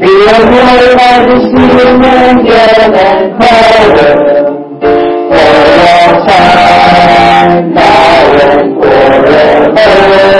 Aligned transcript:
Be 0.00 0.06
all 0.06 0.44
glory, 0.48 0.96
majesty, 0.96 1.64
dominion, 1.76 2.94
and 2.96 3.38
power 3.38 3.84
for 5.30 5.50
all 5.88 6.12
time, 6.26 7.74
now 7.74 8.40
and 8.40 8.80
forever. 8.80 10.39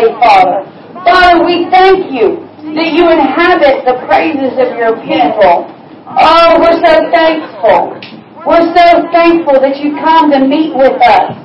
Boldly, 0.00 0.16
Father. 0.20 0.64
Father, 1.04 1.44
we 1.44 1.68
thank 1.70 2.12
you 2.12 2.44
that 2.76 2.92
you 2.92 3.08
inhabit 3.08 3.84
the 3.84 3.96
praises 4.06 4.52
of 4.60 4.76
your 4.76 4.96
people. 5.04 5.68
Oh, 6.10 6.60
we're 6.60 6.80
so 6.80 6.94
thankful. 7.12 7.96
We're 8.44 8.68
so 8.72 8.88
thankful 9.12 9.60
that 9.60 9.76
you 9.80 9.96
come 10.00 10.30
to 10.32 10.40
meet 10.44 10.74
with 10.74 10.96
us. 11.00 11.36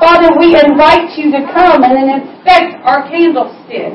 Father, 0.00 0.34
we 0.38 0.58
invite 0.58 1.14
you 1.18 1.30
to 1.30 1.46
come 1.54 1.84
and 1.84 1.94
inspect 2.10 2.82
our 2.82 3.06
candlestick. 3.06 3.94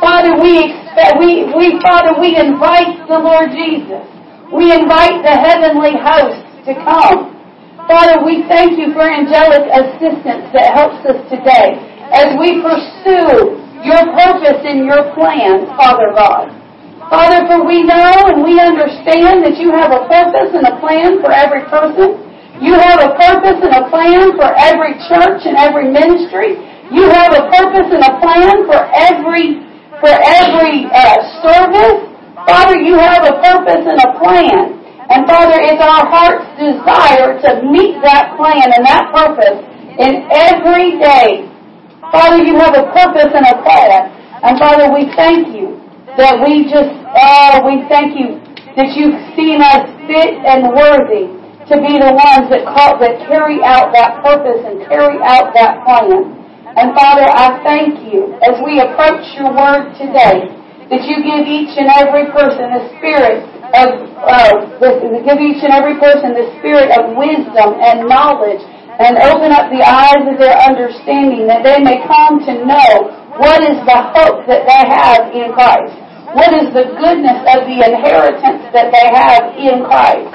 Father, 0.00 0.40
we 0.40 0.72
expect, 0.72 1.20
we, 1.20 1.44
we, 1.52 1.78
Father, 1.80 2.16
we 2.20 2.36
invite 2.36 3.04
the 3.08 3.18
Lord 3.20 3.52
Jesus. 3.52 4.04
We 4.52 4.72
invite 4.72 5.22
the 5.22 5.36
heavenly 5.36 5.96
host 6.00 6.44
to 6.64 6.72
come. 6.80 7.36
Father, 7.84 8.24
we 8.24 8.44
thank 8.48 8.80
you 8.80 8.92
for 8.96 9.04
angelic 9.04 9.68
assistance 9.68 10.48
that 10.56 10.72
helps 10.72 11.04
us 11.04 11.20
today 11.28 11.93
as 12.14 12.38
we 12.38 12.62
pursue 12.62 13.58
your 13.82 14.02
purpose 14.16 14.62
and 14.64 14.86
your 14.86 15.12
plan, 15.12 15.66
Father 15.76 16.14
God. 16.14 16.48
Father, 17.12 17.44
for 17.46 17.68
we 17.68 17.84
know 17.84 18.32
and 18.32 18.40
we 18.40 18.56
understand 18.56 19.44
that 19.44 19.60
you 19.60 19.68
have 19.76 19.92
a 19.92 20.08
purpose 20.08 20.56
and 20.56 20.64
a 20.64 20.80
plan 20.80 21.20
for 21.20 21.28
every 21.30 21.68
person. 21.68 22.16
You 22.64 22.78
have 22.80 23.02
a 23.02 23.12
purpose 23.18 23.60
and 23.60 23.74
a 23.76 23.84
plan 23.92 24.32
for 24.40 24.48
every 24.56 24.96
church 25.10 25.44
and 25.44 25.58
every 25.58 25.92
ministry. 25.92 26.56
You 26.88 27.04
have 27.12 27.34
a 27.36 27.50
purpose 27.52 27.92
and 27.92 28.00
a 28.00 28.14
plan 28.22 28.64
for 28.64 28.80
every 28.94 29.60
for 30.00 30.10
every 30.10 30.88
uh, 30.88 31.18
service. 31.44 32.08
Father, 32.48 32.80
you 32.80 32.96
have 32.96 33.24
a 33.24 33.36
purpose 33.42 33.84
and 33.84 34.00
a 34.00 34.10
plan. 34.16 34.80
And 35.10 35.28
Father, 35.28 35.60
it's 35.60 35.80
our 35.82 36.08
heart's 36.08 36.48
desire 36.56 37.36
to 37.36 37.50
meet 37.68 38.00
that 38.00 38.36
plan 38.40 38.64
and 38.72 38.84
that 38.88 39.12
purpose 39.12 39.60
in 40.00 40.24
every 40.32 40.96
day. 40.98 41.53
Father, 42.14 42.46
you 42.46 42.54
have 42.62 42.78
a 42.78 42.86
purpose 42.94 43.34
and 43.34 43.42
a 43.42 43.58
plan. 43.66 44.06
And 44.46 44.54
Father, 44.62 44.94
we 44.94 45.10
thank 45.18 45.50
you 45.50 45.82
that 46.14 46.38
we 46.38 46.62
just, 46.70 46.94
oh, 47.10 47.66
we 47.66 47.82
thank 47.90 48.14
you 48.14 48.38
that 48.78 48.94
you've 48.94 49.18
seen 49.34 49.58
us 49.58 49.82
fit 50.06 50.38
and 50.46 50.70
worthy 50.70 51.26
to 51.66 51.74
be 51.82 51.98
the 51.98 52.14
ones 52.14 52.46
that 52.54 52.62
call, 52.70 53.02
that 53.02 53.18
carry 53.26 53.58
out 53.66 53.90
that 53.98 54.22
purpose 54.22 54.62
and 54.62 54.86
carry 54.86 55.18
out 55.26 55.50
that 55.58 55.82
plan. 55.82 56.30
And 56.78 56.94
Father, 56.94 57.26
I 57.26 57.58
thank 57.66 57.98
you 58.06 58.38
as 58.46 58.62
we 58.62 58.78
approach 58.78 59.26
your 59.34 59.50
word 59.50 59.90
today 59.98 60.54
that 60.94 61.02
you 61.10 61.18
give 61.18 61.50
each 61.50 61.74
and 61.74 61.90
every 61.98 62.30
person 62.30 62.78
a 62.78 62.82
spirit 62.94 63.42
of, 63.74 63.90
uh, 64.22 64.70
give 64.78 65.40
each 65.42 65.66
and 65.66 65.74
every 65.74 65.98
person 65.98 66.30
the 66.30 66.46
spirit 66.62 66.94
of 66.94 67.18
wisdom 67.18 67.74
and 67.82 68.06
knowledge 68.06 68.62
and 68.98 69.18
open 69.26 69.50
up 69.50 69.66
the 69.74 69.82
eyes 69.82 70.22
of 70.22 70.38
their 70.38 70.54
understanding 70.54 71.50
that 71.50 71.66
they 71.66 71.82
may 71.82 71.98
come 72.06 72.38
to 72.46 72.62
know 72.62 73.10
what 73.34 73.66
is 73.66 73.74
the 73.82 74.00
hope 74.14 74.46
that 74.46 74.62
they 74.62 74.82
have 74.86 75.34
in 75.34 75.50
Christ. 75.50 75.94
What 76.30 76.54
is 76.54 76.70
the 76.70 76.94
goodness 76.94 77.42
of 77.50 77.66
the 77.66 77.78
inheritance 77.82 78.70
that 78.70 78.94
they 78.94 79.06
have 79.10 79.54
in 79.58 79.82
Christ. 79.86 80.34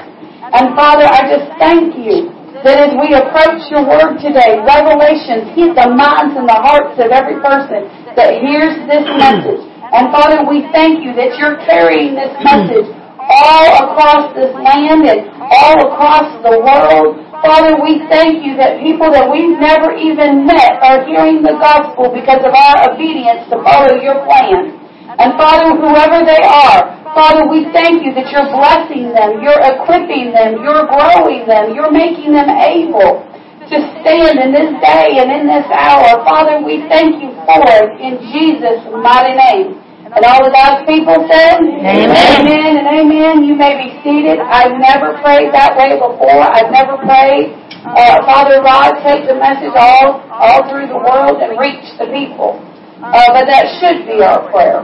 And 0.52 0.76
Father, 0.76 1.04
I 1.08 1.28
just 1.28 1.48
thank 1.56 1.96
you 1.96 2.32
that 2.64 2.76
as 2.76 2.92
we 3.00 3.16
approach 3.16 3.64
your 3.72 3.88
word 3.88 4.20
today, 4.20 4.60
revelations 4.60 5.52
hit 5.56 5.72
the 5.72 5.88
minds 5.92 6.36
and 6.36 6.44
the 6.44 6.60
hearts 6.60 7.00
of 7.00 7.08
every 7.08 7.40
person 7.40 7.88
that 8.16 8.40
hears 8.44 8.76
this 8.84 9.04
message. 9.16 9.64
And 9.92 10.12
Father, 10.12 10.44
we 10.44 10.68
thank 10.72 11.00
you 11.00 11.16
that 11.16 11.36
you're 11.40 11.56
carrying 11.64 12.12
this 12.12 12.32
message 12.44 12.99
all 13.30 13.70
across 13.86 14.34
this 14.34 14.50
land 14.58 15.06
and 15.06 15.30
all 15.38 15.78
across 15.86 16.28
the 16.42 16.58
world. 16.58 17.22
Father, 17.40 17.78
we 17.80 18.02
thank 18.10 18.44
you 18.44 18.58
that 18.58 18.82
people 18.84 19.08
that 19.08 19.30
we've 19.30 19.56
never 19.56 19.96
even 19.96 20.44
met 20.44 20.76
are 20.82 21.06
hearing 21.06 21.40
the 21.40 21.56
gospel 21.56 22.12
because 22.12 22.42
of 22.44 22.52
our 22.52 22.92
obedience 22.92 23.48
to 23.48 23.56
follow 23.64 23.96
your 24.02 24.20
plan. 24.28 24.76
And 25.16 25.38
Father, 25.40 25.72
whoever 25.78 26.26
they 26.26 26.42
are, 26.44 27.00
Father, 27.16 27.48
we 27.48 27.66
thank 27.72 28.04
you 28.06 28.14
that 28.14 28.28
you're 28.30 28.50
blessing 28.54 29.10
them, 29.10 29.42
you're 29.42 29.58
equipping 29.58 30.30
them, 30.30 30.62
you're 30.62 30.86
growing 30.86 31.48
them, 31.48 31.74
you're 31.74 31.90
making 31.90 32.36
them 32.36 32.50
able 32.50 33.24
to 33.70 33.76
stand 34.02 34.38
in 34.38 34.50
this 34.50 34.70
day 34.82 35.18
and 35.18 35.30
in 35.30 35.46
this 35.46 35.66
hour. 35.70 36.22
Father, 36.26 36.62
we 36.62 36.82
thank 36.86 37.22
you 37.22 37.30
for 37.46 37.62
it 37.66 37.98
in 37.98 38.18
Jesus' 38.30 38.84
mighty 39.02 39.34
name. 39.34 39.80
And 40.10 40.26
all 40.26 40.42
of 40.42 40.50
God's 40.50 40.82
people 40.90 41.14
said, 41.30 41.62
Amen. 41.62 42.10
Amen 42.10 42.72
and 42.82 42.86
amen. 42.98 43.46
You 43.46 43.54
may 43.54 43.78
be 43.78 43.94
seated. 44.02 44.42
I've 44.42 44.74
never 44.74 45.14
prayed 45.22 45.54
that 45.54 45.78
way 45.78 45.94
before. 45.94 46.42
I've 46.42 46.74
never 46.74 46.98
prayed. 47.06 47.54
Uh, 47.86 48.18
Father 48.26 48.58
God, 48.58 48.98
take 49.06 49.30
the 49.30 49.38
message 49.38 49.70
all, 49.78 50.18
all 50.34 50.66
through 50.66 50.90
the 50.90 50.98
world 50.98 51.38
and 51.38 51.54
reach 51.62 51.86
the 52.02 52.10
people. 52.10 52.58
Uh, 52.98 53.32
but 53.32 53.46
that 53.46 53.70
should 53.78 54.02
be 54.04 54.18
our 54.20 54.50
prayer. 54.50 54.82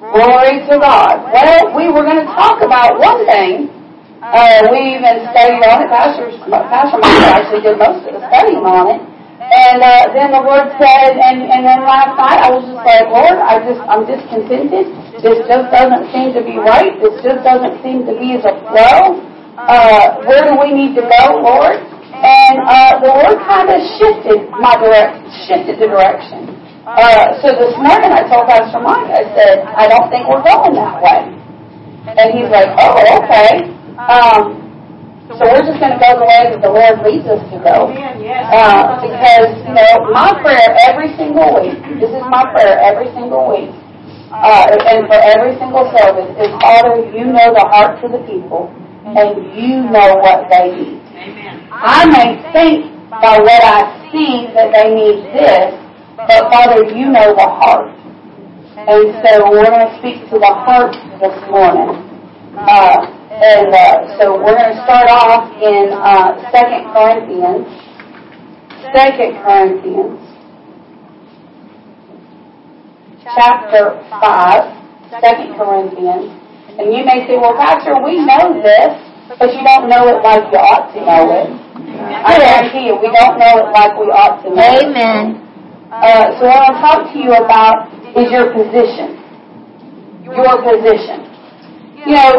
Glory 0.00 0.64
to 0.72 0.74
God. 0.80 1.28
Well, 1.30 1.76
we 1.76 1.92
were 1.92 2.02
going 2.02 2.24
to 2.24 2.30
talk 2.32 2.64
about 2.64 2.96
one 2.98 3.28
thing. 3.28 3.68
Uh, 4.24 4.72
we 4.72 4.96
even 4.96 5.20
studied 5.36 5.60
on 5.68 5.84
it. 5.84 5.88
Pastor, 5.92 6.32
Pastor 6.48 6.98
Michael 6.98 7.28
actually 7.28 7.60
did 7.60 7.76
most 7.76 8.08
of 8.08 8.16
the 8.16 8.22
studying 8.32 8.64
on 8.64 8.96
it. 8.96 9.00
And 9.46 9.78
uh, 9.78 10.10
then 10.10 10.34
the 10.34 10.42
Lord 10.42 10.66
said, 10.74 11.14
and, 11.14 11.46
and 11.46 11.62
then 11.62 11.80
last 11.86 12.18
night 12.18 12.42
I 12.42 12.50
was 12.50 12.66
just 12.66 12.82
like, 12.82 13.06
Lord, 13.06 13.38
I 13.38 13.62
just, 13.62 13.78
I'm 13.86 14.02
discontented. 14.02 14.90
This 15.22 15.38
just 15.46 15.66
doesn't 15.70 16.10
seem 16.10 16.34
to 16.34 16.42
be 16.42 16.58
right. 16.58 16.98
This 16.98 17.14
just 17.22 17.46
doesn't 17.46 17.78
seem 17.80 18.02
to 18.10 18.14
be 18.18 18.34
as 18.34 18.42
a 18.42 18.58
flow. 18.66 19.22
Uh, 19.54 20.26
where 20.26 20.50
do 20.50 20.58
we 20.58 20.74
need 20.74 20.98
to 20.98 21.04
go, 21.06 21.46
Lord? 21.46 21.78
And 21.78 22.56
uh, 22.58 22.98
the 22.98 23.12
Lord 23.12 23.38
kind 23.46 23.70
of 23.70 23.78
shifted 24.02 24.50
my 24.58 24.74
direct, 24.82 25.22
shifted 25.46 25.78
the 25.78 25.88
direction. 25.94 26.50
Uh, 26.86 27.38
so 27.38 27.54
this 27.54 27.74
morning 27.78 28.10
I 28.10 28.26
told 28.26 28.50
Pastor 28.50 28.82
Mike, 28.82 29.10
I 29.14 29.24
said, 29.30 29.62
I 29.62 29.86
don't 29.86 30.10
think 30.10 30.26
we're 30.26 30.42
going 30.42 30.74
that 30.74 30.98
way. 31.02 31.22
And 32.18 32.34
he's 32.34 32.50
like, 32.50 32.70
oh, 32.78 32.98
okay. 33.22 33.70
Um, 33.98 34.65
so 35.26 35.42
we're 35.42 35.66
just 35.66 35.82
going 35.82 35.90
to 35.90 35.98
go 35.98 36.22
the 36.22 36.28
way 36.28 36.42
that 36.54 36.60
the 36.62 36.70
Lord 36.70 37.02
leads 37.02 37.26
us 37.26 37.42
to 37.50 37.58
go. 37.58 37.90
Uh, 37.90 39.02
because, 39.02 39.50
you 39.66 39.74
know, 39.74 39.90
my 40.14 40.30
prayer 40.38 40.70
every 40.86 41.10
single 41.18 41.50
week, 41.58 41.82
this 41.98 42.14
is 42.14 42.22
my 42.30 42.46
prayer 42.54 42.78
every 42.78 43.10
single 43.10 43.50
week, 43.50 43.74
uh, 44.30 44.70
and 44.86 45.10
for 45.10 45.18
every 45.18 45.58
single 45.58 45.90
service 45.98 46.30
is, 46.38 46.50
Father, 46.62 47.10
you 47.10 47.26
know 47.26 47.50
the 47.50 47.66
hearts 47.74 47.98
of 48.06 48.14
the 48.14 48.22
people, 48.22 48.70
and 49.02 49.42
you 49.58 49.82
know 49.90 50.14
what 50.22 50.46
they 50.46 50.70
need. 50.70 51.02
I 51.74 52.06
may 52.06 52.38
think 52.54 52.94
by 53.10 53.38
what 53.42 53.62
I 53.66 54.10
see 54.14 54.46
that 54.54 54.70
they 54.70 54.94
need 54.94 55.26
this, 55.34 55.74
but 56.16 56.50
Father, 56.54 56.86
you 56.94 57.10
know 57.10 57.34
the 57.34 57.50
heart. 57.50 57.90
And 58.78 59.10
so 59.26 59.50
we're 59.50 59.66
going 59.66 59.90
to 59.90 59.94
speak 59.98 60.22
to 60.30 60.38
the 60.38 60.52
heart 60.62 60.94
this 61.18 61.34
morning. 61.50 61.98
Uh, 62.54 63.15
and 63.26 63.74
uh, 63.74 64.18
so 64.18 64.38
we're 64.38 64.54
going 64.54 64.70
to 64.70 64.82
start 64.86 65.10
off 65.10 65.50
in 65.58 65.90
uh, 65.90 66.38
2 66.46 66.94
Corinthians. 66.94 67.66
2 68.94 69.02
Corinthians. 69.42 70.22
Chapter 73.26 73.98
5. 74.14 74.76
2 75.10 75.58
Corinthians. 75.58 76.30
And 76.78 76.94
you 76.94 77.02
may 77.02 77.26
say, 77.26 77.34
well, 77.34 77.58
Pastor, 77.58 77.98
we 77.98 78.22
know 78.22 78.62
this, 78.62 78.94
but 79.42 79.50
you 79.50 79.62
don't 79.66 79.90
know 79.90 80.06
it 80.06 80.22
like 80.22 80.46
you 80.54 80.58
ought 80.62 80.94
to 80.94 81.00
know 81.02 81.26
it. 81.34 81.50
I 81.98 82.38
guarantee 82.38 82.86
you, 82.86 82.94
we 82.94 83.10
don't 83.10 83.42
know 83.42 83.58
it 83.58 83.68
like 83.74 83.98
we 83.98 84.06
ought 84.14 84.38
to 84.46 84.54
know 84.54 84.70
it. 84.70 84.86
Amen. 84.86 85.42
Uh, 85.90 86.38
so 86.38 86.46
what 86.46 86.62
I'll 86.62 86.78
talk 86.78 87.12
to 87.12 87.18
you 87.18 87.34
about 87.34 87.90
is 88.14 88.30
your 88.30 88.54
position. 88.54 89.18
Your 90.22 90.62
position. 90.62 91.25
You 92.06 92.14
know, 92.14 92.32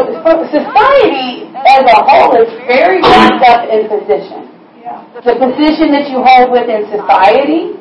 society 0.48 1.44
as 1.52 1.84
a 1.84 1.98
whole 2.08 2.32
is 2.40 2.48
very 2.64 3.04
wrapped 3.04 3.44
up 3.44 3.68
in 3.68 3.84
position. 3.84 4.48
The 5.20 5.36
position 5.36 5.92
that 5.92 6.08
you 6.08 6.24
hold 6.24 6.56
within 6.56 6.88
society. 6.88 7.76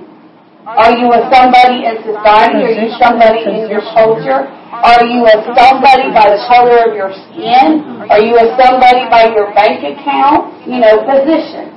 Are 0.68 0.92
you 0.92 1.08
a 1.16 1.24
somebody 1.32 1.88
in 1.88 1.96
society? 2.04 2.60
Are 2.60 2.76
you 2.76 2.92
somebody 3.00 3.40
in 3.48 3.72
your 3.72 3.80
culture? 3.96 4.52
Are 4.68 5.00
you 5.08 5.24
a 5.24 5.40
somebody 5.56 6.12
by 6.12 6.28
the 6.28 6.44
color 6.52 6.92
of 6.92 6.92
your 6.92 7.16
skin? 7.16 8.04
Are 8.12 8.20
you 8.20 8.36
a 8.36 8.52
somebody 8.60 9.08
by 9.08 9.32
your 9.32 9.56
bank 9.56 9.80
account? 9.80 10.68
You 10.68 10.84
know, 10.84 11.08
position. 11.08 11.72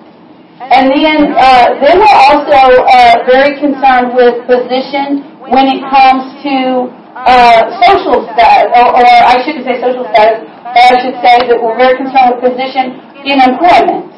And 0.59 0.90
then, 0.90 1.38
uh, 1.38 1.79
then 1.79 2.02
we're 2.02 2.21
also 2.35 2.83
uh, 2.83 3.14
very 3.31 3.62
concerned 3.62 4.19
with 4.19 4.43
position 4.50 5.23
when 5.47 5.71
it 5.71 5.87
comes 5.87 6.35
to 6.43 6.90
uh, 7.14 7.61
social 7.83 8.23
status, 8.31 8.71
or, 8.76 8.87
or, 8.95 9.02
I 9.02 9.43
shouldn't 9.43 9.67
say 9.67 9.83
social 9.83 10.07
status, 10.14 10.47
but 10.47 10.79
I 10.79 10.95
should 11.02 11.19
say 11.19 11.37
that 11.50 11.59
we're 11.59 11.75
very 11.75 11.99
concerned 11.99 12.38
with 12.38 12.55
position 12.55 13.02
in 13.26 13.43
employment. 13.43 14.14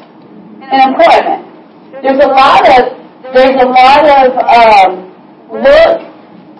In 0.61 0.79
employment, 0.79 1.41
there's 2.05 2.21
a 2.21 2.29
lot 2.29 2.63
of 2.69 2.81
there's 3.33 3.57
a 3.57 3.67
lot 3.67 4.03
of 4.05 4.27
um, 4.37 4.89
look, 5.49 5.95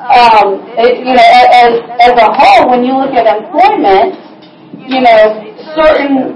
um, 0.02 0.48
it, 0.74 1.06
you 1.06 1.14
know, 1.14 1.28
as 1.54 1.72
as 2.02 2.14
a 2.18 2.28
whole, 2.34 2.70
when 2.74 2.84
you 2.84 2.98
look 2.98 3.14
at 3.14 3.30
employment, 3.30 4.18
you 4.90 5.02
know, 5.06 5.22
certain 5.78 6.34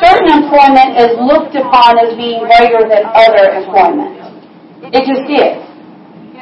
certain 0.00 0.28
employment 0.40 0.96
is 0.98 1.12
looked 1.20 1.54
upon 1.54 2.00
as 2.00 2.16
being 2.16 2.42
greater 2.48 2.88
than 2.88 3.04
other 3.12 3.60
employment. 3.60 4.16
It 4.88 5.04
just 5.04 5.28
is. 5.28 5.60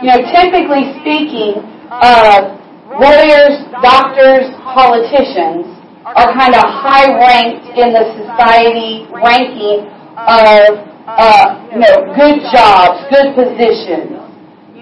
You 0.02 0.10
know, 0.10 0.18
typically 0.34 0.94
speaking, 1.02 1.62
uh, 1.90 2.61
lawyers, 2.98 3.62
doctors, 3.80 4.52
politicians 4.60 5.68
are 6.04 6.34
kind 6.34 6.54
of 6.54 6.64
high 6.66 7.08
ranked 7.14 7.66
in 7.78 7.94
the 7.94 8.04
society 8.18 9.06
ranking 9.14 9.86
of, 10.18 10.82
uh, 11.06 11.62
you 11.72 11.78
know, 11.78 11.94
good 12.18 12.42
jobs, 12.50 13.06
good 13.08 13.32
positions. 13.38 14.18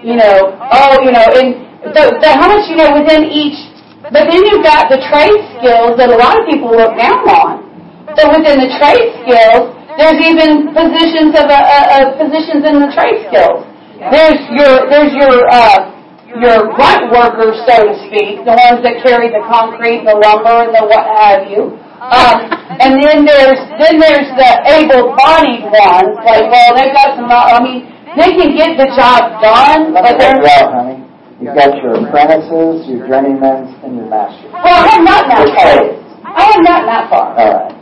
You 0.01 0.17
know, 0.17 0.57
oh, 0.57 0.97
you 1.05 1.13
know, 1.13 1.27
and 1.37 1.61
the, 1.93 2.17
the, 2.17 2.29
how 2.33 2.49
much 2.49 2.65
you 2.69 2.77
know 2.77 2.89
within 2.97 3.29
each. 3.29 3.57
But 4.01 4.25
then 4.25 4.41
you've 4.41 4.65
got 4.65 4.89
the 4.89 4.97
trade 5.13 5.39
skills 5.61 5.93
that 6.01 6.09
a 6.09 6.17
lot 6.17 6.41
of 6.41 6.49
people 6.49 6.73
look 6.73 6.97
down 6.97 7.21
on. 7.29 7.69
So 8.17 8.27
within 8.33 8.65
the 8.65 8.69
trade 8.81 9.13
skills, 9.21 9.77
there's 10.01 10.19
even 10.19 10.73
positions 10.73 11.37
of, 11.37 11.45
uh, 11.45 11.53
uh, 11.53 12.17
positions 12.17 12.65
in 12.65 12.81
the 12.81 12.89
trade 12.97 13.29
skills. 13.29 13.61
There's 14.09 14.41
your 14.57 14.89
there's 14.89 15.13
your 15.13 15.45
uh, 15.53 16.00
your 16.39 16.71
grunt 16.71 17.11
workers, 17.11 17.59
so 17.67 17.75
to 17.83 17.93
speak, 18.07 18.45
the 18.47 18.55
ones 18.55 18.79
that 18.85 19.03
carry 19.03 19.27
the 19.27 19.43
concrete, 19.49 20.07
the 20.07 20.15
lumber, 20.15 20.67
and 20.67 20.71
the 20.71 20.83
what 20.87 21.05
have 21.19 21.49
you. 21.51 21.75
Um, 22.01 22.49
and 22.81 22.97
then 22.97 23.25
there's 23.25 23.61
then 23.77 24.01
there's 24.01 24.29
the 24.33 24.51
able-bodied 24.73 25.69
ones, 25.69 26.17
like 26.25 26.49
well 26.49 26.71
they've 26.73 26.95
got 26.95 27.13
some. 27.13 27.29
I 27.29 27.61
mean, 27.61 27.91
they 28.17 28.33
can 28.33 28.55
get 28.57 28.77
the 28.77 28.89
job 28.95 29.41
done, 29.41 29.93
but 29.93 30.17
they're. 30.17 30.41
Well, 30.41 30.71
honey. 30.71 31.11
You've 31.41 31.55
got 31.55 31.73
your 31.81 31.97
apprentices, 31.97 32.85
your 32.85 33.07
journeymen, 33.09 33.73
and 33.81 33.97
your 33.97 34.05
masters. 34.05 34.53
Well, 34.53 34.77
I 34.77 34.93
have 34.93 35.03
not 35.03 35.25
that 35.25 35.45
far. 35.57 35.81
I 36.21 36.43
have 36.53 36.61
not 36.61 36.81
that 36.85 37.09
far. 37.09 37.33
All 37.33 37.49
right. 37.49 37.81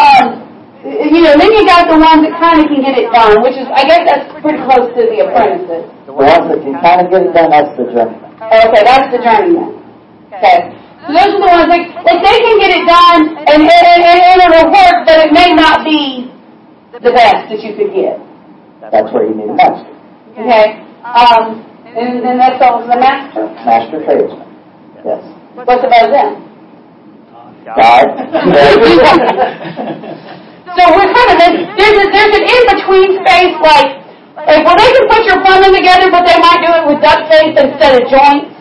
Um, 0.00 0.49
you 0.80 1.20
know, 1.20 1.36
then 1.36 1.52
you 1.52 1.68
got 1.68 1.92
the 1.92 1.98
ones 2.00 2.24
that 2.24 2.32
kind 2.40 2.56
of 2.56 2.72
can 2.72 2.80
get 2.80 2.96
it 2.96 3.12
done, 3.12 3.44
which 3.44 3.52
is, 3.52 3.68
I 3.68 3.84
guess 3.84 4.00
that's 4.08 4.32
pretty 4.40 4.64
close 4.64 4.88
to 4.96 5.02
the 5.12 5.28
apprentices. 5.28 5.84
The 6.08 6.14
ones 6.16 6.48
that 6.48 6.56
can 6.64 6.72
kind 6.80 7.04
of 7.04 7.12
get 7.12 7.20
it 7.28 7.32
done, 7.36 7.52
that's 7.52 7.76
the 7.76 7.84
journeyman. 7.92 8.32
Okay, 8.40 8.80
that's 8.80 9.12
the 9.12 9.20
journeyman. 9.20 9.76
Okay. 10.32 10.72
So 11.04 11.12
those 11.12 11.36
are 11.36 11.40
the 11.44 11.50
ones 11.52 11.68
that, 11.68 12.00
like, 12.00 12.20
they 12.24 12.38
can 12.40 12.56
get 12.64 12.72
it 12.80 12.84
done, 12.88 13.44
and, 13.44 13.60
and, 13.60 14.00
and, 14.08 14.20
and 14.24 14.38
it'll 14.40 14.72
work, 14.72 15.04
but 15.04 15.20
it 15.20 15.32
may 15.36 15.52
not 15.52 15.84
be 15.84 16.32
the 16.96 17.12
best 17.12 17.52
that 17.52 17.60
you 17.60 17.76
could 17.76 17.92
get. 17.92 18.16
That's 18.80 19.12
where 19.12 19.28
you 19.28 19.36
need 19.36 19.52
a 19.52 19.56
master. 19.60 19.92
Okay? 20.32 20.80
Um, 21.04 21.60
and 21.92 22.24
then 22.24 22.40
that's 22.40 22.56
all 22.64 22.80
the 22.80 22.96
master. 22.96 23.52
Master 23.68 24.00
tradesman. 24.00 24.48
Yes. 25.04 25.20
What's 25.60 25.84
about 25.84 26.08
them? 26.08 26.48
God. 27.68 28.08
So 30.78 30.82
we're 30.94 31.10
kind 31.10 31.30
of 31.34 31.38
in, 31.50 31.52
there's 31.74 31.98
a, 31.98 32.06
there's 32.14 32.34
an 32.38 32.44
in 32.46 32.62
between 32.70 33.08
space 33.26 33.56
like 33.58 34.00
like 34.38 34.62
well 34.62 34.78
they 34.78 34.90
can 34.94 35.04
put 35.10 35.22
your 35.26 35.38
plumbing 35.42 35.74
together 35.74 36.08
but 36.14 36.22
they 36.22 36.38
might 36.38 36.62
do 36.62 36.70
it 36.70 36.84
with 36.86 36.98
duct 37.02 37.26
tape 37.26 37.58
instead 37.58 37.98
of 37.98 38.02
joints. 38.06 38.54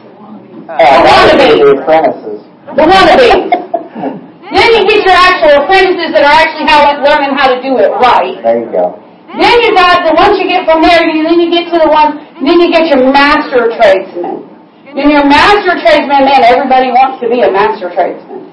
Uh, 0.70 0.78
the 0.78 1.82
apprentices. 1.82 2.42
The 2.78 2.84
wannabes. 2.86 3.50
then 4.54 4.68
you 4.74 4.82
get 4.86 5.02
your 5.06 5.18
actual 5.18 5.66
apprentices 5.66 6.14
that 6.14 6.26
are 6.26 6.38
actually 6.38 6.70
how 6.70 6.86
learning 7.02 7.34
how 7.38 7.50
to 7.50 7.58
do 7.62 7.78
it 7.78 7.90
right. 8.02 8.38
There 8.42 8.60
you 8.62 8.70
go. 8.70 8.98
Then 9.34 9.56
you 9.62 9.74
got 9.78 10.02
the 10.06 10.14
once 10.18 10.42
you 10.42 10.50
get 10.50 10.66
from 10.66 10.82
there, 10.82 11.06
you, 11.06 11.22
then 11.22 11.38
you 11.38 11.50
get 11.54 11.70
to 11.70 11.78
the 11.78 11.90
ones, 11.90 12.18
then 12.42 12.58
you 12.58 12.74
get 12.74 12.90
your 12.90 13.14
master 13.14 13.70
tradesman. 13.78 14.50
Then 14.98 15.14
your 15.14 15.26
master 15.26 15.78
tradesman, 15.78 16.26
man, 16.26 16.42
everybody 16.42 16.90
wants 16.90 17.22
to 17.22 17.30
be 17.30 17.46
a 17.46 17.52
master 17.54 17.94
tradesman. 17.94 18.50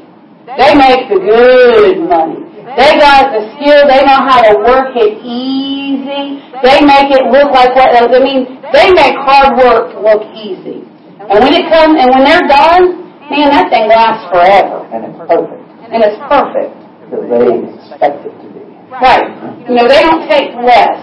They 0.56 0.76
make 0.76 1.08
the 1.08 1.18
good 1.18 2.04
money. 2.04 2.45
They 2.74 2.98
got 2.98 3.30
the 3.30 3.46
skill. 3.54 3.86
They 3.86 4.02
know 4.02 4.18
how 4.26 4.42
to 4.42 4.58
work 4.58 4.90
it 4.98 5.22
easy. 5.22 6.42
They 6.66 6.82
make 6.82 7.14
it 7.14 7.30
look 7.30 7.54
like 7.54 7.70
what 7.78 7.94
I 7.94 8.10
mean. 8.18 8.58
They 8.74 8.90
make 8.90 9.14
hard 9.22 9.54
work 9.54 9.94
look 10.02 10.26
easy. 10.34 10.82
And 11.22 11.38
when 11.38 11.54
it 11.54 11.70
comes, 11.70 11.94
and 11.94 12.10
when 12.10 12.26
they're 12.26 12.46
done, 12.50 13.06
man, 13.30 13.54
that 13.54 13.70
thing 13.70 13.86
lasts 13.86 14.26
forever. 14.34 14.82
And 14.90 15.06
it's 15.06 15.18
perfect. 15.30 15.62
And 15.94 16.00
it's 16.02 16.18
perfect. 16.26 16.74
Because 17.06 17.26
they 17.30 17.46
expect 17.70 18.18
it 18.26 18.34
to 18.34 18.46
be. 18.50 18.62
Right. 18.90 19.30
You 19.70 19.78
know, 19.78 19.86
they 19.86 20.02
don't 20.02 20.26
take 20.26 20.50
less. 20.58 20.98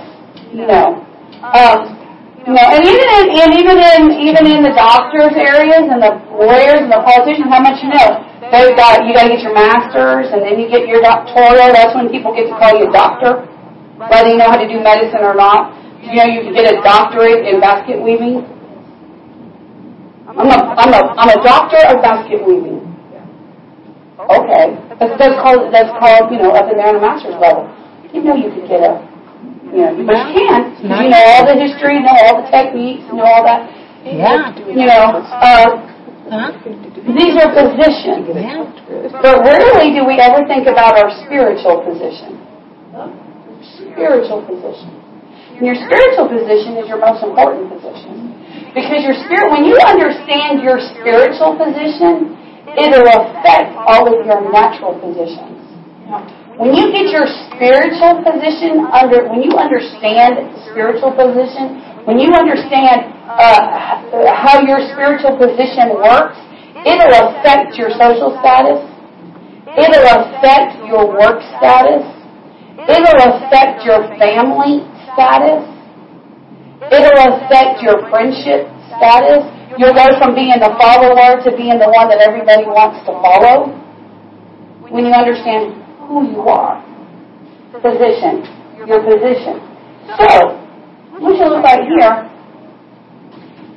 You 0.52 0.68
know. 0.68 1.00
Um, 1.48 1.96
you 2.44 2.52
know, 2.52 2.68
and 2.76 2.84
even 2.84 3.08
in, 3.08 3.24
and 3.40 3.52
even 3.56 3.78
in 3.80 4.02
even 4.20 4.44
in 4.52 4.60
the 4.68 4.76
doctors' 4.76 5.32
areas 5.32 5.88
and 5.88 6.04
the 6.04 6.12
lawyers 6.36 6.84
and 6.84 6.92
the 6.92 7.00
politicians, 7.00 7.48
how 7.48 7.64
much 7.64 7.80
you 7.80 7.88
know? 7.88 8.33
They've 8.54 8.78
got 8.78 9.02
you 9.10 9.18
got 9.18 9.26
to 9.26 9.34
get 9.34 9.42
your 9.42 9.58
masters, 9.58 10.30
and 10.30 10.46
then 10.46 10.62
you 10.62 10.70
get 10.70 10.86
your 10.86 11.02
doctoral. 11.02 11.74
That's 11.74 11.98
when 11.98 12.14
people 12.14 12.38
get 12.38 12.46
to 12.46 12.56
call 12.62 12.78
you 12.78 12.86
a 12.86 12.94
doctor, 12.94 13.50
whether 13.98 14.30
you 14.30 14.38
know 14.38 14.46
how 14.46 14.62
to 14.62 14.70
do 14.70 14.78
medicine 14.78 15.26
or 15.26 15.34
not. 15.34 15.74
You 16.06 16.22
know, 16.22 16.30
you 16.30 16.46
can 16.46 16.54
get 16.54 16.70
a 16.70 16.78
doctorate 16.86 17.50
in 17.50 17.58
basket 17.58 17.98
weaving. 17.98 18.46
I'm 20.30 20.46
a 20.46 20.58
I'm 20.78 20.94
a 20.94 21.02
I'm 21.18 21.30
a 21.34 21.40
doctor 21.42 21.82
of 21.90 21.98
basket 22.06 22.46
weaving. 22.46 22.94
Okay, 24.22 24.78
that's, 25.02 25.18
that's 25.18 25.38
called 25.42 25.74
that's 25.74 25.90
called 25.98 26.30
you 26.30 26.38
know 26.38 26.54
up 26.54 26.70
in 26.70 26.78
there 26.78 26.94
on 26.94 26.98
a 26.98 27.02
master's 27.02 27.34
level. 27.42 27.66
You 28.14 28.22
know 28.22 28.38
you 28.38 28.54
could 28.54 28.70
get 28.70 28.86
a 28.86 29.02
you 29.74 29.82
know, 29.82 30.06
but 30.06 30.14
you 30.14 30.46
can't. 30.46 30.78
You 30.78 31.10
know 31.10 31.24
all 31.34 31.44
the 31.50 31.58
history, 31.58 31.98
know 32.06 32.14
all 32.30 32.38
the 32.38 32.48
techniques, 32.54 33.10
know 33.10 33.26
all 33.26 33.42
that. 33.50 33.66
Yeah. 34.06 34.54
You 34.70 34.86
know, 34.86 35.26
uh, 35.26 35.93
Huh? 36.34 36.50
these 37.14 37.38
are 37.38 37.54
positions. 37.54 38.26
Yeah. 38.34 38.66
But 39.22 39.46
rarely 39.46 39.94
do 39.94 40.02
we 40.02 40.18
ever 40.18 40.42
think 40.50 40.66
about 40.66 40.98
our 40.98 41.14
spiritual 41.22 41.86
position. 41.86 42.42
Spiritual 43.94 44.42
position. 44.50 44.90
And 45.62 45.70
your 45.70 45.78
spiritual 45.78 46.34
position 46.34 46.82
is 46.82 46.90
your 46.90 46.98
most 46.98 47.22
important 47.22 47.70
position. 47.70 48.34
Because 48.74 49.06
your 49.06 49.14
spirit, 49.30 49.54
when 49.54 49.62
you 49.62 49.78
understand 49.86 50.66
your 50.66 50.82
spiritual 50.82 51.54
position, 51.54 52.34
it'll 52.82 53.06
affect 53.06 53.78
all 53.86 54.10
of 54.10 54.26
your 54.26 54.42
natural 54.50 54.98
positions. 54.98 55.62
When 56.58 56.74
you 56.74 56.90
get 56.90 57.14
your 57.14 57.30
spiritual 57.54 58.26
position 58.26 58.90
under, 58.90 59.30
when 59.30 59.46
you 59.46 59.54
understand 59.54 60.50
spiritual 60.74 61.14
position, 61.14 61.93
when 62.06 62.20
you 62.20 62.36
understand 62.36 63.16
uh, 63.32 64.36
how 64.36 64.60
your 64.60 64.84
spiritual 64.92 65.40
position 65.40 65.96
works, 65.96 66.36
it'll 66.84 67.32
affect 67.32 67.80
your 67.80 67.96
social 67.96 68.36
status. 68.44 68.84
It'll 69.72 70.10
affect 70.20 70.84
your 70.84 71.08
work 71.08 71.40
status. 71.58 72.04
It'll 72.76 73.24
affect 73.40 73.88
your 73.88 74.04
family 74.20 74.84
status. 75.16 75.64
It'll 76.92 77.40
affect 77.40 77.80
your 77.80 78.04
friendship 78.12 78.68
status. 79.00 79.48
You'll 79.80 79.96
go 79.96 80.20
from 80.20 80.36
being 80.36 80.60
the 80.60 80.76
follower 80.78 81.40
to 81.40 81.50
being 81.56 81.80
the 81.80 81.90
one 81.90 82.12
that 82.12 82.20
everybody 82.20 82.68
wants 82.68 83.00
to 83.08 83.16
follow. 83.24 83.72
When 84.92 85.06
you 85.08 85.14
understand 85.16 85.80
who 86.06 86.28
you 86.30 86.42
are. 86.52 86.84
Position. 87.80 88.44
Your 88.86 89.02
position. 89.02 89.58
So, 90.20 90.63
we 91.22 91.38
should 91.38 91.50
look 91.50 91.64
right 91.64 91.86
here 91.86 92.30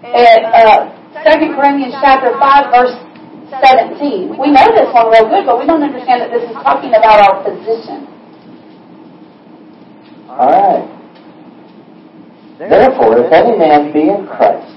at 0.06 0.40
uh, 0.56 0.96
2 1.36 1.52
Corinthians 1.52 1.94
chapter 2.00 2.32
5, 2.38 2.72
verse 2.72 2.96
17. 3.50 4.38
We 4.40 4.50
know 4.50 4.66
this 4.72 4.88
one 4.92 5.10
real 5.12 5.28
good, 5.28 5.44
but 5.44 5.58
we 5.58 5.66
don't 5.66 5.82
understand 5.82 6.22
that 6.22 6.30
this 6.32 6.48
is 6.48 6.56
talking 6.64 6.94
about 6.96 7.20
our 7.20 7.44
position. 7.44 8.08
All 10.32 10.48
right. 10.48 10.96
Therefore, 12.58 13.20
if 13.20 13.32
any 13.32 13.58
man 13.58 13.92
be 13.92 14.08
in 14.08 14.26
Christ, 14.26 14.72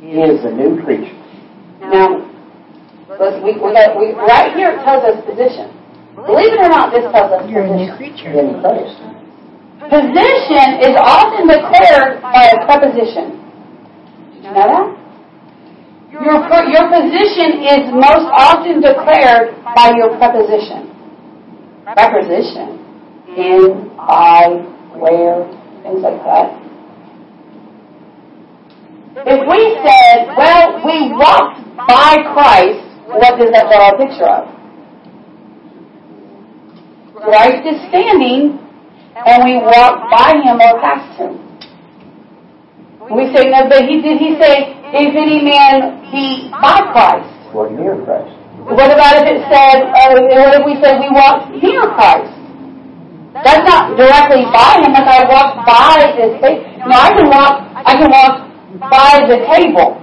he 0.00 0.20
is 0.20 0.44
a 0.44 0.52
new 0.52 0.82
creature. 0.84 1.16
Now, 1.80 2.20
we, 3.40 3.52
we, 3.56 3.72
got, 3.72 3.96
we, 3.98 4.12
right 4.12 4.52
here 4.54 4.76
it 4.76 4.84
tells 4.84 5.04
us 5.04 5.24
position. 5.24 5.72
Believe 6.14 6.52
it 6.52 6.60
or 6.60 6.68
not, 6.68 6.92
this 6.92 7.04
tells 7.12 7.32
us 7.32 7.48
You're 7.48 7.64
a 7.64 7.76
new 7.76 7.96
creature. 7.96 8.32
In 8.36 8.60
Christ. 8.60 9.00
Position 9.86 10.82
is 10.82 10.94
often 10.98 11.46
declared 11.46 12.22
by 12.22 12.50
a 12.50 12.66
preposition. 12.66 13.38
Did 14.34 14.44
you 14.44 14.50
know 14.50 14.66
that? 14.66 15.06
Your, 16.10 16.42
your 16.70 16.86
position 16.90 17.62
is 17.62 17.92
most 17.92 18.26
often 18.32 18.80
declared 18.80 19.54
by 19.76 19.92
your 19.96 20.16
preposition. 20.18 20.90
Preposition. 21.84 22.82
In, 23.36 23.90
I, 23.98 24.48
where, 24.96 25.44
things 25.82 26.02
like 26.02 26.18
that. 26.24 26.66
If 29.26 29.40
we 29.48 29.60
said, 29.86 30.26
well, 30.36 30.82
we 30.84 31.12
walked 31.14 31.62
by 31.76 32.16
Christ, 32.34 32.86
what 33.06 33.38
does 33.38 33.50
that 33.52 33.66
draw 33.70 33.90
a 33.90 33.98
picture 33.98 34.26
of? 34.26 34.56
Christ 37.22 37.66
is 37.66 37.80
standing, 37.88 38.65
and 39.24 39.44
we 39.48 39.56
walk 39.56 40.12
by 40.12 40.36
him 40.44 40.60
or 40.60 40.76
past 40.84 41.16
him. 41.16 41.40
We 43.08 43.32
say, 43.32 43.48
no, 43.48 43.64
but 43.70 43.88
he 43.88 44.02
did 44.02 44.18
he 44.20 44.36
say, 44.36 44.76
if 44.92 45.14
any 45.16 45.40
man 45.40 46.04
be 46.12 46.50
by 46.52 46.84
Christ? 46.92 47.32
Or 47.54 47.70
near 47.70 47.96
Christ. 48.04 48.34
What 48.66 48.90
about 48.90 49.22
if 49.22 49.30
it 49.30 49.40
said, 49.46 49.88
uh, 49.94 50.10
what 50.10 50.58
if 50.58 50.62
we 50.66 50.74
said 50.82 50.98
we 51.00 51.08
walk 51.14 51.48
near 51.54 51.86
Christ? 51.94 52.34
That's 53.40 53.64
not 53.64 53.96
directly 53.96 54.42
by 54.50 54.82
him, 54.84 54.92
if 54.92 55.06
I 55.06 55.22
walk 55.30 55.64
by 55.64 56.12
this 56.18 56.34
table. 56.42 56.66
No, 56.84 56.94
I 56.98 57.10
can 57.14 57.28
walk, 57.30 57.54
I 57.72 57.92
can 57.94 58.10
walk 58.10 58.34
by 58.90 59.12
the 59.30 59.38
table. 59.46 60.02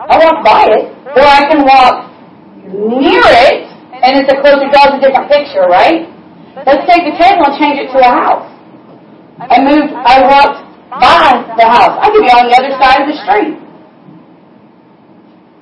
I 0.00 0.16
walk 0.18 0.36
by 0.42 0.64
it, 0.74 0.84
or 1.16 1.22
I 1.22 1.42
can 1.48 1.62
walk 1.62 2.10
near 2.66 3.24
it, 3.46 3.70
and 3.94 4.18
it's 4.18 4.32
a 4.32 4.40
closer, 4.42 4.66
draws 4.74 4.96
a 4.96 5.00
different 5.00 5.30
picture, 5.30 5.70
right? 5.70 6.09
Let's 6.56 6.82
take 6.90 7.06
the 7.06 7.14
table 7.14 7.46
and 7.46 7.54
change 7.62 7.78
it 7.78 7.88
to 7.94 7.98
a 8.02 8.10
house. 8.10 8.46
I 9.40 9.56
moved, 9.62 9.94
I 9.94 10.16
walked 10.26 10.60
by 10.90 11.46
the 11.54 11.66
house. 11.66 11.94
I 12.02 12.10
could 12.10 12.26
be 12.26 12.32
on 12.34 12.50
the 12.50 12.56
other 12.58 12.74
side 12.76 13.02
of 13.02 13.08
the 13.08 13.16
street. 13.22 13.56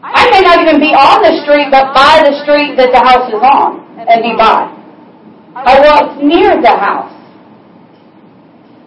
I 0.02 0.30
may 0.32 0.40
not 0.40 0.64
even 0.64 0.80
be 0.80 0.96
on 0.96 1.20
the 1.20 1.44
street, 1.44 1.68
but 1.70 1.92
by 1.92 2.24
the 2.24 2.40
street 2.42 2.74
that 2.80 2.90
the 2.90 3.02
house 3.04 3.28
is 3.28 3.42
on, 3.44 3.84
and 4.00 4.18
be 4.24 4.32
by. 4.34 4.72
I 5.54 5.78
walked 5.84 6.22
near 6.24 6.56
the 6.56 6.74
house. 6.74 7.12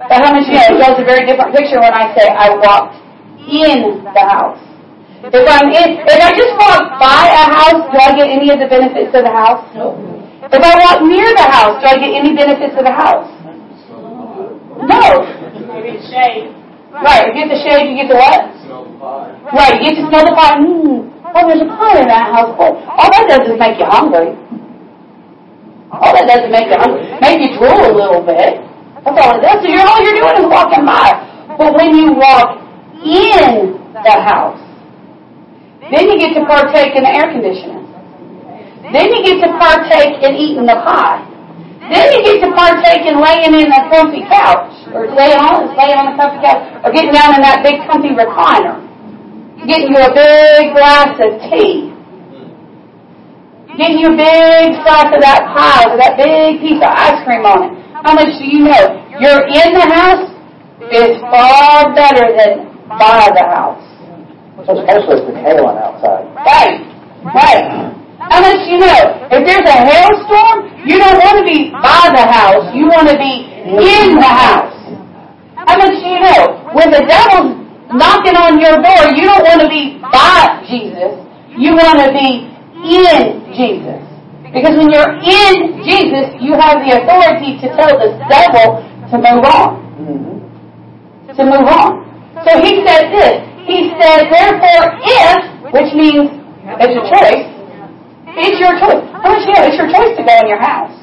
But 0.01 0.17
how 0.17 0.33
much 0.33 0.49
you 0.49 0.57
know, 0.57 0.73
it 0.73 0.77
draws 0.81 0.97
a 0.97 1.05
very 1.05 1.29
different 1.29 1.53
picture 1.53 1.77
when 1.77 1.93
I 1.93 2.09
say 2.17 2.25
I 2.25 2.57
walked 2.57 2.97
in 3.45 4.01
the 4.01 4.25
house. 4.25 4.57
If 5.21 5.45
I'm 5.45 5.69
in, 5.69 6.01
if 6.01 6.17
I 6.17 6.31
just 6.33 6.53
walk 6.57 6.97
by 6.97 7.21
a 7.29 7.45
house, 7.53 7.85
do 7.93 7.97
I 8.01 8.09
get 8.17 8.25
any 8.25 8.49
of 8.49 8.57
the 8.57 8.65
benefits 8.65 9.13
of 9.13 9.21
the 9.21 9.29
house? 9.29 9.61
If 10.51 10.59
I 10.59 10.73
walk 10.83 10.99
near 11.07 11.31
the 11.31 11.47
house, 11.47 11.79
do 11.79 11.87
I 11.87 11.95
get 11.95 12.11
any 12.11 12.35
benefits 12.35 12.75
of 12.75 12.83
the 12.83 12.91
house? 12.91 13.31
No. 14.83 15.23
Right, 16.91 17.23
you 17.27 17.33
get 17.39 17.47
the 17.47 17.59
shade, 17.63 17.87
you 17.87 17.95
get 17.95 18.11
the 18.11 18.19
what? 18.19 18.51
Right, 19.55 19.79
you 19.79 19.95
get 19.95 19.95
to 20.03 20.05
smell 20.11 20.27
the 20.27 20.35
pie. 20.35 20.59
Mmm, 20.59 21.07
oh, 21.07 21.43
there's 21.47 21.63
a 21.63 21.71
pie 21.71 22.03
in 22.03 22.07
that 22.11 22.35
house. 22.35 22.51
Oh, 22.59 22.83
all 22.83 23.09
that 23.15 23.31
does 23.31 23.47
is 23.47 23.55
make 23.55 23.79
you 23.79 23.87
hungry. 23.87 24.35
All 25.95 26.11
that 26.11 26.27
does 26.27 26.43
is 26.43 26.51
make 26.51 26.67
you 26.67 26.75
hungry. 26.75 26.99
Make 27.23 27.39
you 27.39 27.55
drool 27.55 27.87
a 27.87 27.93
little 27.95 28.19
bit. 28.19 28.59
That's 29.07 29.15
all 29.17 29.39
it 29.39 29.41
does. 29.41 29.63
So 29.63 29.71
you're, 29.71 29.87
all 29.87 30.03
you're 30.03 30.19
doing 30.19 30.35
is 30.35 30.47
walking 30.51 30.83
by. 30.83 31.15
But 31.55 31.79
when 31.79 31.95
you 31.95 32.11
walk 32.11 32.59
in 32.99 33.79
the 33.95 34.17
house, 34.19 34.59
then 35.95 36.11
you 36.11 36.19
get 36.19 36.35
to 36.35 36.43
partake 36.43 36.91
in 36.91 37.03
the 37.07 37.13
air 37.15 37.31
conditioning. 37.31 37.80
Then 38.91 39.07
you 39.07 39.19
get 39.23 39.39
to 39.47 39.49
partake 39.55 40.19
in 40.19 40.35
eating 40.35 40.67
the 40.67 40.75
pie. 40.83 41.23
Then 41.91 42.11
you 42.11 42.19
get 42.27 42.43
to 42.43 42.51
partake 42.51 43.07
in 43.07 43.19
laying 43.19 43.55
in 43.55 43.71
a 43.71 43.87
comfy 43.87 44.23
couch, 44.27 44.71
or 44.91 45.07
laying 45.11 45.39
on, 45.39 45.71
laying 45.79 45.95
on 45.95 46.11
a 46.11 46.15
comfy 46.19 46.39
couch, 46.43 46.83
or 46.83 46.91
getting 46.91 47.15
down 47.15 47.35
in 47.35 47.41
that 47.41 47.63
big 47.63 47.79
comfy 47.87 48.11
recliner. 48.11 48.79
Getting 49.63 49.95
you 49.95 49.99
a 49.99 50.11
big 50.11 50.75
glass 50.75 51.15
of 51.19 51.31
tea. 51.47 51.95
Getting 53.79 54.03
you 54.03 54.11
a 54.11 54.17
big 54.19 54.75
slice 54.83 55.11
of 55.15 55.21
that 55.23 55.47
pie 55.55 55.87
with 55.87 55.99
that 56.03 56.19
big 56.19 56.59
piece 56.59 56.83
of 56.83 56.91
ice 56.91 57.23
cream 57.23 57.47
on 57.47 57.71
it. 57.71 57.71
How 58.03 58.11
much 58.11 58.35
do 58.39 58.43
you 58.43 58.67
know? 58.67 58.83
You're 59.19 59.47
in 59.47 59.71
the 59.71 59.87
house 59.87 60.27
is 60.91 61.21
far 61.31 61.93
better 61.95 62.27
than 62.35 62.67
by 62.87 63.31
the 63.31 63.45
house. 63.47 63.83
Especially 64.67 65.23
if 65.23 65.29
it's 65.31 65.39
hailing 65.39 65.77
outside. 65.79 66.27
Right, 66.43 66.83
right. 67.23 68.00
How 68.29 68.37
much 68.37 68.61
you 68.69 68.77
know? 68.77 68.99
If 69.33 69.41
there's 69.41 69.65
a 69.65 69.77
hailstorm, 69.81 70.69
you 70.85 71.01
don't 71.01 71.17
want 71.17 71.41
to 71.41 71.45
be 71.45 71.73
by 71.73 72.13
the 72.13 72.25
house. 72.29 72.69
You 72.75 72.85
want 72.85 73.09
to 73.09 73.17
be 73.17 73.49
in 73.65 74.21
the 74.21 74.29
house. 74.29 74.77
How 75.57 75.77
much 75.77 75.97
you 75.97 76.17
know? 76.21 76.69
When 76.73 76.93
the 76.93 77.01
devil's 77.01 77.57
knocking 77.89 78.37
on 78.37 78.61
your 78.61 78.77
door, 78.77 79.03
you 79.17 79.25
don't 79.25 79.41
want 79.41 79.61
to 79.61 79.69
be 79.69 79.97
by 79.99 80.61
Jesus. 80.69 81.17
You 81.57 81.73
want 81.73 81.97
to 82.05 82.09
be 82.13 82.45
in 82.81 83.41
Jesus. 83.57 84.01
Because 84.53 84.75
when 84.77 84.91
you're 84.91 85.15
in 85.21 85.81
Jesus, 85.81 86.35
you 86.39 86.53
have 86.53 86.83
the 86.83 87.01
authority 87.01 87.57
to 87.61 87.67
tell 87.73 87.93
the 87.97 88.19
devil 88.29 88.83
to 89.09 89.15
move 89.17 89.43
on. 89.47 89.69
Mm-hmm. 89.97 91.35
To 91.37 91.43
move 91.45 91.67
on. 91.67 92.05
So 92.43 92.51
he 92.59 92.83
said 92.85 93.11
this. 93.11 93.37
He 93.67 93.93
said, 93.99 94.27
therefore, 94.27 94.83
if, 95.03 95.37
which 95.71 95.91
means 95.95 96.27
it's 96.79 96.95
a 96.95 97.03
choice, 97.07 97.50
it's 98.37 98.59
your 98.59 98.75
choice. 98.79 99.03
Know? 99.03 99.35
It's 99.67 99.77
your 99.77 99.89
choice 99.91 100.13
to 100.15 100.23
go 100.23 100.35
in 100.39 100.47
your 100.47 100.61
house. 100.61 100.95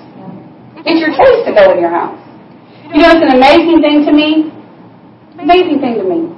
It's 0.85 1.01
your 1.01 1.13
choice 1.13 1.41
to 1.45 1.53
go 1.53 1.75
in 1.75 1.81
your 1.83 1.93
house. 1.93 2.17
You 2.89 3.05
know, 3.05 3.13
it's 3.13 3.25
an 3.25 3.37
amazing 3.37 3.85
thing 3.85 4.09
to 4.09 4.13
me. 4.13 4.49
Amazing 5.37 5.79
thing 5.85 6.01
to 6.01 6.07
me. 6.09 6.33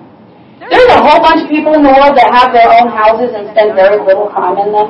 There's 0.61 0.91
a 0.93 1.01
whole 1.01 1.23
bunch 1.23 1.47
of 1.47 1.49
people 1.49 1.73
in 1.79 1.83
the 1.83 1.95
world 1.95 2.19
that 2.19 2.29
have 2.35 2.53
their 2.53 2.69
own 2.69 2.93
houses 2.93 3.33
and 3.33 3.49
spend 3.55 3.79
very 3.79 3.97
little 4.03 4.29
time 4.35 4.59
in 4.61 4.75
them. 4.75 4.89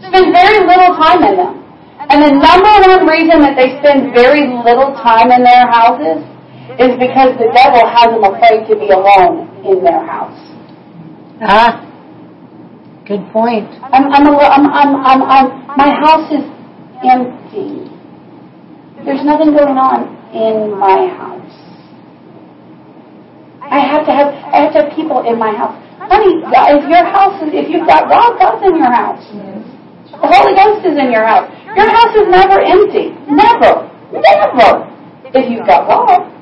Spend 0.00 0.32
very 0.32 0.64
little 0.64 0.96
time 0.96 1.22
in 1.26 1.36
them. 1.36 1.54
And 2.08 2.18
the 2.22 2.32
number 2.34 2.72
one 2.88 3.06
reason 3.06 3.42
that 3.46 3.54
they 3.54 3.78
spend 3.78 4.14
very 4.14 4.48
little 4.48 4.96
time 5.02 5.30
in 5.30 5.44
their 5.44 5.70
houses 5.70 6.24
is 6.80 6.96
because 6.98 7.36
the 7.38 7.52
devil 7.52 7.84
has 7.84 8.10
them 8.10 8.24
afraid 8.24 8.66
to 8.70 8.74
be 8.74 8.90
alone 8.90 9.50
in 9.62 9.84
their 9.84 10.02
house. 10.02 10.38
Ah, 11.42 11.84
good 13.12 13.28
point. 13.28 13.68
I'm, 13.92 14.08
I'm, 14.08 14.24
a, 14.24 14.32
I'm, 14.40 14.64
I'm, 14.72 14.90
I'm, 15.04 15.20
I'm, 15.20 15.46
my 15.76 15.90
house 16.00 16.32
is 16.32 16.44
empty. 17.04 17.92
There's 19.04 19.20
nothing 19.20 19.52
going 19.52 19.76
on 19.76 20.08
in 20.32 20.72
my 20.80 21.12
house. 21.12 21.52
I 23.60 23.84
have 23.84 24.08
to 24.08 24.12
have, 24.12 24.28
I 24.48 24.56
have 24.64 24.72
to 24.72 24.78
have 24.84 24.90
people 24.96 25.28
in 25.28 25.36
my 25.36 25.52
house. 25.52 25.76
Honey, 26.08 26.40
if 26.40 26.82
your 26.88 27.04
house 27.04 27.36
is, 27.44 27.52
if 27.52 27.68
you've 27.68 27.86
got 27.86 28.08
God, 28.08 28.40
God's 28.40 28.64
in 28.64 28.80
your 28.80 28.92
house. 28.92 29.24
The 29.28 30.28
Holy 30.28 30.56
Ghost 30.56 30.86
is 30.88 30.96
in 30.96 31.12
your 31.12 31.24
house. 31.24 31.48
Your 31.76 31.88
house 31.88 32.14
is 32.16 32.28
never 32.32 32.60
empty. 32.64 33.12
Never. 33.28 33.88
Never. 34.12 34.88
If 35.36 35.44
you've 35.48 35.66
got 35.66 35.88
God. 35.88 36.32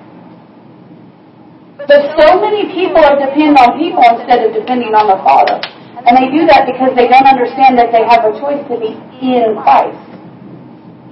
But 1.87 2.15
so 2.19 2.41
many 2.41 2.71
people 2.71 3.03
are 3.03 3.19
depending 3.19 3.59
on 3.59 3.79
people 3.79 4.03
instead 4.15 4.47
of 4.47 4.55
depending 4.55 4.95
on 4.95 5.11
the 5.11 5.19
Father. 5.27 5.59
And 6.07 6.17
they 6.17 6.33
do 6.33 6.49
that 6.49 6.65
because 6.65 6.97
they 6.97 7.07
don't 7.07 7.29
understand 7.29 7.77
that 7.77 7.93
they 7.93 8.01
have 8.09 8.25
a 8.25 8.33
choice 8.41 8.65
to 8.73 8.77
be 8.81 8.97
in 9.21 9.53
Christ. 9.61 10.01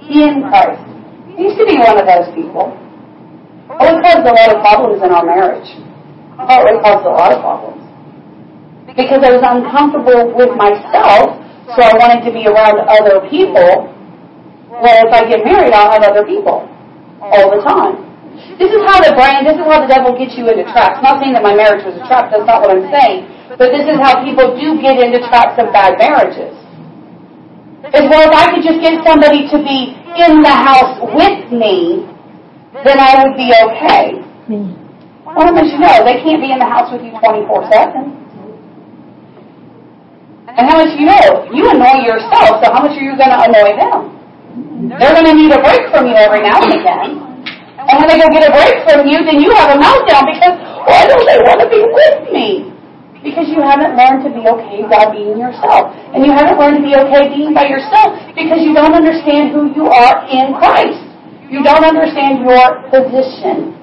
In 0.09 0.41
Christ. 0.49 0.81
I 0.81 1.37
used 1.37 1.61
to 1.61 1.67
be 1.69 1.77
one 1.77 1.95
of 1.95 2.09
those 2.09 2.27
people. 2.33 2.73
Oh, 3.69 3.85
it 3.85 4.01
caused 4.01 4.25
a 4.25 4.33
lot 4.33 4.49
of 4.49 4.59
problems 4.65 4.97
in 4.99 5.09
our 5.13 5.23
marriage. 5.23 5.69
Oh, 6.41 6.61
it 6.65 6.81
caused 6.81 7.05
a 7.05 7.13
lot 7.13 7.31
of 7.31 7.39
problems. 7.45 7.85
Because 8.97 9.21
I 9.21 9.29
was 9.29 9.45
uncomfortable 9.45 10.33
with 10.33 10.51
myself, 10.57 11.37
so 11.71 11.79
I 11.85 11.93
wanted 12.01 12.25
to 12.25 12.33
be 12.33 12.49
around 12.49 12.81
other 12.89 13.21
people. 13.29 13.93
Well, 14.73 14.97
if 15.05 15.11
I 15.13 15.29
get 15.29 15.45
married, 15.45 15.71
I'll 15.71 15.93
have 15.93 16.01
other 16.01 16.25
people 16.25 16.65
all 17.21 17.47
the 17.53 17.61
time. 17.61 18.09
This 18.57 18.73
is 18.73 18.81
how 18.83 18.99
the 18.99 19.13
brain, 19.13 19.45
this 19.45 19.55
is 19.55 19.63
how 19.63 19.85
the 19.85 19.91
devil 19.91 20.17
gets 20.17 20.33
you 20.35 20.49
into 20.49 20.65
traps. 20.73 20.99
Not 21.05 21.21
saying 21.21 21.37
that 21.37 21.45
my 21.45 21.53
marriage 21.53 21.85
was 21.85 21.95
a 21.95 22.03
trap, 22.09 22.33
that's 22.33 22.43
not 22.43 22.65
what 22.65 22.73
I'm 22.73 22.89
saying. 22.89 23.38
But 23.59 23.75
this 23.75 23.83
is 23.91 23.99
how 23.99 24.23
people 24.23 24.55
do 24.55 24.79
get 24.79 25.03
into 25.03 25.19
traps 25.27 25.59
of 25.59 25.75
bad 25.75 25.99
marriages. 25.99 26.55
As 27.91 28.07
well, 28.07 28.23
if 28.23 28.31
I 28.31 28.55
could 28.55 28.63
just 28.63 28.79
get 28.79 29.03
somebody 29.03 29.51
to 29.51 29.57
be 29.59 29.99
in 30.15 30.39
the 30.39 30.55
house 30.55 30.95
with 31.03 31.51
me, 31.51 32.07
then 32.87 32.95
I 32.95 33.19
would 33.19 33.35
be 33.35 33.51
okay. 33.51 34.23
Well, 35.27 35.43
how 35.43 35.51
much 35.51 35.67
you 35.75 35.79
know? 35.83 36.07
They 36.07 36.23
can't 36.23 36.39
be 36.39 36.55
in 36.55 36.59
the 36.63 36.71
house 36.71 36.87
with 36.87 37.03
you 37.03 37.11
24-7. 37.19 38.15
And 40.55 40.63
how 40.63 40.79
much 40.79 40.95
you 40.95 41.05
know? 41.11 41.51
You 41.51 41.67
annoy 41.67 42.07
yourself, 42.07 42.63
so 42.63 42.71
how 42.71 42.79
much 42.87 42.95
are 42.95 43.03
you 43.03 43.19
going 43.19 43.27
to 43.27 43.43
annoy 43.43 43.75
them? 43.75 44.15
They're 44.95 45.11
going 45.11 45.27
to 45.27 45.35
need 45.35 45.51
a 45.51 45.59
break 45.59 45.83
from 45.91 46.07
you 46.07 46.15
every 46.15 46.47
now 46.47 46.63
and 46.63 46.71
again. 46.79 47.11
And 47.75 47.95
when 47.99 48.07
they 48.07 48.23
go 48.23 48.31
get 48.31 48.47
a 48.47 48.55
break 48.55 48.87
from 48.87 49.03
you, 49.03 49.19
then 49.27 49.43
you 49.43 49.51
have 49.51 49.75
a 49.75 49.79
meltdown 49.83 50.31
because 50.31 50.55
why 50.87 51.11
don't 51.11 51.27
they 51.27 51.43
want 51.43 51.59
to 51.59 51.67
be 51.67 51.83
with 51.83 52.31
me? 52.31 52.68
Because 53.23 53.51
you 53.51 53.59
haven't 53.59 53.99
learned 53.99 54.23
to 54.23 54.31
be 54.31 54.47
okay 54.47 54.87
by 54.87 55.11
being 55.11 55.35
yourself. 55.35 55.91
And 56.15 56.23
you 56.23 56.31
haven't 56.31 56.55
learned 56.55 56.79
to 56.79 56.85
be 56.87 56.95
okay 56.95 57.27
being 57.35 57.51
by 57.53 57.67
yourself 57.67 58.15
because 58.31 58.63
you 58.63 58.71
don't 58.73 58.95
understand 58.95 59.51
who 59.51 59.75
you 59.75 59.91
are 59.91 60.23
in 60.31 60.55
Christ. 60.55 61.03
You 61.51 61.59
don't 61.63 61.83
understand 61.83 62.47
your 62.47 62.79
position. 62.87 63.75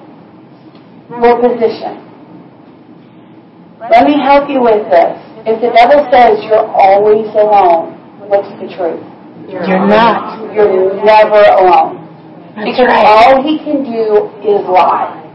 Your 1.21 1.37
position. 1.37 2.01
Let 3.77 4.09
me 4.09 4.17
help 4.17 4.49
you 4.49 4.61
with 4.61 4.89
this. 4.89 5.21
If 5.45 5.61
the 5.61 5.69
devil 5.69 6.01
says 6.09 6.41
you're 6.49 6.65
always 6.65 7.29
alone, 7.37 7.93
what's 8.25 8.49
the 8.57 8.67
truth? 8.73 8.99
You're 9.47 9.85
not. 9.87 10.51
You're 10.51 10.97
never 11.05 11.39
alone. 11.61 12.03
That's 12.57 12.73
Because 12.73 12.89
right. 12.89 13.05
all 13.05 13.43
he 13.45 13.59
can 13.61 13.85
do 13.85 14.33
is 14.41 14.65
lie. 14.65 15.26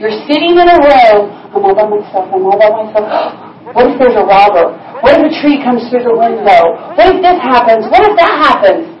You're 0.00 0.18
sitting 0.26 0.58
in 0.58 0.66
a 0.66 0.78
room, 0.82 1.30
I'm 1.54 1.62
all 1.62 1.74
by 1.74 1.86
myself, 1.86 2.26
I'm 2.34 2.42
all 2.42 2.58
by 2.58 2.70
myself. 2.70 3.06
What 3.64 3.88
if 3.88 3.96
there's 3.96 4.12
a 4.12 4.26
robber? 4.28 4.76
What 5.00 5.16
if 5.16 5.24
a 5.24 5.32
tree 5.40 5.56
comes 5.64 5.88
through 5.88 6.04
the 6.04 6.12
window? 6.12 6.62
What 7.00 7.08
if 7.08 7.24
this 7.24 7.38
happens? 7.40 7.88
What 7.88 8.04
if 8.04 8.12
that 8.20 8.32
happens? 8.36 8.92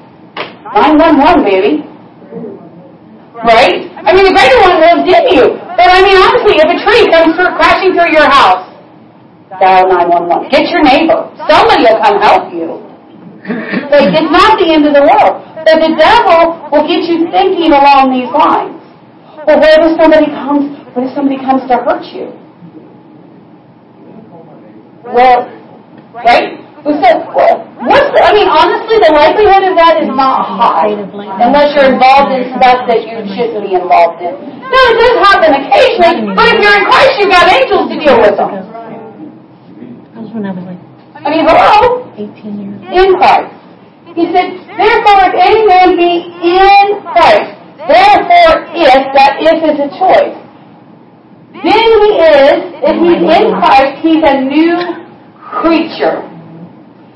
911, 0.72 1.44
baby. 1.44 1.72
Right? 3.44 3.92
I 3.92 4.08
mean, 4.16 4.24
the 4.24 4.32
greater 4.32 4.58
one 4.64 4.80
lives 4.80 5.04
in 5.04 5.24
you. 5.36 5.44
But 5.76 5.84
I 5.92 6.00
mean, 6.00 6.16
honestly, 6.16 6.56
if 6.56 6.64
a 6.64 6.78
tree 6.80 7.04
comes 7.12 7.36
through, 7.36 7.52
crashing 7.60 7.92
through 7.92 8.08
your 8.16 8.24
house, 8.24 8.64
dial 9.60 9.84
911. 9.84 10.48
Get 10.48 10.72
your 10.72 10.80
neighbor. 10.80 11.28
Somebody 11.44 11.84
will 11.84 12.00
come 12.00 12.16
help 12.24 12.48
you. 12.48 12.80
Like, 13.92 14.16
it's 14.16 14.32
not 14.32 14.56
the 14.56 14.72
end 14.72 14.88
of 14.88 14.96
the 14.96 15.04
world. 15.04 15.44
But 15.60 15.76
the 15.76 15.92
devil 15.92 16.56
will 16.72 16.88
get 16.88 17.04
you 17.04 17.28
thinking 17.28 17.68
along 17.68 18.16
these 18.16 18.32
lines. 18.32 18.80
Well, 19.44 19.60
what 19.60 19.76
if 19.76 19.92
somebody 20.00 20.32
comes? 20.32 20.83
What 20.94 21.10
if 21.10 21.12
somebody 21.18 21.42
comes 21.42 21.66
to 21.66 21.74
hurt 21.82 22.06
you? 22.14 22.30
Well, 25.02 25.50
right? 26.14 26.54
Who 26.86 26.94
said? 27.02 27.26
Well, 27.34 27.66
what's 27.82 28.14
the, 28.14 28.22
I 28.22 28.30
mean, 28.30 28.46
honestly, 28.46 29.02
the 29.02 29.10
likelihood 29.10 29.64
of 29.68 29.74
that 29.74 29.98
is 29.98 30.10
not 30.14 30.46
high, 30.46 30.94
unless 30.94 31.74
you're 31.74 31.90
involved 31.90 32.30
in 32.30 32.46
stuff 32.54 32.86
that 32.86 33.02
you 33.02 33.26
shouldn't 33.26 33.66
be 33.66 33.74
involved 33.74 34.22
in. 34.22 34.38
No, 34.38 34.78
it 34.78 34.96
does 35.02 35.16
happen 35.18 35.50
occasionally, 35.66 36.30
but 36.30 36.46
if 36.46 36.62
you're 36.62 36.78
in 36.78 36.86
Christ, 36.86 37.12
you've 37.18 37.34
got 37.34 37.46
angels 37.50 37.86
to 37.90 37.96
deal 37.98 38.18
with 38.22 38.36
them. 38.38 38.50
That 40.14 40.20
was 40.22 40.30
when 40.30 40.46
I 40.46 40.54
was 40.54 40.62
like 40.62 40.82
I 41.24 41.30
mean, 41.32 41.42
hello. 41.42 42.06
18 42.14 42.54
years 42.54 42.78
in 42.86 43.18
Christ. 43.18 43.50
He 44.14 44.30
said, 44.30 44.46
therefore 44.78 45.26
if 45.26 45.34
any 45.42 45.62
man 45.66 45.98
be 45.98 46.22
in 46.38 47.02
Christ, 47.02 47.50
therefore 47.82 48.70
if, 48.78 49.02
that 49.10 49.42
if 49.42 49.58
is 49.58 49.78
a 49.82 49.90
choice. 49.98 50.43
Then 51.54 51.86
he 52.02 52.10
is, 52.18 52.56
if 52.82 52.96
he's 52.98 53.22
in 53.22 53.44
Christ, 53.54 53.94
he's 54.02 54.22
a 54.26 54.36
new 54.42 54.74
creature. 55.38 56.26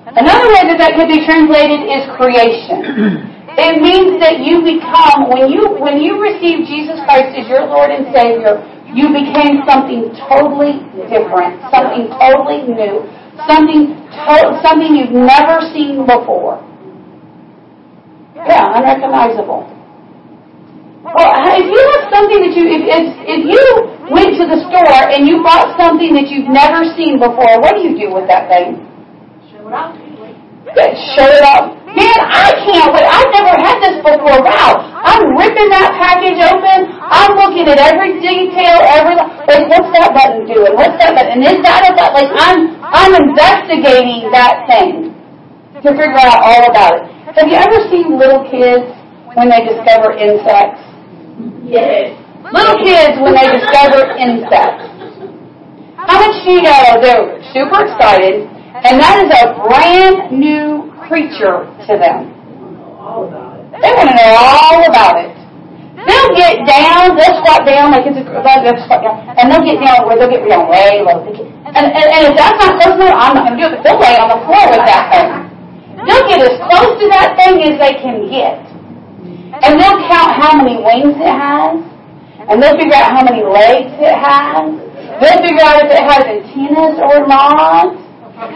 Another 0.09 0.47
way 0.55 0.63
that 0.71 0.79
that 0.79 0.95
could 0.95 1.11
be 1.11 1.21
translated 1.27 1.85
is 1.85 2.07
creation. 2.17 3.29
It 3.59 3.83
means 3.83 4.23
that 4.23 4.39
you 4.41 4.63
become, 4.63 5.27
when 5.29 5.51
you, 5.51 5.75
when 5.83 5.99
you 6.01 6.23
receive 6.23 6.65
Jesus 6.71 7.03
Christ 7.05 7.35
as 7.35 7.51
your 7.51 7.67
Lord 7.67 7.91
and 7.91 8.07
Savior, 8.15 8.63
you 8.95 9.11
became 9.11 9.67
something 9.69 10.15
totally 10.31 10.81
different, 11.11 11.59
something 11.75 12.09
totally 12.17 12.63
new, 12.71 13.05
something 13.51 13.99
to- 14.15 14.55
something 14.63 14.95
you've 14.97 15.13
never 15.13 15.61
seen 15.75 16.07
before. 16.07 16.63
Yeah, 18.35 18.79
unrecognizable. 18.79 19.67
Well, 20.99 21.31
if 21.55 21.67
you 21.71 21.83
have 21.95 22.05
something 22.11 22.41
that 22.43 22.53
you, 22.59 22.65
if, 22.75 22.83
if, 22.91 23.05
if 23.23 23.41
you 23.47 23.63
went 24.11 24.35
to 24.35 24.45
the 24.51 24.59
store 24.67 25.03
and 25.15 25.31
you 25.31 25.41
bought 25.47 25.79
something 25.79 26.11
that 26.19 26.27
you've 26.27 26.51
never 26.51 26.83
seen 26.99 27.23
before, 27.23 27.63
what 27.63 27.79
do 27.79 27.87
you 27.87 27.95
do 27.95 28.11
with 28.11 28.27
that 28.27 28.51
thing? 28.51 28.83
Good, 30.75 30.93
Show 31.17 31.25
it 31.25 31.45
up. 31.47 31.79
Man, 31.89 32.19
I 32.21 32.53
can't 32.67 32.93
wait. 32.93 33.07
I've 33.09 33.33
never 33.33 33.55
had 33.57 33.79
this 33.81 33.97
before. 34.05 34.43
Wow. 34.45 34.85
I'm 35.01 35.33
ripping 35.39 35.71
that 35.73 35.97
package 35.97 36.37
open. 36.45 36.93
I'm 37.01 37.33
looking 37.41 37.65
at 37.65 37.81
every 37.81 38.21
detail, 38.21 38.77
every 38.93 39.17
like 39.17 39.65
what's 39.73 39.89
that 39.97 40.13
button 40.13 40.45
doing? 40.45 40.77
What's 40.77 41.01
that 41.01 41.17
button? 41.17 41.41
And 41.41 41.43
is 41.49 41.65
that 41.65 41.89
a 41.89 41.97
button? 41.97 42.13
Like 42.13 42.33
I'm 42.37 42.61
I'm 42.85 43.13
investigating 43.17 44.29
that 44.37 44.69
thing 44.69 45.17
to 45.81 45.89
figure 45.97 46.21
out 46.21 46.45
all 46.45 46.69
about 46.69 47.01
it. 47.01 47.03
Have 47.33 47.49
you 47.49 47.57
ever 47.57 47.89
seen 47.89 48.19
little 48.21 48.45
kids 48.53 48.98
when 49.35 49.49
they 49.51 49.65
discover 49.67 50.13
insects? 50.17 50.81
Yes. 51.65 52.17
Little 52.53 52.79
kids 52.81 53.21
when 53.21 53.35
they 53.35 53.49
discover 53.53 54.17
insects. 54.17 54.89
How 55.99 56.17
much 56.17 56.37
do 56.45 56.51
you 56.57 56.63
know? 56.63 57.03
They're 57.03 57.37
super 57.53 57.85
excited, 57.85 58.49
and 58.49 58.97
that 58.97 59.21
is 59.21 59.29
a 59.29 59.45
brand 59.61 60.33
new 60.33 60.89
creature 61.09 61.69
to 61.89 61.93
them. 61.99 62.33
They 63.77 63.93
want 63.93 64.09
to 64.09 64.17
know 64.17 64.33
all 64.33 64.81
about 64.89 65.21
it. 65.21 65.35
They'll 65.99 66.33
get 66.39 66.63
down, 66.63 67.19
they'll 67.19 67.43
squat 67.43 67.67
down 67.67 67.91
like 67.91 68.07
it's 68.07 68.17
a 68.17 68.25
they'll 68.25 68.81
squat 68.87 69.03
down, 69.03 69.19
and 69.35 69.51
they'll 69.51 69.67
get 69.67 69.83
down 69.83 70.07
where 70.07 70.15
they'll 70.15 70.31
get 70.31 70.47
down 70.47 70.71
way 70.71 71.03
low. 71.03 71.27
And, 71.27 71.75
and, 71.75 72.07
and 72.07 72.23
if 72.31 72.35
that's 72.39 72.57
not 72.63 72.79
close 72.79 72.97
enough, 72.97 73.19
I'm 73.19 73.35
not 73.35 73.45
going 73.51 73.59
to 73.59 73.61
do 73.61 73.67
it. 73.69 73.73
But 73.77 73.83
they'll 73.83 74.01
lay 74.01 74.15
on 74.17 74.31
the 74.31 74.41
floor 74.47 74.65
with 74.73 74.85
that 74.87 75.05
thing. 75.11 75.29
They'll 76.07 76.27
get 76.31 76.39
as 76.41 76.55
close 76.71 76.95
to 77.03 77.07
that 77.11 77.35
thing 77.35 77.59
as 77.67 77.75
they 77.83 77.99
can 77.99 78.31
get, 78.31 78.63
and 79.63 79.81
they'll 79.81 80.01
count 80.07 80.31
how 80.39 80.57
many 80.57 80.79
wings 80.83 81.17
it 81.19 81.35
has, 81.35 81.83
and 82.49 82.63
they'll 82.63 82.79
figure 82.79 82.95
out 82.95 83.11
how 83.13 83.23
many 83.25 83.43
legs 83.43 83.93
it 83.99 84.17
has. 84.17 84.71
They'll 85.19 85.43
figure 85.43 85.65
out 85.67 85.83
if 85.83 85.91
it 85.91 86.05
has 86.05 86.23
antennas 86.27 86.97
or 87.03 87.27
not. 87.27 87.95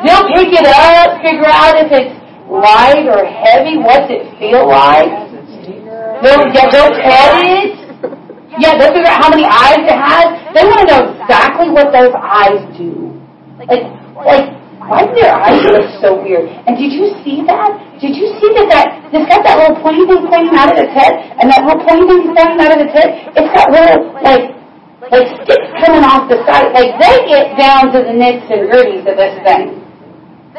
They'll 0.06 0.30
pick 0.30 0.54
it 0.54 0.66
up, 0.66 1.18
figure 1.22 1.50
out 1.50 1.74
if 1.74 1.90
it's 1.90 2.14
light 2.46 3.08
or 3.10 3.26
heavy. 3.26 3.78
What's 3.82 4.06
it 4.06 4.22
feel 4.38 4.68
like? 4.68 5.10
They'll, 6.22 6.46
yeah, 6.54 6.70
they'll 6.70 6.94
pet 6.94 7.42
it. 7.42 7.82
Yeah, 8.58 8.78
they'll 8.78 8.94
figure 8.94 9.10
out 9.10 9.24
how 9.24 9.30
many 9.30 9.44
eyes 9.44 9.82
it 9.82 9.98
has. 9.98 10.54
They 10.54 10.62
want 10.62 10.86
to 10.86 10.94
know 10.94 11.02
exactly 11.18 11.70
what 11.70 11.90
those 11.90 12.14
eyes 12.14 12.62
do. 12.78 13.18
Like, 13.58 13.82
like, 14.22 14.61
why 14.88 15.06
do 15.06 15.14
their 15.14 15.34
eyes 15.34 15.62
look 15.68 15.86
so 16.02 16.18
weird? 16.18 16.48
And 16.66 16.74
did 16.74 16.90
you 16.90 17.14
see 17.22 17.44
that? 17.46 17.76
Did 18.02 18.18
you 18.18 18.34
see 18.40 18.50
that 18.58 18.66
that 18.72 18.86
it's 19.14 19.28
got 19.30 19.44
that 19.46 19.58
little 19.58 19.78
pointy 19.78 20.02
thing 20.08 20.26
pointing 20.26 20.56
out 20.58 20.72
of 20.72 20.78
its 20.78 20.90
head, 20.90 21.12
and 21.38 21.46
that 21.50 21.62
little 21.62 21.82
pointy 21.86 22.06
thing 22.10 22.34
pointing 22.34 22.58
out 22.58 22.72
of 22.74 22.80
its 22.82 22.94
head? 22.94 23.08
It's 23.36 23.50
got 23.54 23.70
little 23.70 24.10
like 24.18 24.52
like 25.10 25.28
sticks 25.44 25.68
coming 25.82 26.02
off 26.02 26.26
the 26.26 26.42
side. 26.48 26.74
Like 26.74 26.98
they 26.98 27.14
get 27.30 27.54
down 27.54 27.94
to 27.94 28.02
the 28.02 28.14
nits 28.14 28.46
and 28.50 28.66
gritties 28.70 29.06
of 29.06 29.14
this 29.14 29.36
thing. 29.46 29.82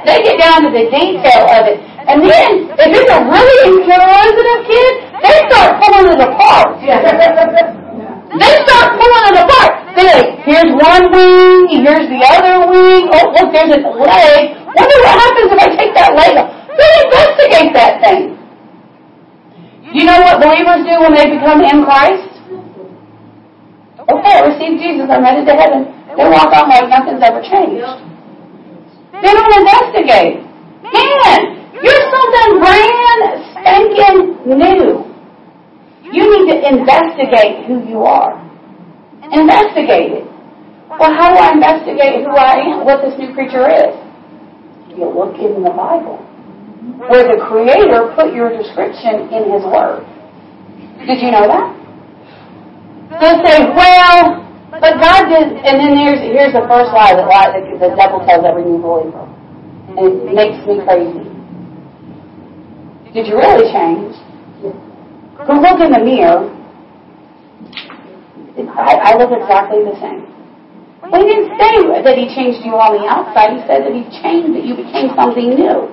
They 0.06 0.20
get 0.24 0.40
down 0.40 0.68
to 0.68 0.70
the 0.72 0.90
detail 0.90 1.44
of 1.54 1.64
it. 1.70 1.80
And 2.04 2.20
then, 2.20 2.68
if 2.76 2.90
it's 2.92 3.12
a 3.12 3.20
really 3.24 3.58
insensitive 3.72 4.62
kid, 4.68 4.94
they 5.24 5.36
start 5.48 5.80
pulling 5.80 6.12
it 6.12 6.20
apart. 6.20 6.82
They 8.32 8.54
start 8.66 8.98
pulling 8.98 9.26
it 9.30 9.38
apart. 9.44 9.72
They're 9.94 10.10
like, 10.10 10.32
here's 10.48 10.72
one 10.74 11.06
wing, 11.12 11.84
here's 11.86 12.08
the 12.10 12.22
other 12.24 12.66
wing. 12.66 13.12
Oh, 13.14 13.30
look, 13.36 13.54
there's 13.54 13.74
a 13.78 13.82
leg. 13.84 14.58
Wonder 14.74 14.98
what 15.06 15.16
happens 15.22 15.50
if 15.54 15.60
I 15.60 15.68
take 15.78 15.94
that 15.94 16.16
leg 16.18 16.34
off. 16.40 16.50
They 16.74 16.90
investigate 17.06 17.70
that 17.78 18.02
thing. 18.02 18.34
You 19.94 20.10
know 20.10 20.18
what 20.26 20.42
believers 20.42 20.82
do 20.90 20.98
when 21.06 21.14
they 21.14 21.30
become 21.30 21.62
in 21.62 21.86
Christ? 21.86 22.34
Oh, 24.02 24.18
okay, 24.18 24.42
I 24.42 24.50
received 24.50 24.82
Jesus. 24.82 25.06
I'm 25.06 25.22
headed 25.22 25.46
to 25.46 25.54
heaven. 25.54 25.94
They 26.18 26.26
walk 26.26 26.50
out 26.50 26.66
like 26.66 26.90
nothing's 26.90 27.22
ever 27.22 27.46
changed. 27.46 27.86
They 29.22 29.30
don't 29.30 29.54
investigate. 29.62 30.42
Man, 30.90 31.40
you're 31.78 32.06
something 32.10 32.50
brand 32.58 33.22
spanking 33.54 34.18
new. 34.50 35.13
You 36.14 36.30
need 36.30 36.46
to 36.54 36.58
investigate 36.70 37.66
who 37.66 37.82
you 37.90 38.06
are. 38.06 38.38
Investigate 39.26 40.22
it. 40.22 40.26
Well, 40.86 41.10
how 41.10 41.34
do 41.34 41.42
I 41.42 41.58
investigate 41.58 42.22
who 42.22 42.30
I 42.38 42.62
am, 42.70 42.86
what 42.86 43.02
this 43.02 43.18
new 43.18 43.34
creature 43.34 43.66
is? 43.66 43.98
You 44.94 45.10
look 45.10 45.34
in 45.42 45.66
the 45.66 45.74
Bible, 45.74 46.22
where 47.10 47.26
the 47.26 47.42
Creator 47.50 48.14
put 48.14 48.30
your 48.30 48.54
description 48.54 49.26
in 49.34 49.50
His 49.58 49.66
Word. 49.66 50.06
Did 51.02 51.18
you 51.18 51.34
know 51.34 51.50
that? 51.50 51.74
They'll 53.18 53.42
say, 53.42 53.74
well, 53.74 54.46
but 54.70 55.02
God 55.02 55.34
did, 55.34 55.50
and 55.66 55.76
then 55.82 55.98
here's, 55.98 56.22
here's 56.22 56.54
the 56.54 56.62
first 56.70 56.94
lie 56.94 57.18
that 57.18 57.26
lie 57.26 57.58
that 57.58 57.66
the 57.82 57.90
devil 57.98 58.22
tells 58.22 58.46
every 58.46 58.70
new 58.70 58.78
believer. 58.78 59.26
And 59.98 59.98
it 59.98 60.30
makes 60.30 60.62
me 60.70 60.78
crazy. 60.86 61.26
Did 63.18 63.26
you 63.26 63.34
really 63.34 63.66
change? 63.74 64.14
Go 65.42 65.54
look 65.58 65.80
in 65.82 65.92
the 65.92 66.04
mirror. 66.04 66.46
I, 68.78 69.14
I 69.14 69.18
look 69.18 69.34
exactly 69.34 69.82
the 69.82 69.98
same. 69.98 70.30
Well, 71.02 71.20
he 71.20 71.28
didn't 71.28 71.58
say 71.58 71.74
that 72.06 72.16
he 72.16 72.30
changed 72.32 72.62
you 72.64 72.78
on 72.78 72.96
the 72.96 73.06
outside. 73.10 73.58
He 73.58 73.62
said 73.66 73.84
that 73.84 73.94
he 73.94 74.06
changed, 74.22 74.54
that 74.56 74.64
you 74.64 74.78
became 74.78 75.10
something 75.18 75.58
new. 75.58 75.90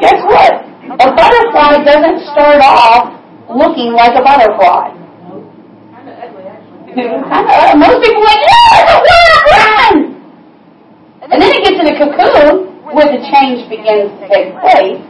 Guess 0.00 0.22
what? 0.22 0.64
A 0.88 1.08
butterfly 1.12 1.84
doesn't 1.84 2.24
start 2.32 2.62
off 2.62 3.12
looking 3.50 3.92
like 3.92 4.16
a 4.16 4.22
butterfly. 4.22 4.96
Uh, 6.88 7.76
most 7.76 7.98
people 8.00 8.22
are 8.22 8.30
like, 8.32 8.42
yeah, 8.48 8.80
it's 8.80 8.90
a 8.90 8.98
butterfly! 9.06 10.08
And 11.30 11.36
then 11.42 11.50
it 11.52 11.60
gets 11.62 11.78
in 11.78 11.86
a 11.86 11.96
cocoon 12.00 12.80
where 12.94 13.06
the 13.12 13.20
change 13.28 13.68
begins 13.68 14.10
to 14.18 14.24
take 14.26 14.56
place. 14.56 15.02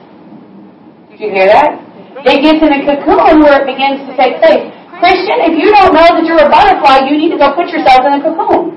Did 1.11 1.21
you 1.21 1.31
hear 1.31 1.47
that? 1.47 1.88
It 2.25 2.43
gets 2.43 2.59
in 2.59 2.73
a 2.73 2.81
cocoon 2.83 3.45
where 3.45 3.63
it 3.63 3.67
begins 3.69 4.03
to 4.09 4.13
take 4.19 4.43
place. 4.43 4.73
Christian, 4.99 5.39
if 5.47 5.55
you 5.55 5.71
don't 5.71 5.95
know 5.95 6.09
that 6.19 6.25
you're 6.27 6.43
a 6.43 6.51
butterfly, 6.51 7.07
you 7.07 7.15
need 7.15 7.31
to 7.31 7.39
go 7.39 7.55
put 7.55 7.71
yourself 7.71 8.03
in 8.07 8.19
a 8.19 8.21
cocoon. 8.23 8.75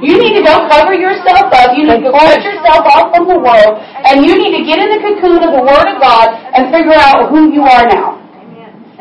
You 0.00 0.14
need 0.14 0.34
to 0.38 0.44
go 0.46 0.64
cover 0.70 0.94
yourself 0.94 1.50
up. 1.52 1.76
You 1.76 1.84
need 1.84 2.02
to 2.06 2.10
cut 2.10 2.40
yourself 2.40 2.82
off 2.86 3.12
from 3.12 3.28
the 3.28 3.38
world. 3.38 3.82
And 4.08 4.24
you 4.24 4.38
need 4.38 4.56
to 4.56 4.62
get 4.64 4.78
in 4.78 4.88
the 4.94 5.00
cocoon 5.02 5.42
of 5.42 5.52
the 5.52 5.62
Word 5.62 5.86
of 5.90 5.98
God 6.00 6.32
and 6.54 6.72
figure 6.72 6.96
out 6.96 7.30
who 7.30 7.52
you 7.52 7.62
are 7.62 7.84
now. 7.86 8.16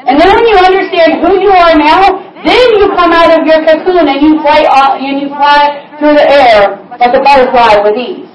And 0.07 0.19
then 0.19 0.27
when 0.27 0.45
you 0.47 0.57
understand 0.57 1.19
who 1.23 1.39
you 1.39 1.51
are 1.51 1.75
now, 1.75 2.27
then 2.43 2.65
you 2.79 2.87
come 2.95 3.11
out 3.11 3.31
of 3.31 3.45
your 3.47 3.63
cocoon 3.65 4.07
and 4.07 4.21
you 4.21 4.39
fly 4.41 4.63
off, 4.69 4.99
and 4.99 5.19
you 5.21 5.27
fly 5.29 5.87
through 5.99 6.15
the 6.15 6.27
air 6.27 6.79
like 6.99 7.13
a 7.13 7.21
butterfly 7.21 7.81
with 7.83 7.97
ease. 7.97 8.26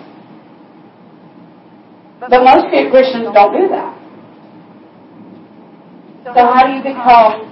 But 2.33 2.49
most 2.49 2.73
Christians 2.73 3.29
don't 3.37 3.53
do 3.53 3.69
that. 3.69 3.93
So 6.33 6.41
how 6.49 6.65
do 6.65 6.73
you 6.73 6.81
become? 6.81 7.45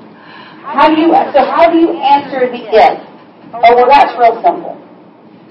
How 0.64 0.88
do 0.88 0.97
you? 0.97 1.12
So 1.37 1.45
how 1.45 1.69
do 1.69 1.77
you 1.77 2.01
answer 2.01 2.49
the 2.49 2.64
if? 2.64 2.97
Oh, 3.53 3.77
well, 3.77 3.85
that's 3.93 4.16
real 4.16 4.40
simple. 4.40 4.81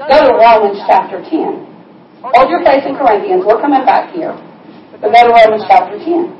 Go 0.01 0.17
to 0.17 0.33
Romans 0.33 0.81
chapter 0.89 1.21
10. 1.21 1.29
Hold 2.25 2.49
your 2.49 2.65
place 2.65 2.81
in 2.89 2.97
Corinthians. 2.97 3.45
We're 3.45 3.61
coming 3.61 3.85
back 3.85 4.09
here. 4.17 4.33
But 4.97 5.13
go 5.13 5.21
to 5.21 5.29
Romans 5.29 5.61
chapter 5.69 6.01
10. 6.01 6.33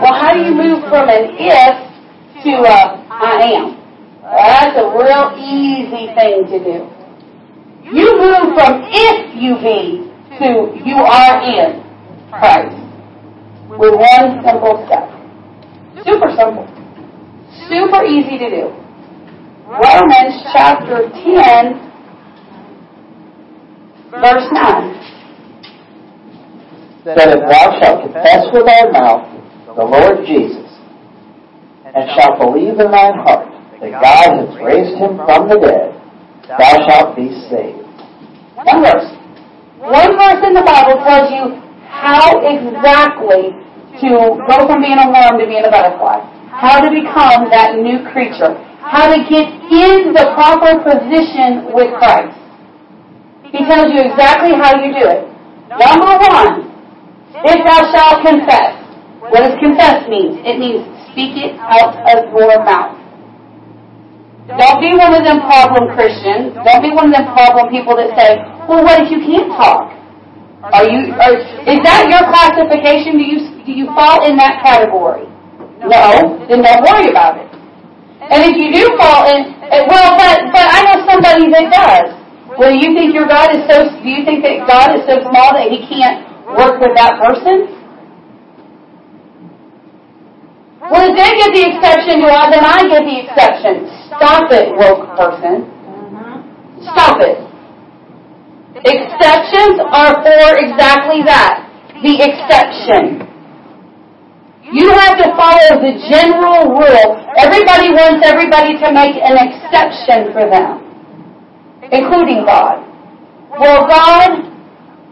Well, 0.00 0.16
how 0.16 0.32
do 0.32 0.40
you 0.40 0.56
move 0.56 0.80
from 0.88 1.12
an 1.12 1.28
if 1.36 1.76
to 2.40 2.52
a 2.64 3.04
I 3.12 3.52
am? 3.52 3.76
Well, 4.24 4.48
that's 4.48 4.80
a 4.80 4.88
real 4.96 5.36
easy 5.44 6.08
thing 6.16 6.48
to 6.48 6.58
do. 6.64 6.95
You 7.86 8.18
move 8.18 8.54
from 8.58 8.82
if 8.90 9.34
you 9.38 9.54
be 9.62 10.10
to 10.38 10.74
you 10.84 10.96
are 10.96 11.38
in 11.46 11.82
Christ 12.30 12.76
with 13.70 13.94
one 13.94 14.42
simple 14.42 14.82
step. 14.86 15.06
Super 16.04 16.34
simple. 16.34 16.66
Super 17.68 18.04
easy 18.04 18.38
to 18.38 18.50
do. 18.50 18.74
Romans 19.66 20.42
chapter 20.52 21.10
10, 21.10 21.78
verse 24.10 24.48
9. 24.52 25.02
That 27.04 27.28
if 27.30 27.42
thou 27.48 27.78
shalt 27.78 28.02
confess 28.02 28.46
with 28.52 28.66
thy 28.66 28.90
mouth 28.90 29.30
the 29.76 29.84
Lord 29.84 30.26
Jesus, 30.26 30.66
and 31.84 32.10
shalt 32.18 32.38
believe 32.38 32.80
in 32.80 32.90
thine 32.90 33.14
heart 33.14 33.48
that 33.80 33.90
God 33.90 34.26
hath 34.26 34.58
raised 34.64 34.98
him 34.98 35.16
from 35.24 35.48
the 35.48 35.58
dead, 35.60 35.95
thou 36.48 36.72
shalt 36.86 37.16
be 37.16 37.28
saved. 37.50 37.82
One 38.56 38.80
verse. 38.82 39.10
One 39.82 40.12
verse 40.16 40.40
in 40.46 40.54
the 40.54 40.64
Bible 40.64 41.02
tells 41.04 41.30
you 41.30 41.60
how 41.90 42.40
exactly 42.46 43.52
to 44.00 44.08
go 44.46 44.56
from 44.66 44.82
being 44.82 44.98
a 44.98 45.08
worm 45.10 45.40
to 45.40 45.46
being 45.46 45.64
a 45.64 45.70
butterfly 45.70 46.36
how 46.56 46.80
to 46.80 46.88
become 46.88 47.52
that 47.52 47.76
new 47.76 48.00
creature, 48.08 48.56
how 48.80 49.12
to 49.12 49.18
get 49.28 49.44
in 49.68 50.16
the 50.16 50.32
proper 50.32 50.80
position 50.80 51.68
with 51.76 51.92
Christ. 52.00 52.32
He 53.52 53.60
tells 53.68 53.92
you 53.92 54.00
exactly 54.00 54.56
how 54.56 54.80
you 54.80 54.90
do 54.96 55.04
it. 55.04 55.28
Number 55.68 56.16
one, 56.16 56.64
if 57.44 57.60
thou 57.60 57.80
shalt 57.92 58.24
confess. 58.24 58.72
What 59.20 59.42
does 59.44 59.58
confess 59.60 60.08
mean? 60.08 60.40
It 60.46 60.56
means 60.58 60.86
speak 61.12 61.36
it 61.36 61.58
out 61.60 61.92
of 62.08 62.32
your 62.32 62.64
mouth. 62.64 62.96
Don't 64.46 64.78
be 64.78 64.94
one 64.94 65.10
of 65.10 65.26
them 65.26 65.42
problem 65.42 65.90
Christians. 65.98 66.54
Don't 66.54 66.82
be 66.82 66.94
one 66.94 67.10
of 67.10 67.14
them 67.18 67.26
problem 67.34 67.66
people 67.66 67.98
that 67.98 68.14
say, 68.14 68.38
well, 68.70 68.86
what 68.86 69.02
if 69.02 69.10
you 69.10 69.18
can't 69.26 69.50
talk? 69.58 69.90
Are 70.70 70.86
you, 70.86 71.10
are, 71.18 71.34
is 71.66 71.82
that 71.82 72.06
your 72.06 72.22
classification? 72.30 73.18
Do 73.18 73.26
you, 73.26 73.38
do 73.66 73.72
you 73.74 73.86
fall 73.98 74.22
in 74.22 74.38
that 74.38 74.62
category? 74.62 75.26
No, 75.82 76.38
then 76.46 76.62
don't 76.62 76.82
worry 76.86 77.10
about 77.10 77.42
it. 77.42 77.50
And 78.26 78.42
if 78.48 78.54
you 78.58 78.72
do 78.72 78.82
fall 78.98 79.28
in, 79.28 79.54
eh, 79.70 79.84
well, 79.86 80.16
but 80.16 80.50
but 80.50 80.66
I 80.66 80.82
know 80.88 81.04
somebody 81.04 81.46
that 81.52 81.68
does. 81.68 82.08
Well, 82.58 82.72
you 82.72 82.96
think 82.96 83.12
your 83.12 83.28
God 83.28 83.52
is 83.54 83.62
so? 83.68 83.86
Do 84.02 84.08
you 84.08 84.24
think 84.24 84.42
that 84.42 84.64
God 84.66 84.96
is 84.96 85.04
so 85.04 85.20
small 85.28 85.52
that 85.54 85.68
He 85.68 85.84
can't 85.84 86.24
work 86.56 86.80
with 86.80 86.96
that 86.96 87.20
person? 87.20 87.75
Well, 90.90 91.10
if 91.10 91.14
they 91.18 91.30
get 91.34 91.50
the 91.50 91.64
exception, 91.74 92.22
then 92.22 92.62
I 92.62 92.86
get 92.86 93.02
the 93.02 93.18
exception. 93.26 93.90
Stop 94.06 94.52
it, 94.52 94.70
woke 94.78 95.18
person. 95.18 95.66
Stop 96.82 97.18
it. 97.20 97.42
Exceptions 98.86 99.82
are 99.82 100.22
for 100.22 100.46
exactly 100.62 101.26
that. 101.26 101.66
The 102.02 102.14
exception. 102.22 103.26
You 104.62 104.90
have 104.90 105.16
to 105.18 105.30
follow 105.34 105.78
the 105.82 105.94
general 106.10 106.74
rule. 106.74 107.10
Everybody 107.38 107.90
wants 107.94 108.22
everybody 108.26 108.78
to 108.78 108.88
make 108.92 109.14
an 109.18 109.38
exception 109.38 110.34
for 110.34 110.46
them, 110.50 110.82
including 111.90 112.44
God. 112.44 112.82
Well, 113.58 113.86
God, 113.86 114.42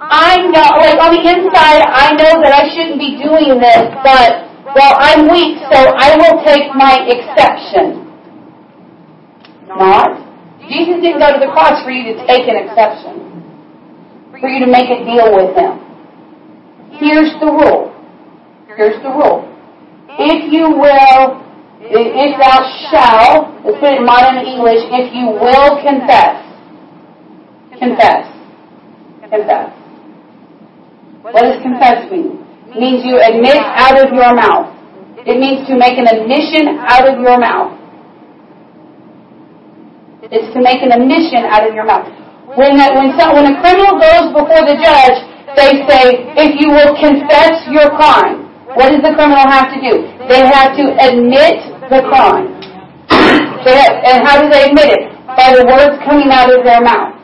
I 0.03 0.37
know, 0.51 0.71
like 0.83 0.99
on 1.01 1.15
the 1.15 1.23
inside, 1.23 1.83
I 1.87 2.13
know 2.19 2.43
that 2.43 2.53
I 2.53 2.69
shouldn't 2.75 2.99
be 2.99 3.17
doing 3.17 3.59
this, 3.63 3.89
but, 4.05 4.54
well, 4.75 4.95
I'm 4.99 5.31
weak, 5.31 5.59
so 5.71 5.79
I 5.79 6.17
will 6.19 6.43
take 6.45 6.75
my 6.75 7.07
exception. 7.07 8.05
Not. 9.69 10.19
Jesus 10.69 11.01
didn't 11.01 11.21
go 11.21 11.33
to 11.33 11.39
the 11.39 11.53
cross 11.53 11.83
for 11.85 11.91
you 11.91 12.15
to 12.15 12.27
take 12.27 12.49
an 12.49 12.57
exception, 12.57 13.43
for 14.41 14.49
you 14.49 14.65
to 14.65 14.71
make 14.71 14.91
a 14.91 15.05
deal 15.05 15.31
with 15.35 15.55
Him. 15.55 15.79
Here's 16.99 17.33
the 17.41 17.47
rule. 17.47 17.95
Here's 18.67 19.01
the 19.03 19.11
rule. 19.11 19.47
If 20.19 20.53
you 20.53 20.71
will, 20.71 21.43
if 21.81 22.39
thou 22.39 22.63
shalt, 22.91 23.65
let's 23.65 23.79
put 23.79 23.93
it 23.93 23.99
in 23.99 24.07
modern 24.07 24.47
English, 24.47 24.83
if 24.91 25.15
you 25.15 25.27
will 25.27 25.83
confess. 25.83 26.43
Confess. 27.79 28.27
Confess. 29.31 29.71
What 31.23 31.35
does 31.35 31.63
confess 31.63 32.11
mean? 32.11 32.44
Means 32.75 33.07
you 33.07 33.23
admit 33.23 33.55
out 33.55 33.95
of 34.03 34.11
your 34.11 34.35
mouth. 34.35 34.75
It 35.23 35.39
means 35.39 35.63
to 35.71 35.79
make 35.79 35.95
an 35.95 36.11
admission 36.11 36.75
out 36.83 37.07
of 37.07 37.23
your 37.23 37.39
mouth. 37.39 37.79
It's 40.27 40.51
to 40.53 40.61
make 40.61 40.83
an 40.83 40.91
admission 40.91 41.47
out 41.47 41.63
of 41.63 41.73
your 41.73 41.87
mouth. 41.87 42.11
When, 42.59 42.75
that, 42.83 42.99
when, 42.99 43.15
when 43.15 43.47
a 43.47 43.55
criminal 43.63 43.95
goes 44.03 44.35
before 44.35 44.67
the 44.67 44.75
judge, 44.75 45.17
they 45.55 45.87
say, 45.87 46.35
if 46.35 46.59
you 46.59 46.75
will 46.75 46.99
confess 46.99 47.63
your 47.71 47.95
crime. 47.95 48.51
What 48.75 48.91
does 48.91 49.07
the 49.07 49.15
criminal 49.15 49.47
have 49.47 49.71
to 49.71 49.79
do? 49.79 50.03
They 50.27 50.43
have 50.43 50.75
to 50.75 50.85
admit 50.99 51.63
the 51.95 52.03
crime. 52.11 52.59
Have, 53.07 53.95
and 54.03 54.27
how 54.27 54.43
do 54.43 54.51
they 54.51 54.67
admit 54.67 54.99
it? 54.99 55.03
By 55.31 55.55
the 55.55 55.63
words 55.63 55.95
coming 56.03 56.35
out 56.35 56.51
of 56.51 56.67
their 56.67 56.83
mouth. 56.83 57.15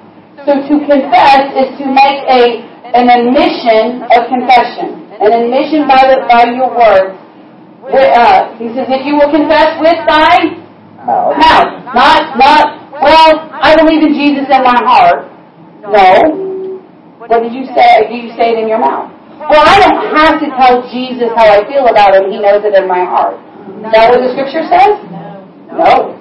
So 0.47 0.63
to 0.63 0.75
confess 0.87 1.43
is 1.59 1.75
to 1.83 1.85
make 1.91 2.23
a 2.31 2.71
an 2.91 3.07
admission 3.07 4.03
of 4.11 4.27
confession, 4.27 5.10
an 5.21 5.31
admission 5.33 5.87
by 5.87 6.01
the 6.09 6.17
by 6.29 6.49
your 6.51 6.73
words 6.73 7.21
Uh, 7.91 8.55
he 8.61 8.69
says, 8.77 8.87
if 8.93 9.03
you 9.09 9.17
will 9.17 9.33
confess 9.33 9.75
with 9.81 9.97
thy 10.07 10.61
Mouth. 11.01 11.33
mouth, 11.33 11.71
not, 11.97 12.37
not, 12.37 12.93
well, 12.93 13.31
I 13.57 13.73
believe 13.81 14.05
in 14.05 14.13
Jesus 14.13 14.45
in 14.53 14.63
my 14.63 14.77
heart. 14.85 15.33
No. 15.81 16.05
What 17.25 17.41
did 17.43 17.57
you 17.57 17.65
say? 17.73 18.05
Do 18.09 18.15
you 18.15 18.29
say 18.37 18.53
it 18.53 18.59
in 18.61 18.69
your 18.69 18.79
mouth? 18.79 19.09
Well, 19.41 19.65
I 19.65 19.81
don't 19.81 20.13
have 20.13 20.37
to 20.45 20.47
tell 20.61 20.85
Jesus 20.93 21.33
how 21.33 21.49
I 21.49 21.65
feel 21.65 21.89
about 21.89 22.13
him. 22.15 22.29
He 22.29 22.37
knows 22.37 22.61
it 22.69 22.77
in 22.77 22.85
my 22.87 23.01
heart. 23.01 23.41
Is 23.81 23.91
that 23.97 24.13
what 24.13 24.21
the 24.21 24.31
scripture 24.37 24.65
says? 24.69 25.01
No. 25.73 26.21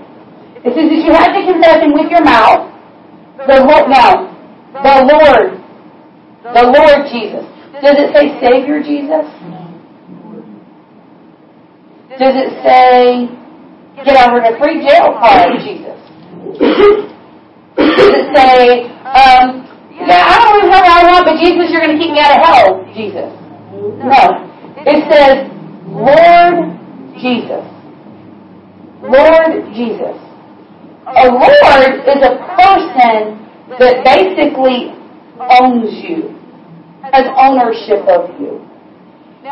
It 0.63 0.71
says 0.71 0.87
that 0.87 1.01
you 1.03 1.11
have 1.11 1.35
to 1.35 1.41
confess 1.43 1.83
him 1.83 1.91
with 1.91 2.07
your 2.07 2.23
mouth. 2.23 2.71
The 3.35 3.59
Lord, 3.67 3.91
now, 3.91 4.31
the 4.79 4.95
Lord, 5.11 5.59
the 6.55 6.63
Lord 6.71 6.99
Jesus. 7.11 7.43
Does 7.81 7.95
it 7.97 8.13
say 8.13 8.39
Savior 8.41 8.83
Jesus? 8.83 9.25
Does 12.19 12.35
it 12.35 12.51
say 12.63 13.29
get 14.03 14.17
over 14.27 14.41
the 14.43 14.57
free 14.59 14.83
jail 14.83 15.15
card 15.15 15.59
Jesus? 15.63 15.95
Does 17.77 18.11
it 18.15 18.35
say, 18.35 18.91
um, 19.07 19.63
yeah, 19.95 20.27
I 20.27 20.39
don't 20.43 20.69
know 20.69 20.83
how 20.83 20.99
I 20.99 21.03
want, 21.11 21.25
but 21.25 21.39
Jesus, 21.39 21.71
you're 21.71 21.81
going 21.81 21.97
to 21.97 22.03
keep 22.03 22.11
me 22.11 22.19
out 22.19 22.35
of 22.35 22.43
hell, 22.43 22.83
Jesus? 22.93 23.31
No. 24.03 24.49
It 24.83 24.99
says, 25.11 25.47
Lord 25.87 26.75
Jesus. 27.19 27.63
Lord 29.03 29.73
Jesus. 29.75 30.15
A 31.07 31.27
Lord 31.27 31.83
is 32.07 32.21
a 32.23 32.35
person 32.55 33.39
that 33.79 34.03
basically 34.03 34.91
owns 35.39 35.91
you, 36.03 36.38
has 37.11 37.25
ownership 37.37 38.05
of 38.07 38.33
you. 38.39 38.61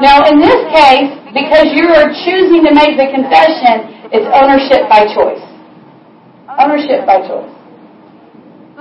Now, 0.01 0.27
in 0.29 0.37
this 0.37 0.59
case, 0.69 1.09
because 1.33 1.73
you 1.73 1.89
are 1.89 2.11
choosing 2.27 2.61
to 2.67 2.71
make 2.75 2.99
the 2.99 3.09
confession, 3.09 4.09
it's 4.13 4.27
ownership 4.29 4.85
by 4.91 5.09
choice. 5.09 5.41
Ownership 6.59 7.07
by 7.07 7.23
choice. 7.25 7.53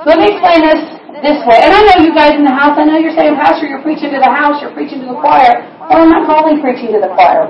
Let 0.05 0.21
me 0.21 0.37
explain 0.37 0.61
this 0.61 0.83
this 1.25 1.41
way. 1.49 1.57
And 1.65 1.73
I 1.73 1.81
know 1.89 1.97
you 2.05 2.13
guys 2.13 2.37
in 2.37 2.45
the 2.45 2.53
house, 2.53 2.77
I 2.77 2.85
know 2.85 3.01
you're 3.01 3.17
saying, 3.17 3.37
Pastor, 3.41 3.65
you're 3.65 3.81
preaching 3.81 4.13
to 4.13 4.21
the 4.21 4.29
house, 4.29 4.61
you're 4.61 4.77
preaching 4.77 5.01
to 5.01 5.09
the 5.09 5.17
choir. 5.17 5.65
Well, 5.81 6.05
I'm 6.05 6.13
not 6.13 6.29
only 6.29 6.61
preaching 6.61 6.93
to 6.93 7.01
the 7.01 7.09
choir. 7.17 7.49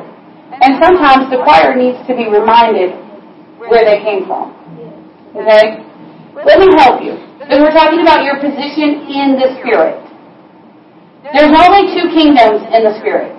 And 0.63 0.79
sometimes 0.79 1.27
the 1.35 1.43
choir 1.43 1.75
needs 1.75 1.99
to 2.07 2.15
be 2.15 2.31
reminded 2.31 2.95
where 3.67 3.83
they 3.83 3.99
came 4.07 4.31
from. 4.31 4.55
Okay? 5.35 5.83
Let 6.47 6.63
me 6.63 6.71
help 6.79 7.03
you. 7.03 7.19
Because 7.43 7.59
we're 7.59 7.75
talking 7.75 8.01
about 8.01 8.23
your 8.23 8.39
position 8.39 9.11
in 9.11 9.35
the 9.35 9.59
Spirit. 9.59 10.06
There's 11.35 11.51
only 11.51 11.91
two 11.91 12.07
kingdoms 12.15 12.63
in 12.71 12.87
the 12.87 12.95
Spirit. 13.03 13.35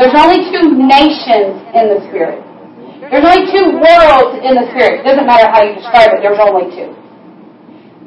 There's 0.00 0.16
only 0.16 0.40
two 0.48 0.72
nations 0.80 1.60
in 1.76 1.84
the 1.92 2.00
Spirit. 2.08 2.40
There's 3.12 3.26
only 3.28 3.44
two 3.52 3.76
worlds 3.76 4.40
in 4.40 4.56
the 4.56 4.64
Spirit. 4.72 5.02
It 5.02 5.04
doesn't 5.04 5.28
matter 5.28 5.52
how 5.52 5.60
you 5.60 5.76
describe 5.76 6.16
it, 6.16 6.24
there's 6.24 6.40
only 6.40 6.72
two. 6.72 6.96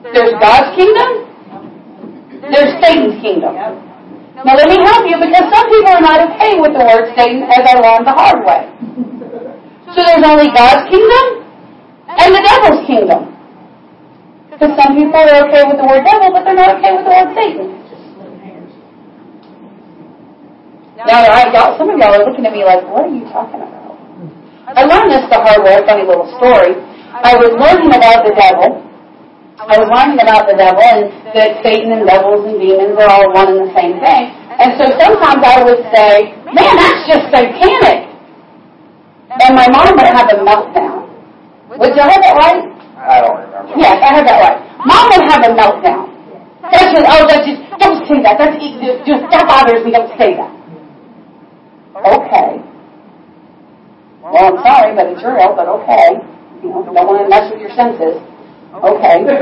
There's 0.10 0.34
God's 0.42 0.74
kingdom, 0.74 1.10
there's 2.50 2.74
Satan's 2.82 3.22
kingdom. 3.22 3.54
Now 3.54 4.54
let 4.58 4.70
me 4.70 4.82
help 4.82 5.06
you 5.06 5.18
because 5.22 5.46
some 5.54 5.66
people 5.70 5.94
are 5.94 6.02
not 6.02 6.20
okay 6.34 6.58
with 6.58 6.74
the 6.74 6.82
word 6.82 7.14
Satan 7.14 7.46
as 7.46 7.62
I 7.62 7.78
learned 7.78 8.06
the 8.10 8.18
hard 8.18 8.42
way. 8.42 8.66
So 9.94 10.02
there's 10.02 10.26
only 10.26 10.50
God's 10.50 10.90
kingdom 10.90 11.26
and 12.10 12.30
the 12.34 12.42
devil's 12.42 12.82
kingdom. 12.90 13.22
Because 14.50 14.74
some 14.82 14.98
people 14.98 15.22
are 15.22 15.46
okay 15.50 15.64
with 15.70 15.78
the 15.78 15.88
word 15.88 16.02
devil, 16.02 16.34
but 16.34 16.46
they're 16.46 16.58
not 16.58 16.80
okay 16.80 16.96
with 16.96 17.06
the 17.06 17.14
word 17.14 17.30
Satan. 17.36 17.75
Now, 21.06 21.22
I, 21.22 21.54
y'all, 21.54 21.78
some 21.78 21.90
of 21.94 22.02
y'all 22.02 22.18
are 22.18 22.26
looking 22.26 22.46
at 22.46 22.54
me 22.54 22.66
like, 22.66 22.82
what 22.90 23.06
are 23.06 23.14
you 23.14 23.30
talking 23.30 23.62
about? 23.62 23.94
I 24.74 24.82
learned 24.90 25.14
this 25.14 25.22
the 25.30 25.38
hard 25.38 25.62
way, 25.62 25.78
a 25.78 25.86
funny 25.86 26.02
little 26.02 26.26
story. 26.42 26.74
I 27.14 27.38
was 27.38 27.54
learning 27.54 27.94
about 27.94 28.26
the 28.26 28.34
devil. 28.34 28.82
I 29.62 29.78
was 29.78 29.86
learning 29.88 30.18
about 30.18 30.50
the 30.50 30.58
devil 30.58 30.82
and 30.82 31.14
that 31.38 31.62
Satan 31.62 31.94
and 31.94 32.10
devils 32.10 32.44
and 32.50 32.58
demons 32.58 32.98
are 32.98 33.06
all 33.06 33.30
one 33.38 33.54
and 33.54 33.70
the 33.70 33.72
same 33.78 34.02
thing. 34.02 34.24
And 34.58 34.74
so 34.82 34.90
sometimes 34.98 35.46
I 35.46 35.62
would 35.62 35.82
say, 35.94 36.34
man, 36.50 36.74
that's 36.74 37.02
just 37.06 37.30
satanic. 37.30 38.10
And 39.30 39.54
my 39.54 39.70
mom 39.70 39.94
would 39.94 40.10
have 40.10 40.26
a 40.34 40.42
meltdown. 40.42 41.06
Would 41.70 41.94
you 41.94 42.02
have 42.02 42.22
that 42.26 42.36
right? 42.36 42.66
I 42.98 43.22
don't 43.22 43.38
remember. 43.46 43.78
Yes, 43.78 44.02
I 44.02 44.10
have 44.18 44.26
that 44.26 44.40
right. 44.42 44.58
Mom 44.82 45.06
would 45.14 45.26
have 45.30 45.42
a 45.46 45.52
meltdown. 45.54 46.10
That's 46.66 46.90
just, 46.98 47.06
oh, 47.06 47.24
that's 47.30 47.46
just, 47.46 47.62
don't 47.78 48.02
say 48.10 48.26
that. 48.26 48.42
That's 48.42 48.58
just, 49.06 49.22
that 49.30 49.46
bothers 49.46 49.86
me. 49.86 49.94
Don't 49.94 50.10
say 50.18 50.34
that. 50.34 50.65
Okay. 52.06 52.62
Well, 54.22 54.38
I'm 54.38 54.60
sorry, 54.62 54.94
but 54.94 55.10
it's 55.10 55.22
real, 55.26 55.54
but 55.58 55.66
okay. 55.82 56.22
You 56.62 56.70
know, 56.70 56.86
don't 56.86 56.94
want 56.94 57.22
to 57.22 57.30
mess 57.30 57.50
with 57.50 57.62
your 57.62 57.74
senses. 57.74 58.18
Okay. 58.74 59.26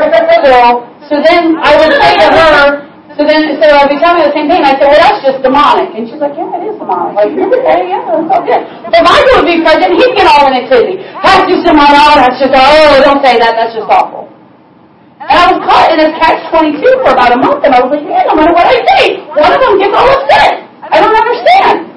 So, 0.43 0.83
so 1.07 1.15
then 1.23 1.55
I 1.59 1.71
would 1.79 1.93
say 1.99 2.11
to 2.19 2.27
her, 2.31 2.83
so 3.15 3.21
then, 3.23 3.55
so 3.61 3.65
I'd 3.69 3.87
be 3.91 3.99
telling 4.01 4.23
her 4.23 4.27
the 4.27 4.35
same 4.35 4.49
thing. 4.51 4.59
I 4.65 4.75
said, 4.75 4.91
well, 4.91 4.99
that's 4.99 5.21
just 5.23 5.39
demonic. 5.45 5.93
And 5.95 6.03
she's 6.09 6.19
like, 6.19 6.35
yeah, 6.35 6.49
it 6.59 6.67
is 6.67 6.75
demonic. 6.81 7.15
Like, 7.15 7.31
okay, 7.31 7.79
yeah, 7.87 8.03
that's 8.09 8.27
okay. 8.43 8.59
So 8.83 8.87
if 8.91 9.03
Michael 9.05 9.33
would 9.39 9.47
be 9.47 9.61
president, 9.61 9.95
he'd 9.99 10.15
get 10.17 10.27
all 10.27 10.49
in 10.51 10.57
a 10.57 10.63
tizzy. 10.67 10.99
That's 11.21 11.45
just 11.47 11.63
demonic. 11.63 11.95
Oh, 11.95 12.15
that's 12.17 12.39
just, 12.41 12.51
oh, 12.51 12.91
don't 13.05 13.21
say 13.23 13.39
that. 13.39 13.53
That's 13.53 13.77
just 13.77 13.85
awful. 13.87 14.33
And 15.21 15.35
I 15.39 15.45
was 15.53 15.59
caught 15.63 15.93
in 15.93 16.01
a 16.03 16.09
catch-22 16.19 16.81
for 17.05 17.13
about 17.15 17.31
a 17.31 17.39
month, 17.39 17.63
and 17.63 17.71
I 17.71 17.79
was 17.85 17.93
like, 17.93 18.03
yeah, 18.03 18.27
no 18.27 18.35
matter 18.35 18.51
what 18.51 18.67
I 18.67 18.81
say, 18.81 19.21
one 19.31 19.51
of 19.53 19.61
them 19.61 19.79
gets 19.79 19.93
all 19.95 20.09
upset. 20.09 20.67
I 20.89 20.97
don't 20.99 21.15
understand. 21.15 21.92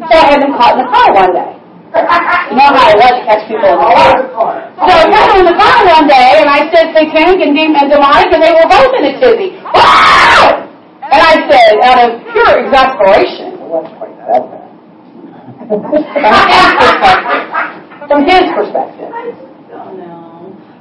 So 0.00 0.14
I 0.16 0.24
had 0.32 0.40
him 0.40 0.52
caught 0.56 0.78
in 0.78 0.84
the 0.84 0.88
car 0.88 1.08
one 1.12 1.32
day. 1.36 1.52
You 1.92 2.56
know 2.56 2.72
how 2.72 2.88
it 2.88 2.96
was 2.96 3.12
to 3.20 3.24
catch 3.28 3.44
people 3.44 3.68
in 3.68 3.76
the 3.76 3.84
car. 3.84 4.64
So 4.80 4.88
I 4.88 5.04
got 5.12 5.28
him 5.28 5.44
in 5.44 5.52
the 5.52 5.58
car 5.60 5.84
one 5.84 6.08
day, 6.08 6.40
and 6.40 6.48
I 6.48 6.64
said 6.72 6.96
satanic 6.96 7.44
and 7.44 7.52
demon 7.52 7.76
and 7.76 7.92
demonic, 7.92 8.32
and 8.32 8.40
they 8.40 8.48
were 8.56 8.64
both 8.64 8.96
in 8.96 9.12
a 9.12 9.20
tizzy. 9.20 9.60
Wow! 9.60 10.64
And 11.04 11.20
I 11.20 11.44
said, 11.44 11.76
out 11.84 12.00
of 12.00 12.24
pure 12.32 12.64
exasperation, 12.64 13.60
from 18.08 18.24
his 18.24 18.44
perspective, 18.56 19.12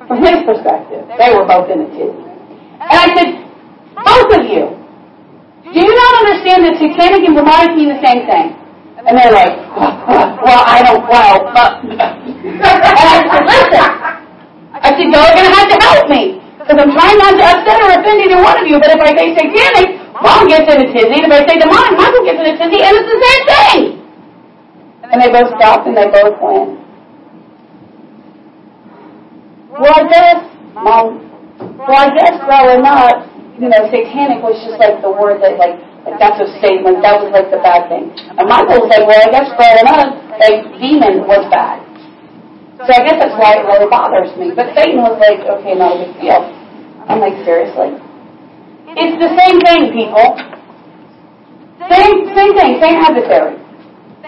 from 0.07 0.23
his 0.23 0.39
perspective, 0.47 1.03
they 1.19 1.35
were 1.35 1.43
both 1.43 1.67
in 1.67 1.83
a 1.83 1.89
tizzy. 1.91 2.23
And 2.79 2.95
I 2.95 3.07
said, 3.19 3.35
both 3.99 4.31
of 4.39 4.47
you, 4.47 4.79
do 5.67 5.79
you 5.83 5.91
not 5.91 6.13
understand 6.23 6.63
that 6.63 6.79
satanic 6.79 7.27
and 7.27 7.35
demonic 7.35 7.75
mean 7.75 7.91
the 7.91 7.99
same 7.99 8.23
thing? 8.23 8.55
And 9.01 9.17
they're 9.17 9.33
like, 9.33 9.57
well, 10.45 10.61
I 10.61 10.85
don't, 10.85 11.01
well, 11.09 11.49
uh, 11.57 11.81
and 11.81 12.61
I 12.61 13.17
said, 13.25 13.43
listen, 13.49 13.85
I 14.77 14.89
said, 14.93 15.09
y'all 15.09 15.25
are 15.25 15.33
going 15.33 15.49
to 15.49 15.55
have 15.57 15.69
to 15.73 15.79
help 15.81 16.05
me. 16.09 16.37
Because 16.61 16.77
I'm 16.77 16.93
trying 16.93 17.17
not 17.17 17.33
to 17.33 17.45
upset 17.49 17.81
or 17.81 17.89
offend 17.97 18.21
either 18.21 18.37
one 18.37 18.61
of 18.61 18.65
you, 18.69 18.77
but 18.77 18.93
if 18.93 19.01
I 19.01 19.17
say 19.17 19.33
satanic, 19.33 19.97
mom 20.21 20.45
gets 20.45 20.69
in 20.69 20.85
a 20.85 20.87
tizzy, 20.93 21.17
and 21.17 21.25
if 21.25 21.33
I 21.33 21.41
say 21.49 21.57
demonic, 21.57 21.97
Michael 21.97 22.23
gets 22.29 22.37
in 22.37 22.47
a 22.53 22.55
tizzy, 22.61 22.79
and 22.85 22.93
it's 22.93 23.09
the 23.09 23.19
same 23.25 23.43
thing. 23.49 23.81
And 25.09 25.17
they 25.17 25.33
both 25.33 25.49
stopped 25.57 25.89
and 25.89 25.97
they 25.97 26.07
both 26.07 26.37
went, 26.37 26.79
well, 29.75 29.97
I 29.97 30.03
guess, 30.07 30.39
mom, 30.77 31.25
well, 31.75 31.97
I 31.97 32.13
guess 32.13 32.37
growing 32.45 32.85
up, 32.85 33.25
you 33.57 33.67
know, 33.67 33.81
satanic 33.89 34.45
was 34.45 34.55
just 34.61 34.77
like 34.77 35.01
the 35.01 35.09
word 35.11 35.41
that, 35.41 35.57
like, 35.57 35.81
like 36.05 36.17
that's 36.17 36.41
a 36.41 36.49
statement, 36.57 37.05
that 37.05 37.21
was 37.21 37.29
like 37.29 37.53
the 37.53 37.61
bad 37.61 37.85
thing. 37.85 38.09
And 38.09 38.49
Michael 38.49 38.81
was 38.81 38.89
like, 38.89 39.05
well, 39.05 39.21
I 39.21 39.29
guess 39.29 39.53
growing 39.53 39.85
up, 39.85 40.09
like, 40.41 40.59
demon 40.81 41.29
was 41.29 41.45
bad. 41.53 41.77
So 42.81 42.89
I 42.89 43.05
guess 43.05 43.21
that's 43.21 43.37
why 43.37 43.61
it 43.61 43.63
really 43.69 43.85
bothers 43.85 44.33
me. 44.41 44.49
But 44.57 44.73
Satan 44.73 45.05
was 45.05 45.21
like, 45.21 45.45
okay, 45.45 45.77
not 45.77 45.93
a 45.93 46.09
big 46.09 46.17
deal. 46.17 46.41
I'm 47.05 47.21
like, 47.21 47.37
seriously? 47.45 47.93
It's 48.97 49.17
the 49.21 49.29
same 49.37 49.61
thing, 49.61 49.93
people. 49.93 50.33
Same, 51.85 52.33
same 52.33 52.53
thing, 52.57 52.71
same 52.81 52.97
adversary. 52.97 53.61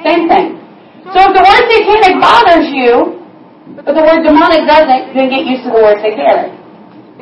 Same 0.05 0.30
thing. 0.30 0.61
So 1.09 1.17
if 1.26 1.32
the 1.34 1.41
word 1.41 1.63
satanic 1.74 2.21
bothers 2.21 2.69
you, 2.69 3.17
but 3.74 3.97
the 3.97 4.05
word 4.05 4.21
demonic 4.21 4.69
doesn't, 4.69 5.17
then 5.17 5.34
get 5.34 5.49
used 5.49 5.65
to 5.65 5.74
the 5.74 5.82
word 5.82 5.97
satanic. 6.05 6.53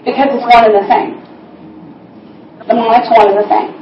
Because 0.04 0.28
it's 0.36 0.44
one 0.44 0.68
and 0.68 0.76
the 0.76 0.86
same. 0.92 1.16
Demonic's 2.68 3.10
one 3.16 3.32
and 3.32 3.40
the 3.40 3.48
same. 3.48 3.81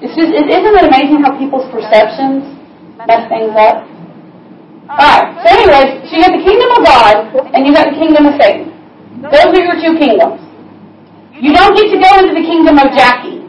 It's 0.00 0.16
just, 0.16 0.32
it, 0.32 0.48
isn't 0.48 0.74
it 0.80 0.84
amazing 0.88 1.20
how 1.20 1.36
people's 1.36 1.68
perceptions 1.68 2.44
mess 3.04 3.28
things 3.28 3.52
up? 3.52 3.84
Alright, 4.90 5.28
so 5.40 5.46
anyways, 5.46 6.08
so 6.08 6.18
you 6.18 6.20
got 6.24 6.34
the 6.34 6.42
kingdom 6.42 6.70
of 6.74 6.80
God, 6.82 7.14
and 7.54 7.62
you 7.62 7.70
got 7.70 7.92
the 7.92 7.98
kingdom 8.00 8.26
of 8.26 8.34
Satan. 8.40 8.74
Those 9.22 9.54
are 9.54 9.62
your 9.62 9.78
two 9.78 9.94
kingdoms. 10.00 10.40
You 11.36 11.54
don't 11.54 11.76
get 11.78 11.92
to 11.94 11.98
go 12.00 12.10
into 12.20 12.34
the 12.34 12.42
kingdom 12.42 12.76
of 12.80 12.90
Jackie 12.96 13.40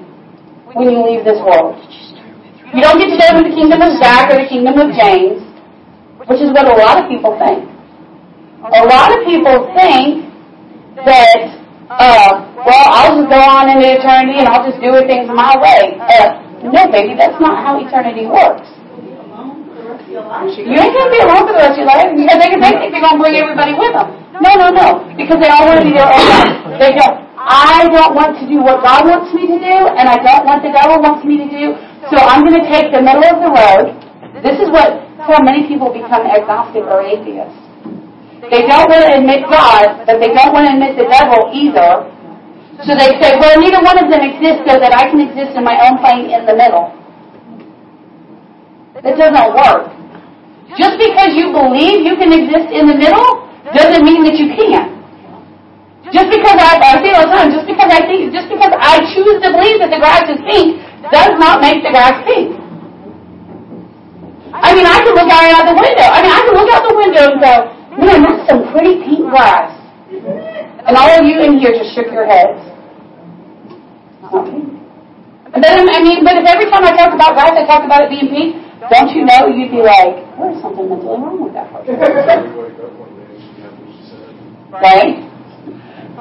when 0.76 0.92
you 0.92 1.02
leave 1.04 1.26
this 1.26 1.40
world. 1.40 1.76
You 2.72 2.80
don't 2.80 3.00
get 3.00 3.12
to 3.12 3.20
go 3.20 3.28
into 3.36 3.50
the 3.50 3.56
kingdom 3.56 3.82
of 3.84 4.00
Zach 4.00 4.32
or 4.32 4.44
the 4.44 4.48
kingdom 4.48 4.80
of 4.80 4.96
James, 4.96 5.44
which 6.24 6.40
is 6.40 6.56
what 6.56 6.68
a 6.68 6.76
lot 6.80 7.04
of 7.04 7.12
people 7.12 7.36
think. 7.36 7.68
A 8.64 8.84
lot 8.88 9.12
of 9.12 9.26
people 9.28 9.68
think 9.76 10.30
that, 11.04 11.58
uh, 11.92 12.48
well, 12.64 12.88
I'll 12.96 13.18
just 13.20 13.28
go 13.28 13.42
on 13.44 13.68
into 13.68 13.84
eternity 13.84 14.40
and 14.40 14.48
I'll 14.48 14.64
just 14.64 14.80
do 14.80 14.96
things 15.04 15.28
my 15.28 15.58
way. 15.60 16.00
Uh, 16.00 16.41
no, 16.70 16.82
baby, 16.92 17.18
that's 17.18 17.40
not 17.42 17.66
how 17.66 17.80
eternity 17.82 18.30
works. 18.30 18.70
You 20.12 20.78
ain't 20.78 20.94
gonna 20.94 21.12
be 21.12 21.22
alone 21.24 21.48
for 21.48 21.56
the 21.56 21.64
rest 21.64 21.80
of 21.80 21.84
your 21.84 21.90
life 21.90 22.12
because 22.14 22.38
they, 22.38 22.52
they 22.52 22.74
think 22.78 22.90
they're 22.92 23.02
gonna 23.02 23.18
bring 23.18 23.36
everybody 23.40 23.74
with 23.74 23.96
them. 23.96 24.22
No, 24.44 24.52
no, 24.60 24.68
no. 24.70 24.88
Because 25.16 25.40
they 25.40 25.48
all 25.48 25.66
want 25.68 25.80
to 25.80 25.86
be 25.88 25.96
their 25.96 26.08
own 26.08 26.26
God. 26.28 26.78
They 26.80 26.92
go, 26.96 27.08
I 27.42 27.88
don't 27.90 28.14
want 28.14 28.38
to 28.38 28.46
do 28.46 28.62
what 28.62 28.84
God 28.84 29.08
wants 29.08 29.34
me 29.34 29.48
to 29.50 29.58
do, 29.58 29.78
and 29.98 30.06
I 30.06 30.20
don't 30.22 30.46
want 30.46 30.62
the 30.62 30.70
devil 30.70 31.02
wants 31.02 31.26
me 31.26 31.42
to 31.42 31.48
do. 31.50 31.74
So 32.12 32.20
I'm 32.22 32.44
going 32.46 32.60
to 32.60 32.68
take 32.70 32.92
the 32.92 33.02
middle 33.02 33.24
of 33.24 33.38
the 33.40 33.52
road. 33.52 33.86
This 34.44 34.60
is 34.60 34.70
what 34.70 35.00
how 35.22 35.42
many 35.42 35.66
people 35.70 35.94
become 35.94 36.26
agnostic 36.26 36.84
or 36.84 37.02
atheists. 37.02 37.56
They 38.50 38.66
don't 38.68 38.90
want 38.90 39.06
to 39.06 39.12
admit 39.22 39.46
God, 39.48 40.04
but 40.06 40.18
they 40.20 40.34
don't 40.34 40.52
want 40.52 40.66
to 40.68 40.74
admit 40.76 40.98
the 40.98 41.08
devil 41.08 41.50
either. 41.54 42.11
So 42.82 42.98
they 42.98 43.14
say, 43.22 43.38
well, 43.38 43.62
neither 43.62 43.82
one 43.82 43.98
of 44.02 44.10
them 44.10 44.26
exists 44.26 44.66
so 44.66 44.82
that 44.82 44.90
I 44.90 45.10
can 45.14 45.22
exist 45.22 45.54
in 45.54 45.64
my 45.64 45.78
own 45.86 46.02
plane 46.02 46.34
in 46.34 46.50
the 46.50 46.58
middle. 46.58 46.90
It 48.98 49.18
doesn't 49.18 49.50
work. 49.54 49.94
Just 50.78 50.98
because 50.98 51.36
you 51.38 51.54
believe 51.54 52.02
you 52.02 52.18
can 52.18 52.34
exist 52.34 52.74
in 52.74 52.90
the 52.90 52.98
middle 52.98 53.46
doesn't 53.70 54.02
mean 54.02 54.26
that 54.26 54.34
you 54.40 54.50
can't. 54.58 54.98
Just 56.10 56.28
because 56.34 56.58
I, 56.58 56.82
I 56.82 56.94
say 57.06 57.14
all 57.14 57.30
the 57.30 57.32
time, 57.32 57.54
just 57.54 57.70
because 57.70 57.90
I 57.92 58.02
think, 58.10 58.34
just 58.34 58.50
because 58.50 58.74
I 58.74 59.00
choose 59.14 59.38
to 59.46 59.54
believe 59.54 59.78
that 59.80 59.94
the 59.94 60.02
grass 60.02 60.26
is 60.26 60.42
pink 60.44 60.82
does 61.14 61.38
not 61.38 61.62
make 61.62 61.86
the 61.86 61.94
grass 61.94 62.18
pink. 62.26 62.58
I 64.52 64.74
mean, 64.74 64.90
I 64.90 65.06
can 65.06 65.14
look 65.14 65.30
out 65.30 65.46
out 65.54 65.66
the 65.70 65.78
window. 65.78 66.08
I 66.10 66.20
mean, 66.20 66.34
I 66.34 66.42
can 66.44 66.54
look 66.58 66.70
out 66.74 66.84
the 66.84 66.98
window 66.98 67.24
and 67.30 67.38
go, 67.40 67.54
man, 68.02 68.20
that's 68.26 68.44
some 68.50 68.62
pretty 68.74 69.00
pink 69.06 69.30
grass. 69.30 69.70
And 70.88 70.98
all 70.98 71.12
of 71.14 71.24
you 71.26 71.40
in 71.46 71.60
here 71.60 71.72
just 71.72 71.94
shook 71.96 72.12
your 72.12 72.26
heads. 72.26 72.71
Okay. 74.32 74.64
But 75.52 75.60
then, 75.60 75.84
I 75.84 76.00
mean, 76.00 76.24
but 76.24 76.40
if 76.40 76.48
every 76.48 76.72
time 76.72 76.88
I 76.88 76.96
talk 76.96 77.12
about 77.12 77.36
grass, 77.36 77.52
I 77.52 77.68
talk 77.68 77.84
about 77.84 78.08
it 78.08 78.10
being 78.10 78.32
pink, 78.32 78.56
don't 78.88 79.12
you 79.12 79.28
know 79.28 79.52
you'd 79.52 79.70
be 79.70 79.84
like, 79.84 80.24
there's 80.40 80.62
something 80.64 80.88
mentally 80.88 81.20
wrong 81.20 81.44
with 81.44 81.52
that 81.54 81.68
person. 81.70 82.00
right? 84.72 85.28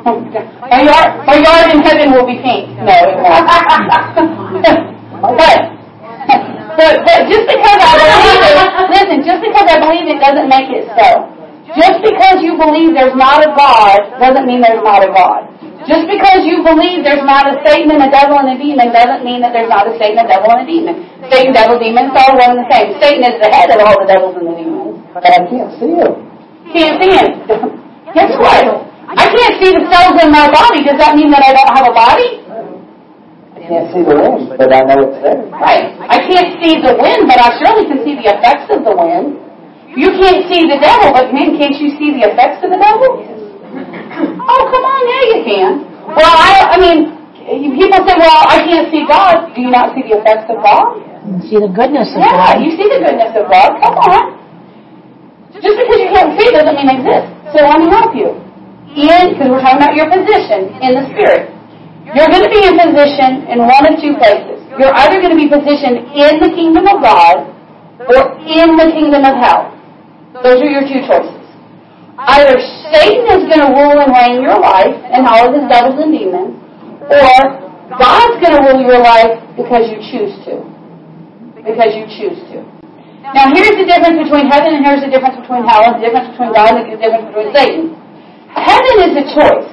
My 0.02 0.82
yard, 0.82 1.10
my 1.22 1.38
yard 1.38 1.70
in 1.70 1.80
heaven 1.86 2.10
will 2.10 2.26
be 2.26 2.42
pink. 2.42 2.74
No, 2.82 2.90
it 2.90 3.14
won't. 3.22 3.46
but, 5.38 5.58
but, 6.74 6.94
but 7.06 7.18
just 7.30 7.46
because 7.46 7.78
I 7.78 7.94
believe 7.94 8.42
it, 8.42 8.58
listen, 8.90 9.18
just 9.22 9.40
because 9.46 9.66
I 9.70 9.78
believe 9.78 10.10
it 10.10 10.18
doesn't 10.18 10.48
make 10.50 10.68
it 10.74 10.90
so. 10.98 11.39
Just 11.78 12.02
because 12.02 12.42
you 12.42 12.58
believe 12.58 12.94
there's 12.98 13.14
not 13.14 13.46
a 13.46 13.50
God 13.54 13.98
doesn't 14.18 14.46
mean 14.46 14.58
there's 14.58 14.82
not 14.82 15.06
a 15.06 15.10
God. 15.14 15.46
Just 15.86 16.10
because 16.10 16.44
you 16.44 16.60
believe 16.66 17.06
there's 17.06 17.24
not 17.24 17.48
a 17.48 17.56
Satan 17.64 17.94
and 17.94 18.02
a 18.04 18.10
devil 18.10 18.36
and 18.36 18.52
a 18.52 18.58
demon 18.58 18.92
doesn't 18.92 19.24
mean 19.24 19.40
that 19.40 19.56
there's 19.56 19.70
not 19.70 19.88
a 19.88 19.94
Satan, 19.96 20.20
a 20.20 20.28
devil, 20.28 20.50
and 20.52 20.62
a 20.62 20.68
demon. 20.68 21.08
Satan, 21.30 21.56
devil, 21.56 21.80
demon, 21.80 22.12
it's 22.12 22.18
all 22.20 22.36
one 22.36 22.58
and 22.58 22.60
the 22.60 22.68
same. 22.68 22.94
Satan 23.00 23.22
is 23.24 23.40
the 23.40 23.48
head 23.48 23.70
of 23.72 23.80
all 23.80 23.96
the 23.96 24.08
devils 24.10 24.36
and 24.36 24.44
the 24.50 24.56
demons. 24.60 25.00
But 25.14 25.24
I 25.30 25.40
can't 25.48 25.72
see 25.80 25.92
him. 25.96 26.12
Can't 26.74 26.96
see 27.00 27.12
him. 27.16 27.28
Guess 28.12 28.32
what? 28.36 28.90
I 29.10 29.26
can't 29.26 29.56
see 29.58 29.70
the 29.74 29.84
cells 29.90 30.16
in 30.22 30.30
my 30.30 30.46
body. 30.52 30.84
Does 30.86 30.98
that 31.00 31.16
mean 31.16 31.34
that 31.34 31.42
I 31.42 31.50
don't 31.56 31.72
have 31.74 31.86
a 31.88 31.94
body? 31.96 32.28
I 33.56 33.60
can't 33.66 33.88
see 33.90 34.02
the 34.06 34.14
wind, 34.14 34.54
but 34.54 34.70
I 34.70 34.80
know 34.86 35.10
it's 35.10 35.18
there. 35.22 35.42
Right. 35.50 35.96
I 36.06 36.18
can't 36.28 36.50
see 36.62 36.78
the 36.78 36.94
wind, 36.94 37.26
but 37.26 37.38
I 37.40 37.56
surely 37.58 37.90
can 37.90 38.04
see 38.06 38.14
the 38.20 38.30
effects 38.36 38.70
of 38.70 38.86
the 38.86 38.94
wind. 38.94 39.49
You 39.96 40.10
can't 40.22 40.46
see 40.46 40.70
the 40.70 40.78
devil, 40.78 41.10
but 41.10 41.34
man, 41.34 41.58
can't 41.58 41.74
you 41.78 41.90
see 41.98 42.14
the 42.14 42.30
effects 42.30 42.62
of 42.62 42.70
the 42.70 42.78
devil? 42.78 43.10
Oh, 44.20 44.62
come 44.66 44.84
on, 44.84 45.02
yeah, 45.06 45.24
you 45.30 45.38
can. 45.46 45.72
Well, 46.10 46.34
I, 46.34 46.74
I 46.74 46.76
mean, 46.76 47.14
people 47.78 48.02
say, 48.02 48.14
well, 48.18 48.42
I 48.50 48.58
can't 48.66 48.90
see 48.90 49.06
God. 49.06 49.54
Do 49.54 49.62
you 49.62 49.70
not 49.70 49.94
see 49.94 50.02
the 50.02 50.18
effects 50.18 50.50
of 50.50 50.58
God? 50.60 50.98
You 51.22 51.40
see 51.46 51.58
the 51.62 51.70
goodness 51.70 52.10
of 52.12 52.20
Yeah, 52.20 52.34
God. 52.34 52.58
Yeah, 52.58 52.64
you 52.66 52.70
see 52.74 52.88
the 52.90 53.00
goodness 53.00 53.32
of 53.38 53.46
God. 53.46 53.78
Come 53.78 53.96
on. 53.96 54.22
Just 55.54 55.76
because 55.78 55.98
you 56.02 56.10
can't 56.10 56.34
see 56.34 56.46
doesn't 56.50 56.74
mean 56.74 56.88
it 56.90 56.98
exists. 57.00 57.30
So 57.54 57.62
let 57.62 57.78
me 57.78 57.88
help 57.88 58.12
you. 58.12 58.34
In, 58.90 59.38
because 59.38 59.48
we're 59.54 59.62
talking 59.62 59.78
about 59.78 59.94
your 59.94 60.10
position 60.10 60.74
in 60.82 60.90
the 60.98 61.04
Spirit. 61.14 61.48
You're 62.10 62.26
going 62.28 62.42
to 62.42 62.50
be 62.50 62.60
in 62.66 62.74
position 62.74 63.46
in 63.46 63.62
one 63.62 63.86
of 63.86 63.94
two 64.02 64.18
places. 64.18 64.58
You're 64.74 64.94
either 65.06 65.22
going 65.22 65.32
to 65.32 65.38
be 65.38 65.46
positioned 65.46 66.10
in 66.10 66.42
the 66.42 66.50
kingdom 66.58 66.90
of 66.90 66.98
God 66.98 67.54
or 68.10 68.34
in 68.42 68.74
the 68.74 68.90
kingdom 68.90 69.22
of 69.22 69.38
hell. 69.38 69.70
Those 70.30 70.62
are 70.62 70.70
your 70.70 70.86
two 70.86 71.02
choices. 71.10 71.42
Either 72.14 72.54
Satan 72.92 73.26
is 73.34 73.42
going 73.50 73.64
to 73.64 73.70
rule 73.74 73.98
and 73.98 74.12
reign 74.14 74.44
your 74.44 74.60
life 74.60 74.94
and 75.10 75.26
all 75.26 75.48
of 75.48 75.56
his 75.56 75.66
devils 75.66 75.98
and 75.98 76.14
demons, 76.14 76.54
or 77.10 77.40
God's 77.98 78.36
going 78.38 78.54
to 78.54 78.62
rule 78.62 78.80
your 78.86 79.02
life 79.02 79.40
because 79.58 79.90
you 79.90 79.98
choose 79.98 80.34
to. 80.46 80.62
Because 81.58 81.96
you 81.98 82.06
choose 82.06 82.38
to. 82.54 82.62
Now 83.34 83.50
here's 83.50 83.74
the 83.74 83.88
difference 83.88 84.22
between 84.22 84.46
heaven 84.46 84.78
and 84.78 84.86
here's 84.86 85.02
the 85.02 85.10
difference 85.10 85.38
between 85.42 85.66
hell 85.66 85.82
and 85.86 85.98
the 85.98 86.06
difference 86.06 86.30
between 86.34 86.54
God 86.54 86.78
and 86.78 86.86
the 86.86 86.98
difference 86.98 87.26
between 87.30 87.50
Satan. 87.50 87.82
Heaven 88.54 88.94
is 89.10 89.12
a 89.18 89.26
choice. 89.34 89.70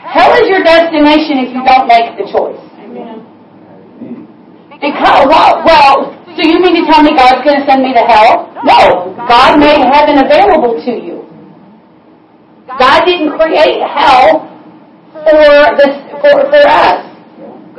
Hell 0.00 0.32
is 0.40 0.48
your 0.48 0.64
destination 0.64 1.44
if 1.44 1.52
you 1.52 1.62
don't 1.64 1.86
make 1.88 2.16
the 2.16 2.26
choice. 2.28 2.60
Because, 4.80 5.26
well, 5.30 5.62
well, 5.64 6.21
so 6.36 6.42
you 6.42 6.60
mean 6.60 6.80
to 6.80 6.84
tell 6.88 7.02
me 7.02 7.12
God's 7.12 7.44
going 7.44 7.60
to 7.60 7.66
send 7.68 7.82
me 7.82 7.92
to 7.92 8.04
hell? 8.04 8.48
No. 8.64 9.12
God 9.28 9.58
made 9.60 9.84
heaven 9.84 10.24
available 10.24 10.80
to 10.80 10.92
you. 10.96 11.22
God 12.78 13.04
didn't 13.04 13.36
create 13.36 13.84
hell 13.84 14.48
for 15.12 15.76
this 15.76 15.94
for, 16.24 16.48
for 16.48 16.64
us. 16.64 17.04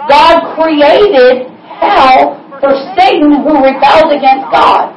God 0.06 0.54
created 0.54 1.50
hell 1.82 2.38
for 2.62 2.72
Satan 2.94 3.42
who 3.42 3.58
rebelled 3.58 4.14
against 4.14 4.46
God. 4.54 4.94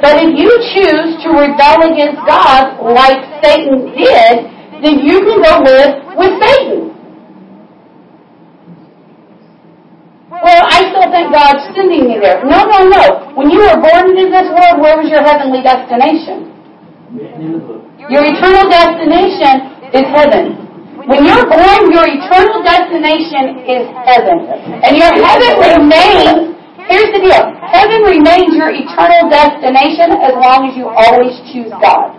But 0.00 0.22
if 0.22 0.30
you 0.38 0.50
choose 0.72 1.18
to 1.24 1.28
rebel 1.30 1.90
against 1.90 2.22
God 2.26 2.80
like 2.80 3.18
Satan 3.42 3.90
did, 3.92 4.34
then 4.82 4.98
you 5.02 5.20
can 5.20 5.42
go 5.42 5.62
live 5.62 6.16
with 6.16 6.32
Satan. 6.42 6.91
I 10.54 10.92
still 10.92 11.08
think 11.08 11.32
God's 11.32 11.64
sending 11.72 12.08
me 12.08 12.16
there. 12.20 12.44
No, 12.44 12.64
no, 12.66 12.78
no. 12.88 13.04
When 13.38 13.48
you 13.48 13.60
were 13.62 13.78
born 13.80 14.12
into 14.12 14.28
this 14.28 14.48
world, 14.52 14.80
where 14.82 14.96
was 15.00 15.08
your 15.08 15.22
heavenly 15.24 15.62
destination? 15.64 16.52
Your 18.10 18.24
eternal 18.24 18.66
destination 18.68 19.54
is 19.92 20.06
heaven. 20.10 20.44
When 21.04 21.26
you're 21.26 21.46
born, 21.50 21.90
your 21.90 22.06
eternal 22.06 22.62
destination 22.62 23.66
is 23.66 23.84
heaven. 24.06 24.38
And 24.86 24.96
your 24.96 25.10
heaven 25.10 25.52
remains, 25.60 26.54
here's 26.86 27.10
the 27.10 27.20
deal, 27.26 27.42
heaven 27.58 28.06
remains 28.06 28.54
your 28.54 28.70
eternal 28.70 29.26
destination 29.28 30.14
as 30.22 30.34
long 30.38 30.70
as 30.70 30.78
you 30.78 30.86
always 30.86 31.34
choose 31.50 31.74
God. 31.82 32.16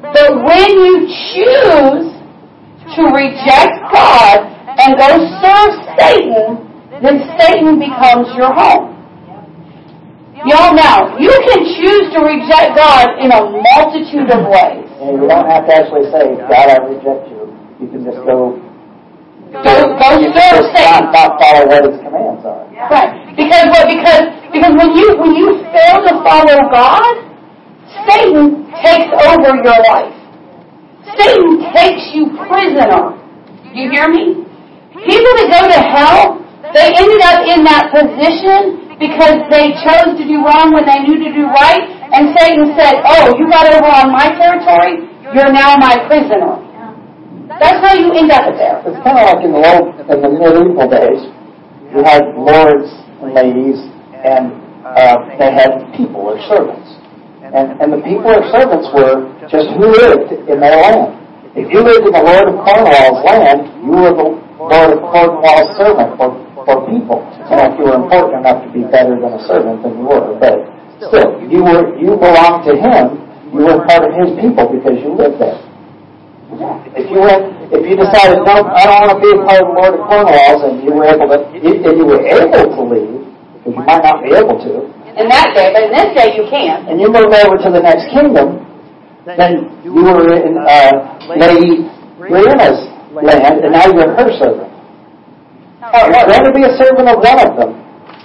But 0.00 0.44
when 0.44 0.68
you 0.68 1.08
choose 1.32 2.12
to 2.94 3.02
reject 3.10 3.74
God 3.90 4.38
and 4.78 4.94
go 4.94 5.10
serve 5.42 5.72
Satan, 5.98 6.67
then 7.02 7.22
Satan 7.38 7.78
becomes 7.78 8.28
your 8.34 8.52
home. 8.52 8.94
Y'all 10.46 10.70
know, 10.70 11.18
you 11.18 11.34
can 11.50 11.60
choose 11.76 12.14
to 12.14 12.22
reject 12.22 12.78
God 12.78 13.18
in 13.18 13.30
a 13.34 13.42
multitude 13.42 14.30
of 14.30 14.46
ways. 14.46 14.86
And 15.02 15.18
you 15.18 15.26
don't 15.26 15.50
have 15.50 15.66
to 15.66 15.72
actually 15.74 16.06
say, 16.14 16.38
God, 16.46 16.66
I 16.70 16.78
reject 16.86 17.26
you. 17.30 17.50
You 17.82 17.86
can 17.90 18.04
just 18.06 18.22
go, 18.22 18.54
Go, 19.48 19.64
go 19.96 20.06
you 20.20 20.28
serve 20.36 20.60
just 20.60 20.76
Satan. 20.76 21.08
not, 21.08 21.12
not 21.16 21.40
follow 21.40 21.64
what 21.66 21.80
his 21.88 21.96
commands 22.04 22.44
are. 22.44 22.68
Right. 22.92 23.32
Because 23.32 23.66
what? 23.72 23.88
Because 23.88 24.24
because 24.52 24.72
when 24.76 24.90
you 24.92 25.16
when 25.16 25.32
you 25.32 25.56
fail 25.72 26.04
to 26.04 26.12
follow 26.20 26.58
God, 26.68 27.14
Satan 28.04 28.68
takes 28.84 29.08
over 29.24 29.56
your 29.64 29.80
life. 29.88 30.12
Satan 31.16 31.64
takes 31.72 32.12
you 32.12 32.28
prisoner. 32.44 33.16
Do 33.64 33.68
you 33.72 33.88
hear 33.88 34.12
me? 34.12 34.44
People 34.92 35.32
that 35.40 35.48
go 35.48 35.60
to 35.64 35.80
hell, 35.80 36.44
they 36.74 36.88
ended 36.92 37.22
up 37.24 37.40
in 37.48 37.64
that 37.64 37.88
position 37.92 38.88
because 38.98 39.46
they 39.48 39.72
chose 39.84 40.18
to 40.18 40.24
do 40.26 40.42
wrong 40.42 40.74
when 40.74 40.84
they 40.84 41.00
knew 41.06 41.16
to 41.22 41.30
do 41.30 41.46
right, 41.48 41.84
and 42.12 42.34
Satan 42.36 42.74
said, 42.74 43.00
"Oh, 43.06 43.36
you 43.38 43.48
got 43.48 43.68
over 43.70 43.86
on 43.86 44.10
my 44.10 44.28
territory. 44.34 45.06
You're 45.32 45.52
now 45.52 45.76
my 45.76 45.96
prisoner." 46.08 46.68
That's 47.48 47.80
how 47.80 47.94
you 47.96 48.12
end 48.12 48.30
up 48.30 48.52
there. 48.60 48.84
It's 48.84 49.00
kind 49.00 49.16
of 49.18 49.24
like 49.24 49.40
in 49.40 49.52
the 49.56 49.62
old, 49.64 49.96
in 49.96 50.18
the 50.20 50.30
medieval 50.30 50.84
days, 50.84 51.22
you 51.90 52.04
had 52.04 52.22
lords 52.36 52.92
and 53.24 53.32
ladies, 53.32 53.80
and 54.12 54.52
uh, 54.84 55.16
they 55.40 55.50
had 55.56 55.88
people 55.96 56.28
or 56.28 56.36
servants. 56.44 56.86
And, 57.40 57.80
and 57.80 57.88
the 57.96 58.04
people 58.04 58.28
or 58.28 58.44
servants 58.52 58.92
were 58.92 59.32
just 59.48 59.72
who 59.74 59.88
lived 59.88 60.28
in 60.44 60.60
their 60.60 60.76
land. 60.76 61.16
If 61.56 61.72
you 61.72 61.80
lived 61.80 62.04
in 62.04 62.12
the 62.12 62.20
Lord 62.20 62.46
of 62.52 62.60
Cornwall's 62.60 63.20
land, 63.24 63.64
you 63.80 63.96
were 63.96 64.12
the 64.12 64.30
Lord 64.60 64.90
of 64.92 65.00
Cornwall's 65.00 65.72
servant 65.80 66.20
for, 66.20 66.36
for 66.68 66.84
people. 66.84 67.24
And 67.48 67.56
if 67.64 67.72
you 67.80 67.88
were 67.88 67.96
important 67.96 68.44
enough 68.44 68.60
to 68.60 68.68
be 68.68 68.84
better 68.84 69.16
than 69.16 69.32
a 69.32 69.40
servant, 69.48 69.80
then 69.80 69.96
you 69.96 70.04
were. 70.04 70.36
But 70.36 70.68
still, 71.00 71.40
you 71.48 71.64
were 71.64 71.96
you 71.96 72.12
belonged 72.20 72.68
to 72.68 72.76
him. 72.76 73.24
You 73.56 73.64
were 73.64 73.80
part 73.88 74.04
of 74.04 74.12
his 74.12 74.36
people 74.36 74.68
because 74.68 75.00
you 75.00 75.16
lived 75.16 75.40
there. 75.40 75.56
If 76.92 77.08
you 77.08 77.24
went, 77.24 77.72
if 77.72 77.80
you 77.88 77.96
decided, 77.96 78.44
no, 78.44 78.68
I 78.68 78.84
don't 78.84 79.00
want 79.00 79.12
to 79.16 79.20
be 79.20 79.32
a 79.32 79.40
part 79.40 79.60
of 79.64 79.72
the 79.72 79.76
Lord 79.80 79.92
of 79.96 80.02
Cornwall's, 80.04 80.60
and 80.68 80.84
you 80.84 80.92
were 80.92 81.08
able 81.08 81.28
to, 81.28 81.40
if 81.56 81.92
you 81.96 82.04
were 82.04 82.20
able 82.24 82.64
to 82.72 82.82
leave, 82.88 83.20
because 83.64 83.72
you 83.72 83.84
might 83.84 84.04
not 84.04 84.20
be 84.24 84.32
able 84.32 84.56
to, 84.56 84.72
in 85.16 85.28
that 85.28 85.52
day, 85.52 85.72
but 85.72 85.88
in 85.88 85.92
this 85.92 86.08
day 86.16 86.36
you 86.36 86.48
can't. 86.48 86.88
and 86.88 87.00
you 87.00 87.08
move 87.12 87.28
over 87.32 87.56
to 87.60 87.68
the 87.68 87.80
next 87.80 88.08
kingdom, 88.12 88.64
then 89.24 89.68
you 89.84 89.92
were 89.92 90.32
in 90.40 90.56
uh, 90.56 91.20
Lady 91.36 91.84
Brianna's 92.16 92.80
land, 93.12 93.60
and 93.64 93.72
now 93.72 93.84
you're 93.92 94.12
her 94.16 94.28
servant. 94.40 94.67
It 95.88 96.28
You're 96.28 96.44
to 96.44 96.52
be 96.52 96.64
a 96.68 96.74
servant 96.76 97.08
of 97.08 97.18
one 97.24 97.38
of 97.40 97.50
them, 97.56 97.70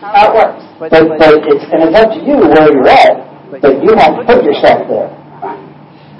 How 0.03 0.27
it 0.27 0.33
works. 0.35 0.63
but, 0.79 0.91
but 0.91 1.31
it's, 1.47 1.65
and 1.71 1.79
it's 1.87 1.95
up 1.95 2.11
to 2.11 2.19
you 2.19 2.35
where 2.43 2.67
you're 2.67 2.91
at, 2.91 3.23
but 3.47 3.71
you 3.79 3.95
have 3.95 4.19
to 4.19 4.23
put 4.27 4.43
yourself 4.43 4.83
there. 4.91 5.09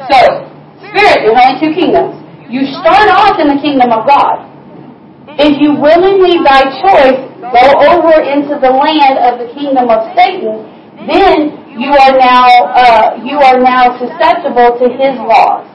So, 0.07 0.19
spirit, 0.79 1.27
there's 1.27 1.35
only 1.35 1.57
two 1.59 1.73
kingdoms. 1.75 2.15
You 2.47 2.63
start 2.79 3.11
off 3.11 3.39
in 3.43 3.51
the 3.51 3.59
kingdom 3.59 3.91
of 3.91 4.07
God. 4.07 4.47
If 5.35 5.59
you 5.59 5.75
willingly, 5.75 6.39
by 6.47 6.63
choice, 6.79 7.19
go 7.39 7.65
over 7.91 8.15
into 8.23 8.55
the 8.59 8.71
land 8.71 9.19
of 9.19 9.39
the 9.43 9.51
kingdom 9.51 9.89
of 9.91 10.15
Satan, 10.15 10.63
then 11.07 11.63
you 11.75 11.89
are 11.89 12.13
now 12.19 12.45
uh, 12.71 13.17
you 13.23 13.39
are 13.39 13.57
now 13.59 13.97
susceptible 13.97 14.77
to 14.77 14.85
his 14.93 15.15
laws. 15.17 15.65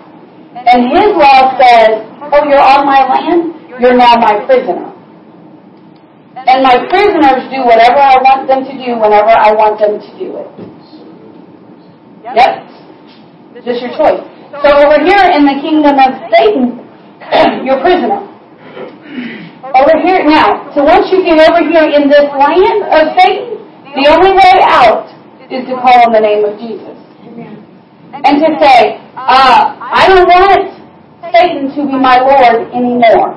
And 0.55 0.89
his 0.95 1.11
law 1.17 1.59
says, 1.59 2.07
"Oh, 2.33 2.45
you're 2.47 2.63
on 2.63 2.87
my 2.87 3.03
land. 3.05 3.57
You're 3.81 3.97
now 3.97 4.15
my 4.17 4.45
prisoner." 4.47 4.88
And 6.49 6.65
my 6.65 6.81
prisoners 6.89 7.45
do 7.53 7.61
whatever 7.61 8.01
I 8.01 8.17
want 8.25 8.49
them 8.49 8.65
to 8.65 8.73
do 8.73 8.97
whenever 8.97 9.29
I 9.29 9.53
want 9.53 9.77
them 9.77 10.01
to 10.01 10.11
do 10.17 10.41
it. 10.41 10.49
Yep. 12.25 12.53
Just 13.69 13.85
your 13.85 13.93
choice. 13.93 14.25
So 14.65 14.69
over 14.81 14.97
here 15.05 15.25
in 15.37 15.45
the 15.45 15.61
kingdom 15.61 16.01
of 16.01 16.11
Satan, 16.33 16.81
you're 17.69 17.77
a 17.77 17.85
prisoner. 17.85 18.25
Over 19.77 19.95
here 20.01 20.25
now, 20.25 20.73
so 20.73 20.89
once 20.89 21.13
you 21.13 21.21
get 21.21 21.37
over 21.37 21.61
here 21.69 21.85
in 21.85 22.09
this 22.09 22.25
land 22.33 22.81
of 22.97 23.13
Satan, 23.21 23.61
the 23.93 24.09
only 24.09 24.33
way 24.33 24.57
out 24.73 25.05
is 25.53 25.69
to 25.69 25.77
call 25.77 26.01
on 26.09 26.17
the 26.17 26.21
name 26.25 26.49
of 26.49 26.57
Jesus. 26.57 26.97
And 28.25 28.41
to 28.41 28.49
say, 28.57 29.05
uh, 29.21 29.77
I 29.85 30.09
don't 30.09 30.25
want 30.25 30.65
Satan 31.29 31.69
to 31.77 31.81
be 31.85 31.97
my 32.01 32.17
Lord 32.25 32.73
anymore. 32.73 33.37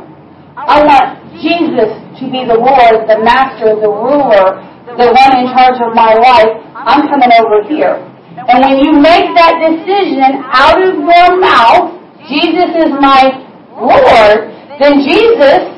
I 0.56 0.80
want 0.80 1.20
Jesus 1.44 1.92
to 2.22 2.28
be 2.30 2.46
the 2.46 2.56
Lord, 2.56 3.10
the 3.10 3.20
master, 3.26 3.74
the 3.76 3.90
ruler, 3.90 4.62
the 4.86 5.10
one 5.10 5.34
in 5.42 5.50
charge 5.52 5.82
of 5.82 5.98
my 5.98 6.14
life. 6.14 6.54
I'm 6.78 7.10
coming 7.10 7.34
over 7.42 7.66
here. 7.66 7.98
And 8.38 8.58
when 8.64 8.78
you 8.80 8.94
make 9.02 9.34
that 9.36 9.60
decision 9.60 10.46
out 10.54 10.78
of 10.78 10.96
your 11.02 11.30
mouth, 11.42 11.98
Jesus 12.30 12.70
is 12.86 12.92
my 13.02 13.34
Lord, 13.76 14.54
then 14.80 15.02
Jesus 15.02 15.74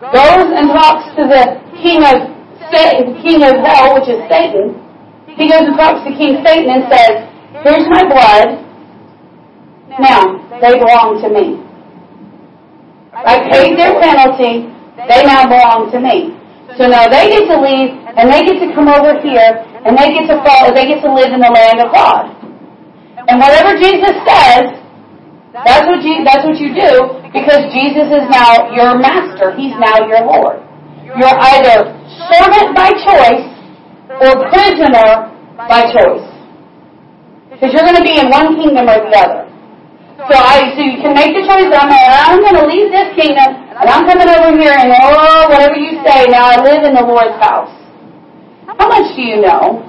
goes 0.00 0.48
and 0.56 0.72
talks 0.72 1.12
to 1.16 1.24
the 1.28 1.44
king 1.80 2.00
of 2.04 2.32
Satan, 2.72 3.20
king 3.22 3.44
of 3.44 3.60
hell, 3.64 3.94
which 3.94 4.08
is 4.08 4.20
Satan. 4.28 4.82
He 5.36 5.48
goes 5.48 5.68
and 5.68 5.76
talks 5.76 6.04
to 6.08 6.10
King 6.16 6.42
Satan 6.44 6.68
and 6.70 6.82
says, 6.90 7.28
"Here's 7.62 7.86
my 7.88 8.02
blood. 8.08 8.64
Now 10.00 10.40
they 10.60 10.78
belong 10.78 11.20
to 11.22 11.28
me. 11.28 11.60
I 13.12 13.48
paid 13.50 13.78
their 13.78 14.00
penalty. 14.00 14.75
They 14.96 15.20
now 15.28 15.44
belong 15.44 15.92
to 15.92 16.00
me. 16.00 16.32
So 16.80 16.88
now 16.88 17.04
they 17.08 17.28
get 17.28 17.44
to 17.52 17.56
leave 17.60 18.00
and 18.16 18.32
they 18.32 18.40
get 18.48 18.56
to 18.64 18.68
come 18.72 18.88
over 18.88 19.20
here 19.20 19.60
and 19.84 19.92
they 19.92 20.16
get 20.16 20.24
to 20.32 20.40
follow. 20.40 20.72
They 20.72 20.88
get 20.88 21.04
to 21.04 21.12
live 21.12 21.36
in 21.36 21.40
the 21.40 21.52
land 21.52 21.84
of 21.84 21.92
God. 21.92 22.32
And 23.28 23.36
whatever 23.36 23.76
Jesus 23.76 24.16
says, 24.24 24.76
that's 25.52 25.84
what 25.88 26.00
you, 26.04 26.24
that's 26.24 26.44
what 26.44 26.56
you 26.56 26.72
do 26.72 27.20
because 27.32 27.68
Jesus 27.72 28.08
is 28.08 28.24
now 28.32 28.72
your 28.72 28.96
master. 28.96 29.52
He's 29.56 29.76
now 29.76 30.04
your 30.08 30.24
Lord. 30.24 30.64
You're 31.04 31.32
either 31.32 31.92
servant 32.28 32.72
by 32.72 32.92
choice 33.04 33.46
or 34.20 34.48
prisoner 34.48 35.32
by 35.56 35.92
choice. 35.92 36.28
Because 37.52 37.72
you're 37.72 37.88
going 37.88 38.00
to 38.00 38.04
be 38.04 38.20
in 38.20 38.28
one 38.28 38.56
kingdom 38.56 38.88
or 38.88 39.00
the 39.00 39.12
other. 39.16 39.44
So 40.28 40.34
I, 40.34 40.72
so 40.76 40.80
you 40.80 41.00
can 41.00 41.12
make 41.12 41.32
the 41.36 41.44
choice. 41.44 41.68
I'm, 41.72 41.88
I'm 41.88 42.40
going 42.40 42.58
to 42.60 42.66
leave 42.68 42.92
this 42.92 43.12
kingdom 43.16 43.65
and 43.76 43.86
I'm 43.92 44.08
coming 44.08 44.24
over 44.24 44.56
here 44.56 44.72
and 44.72 44.88
oh, 44.88 45.52
whatever 45.52 45.76
you 45.76 46.00
say. 46.00 46.24
Now 46.32 46.48
I 46.48 46.56
live 46.64 46.80
in 46.80 46.96
the 46.96 47.04
Lord's 47.04 47.36
house. 47.36 47.68
How 48.64 48.88
much 48.88 49.12
do 49.12 49.20
you 49.20 49.44
know? 49.44 49.84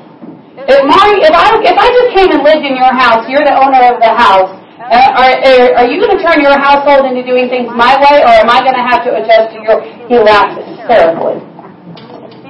If 0.59 0.83
my, 0.83 1.05
if 1.23 1.31
I, 1.31 1.47
if 1.63 1.77
I 1.79 1.87
just 1.87 2.09
came 2.11 2.29
and 2.35 2.43
lived 2.43 2.67
in 2.67 2.75
your 2.75 2.91
house, 2.91 3.23
you're 3.31 3.47
the 3.47 3.55
owner 3.55 3.79
of 3.87 4.03
the 4.03 4.11
house. 4.11 4.51
Uh, 4.75 4.91
are, 4.91 5.33
are, 5.39 5.67
are 5.79 5.87
you 5.87 6.03
going 6.03 6.11
to 6.11 6.19
turn 6.19 6.43
your 6.43 6.59
household 6.59 7.07
into 7.07 7.23
doing 7.23 7.47
things 7.47 7.71
my 7.71 7.95
way, 7.95 8.19
or 8.27 8.33
am 8.43 8.51
I 8.51 8.59
going 8.59 8.75
to 8.75 8.83
have 8.83 9.07
to 9.07 9.11
adjust 9.15 9.55
to 9.55 9.63
your? 9.63 9.79
He 10.11 10.19
laughed 10.19 10.59
hysterically. 10.59 11.39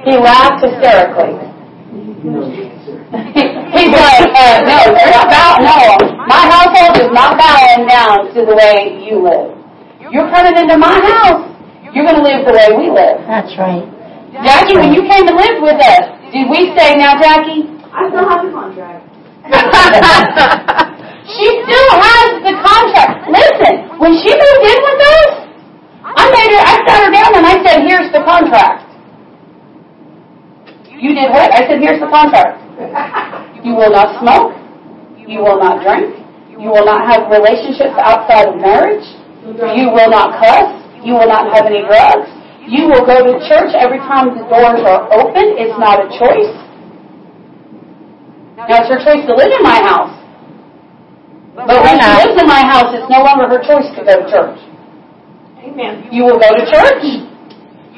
He 0.02 0.14
laughed 0.18 0.58
hysterically. 0.66 1.38
He's 3.78 3.92
like, 3.94 4.26
uh, 4.34 4.58
no, 4.66 4.78
you're 4.90 5.14
not 5.14 5.30
bow, 5.30 5.54
no, 5.62 5.78
my 6.26 6.42
household 6.50 6.98
is 6.98 7.10
not 7.14 7.38
bowing 7.38 7.86
down 7.86 8.34
to 8.34 8.42
the 8.42 8.54
way 8.58 9.06
you 9.06 9.22
live. 9.22 9.58
You're 10.10 10.28
coming 10.32 10.56
into 10.56 10.76
my 10.78 10.96
house. 10.96 11.44
You're 11.92 12.04
going 12.04 12.16
to 12.16 12.24
live 12.24 12.44
the 12.48 12.54
way 12.56 12.68
we 12.76 12.86
live. 12.88 13.20
That's 13.28 13.52
right. 13.60 13.84
Jackie, 14.44 14.76
when 14.76 14.92
you 14.92 15.02
came 15.04 15.24
to 15.28 15.34
live 15.34 15.60
with 15.60 15.80
us, 15.80 16.04
did 16.32 16.48
we 16.48 16.72
say, 16.76 16.96
now 16.96 17.16
Jackie? 17.16 17.64
I 17.92 18.08
still 18.12 18.28
have 18.28 18.44
the 18.44 18.52
contract. 18.52 19.04
she 21.32 21.46
still 21.64 21.90
has 21.96 22.28
the 22.44 22.54
contract. 22.60 23.28
Listen, 23.32 23.74
when 23.96 24.12
she 24.20 24.30
moved 24.32 24.64
in 24.68 24.78
with 24.84 25.00
us, 25.00 25.32
I 26.04 26.24
made 26.32 26.50
her, 26.56 26.62
I 26.64 26.74
sat 26.84 26.98
her 27.04 27.12
down 27.12 27.30
and 27.36 27.44
I 27.44 27.56
said, 27.64 27.84
here's 27.88 28.12
the 28.12 28.22
contract. 28.24 28.84
You 30.92 31.14
did 31.14 31.30
what? 31.30 31.52
I 31.52 31.68
said, 31.68 31.80
here's 31.80 32.00
the 32.00 32.08
contract. 32.08 32.60
You 33.64 33.74
will 33.74 33.90
not 33.92 34.20
smoke. 34.20 34.52
You 35.28 35.40
will 35.40 35.58
not 35.58 35.84
drink. 35.84 36.16
You 36.58 36.68
will 36.70 36.84
not 36.84 37.06
have 37.06 37.30
relationships 37.30 37.94
outside 37.96 38.48
of 38.48 38.56
marriage. 38.60 39.06
You 39.44 39.90
will 39.90 40.10
not 40.10 40.38
cuss. 40.40 40.74
You 41.04 41.14
will 41.14 41.28
not 41.28 41.50
have 41.54 41.66
any 41.66 41.82
drugs. 41.86 42.28
You 42.68 42.90
will 42.90 43.06
go 43.06 43.22
to 43.24 43.38
church 43.48 43.72
every 43.78 43.98
time 44.04 44.36
the 44.36 44.44
doors 44.44 44.82
are 44.84 45.08
open. 45.08 45.56
It's 45.56 45.78
not 45.78 46.04
a 46.04 46.08
choice. 46.18 46.52
Now 48.58 48.82
it's 48.82 48.90
her 48.92 49.00
choice 49.00 49.24
to 49.24 49.32
live 49.32 49.48
in 49.48 49.62
my 49.62 49.80
house. 49.80 50.12
But 51.54 51.80
when 51.80 51.96
she 51.96 52.10
lives 52.22 52.36
in 52.36 52.46
my 52.46 52.60
house, 52.66 52.92
it's 52.92 53.08
no 53.08 53.24
longer 53.24 53.48
her 53.48 53.62
choice 53.64 53.88
to 53.96 54.04
go 54.04 54.20
to 54.20 54.26
church. 54.28 54.58
Amen. 55.64 56.12
You 56.12 56.28
will 56.28 56.38
go 56.38 56.50
to 56.52 56.64
church. 56.68 57.02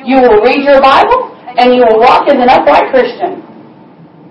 You 0.06 0.16
will 0.22 0.40
read 0.44 0.62
your 0.62 0.80
Bible. 0.80 1.34
And 1.58 1.74
you 1.74 1.82
will 1.82 1.98
walk 1.98 2.30
as 2.30 2.38
an 2.38 2.46
upright 2.48 2.94
Christian. 2.94 3.42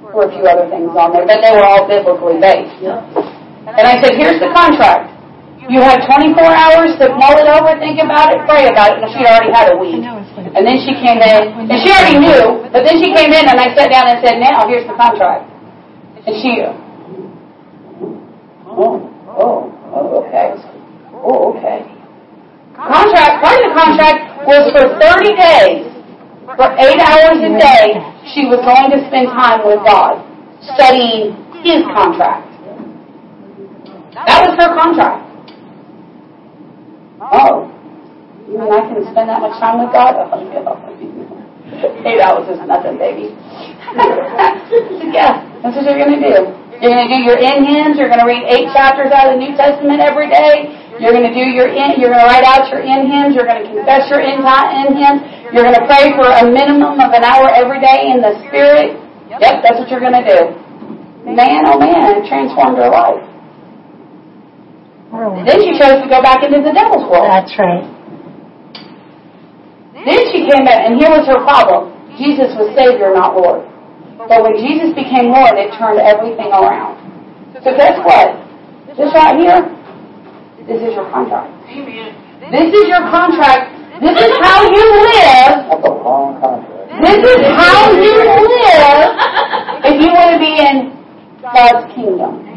There 0.07 0.15
were 0.15 0.31
a 0.31 0.31
few 0.31 0.47
other 0.47 0.71
things 0.71 0.87
on 0.95 1.11
there, 1.11 1.27
but 1.27 1.43
they 1.43 1.51
were 1.51 1.67
all 1.67 1.83
biblically 1.83 2.39
based. 2.39 2.79
And 2.79 3.83
I 3.83 3.99
said, 4.01 4.15
here's 4.15 4.39
the 4.39 4.49
contract. 4.55 5.18
You 5.69 5.85
have 5.85 6.01
24 6.01 6.33
hours 6.41 6.97
to 6.97 7.13
mull 7.13 7.37
it 7.37 7.45
over, 7.45 7.77
think 7.77 8.01
about 8.01 8.33
it, 8.33 8.41
pray 8.49 8.65
about 8.65 8.97
it. 8.97 9.05
And 9.05 9.09
she'd 9.13 9.29
already 9.29 9.53
had 9.53 9.69
a 9.69 9.77
week. 9.77 10.01
And 10.01 10.65
then 10.65 10.81
she 10.81 10.97
came 10.97 11.21
in, 11.21 11.69
and 11.69 11.77
she 11.85 11.93
already 11.93 12.17
knew, 12.17 12.65
but 12.73 12.81
then 12.81 12.97
she 12.97 13.13
came 13.13 13.29
in 13.29 13.45
and 13.45 13.53
I 13.53 13.69
sat 13.77 13.93
down 13.93 14.09
and 14.09 14.17
said, 14.25 14.41
now, 14.41 14.65
here's 14.65 14.89
the 14.89 14.97
contract. 14.97 15.45
And 16.25 16.33
she, 16.41 16.65
oh, 18.65 19.13
oh, 19.29 19.69
oh, 19.93 20.25
okay. 20.25 20.57
Oh, 21.13 21.53
okay. 21.53 21.85
Contract, 22.73 23.33
part 23.45 23.61
of 23.61 23.69
the 23.69 23.73
contract 23.77 24.49
was 24.49 24.73
for 24.73 24.97
30 24.97 25.37
days, 25.37 25.85
for 26.57 26.65
eight 26.81 26.97
hours 26.97 27.45
a 27.45 27.53
day, 27.61 27.93
she 28.33 28.49
was 28.49 28.57
going 28.65 28.89
to 28.89 29.05
spend 29.05 29.29
time 29.37 29.61
with 29.61 29.85
God, 29.85 30.17
studying 30.65 31.37
His 31.61 31.85
contract. 31.93 32.49
That 34.17 34.49
was 34.49 34.57
her 34.57 34.73
contract. 34.73 35.28
Oh, 37.31 37.69
you 38.49 38.57
I 38.57 38.81
can 38.89 39.05
spend 39.13 39.29
that 39.29 39.45
much 39.45 39.61
time 39.61 39.77
with 39.85 39.93
God? 39.93 40.17
Eight 42.01 42.17
hours 42.17 42.49
is 42.49 42.57
nothing, 42.65 42.97
baby. 42.97 43.29
yeah, 45.13 45.45
that's 45.61 45.77
what 45.77 45.85
you're 45.85 46.01
going 46.01 46.17
to 46.17 46.23
do. 46.25 46.49
You're 46.81 46.89
going 46.89 47.05
to 47.05 47.11
do 47.13 47.21
your 47.21 47.37
in 47.37 47.61
hymns. 47.69 48.01
You're 48.01 48.09
going 48.09 48.23
to 48.23 48.25
read 48.25 48.41
eight 48.49 48.73
chapters 48.73 49.13
out 49.13 49.29
of 49.29 49.37
the 49.37 49.41
New 49.45 49.53
Testament 49.53 50.01
every 50.01 50.33
day. 50.33 50.73
You're 50.97 51.13
going 51.13 51.29
to 51.29 51.35
do 51.35 51.45
your 51.45 51.69
in. 51.69 52.01
You're 52.01 52.09
going 52.09 52.25
to 52.25 52.31
write 52.31 52.47
out 52.49 52.65
your 52.73 52.81
in 52.81 53.05
hymns. 53.05 53.37
You're 53.37 53.45
going 53.45 53.61
to 53.61 53.69
confess 53.69 54.09
your 54.09 54.25
in, 54.25 54.41
in 54.41 54.89
hymns. 54.97 55.21
You're 55.53 55.69
going 55.69 55.77
to 55.77 55.85
pray 55.85 56.09
for 56.17 56.25
a 56.25 56.49
minimum 56.49 56.97
of 56.97 57.13
an 57.13 57.21
hour 57.21 57.53
every 57.53 57.77
day 57.77 58.09
in 58.09 58.25
the 58.25 58.33
Spirit. 58.49 58.97
Yep, 59.29 59.61
that's 59.61 59.77
what 59.77 59.87
you're 59.93 60.01
going 60.01 60.17
to 60.17 60.25
do. 60.25 60.41
Man, 61.29 61.69
oh 61.69 61.77
man, 61.77 62.17
it 62.17 62.25
transformed 62.25 62.81
her 62.81 62.89
life. 62.89 63.28
Oh. 65.11 65.41
Then 65.41 65.57
she 65.65 65.73
chose 65.77 66.01
to 66.01 66.07
go 66.09 66.21
back 66.21 66.45
into 66.45 66.61
the 66.61 66.73
devil's 66.73 67.05
world. 67.09 67.25
That's 67.25 67.53
right. 67.57 67.85
Then 70.05 70.19
she 70.31 70.45
came 70.47 70.63
back, 70.63 70.85
and 70.85 70.95
here 70.95 71.09
was 71.09 71.25
her 71.27 71.41
problem. 71.43 71.91
Jesus 72.15 72.53
was 72.55 72.71
Savior, 72.77 73.11
not 73.13 73.35
Lord. 73.35 73.65
But 74.15 74.43
when 74.43 74.55
Jesus 74.59 74.93
became 74.93 75.33
Lord, 75.33 75.57
it 75.57 75.73
turned 75.75 75.99
everything 75.99 76.51
around. 76.53 77.01
So 77.63 77.75
guess 77.75 77.97
what? 78.05 78.37
This 78.95 79.11
right 79.15 79.35
here, 79.35 79.59
this 80.67 80.79
is 80.83 80.93
your 80.93 81.09
contract. 81.09 81.49
Amen. 81.71 82.13
This 82.51 82.69
is 82.71 82.85
your 82.87 83.03
contract. 83.09 83.75
This 83.99 84.15
is 84.15 84.31
how 84.39 84.63
you 84.67 84.85
live. 85.07 85.55
That's 85.67 85.83
a 85.83 85.91
long 85.91 86.39
contract. 86.39 86.79
This 86.99 87.19
is 87.19 87.41
how 87.55 87.91
you 87.91 88.15
live 88.15 89.09
if 89.83 89.95
if 89.99 90.05
you 90.05 90.11
want 90.13 90.31
to 90.31 90.39
be 90.39 90.53
in 90.59 90.95
God's 91.41 91.93
kingdom. 91.95 92.48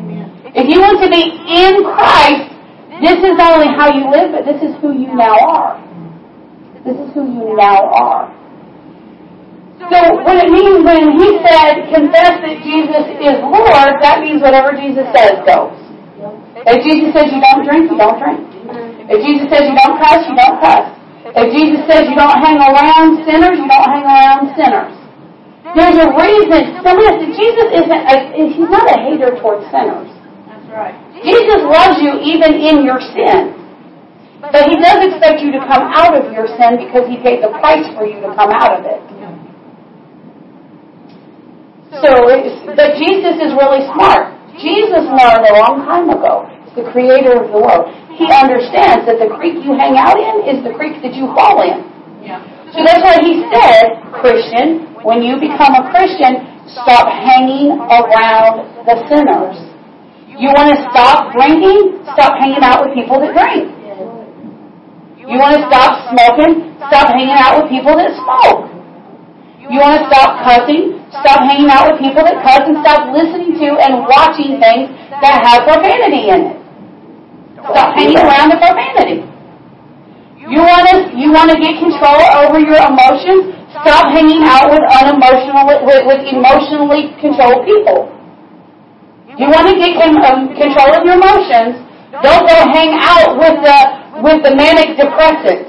If 0.53 0.69
you 0.69 0.85
want 0.85 1.01
to 1.01 1.09
be 1.09 1.23
in 1.49 1.81
Christ, 1.97 2.53
this 3.01 3.19
is 3.25 3.35
not 3.41 3.57
only 3.57 3.73
how 3.73 3.89
you 3.89 4.05
live, 4.13 4.37
but 4.37 4.45
this 4.45 4.61
is 4.61 4.77
who 4.85 4.93
you 4.93 5.09
now 5.17 5.35
are. 5.41 5.81
This 6.85 6.93
is 6.93 7.09
who 7.17 7.25
you 7.25 7.57
now 7.57 7.89
are. 7.89 8.29
So 9.91 9.99
what 10.23 10.37
it 10.39 10.53
means 10.53 10.85
when 10.85 11.17
he 11.17 11.41
said, 11.41 11.89
confess 11.91 12.39
that 12.39 12.61
Jesus 12.63 13.05
is 13.17 13.41
Lord, 13.43 13.97
that 14.05 14.21
means 14.21 14.45
whatever 14.45 14.77
Jesus 14.77 15.09
says 15.11 15.41
goes. 15.49 15.75
If 16.69 16.79
Jesus 16.85 17.11
says 17.17 17.33
you 17.33 17.41
don't 17.41 17.65
drink, 17.67 17.91
you 17.91 17.99
don't 17.99 18.21
drink. 18.21 18.45
If 19.09 19.19
Jesus 19.25 19.49
says 19.51 19.67
you 19.67 19.75
don't 19.75 19.99
cuss, 19.99 20.23
you 20.29 20.37
don't 20.37 20.61
cuss. 20.61 20.87
If 21.33 21.49
Jesus 21.49 21.81
says 21.89 22.07
you 22.07 22.15
don't 22.15 22.39
hang 22.45 22.61
around 22.61 23.25
sinners, 23.25 23.57
you 23.57 23.67
don't 23.67 23.89
hang 23.89 24.05
around 24.05 24.53
sinners. 24.53 24.95
There's 25.75 25.97
a 25.97 26.09
reason. 26.13 26.61
So 26.85 26.93
listen, 26.93 27.33
Jesus 27.33 27.69
isn't, 27.73 28.03
a, 28.05 28.15
he's 28.37 28.69
not 28.69 28.85
a 28.85 29.01
hater 29.01 29.33
towards 29.41 29.65
sinners. 29.73 30.12
Right. 30.73 30.97
Jesus 31.21 31.61
loves 31.69 32.01
you 32.01 32.17
even 32.25 32.57
in 32.57 32.89
your 32.89 32.97
sin. 33.13 33.53
But 34.41 34.73
he 34.73 34.81
does 34.81 35.05
expect 35.05 35.45
you 35.45 35.53
to 35.53 35.61
come 35.69 35.85
out 35.93 36.17
of 36.17 36.33
your 36.33 36.49
sin 36.59 36.81
because 36.81 37.07
he 37.07 37.21
paid 37.21 37.45
the 37.45 37.53
price 37.61 37.85
for 37.95 38.09
you 38.09 38.25
to 38.25 38.33
come 38.35 38.51
out 38.51 38.81
of 38.81 38.89
it. 38.89 39.05
So, 42.01 42.09
but 42.73 42.97
Jesus 42.97 43.37
is 43.37 43.53
really 43.53 43.85
smart. 43.93 44.33
Jesus 44.57 45.05
learned 45.13 45.45
a 45.45 45.55
long 45.61 45.85
time 45.85 46.09
ago. 46.09 46.49
He's 46.65 46.75
the 46.83 46.89
creator 46.89 47.37
of 47.37 47.53
the 47.53 47.61
world. 47.61 47.93
He 48.17 48.25
understands 48.33 49.05
that 49.05 49.21
the 49.21 49.29
creek 49.37 49.61
you 49.61 49.77
hang 49.77 50.01
out 50.01 50.17
in 50.17 50.57
is 50.57 50.65
the 50.65 50.73
creek 50.73 51.05
that 51.05 51.13
you 51.13 51.29
fall 51.37 51.61
in. 51.61 51.85
So 52.73 52.81
that's 52.81 53.05
why 53.05 53.21
he 53.21 53.45
said, 53.53 54.01
Christian, 54.25 54.89
when 55.05 55.21
you 55.21 55.37
become 55.37 55.77
a 55.77 55.85
Christian, 55.93 56.65
stop 56.73 57.13
hanging 57.13 57.77
around 57.77 58.89
the 58.89 58.97
sinners. 59.07 59.72
You 60.41 60.49
want 60.57 60.73
to 60.73 60.79
stop 60.89 61.33
drinking? 61.37 62.05
Stop 62.17 62.41
hanging 62.41 62.65
out 62.65 62.87
with 62.87 62.97
people 62.97 63.21
that 63.21 63.37
drink. 63.37 63.69
You 65.23 65.37
want 65.39 65.61
to 65.61 65.63
stop 65.69 66.09
smoking? 66.09 66.73
Stop 66.89 67.13
hanging 67.13 67.37
out 67.37 67.63
with 67.63 67.69
people 67.69 67.95
that 67.95 68.11
smoke. 68.17 68.73
You 69.69 69.79
want 69.79 70.01
to 70.01 70.03
stop 70.11 70.43
cussing? 70.43 70.99
Stop 71.09 71.47
hanging 71.47 71.71
out 71.71 71.93
with 71.93 72.03
people 72.03 72.25
that 72.25 72.41
cuss 72.43 72.67
and 72.67 72.81
stop 72.83 73.13
listening 73.13 73.55
to 73.61 73.69
and 73.79 74.03
watching 74.09 74.59
things 74.59 74.91
that 75.23 75.45
have 75.45 75.69
profanity 75.69 76.33
in 76.33 76.41
it. 76.53 76.57
Stop 77.63 77.95
hanging 77.95 78.19
around 78.19 78.51
the 78.51 78.59
profanity. 78.59 79.23
You 80.43 80.61
want 80.61 80.85
to 80.91 80.97
you 81.15 81.31
want 81.31 81.55
to 81.55 81.59
get 81.63 81.79
control 81.79 82.21
over 82.43 82.59
your 82.59 82.83
emotions? 82.83 83.55
Stop 83.81 84.11
hanging 84.11 84.43
out 84.43 84.69
with 84.69 84.83
unemotional 84.83 85.71
with, 85.87 86.03
with 86.11 86.21
emotionally 86.27 87.15
controlled 87.23 87.63
people. 87.63 88.11
You 89.43 89.51
want 89.51 89.67
to 89.67 89.75
get 89.75 89.99
um, 89.99 90.55
control 90.55 90.95
of 90.95 91.03
your 91.03 91.19
emotions? 91.19 91.83
Don't 92.23 92.47
go 92.47 92.57
hang 92.71 92.95
out 92.95 93.35
with 93.35 93.59
the 93.59 93.79
with 94.23 94.39
the 94.47 94.55
manic 94.55 94.95
depressant. 94.95 95.67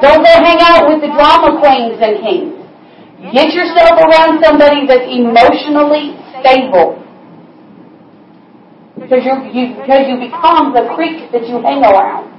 Don't 0.00 0.24
go 0.24 0.34
hang 0.40 0.56
out 0.64 0.88
with 0.88 1.04
the 1.04 1.12
drama 1.12 1.60
queens 1.60 2.00
and 2.00 2.16
kings. 2.24 2.56
Get 3.36 3.52
yourself 3.52 4.00
around 4.08 4.40
somebody 4.40 4.88
that's 4.88 5.04
emotionally 5.04 6.16
stable. 6.40 6.96
Because 8.96 9.20
you 9.28 9.36
because 9.76 10.08
you 10.08 10.16
become 10.16 10.72
the 10.72 10.88
creek 10.96 11.28
that 11.36 11.44
you 11.44 11.60
hang 11.60 11.84
around. 11.84 12.32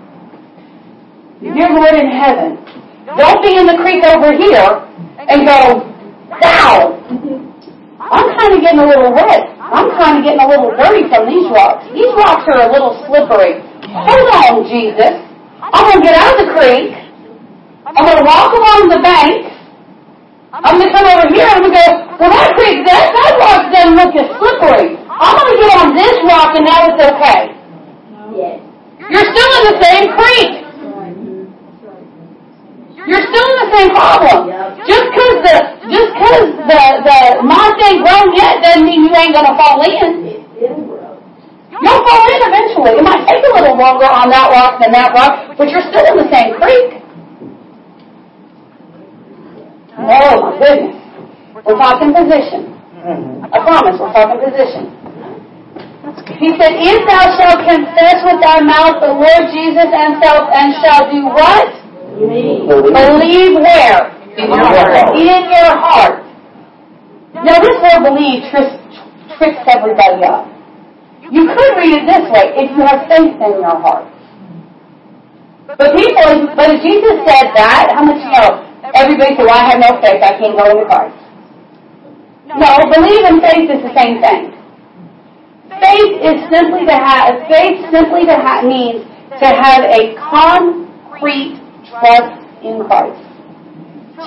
Dear 1.46 1.70
Lord 1.70 1.94
in 1.94 2.10
heaven, 2.10 2.58
don't 3.06 3.42
be 3.44 3.54
in 3.54 3.68
the 3.68 3.78
creek 3.86 4.02
over 4.02 4.34
here 4.34 4.82
and 5.30 5.46
go, 5.46 5.86
wow, 6.42 7.53
I'm 8.14 8.30
kind 8.38 8.52
of 8.54 8.60
getting 8.62 8.80
a 8.80 8.88
little 8.88 9.10
wet. 9.12 9.42
I'm 9.58 9.90
kind 9.98 10.18
of 10.18 10.22
getting 10.22 10.42
a 10.42 10.50
little 10.50 10.70
dirty 10.78 11.10
from 11.10 11.26
these 11.26 11.50
rocks. 11.50 11.90
These 11.92 12.14
rocks 12.14 12.46
are 12.54 12.62
a 12.62 12.70
little 12.70 12.94
slippery. 13.10 13.58
Hold 13.90 14.28
on, 14.38 14.54
Jesus. 14.70 15.18
I'm 15.60 15.84
going 15.90 16.00
to 16.00 16.06
get 16.06 16.14
out 16.14 16.38
of 16.38 16.46
the 16.46 16.50
creek. 16.54 16.94
I'm 17.90 17.98
going 17.98 18.22
to 18.22 18.28
walk 18.28 18.54
along 18.54 18.94
the 18.94 19.02
bank. 19.02 19.50
I'm 20.54 20.78
going 20.78 20.86
to 20.86 20.94
come 20.94 21.10
over 21.10 21.26
here 21.34 21.50
and 21.50 21.58
I'm 21.58 21.66
going 21.66 21.74
to 21.74 21.82
go, 21.82 21.88
well, 22.22 22.30
that 22.30 22.54
creek, 22.54 22.86
that, 22.86 23.10
that 23.10 23.32
rock 23.42 23.74
doesn't 23.74 23.98
look 23.98 24.14
as 24.14 24.30
slippery. 24.38 24.94
I'm 25.10 25.34
going 25.34 25.50
to 25.50 25.58
get 25.58 25.72
on 25.82 25.90
this 25.98 26.16
rock 26.30 26.54
and 26.54 26.64
now 26.70 26.80
it's 26.94 27.02
okay. 27.02 27.42
Yes. 28.38 28.62
You're 29.10 29.28
still 29.34 29.52
in 29.58 29.64
the 29.74 29.78
same 29.82 30.06
creek. 30.14 30.63
You're 33.04 33.26
still 33.28 33.48
in 33.52 33.58
the 33.68 33.70
same 33.76 33.90
problem. 33.92 34.40
Just 34.88 35.06
because 35.12 35.36
the 35.44 35.56
just 35.92 36.10
because 36.16 36.46
the 36.72 36.82
the 37.04 37.20
moss 37.44 37.76
ain't 37.84 38.00
grown 38.00 38.32
yet 38.32 38.64
doesn't 38.64 38.86
mean 38.88 39.04
you 39.04 39.12
ain't 39.12 39.36
gonna 39.36 39.56
fall 39.60 39.84
in. 39.84 40.24
You'll 41.84 42.04
fall 42.08 42.24
in 42.32 42.40
eventually. 42.48 42.96
It 42.96 43.04
might 43.04 43.28
take 43.28 43.44
a 43.44 43.52
little 43.60 43.76
longer 43.76 44.08
on 44.08 44.32
that 44.32 44.48
rock 44.56 44.80
than 44.80 44.96
that 44.96 45.12
rock, 45.12 45.58
but 45.58 45.68
you're 45.68 45.84
still 45.92 46.06
in 46.06 46.16
the 46.16 46.30
same 46.32 46.56
creek. 46.56 47.04
Oh 50.00 50.08
my 50.08 50.58
goodness. 50.64 50.96
We're 51.66 51.76
talking 51.76 52.16
position. 52.16 52.72
I 53.52 53.58
promise 53.68 54.00
we're 54.00 54.16
talking 54.16 54.40
position. 54.48 54.96
He 56.40 56.56
said, 56.56 56.72
If 56.80 57.04
thou 57.08 57.24
shalt 57.36 57.68
confess 57.68 58.18
with 58.24 58.40
thy 58.40 58.64
mouth 58.64 59.00
the 59.04 59.12
Lord 59.12 59.44
Jesus 59.52 59.90
and 59.92 60.24
self 60.24 60.48
and 60.56 60.72
shall 60.80 61.12
do 61.12 61.28
what? 61.28 61.83
Believe 62.14 63.58
where? 63.58 64.14
In 64.38 64.50
your 64.50 64.62
heart. 64.62 65.16
In 65.18 65.44
your 65.50 65.72
heart. 65.82 66.24
Now 67.34 67.58
this 67.60 67.78
word 67.82 68.02
believe 68.06 68.46
tricks, 68.54 68.78
tricks 69.38 69.62
everybody 69.66 70.22
up. 70.24 70.46
You 71.32 71.50
could 71.50 71.74
read 71.82 71.98
it 71.98 72.06
this 72.06 72.30
way, 72.30 72.54
if 72.62 72.70
you 72.78 72.86
have 72.86 73.10
faith 73.10 73.34
in 73.34 73.54
your 73.58 73.78
heart. 73.82 74.06
But 75.66 75.98
people, 75.98 76.54
but 76.54 76.70
if 76.70 76.84
Jesus 76.86 77.26
said 77.26 77.50
that, 77.58 77.90
how 77.98 78.06
much 78.06 78.22
you 78.22 78.30
know? 78.30 78.62
Everybody 78.94 79.34
said, 79.34 79.46
well, 79.50 79.58
I 79.58 79.74
have 79.74 79.80
no 79.82 79.98
faith, 79.98 80.22
I 80.22 80.38
can't 80.38 80.54
go 80.54 80.70
into 80.70 80.86
Christ. 80.86 81.18
No, 82.54 82.70
believe 82.94 83.26
and 83.26 83.42
faith 83.42 83.66
is 83.72 83.82
the 83.82 83.94
same 83.98 84.22
thing. 84.22 84.54
Faith 85.82 86.14
is 86.22 86.38
simply 86.54 86.86
to 86.86 86.94
have, 86.94 87.42
faith 87.50 87.82
simply 87.90 88.30
to 88.30 88.36
have, 88.38 88.66
means 88.66 89.02
to 89.42 89.48
have 89.50 89.82
a 89.90 90.14
concrete 90.22 91.63
trust 92.00 92.34
in 92.64 92.82
Christ. 92.88 93.22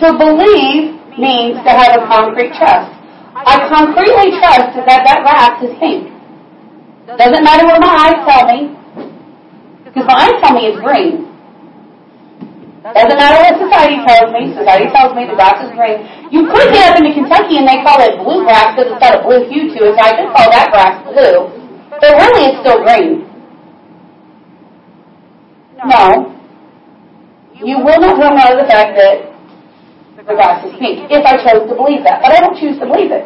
To 0.03 0.07
believe 0.19 0.97
means 1.19 1.57
to 1.65 1.71
have 1.73 1.97
a 1.97 2.07
concrete 2.07 2.53
trust. 2.59 2.93
I 3.37 3.69
concretely 3.69 4.37
trust 4.39 4.77
that 4.77 5.01
that 5.07 5.19
grass 5.25 5.63
is 5.63 5.73
pink. 5.79 6.13
Doesn't 7.07 7.45
matter 7.45 7.65
what 7.67 7.81
my 7.81 7.93
eyes 8.11 8.19
tell 8.27 8.45
me, 8.51 8.75
because 9.85 10.05
my 10.05 10.27
eyes 10.27 10.37
tell 10.43 10.53
me 10.53 10.69
it's 10.69 10.81
green. 10.83 11.27
Doesn't 12.83 13.19
matter 13.19 13.39
what 13.43 13.59
society 13.59 13.99
tells 14.07 14.31
me. 14.31 14.55
Society 14.55 14.87
tells 14.95 15.11
me 15.15 15.27
the 15.27 15.35
grass 15.35 15.59
is 15.63 15.75
green. 15.75 16.07
You 16.31 16.47
could 16.47 16.71
get 16.71 16.95
up 16.95 17.03
into 17.03 17.15
Kentucky 17.15 17.59
and 17.59 17.67
they 17.67 17.83
call 17.83 17.99
it 17.99 18.15
blue 18.23 18.47
grass 18.47 18.75
because 18.75 18.95
it's 18.95 19.03
got 19.03 19.19
a 19.19 19.23
blue 19.27 19.43
hue 19.51 19.75
to 19.75 19.79
it, 19.91 19.99
so 19.99 20.03
I 20.03 20.13
could 20.15 20.31
call 20.31 20.47
that 20.51 20.71
grass 20.71 21.03
blue. 21.03 21.51
But 21.91 22.15
really 22.15 22.43
it's 22.47 22.59
still 22.63 22.83
green. 22.85 23.27
No. 25.83 26.36
You 27.65 27.79
will 27.81 28.01
not 28.01 28.21
come 28.21 28.37
out 28.37 28.53
of 28.53 28.61
the 28.61 28.69
fact 28.69 28.97
that 29.01 29.33
the 30.17 30.35
grass 30.35 30.65
is 30.65 30.73
pink, 30.79 31.09
if 31.09 31.25
I 31.25 31.41
chose 31.41 31.69
to 31.69 31.75
believe 31.77 32.05
that. 32.05 32.21
But 32.21 32.37
I 32.37 32.41
don't 32.41 32.59
choose 32.59 32.79
to 32.81 32.87
believe 32.87 33.13
it. 33.13 33.25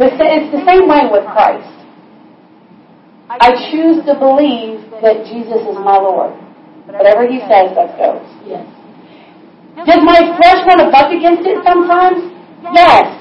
It's 0.00 0.52
the 0.52 0.64
same 0.64 0.88
way 0.88 1.10
with 1.10 1.26
Christ. 1.28 1.74
I 3.28 3.52
choose 3.68 4.00
to 4.08 4.16
believe 4.16 4.80
that 5.04 5.28
Jesus 5.28 5.60
is 5.60 5.76
my 5.76 6.00
Lord. 6.00 6.32
Whatever 6.88 7.28
he 7.28 7.40
says, 7.44 7.76
that 7.76 7.98
goes. 8.00 8.24
Yes. 8.48 8.64
Does 9.84 10.00
my 10.00 10.16
flesh 10.40 10.64
want 10.64 10.80
to 10.80 10.88
buck 10.88 11.12
against 11.12 11.44
it 11.44 11.60
sometimes? 11.62 12.24
Yes. 12.72 13.12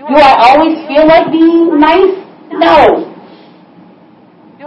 Do 0.00 0.16
I 0.16 0.32
always 0.48 0.80
feel 0.88 1.06
like 1.06 1.30
being 1.30 1.78
nice? 1.78 2.16
No. 2.50 3.11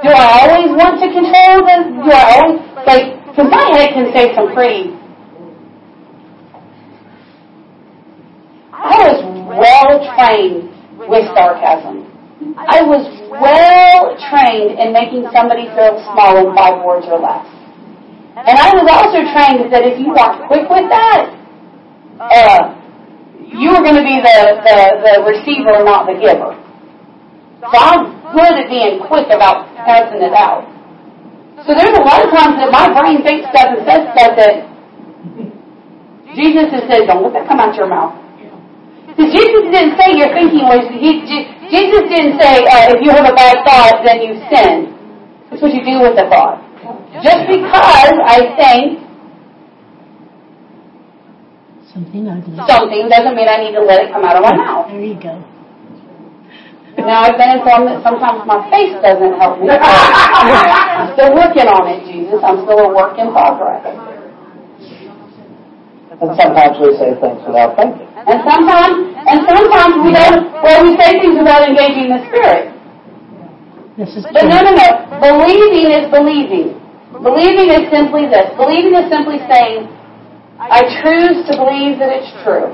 Do 0.03 0.09
I 0.11 0.43
always 0.43 0.75
want 0.75 0.99
to 0.99 1.07
control 1.07 1.63
the, 1.63 1.75
do 2.03 2.11
I 2.11 2.23
always, 2.35 2.59
like, 2.83 3.15
because 3.31 3.47
my 3.47 3.63
head 3.79 3.95
can 3.95 4.11
say 4.11 4.35
some 4.35 4.51
pretty, 4.51 4.91
I 8.75 8.95
was 9.07 9.19
well 9.55 9.91
trained 10.19 10.67
with 11.07 11.25
sarcasm. 11.31 12.11
I 12.59 12.83
was 12.83 13.07
well 13.39 14.19
trained 14.27 14.79
in 14.83 14.91
making 14.91 15.31
somebody 15.31 15.71
feel 15.71 15.95
small 16.11 16.43
in 16.43 16.51
five 16.55 16.83
words 16.83 17.07
or 17.07 17.23
less. 17.23 17.47
And 18.35 18.51
I 18.51 18.75
was 18.75 18.83
also 18.91 19.23
trained 19.31 19.71
that 19.71 19.87
if 19.87 19.95
you 19.95 20.11
walked 20.11 20.43
quick 20.51 20.67
with 20.67 20.91
that, 20.91 21.23
uh, 22.19 22.75
you 23.47 23.71
were 23.71 23.79
going 23.79 23.95
to 23.95 24.03
be 24.03 24.19
the, 24.19 24.39
the, 24.59 24.77
the 25.07 25.13
receiver, 25.23 25.87
not 25.87 26.03
the 26.03 26.19
giver. 26.19 26.51
So 27.63 27.77
I'm 27.79 28.24
good 28.35 28.53
at 28.59 28.67
being 28.67 28.99
quick 29.07 29.31
about 29.31 29.71
passing 29.87 30.19
it 30.21 30.35
out. 30.35 30.67
So 31.63 31.71
there's 31.73 31.95
a 31.97 32.03
lot 32.03 32.19
of 32.21 32.29
times 32.35 32.59
that 32.61 32.69
my 32.69 32.91
brain 32.91 33.23
thinks 33.23 33.47
stuff 33.49 33.73
and 33.73 33.81
says 33.87 34.03
stuff 34.13 34.35
that 34.37 34.53
Jesus 36.35 36.67
has 36.75 36.83
said, 36.91 37.07
don't 37.07 37.23
let 37.23 37.33
that 37.33 37.47
come 37.47 37.63
out 37.63 37.73
your 37.79 37.87
mouth. 37.87 38.13
Because 39.07 39.31
Jesus 39.31 39.63
didn't 39.71 39.95
say 39.95 40.19
your 40.19 40.29
thinking 40.35 40.67
was, 40.67 40.83
he, 40.91 41.23
Jesus 41.71 42.03
didn't 42.11 42.35
say, 42.35 42.67
uh, 42.67 42.91
if 42.91 42.99
you 42.99 43.09
have 43.15 43.23
a 43.23 43.31
bad 43.31 43.63
thought, 43.63 44.03
then 44.03 44.19
you 44.19 44.35
sin. 44.51 44.91
That's 45.49 45.63
what 45.63 45.71
you 45.71 45.79
do 45.87 46.03
with 46.03 46.19
the 46.19 46.27
thought. 46.27 46.59
Just 47.23 47.47
because 47.47 48.15
I 48.27 48.51
think 48.59 48.99
Something 51.95 52.27
ugly. 52.27 52.59
something 52.67 53.07
doesn't 53.07 53.35
mean 53.39 53.47
I 53.47 53.63
need 53.63 53.71
to 53.71 53.79
let 53.79 54.03
it 54.03 54.11
come 54.11 54.25
out 54.25 54.35
of 54.35 54.43
my 54.43 54.51
mouth. 54.51 54.91
There 54.91 54.99
you 54.99 55.15
go. 55.15 55.39
Now 56.97 57.27
I've 57.27 57.37
been 57.37 57.59
informed 57.59 57.91
that 57.91 57.99
sometimes 58.01 58.47
my 58.47 58.63
face 58.71 58.95
doesn't 59.03 59.35
help 59.37 59.59
me. 59.59 59.67
I'm 59.69 61.11
still 61.19 61.35
working 61.35 61.67
on 61.67 61.91
it, 61.91 62.07
Jesus. 62.07 62.39
I'm 62.39 62.63
still 62.63 62.87
a 62.87 62.89
work 62.95 63.19
in 63.19 63.29
progress. 63.35 63.83
And 66.15 66.31
sometimes 66.39 66.79
we 66.79 66.95
say 66.95 67.11
things 67.19 67.43
without 67.43 67.75
thinking. 67.75 68.07
And 68.25 68.39
sometimes, 68.47 68.95
and 69.27 69.39
sometimes 69.43 69.93
we 70.01 70.15
don't, 70.15 70.47
well, 70.63 70.79
we 70.87 70.95
say 70.95 71.19
things 71.19 71.35
without 71.35 71.67
engaging 71.67 72.09
the 72.15 72.23
Spirit. 72.31 72.71
This 73.99 74.15
is 74.15 74.23
But 74.31 74.47
no, 74.47 74.63
no, 74.63 74.71
no. 74.71 74.87
Believing 75.19 75.91
is 75.91 76.07
believing. 76.07 76.79
Believing 77.19 77.69
is 77.75 77.91
simply 77.91 78.31
this. 78.31 78.47
Believing 78.55 78.95
is 78.95 79.11
simply 79.11 79.43
saying, 79.51 79.91
I 80.57 80.87
choose 81.03 81.43
to 81.51 81.59
believe 81.59 81.99
that 81.99 82.11
it's 82.15 82.31
true. 82.47 82.71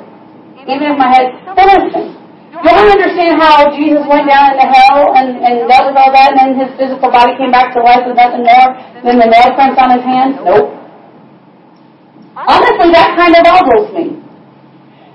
Even 0.61 0.93
if 0.93 0.95
my 0.97 1.09
head, 1.09 1.34
well 1.57 1.65
listen, 1.65 2.20
you 2.52 2.60
want 2.60 2.84
to 2.84 2.93
understand 2.99 3.39
how 3.39 3.72
Jesus 3.72 4.04
went 4.12 4.28
down 4.28 4.52
into 4.52 4.68
hell 4.68 5.16
and, 5.16 5.39
and 5.39 5.72
dealt 5.72 5.88
with 5.88 5.95
all 5.95 6.12
that 6.12 6.36
and 6.36 6.38
then 6.38 6.49
his 6.60 6.70
physical 6.76 7.08
body 7.08 7.32
came 7.39 7.47
back 7.47 7.72
to 7.72 7.80
life 7.80 8.04
with 8.04 8.20
nothing 8.20 8.43
more 8.43 8.76
than 9.08 9.24
the 9.24 9.30
nail 9.32 9.56
prints 9.56 9.80
on 9.80 9.88
his 9.95 10.04
hands? 10.04 10.36
Nope. 10.43 10.76
Honestly, 12.36 12.91
that 12.91 13.16
kind 13.16 13.32
of 13.39 13.41
boggles 13.47 13.88
me. 13.95 14.20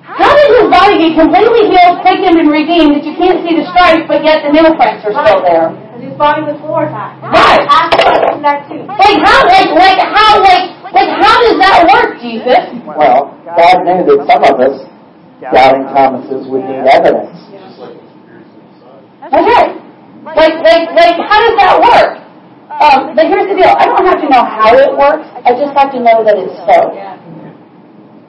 How 0.01 0.33
did 0.33 0.49
his 0.65 0.69
body 0.73 0.97
get 0.97 1.13
completely 1.19 1.69
healed, 1.69 2.01
quickened, 2.01 2.41
and 2.41 2.49
redeemed 2.49 2.97
that 2.97 3.05
you 3.05 3.13
can't 3.21 3.43
see 3.45 3.59
the 3.59 3.69
stripes, 3.69 4.09
but 4.09 4.25
yet 4.25 4.41
the 4.41 4.55
nail 4.55 4.73
prints 4.73 5.05
are 5.05 5.13
still 5.13 5.45
there? 5.45 5.77
Because 5.77 6.03
his 6.09 6.17
body 6.17 6.41
was 6.47 6.57
glorified. 6.65 7.21
Right. 7.21 7.61
After 7.69 8.41
that 8.41 8.65
too. 8.71 8.87
Like 8.87 9.19
how, 9.21 9.39
like, 9.45 9.71
like 9.77 10.01
how, 10.01 10.41
like, 10.41 10.65
like 10.95 11.11
how 11.21 11.35
does 11.45 11.57
that 11.61 11.77
work, 11.85 12.17
Jesus? 12.23 12.65
Well, 12.87 13.37
God 13.45 13.77
knew 13.85 14.01
that 14.09 14.19
some 14.25 14.43
of 14.47 14.57
us, 14.57 14.77
doubting 15.41 15.87
Thomases, 15.93 16.49
would 16.49 16.65
need 16.65 16.87
evidence. 16.89 17.37
Okay. 19.27 19.65
Like, 20.27 20.55
like, 20.63 20.85
like, 20.95 21.17
how 21.23 21.39
does 21.39 21.57
that 21.61 21.75
work? 21.79 22.27
Um, 22.77 23.15
but 23.15 23.31
here's 23.31 23.49
the 23.49 23.57
deal. 23.57 23.73
I 23.73 23.87
don't 23.87 24.05
have 24.05 24.21
to 24.21 24.29
know 24.29 24.43
how 24.43 24.75
it 24.77 24.91
works. 24.93 25.25
I 25.47 25.55
just 25.55 25.73
have 25.79 25.93
to 25.95 26.01
know 26.03 26.25
that 26.27 26.37
it's 26.37 26.59
so. 26.67 26.79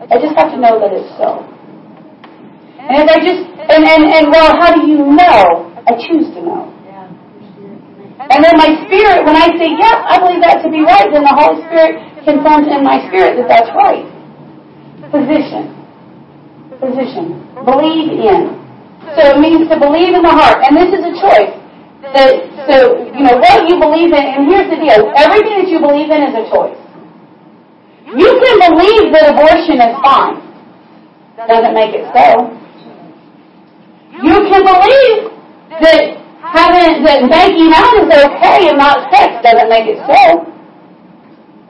I 0.07 0.15
just 0.21 0.37
have 0.37 0.53
to 0.53 0.59
know 0.61 0.79
that 0.79 0.93
it's 0.93 1.09
so. 1.17 1.43
And 2.79 3.03
if 3.03 3.07
I 3.11 3.17
just, 3.19 3.43
and, 3.43 3.83
and, 3.83 4.03
and 4.07 4.25
well, 4.31 4.55
how 4.55 4.71
do 4.71 4.87
you 4.87 5.03
know? 5.03 5.73
I 5.83 5.99
choose 5.99 6.31
to 6.35 6.41
know. 6.43 6.71
And 8.17 8.43
then 8.43 8.55
my 8.59 8.71
spirit, 8.87 9.23
when 9.23 9.35
I 9.35 9.47
say, 9.55 9.71
yep, 9.71 9.97
I 10.03 10.19
believe 10.19 10.41
that 10.43 10.59
to 10.63 10.69
be 10.69 10.83
right, 10.83 11.07
then 11.11 11.23
the 11.23 11.31
Holy 11.31 11.63
Spirit 11.63 11.95
confirms 12.27 12.67
in 12.67 12.83
my 12.83 12.99
spirit 13.07 13.39
that 13.39 13.47
that's 13.47 13.71
right. 13.71 14.03
Position. 15.07 15.86
Position. 16.79 17.41
Believe 17.65 18.13
in. 18.21 18.57
So 19.17 19.21
it 19.33 19.39
means 19.39 19.65
to 19.69 19.77
believe 19.79 20.13
in 20.13 20.21
the 20.21 20.33
heart. 20.33 20.61
And 20.61 20.77
this 20.77 20.93
is 20.93 21.01
a 21.01 21.13
choice. 21.17 21.53
That, 22.13 22.37
so, 22.69 23.03
you 23.11 23.23
know, 23.25 23.37
what 23.41 23.67
you 23.67 23.81
believe 23.81 24.13
in, 24.13 24.21
and 24.21 24.47
here's 24.47 24.69
the 24.69 24.77
deal. 24.77 25.11
Everything 25.17 25.65
that 25.65 25.69
you 25.69 25.79
believe 25.81 26.07
in 26.07 26.21
is 26.29 26.35
a 26.37 26.45
choice. 26.53 26.77
You 28.07 28.29
can 28.29 28.55
believe 28.71 29.11
that 29.11 29.33
abortion 29.33 29.81
is 29.81 29.93
fine. 29.99 30.39
Doesn't 31.35 31.73
make 31.73 31.93
it 31.93 32.05
so. 32.15 32.47
You 34.23 34.37
can 34.47 34.61
believe 34.63 35.33
that 35.81 36.17
having, 36.41 37.03
that 37.03 37.29
banking 37.29 37.71
out 37.75 37.93
is 37.99 38.09
okay 38.09 38.69
and 38.69 38.77
not 38.77 39.11
sex 39.11 39.43
doesn't 39.43 39.69
make 39.69 39.85
it 39.85 39.99
so. 40.07 40.47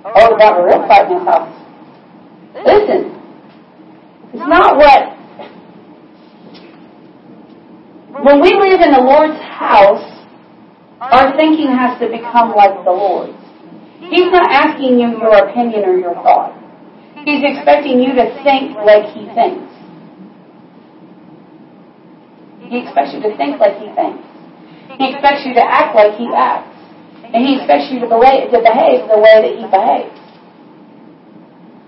Oh, 0.06 0.32
we 0.32 0.38
got 0.40 0.60
a 0.60 0.64
real 0.64 0.88
fight 0.88 1.12
in 1.12 1.18
this 1.18 1.26
house. 1.28 1.52
Listen, 2.64 3.17
it's 4.34 4.48
not 4.48 4.78
what 4.78 5.18
when 8.24 8.42
we 8.42 8.50
live 8.58 8.82
in 8.82 8.92
the 8.92 9.04
Lord's 9.04 9.38
house, 9.40 10.26
our 11.00 11.38
thinking 11.38 11.70
has 11.70 12.00
to 12.00 12.10
become 12.10 12.50
like 12.58 12.74
the 12.84 12.90
Lord's. 12.90 13.38
He's 14.00 14.32
not 14.34 14.50
asking 14.50 14.98
you 14.98 15.22
your 15.22 15.38
opinion 15.48 15.86
or 15.86 15.98
your 15.98 16.14
thought. 16.16 16.58
He's 17.26 17.44
expecting 17.46 18.02
you 18.02 18.16
to 18.18 18.26
think 18.42 18.74
like 18.82 19.14
He 19.14 19.30
thinks. 19.38 19.70
He 22.66 22.82
expects 22.82 23.14
you 23.14 23.22
to 23.22 23.38
think 23.38 23.60
like 23.60 23.78
He 23.78 23.94
thinks. 23.94 24.26
He 24.98 25.14
expects 25.14 25.46
you 25.46 25.54
to 25.54 25.64
act 25.64 25.94
like 25.96 26.18
He 26.18 26.28
acts. 26.34 26.74
And 27.34 27.46
He 27.46 27.58
expects 27.62 27.92
you 27.92 28.00
to 28.00 28.08
behave, 28.08 28.50
the 28.50 28.64
way 28.64 29.38
that 29.46 29.54
He 29.62 29.66
behaves. 29.70 30.18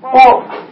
Well, 0.04 0.69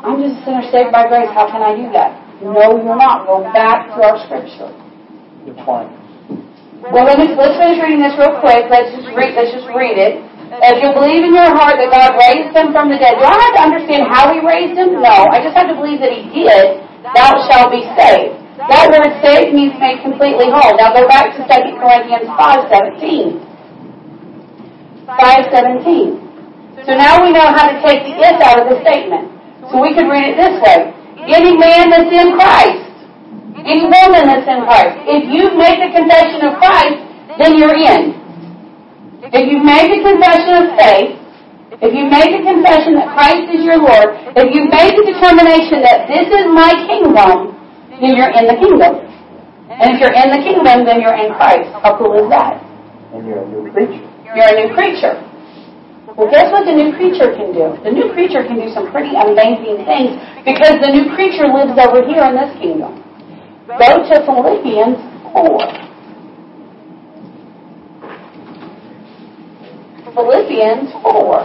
I'm 0.00 0.16
just 0.16 0.40
a 0.40 0.44
sinner 0.48 0.64
saved 0.72 0.92
by 0.92 1.08
grace. 1.12 1.28
How 1.36 1.44
can 1.52 1.60
I 1.60 1.76
do 1.76 1.92
that? 1.92 2.16
No, 2.40 2.80
you're 2.80 2.96
not. 2.96 3.28
Go 3.28 3.44
back 3.52 3.92
to 3.92 4.00
our 4.00 4.16
scripture. 4.24 4.72
Which 5.44 5.60
one? 5.68 5.92
Well, 6.80 7.04
let 7.04 7.20
me, 7.20 7.36
let's 7.36 7.60
finish 7.60 7.76
reading 7.84 8.00
this 8.00 8.16
real 8.16 8.40
quick. 8.40 8.72
Let's 8.72 8.88
just 8.96 9.12
read, 9.12 9.36
let's 9.36 9.52
just 9.52 9.68
read 9.76 10.00
it. 10.00 10.24
If 10.50 10.80
you 10.80 10.90
believe 10.96 11.28
in 11.28 11.36
your 11.36 11.52
heart 11.52 11.76
that 11.76 11.92
God 11.92 12.16
raised 12.16 12.56
him 12.56 12.72
from 12.72 12.88
the 12.88 12.96
dead, 12.96 13.20
do 13.20 13.24
I 13.28 13.36
have 13.36 13.54
to 13.60 13.62
understand 13.68 14.08
how 14.08 14.32
he 14.32 14.40
raised 14.40 14.80
him? 14.80 14.96
No. 15.04 15.28
I 15.28 15.44
just 15.44 15.52
have 15.52 15.68
to 15.68 15.76
believe 15.76 16.00
that 16.00 16.16
he 16.16 16.24
did. 16.32 16.80
Thou 17.12 17.36
shalt 17.46 17.68
be 17.68 17.84
saved. 17.92 18.40
That 18.56 18.88
word 18.88 19.12
saved 19.20 19.52
means 19.52 19.76
made 19.76 20.00
completely 20.00 20.48
whole. 20.48 20.76
Now 20.80 20.96
go 20.96 21.04
back 21.08 21.36
to 21.36 21.44
2 21.44 21.76
Corinthians 21.76 22.28
5.17. 22.32 23.40
5.17. 25.04 26.88
So 26.88 26.96
now 26.96 27.20
we 27.20 27.32
know 27.36 27.52
how 27.52 27.68
to 27.68 27.76
take 27.84 28.08
the 28.08 28.16
if 28.16 28.36
out 28.40 28.64
of 28.64 28.72
the 28.72 28.80
statement. 28.80 29.39
So 29.70 29.80
we 29.80 29.94
could 29.94 30.10
read 30.10 30.34
it 30.34 30.36
this 30.36 30.58
way. 30.60 30.92
Any 31.30 31.56
man 31.56 31.90
that's 31.90 32.10
in 32.10 32.34
Christ 32.34 32.90
any 33.64 33.84
woman 33.84 34.22
that's 34.24 34.48
in 34.48 34.60
Christ. 34.64 34.94
If 35.04 35.22
you 35.28 35.52
make 35.56 35.78
the 35.80 35.90
confession 35.92 36.40
of 36.48 36.56
Christ, 36.56 36.98
then 37.38 37.58
you're 37.58 37.74
in. 37.74 38.16
If 39.30 39.44
you 39.46 39.60
make 39.62 39.88
a 39.92 40.00
confession 40.00 40.52
of 40.58 40.66
faith, 40.80 41.10
if 41.80 41.92
you 41.94 42.04
make 42.08 42.34
a 42.34 42.42
confession 42.44 42.98
that 42.98 43.08
Christ 43.14 43.46
is 43.52 43.64
your 43.64 43.78
Lord, 43.80 44.16
if 44.36 44.48
you 44.52 44.68
make 44.68 44.92
a 44.96 45.04
determination 45.06 45.80
that 45.84 46.08
this 46.08 46.28
is 46.28 46.44
my 46.50 46.72
kingdom, 46.88 47.56
then 48.00 48.16
you're 48.16 48.32
in 48.32 48.44
the 48.48 48.58
kingdom. 48.58 49.06
And 49.70 49.96
if 49.96 50.02
you're 50.02 50.12
in 50.12 50.28
the 50.34 50.42
kingdom, 50.44 50.84
then 50.84 51.00
you're 51.00 51.16
in 51.16 51.32
Christ. 51.36 51.70
How 51.80 51.96
cool 51.96 52.16
is 52.20 52.28
that? 52.28 52.60
And 53.14 53.24
you're 53.24 53.40
a 53.40 53.48
new 53.48 53.70
creature. 53.70 54.02
You're 54.34 54.50
a 54.50 54.56
new 54.66 54.74
creature. 54.74 55.14
Well, 56.20 56.28
guess 56.30 56.52
what 56.52 56.66
the 56.66 56.76
new 56.76 56.92
creature 56.92 57.32
can 57.32 57.54
do? 57.54 57.80
The 57.82 57.90
new 57.90 58.12
creature 58.12 58.44
can 58.44 58.60
do 58.60 58.68
some 58.74 58.92
pretty 58.92 59.16
amazing 59.16 59.86
things 59.88 60.20
because 60.44 60.76
the 60.84 60.92
new 60.92 61.08
creature 61.16 61.48
lives 61.48 61.72
over 61.80 62.04
here 62.04 62.22
in 62.28 62.36
this 62.36 62.52
kingdom. 62.60 63.00
Go 63.66 64.04
to 64.04 64.20
Philippians 64.28 65.00
4. 65.32 65.64
Philippians 70.12 70.92
4. 71.00 71.40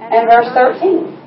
And 0.00 0.28
verse 0.30 0.48
13. 0.54 1.21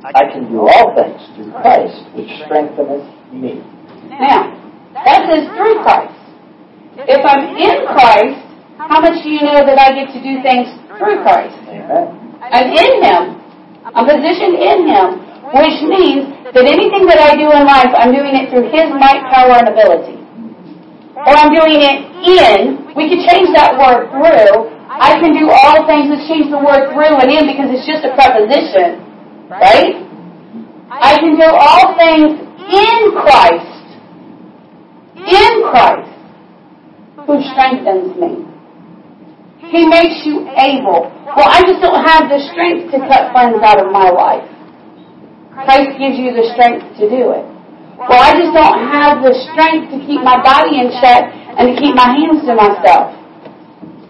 I 0.00 0.24
can 0.32 0.48
do 0.48 0.64
all 0.64 0.96
things 0.96 1.20
through 1.36 1.52
Christ, 1.60 2.00
which 2.16 2.32
strengtheneth 2.44 3.04
me. 3.32 3.60
Now, 4.08 4.48
that 4.96 5.28
says 5.28 5.44
through 5.52 5.84
Christ. 5.84 6.16
If 7.04 7.20
I'm 7.20 7.52
in 7.56 7.84
Christ, 7.84 8.40
how 8.80 9.00
much 9.04 9.20
do 9.22 9.28
you 9.28 9.44
know 9.44 9.60
that 9.60 9.76
I 9.76 9.92
get 9.92 10.08
to 10.16 10.20
do 10.24 10.40
things 10.40 10.72
through 10.96 11.20
Christ? 11.20 11.56
Amen. 11.68 12.16
I'm 12.40 12.68
in 12.72 12.92
Him. 13.04 13.22
I'm 13.92 14.08
positioned 14.08 14.56
in 14.56 14.78
Him, 14.88 15.08
which 15.52 15.78
means 15.84 16.32
that 16.48 16.64
anything 16.64 17.04
that 17.06 17.20
I 17.20 17.36
do 17.36 17.52
in 17.52 17.62
life, 17.68 17.92
I'm 17.92 18.12
doing 18.16 18.32
it 18.40 18.48
through 18.48 18.72
His 18.72 18.88
might, 18.96 19.20
power, 19.28 19.52
and 19.60 19.68
ability. 19.68 20.16
Or 21.20 21.32
I'm 21.36 21.52
doing 21.52 21.84
it 21.84 21.98
in, 22.24 22.88
we 22.96 23.12
could 23.12 23.20
change 23.28 23.52
that 23.52 23.76
word 23.76 24.08
through. 24.08 24.72
I 24.88 25.20
can 25.20 25.36
do 25.36 25.52
all 25.52 25.84
things, 25.84 26.08
let's 26.08 26.24
change 26.24 26.48
the 26.48 26.60
word 26.60 26.90
through 26.92 27.20
and 27.20 27.28
in 27.28 27.44
because 27.48 27.68
it's 27.68 27.84
just 27.84 28.04
a 28.04 28.12
preposition, 28.16 29.09
right? 29.50 30.06
I 30.90 31.18
can 31.18 31.34
do 31.34 31.50
all 31.50 31.98
things 31.98 32.38
in 32.70 33.00
Christ. 33.18 33.66
In 35.18 35.52
Christ 35.70 36.10
who 37.26 37.38
strengthens 37.54 38.14
me. 38.18 38.46
He 39.70 39.86
makes 39.86 40.26
you 40.26 40.48
able. 40.50 41.10
Well, 41.30 41.46
I 41.46 41.62
just 41.62 41.78
don't 41.78 42.02
have 42.02 42.26
the 42.26 42.42
strength 42.50 42.90
to 42.90 42.98
cut 43.06 43.30
funds 43.30 43.62
out 43.62 43.78
of 43.78 43.92
my 43.92 44.10
life. 44.10 44.46
Christ 45.52 45.94
gives 45.98 46.18
you 46.18 46.32
the 46.34 46.50
strength 46.54 46.98
to 46.98 47.06
do 47.06 47.30
it. 47.36 47.44
Well, 48.00 48.18
I 48.18 48.32
just 48.34 48.50
don't 48.56 48.80
have 48.90 49.20
the 49.22 49.34
strength 49.52 49.92
to 49.92 49.98
keep 50.08 50.24
my 50.24 50.40
body 50.40 50.80
in 50.80 50.88
check 51.04 51.28
and 51.30 51.70
to 51.70 51.74
keep 51.76 51.94
my 51.94 52.08
hands 52.08 52.42
to 52.48 52.56
myself. 52.56 53.14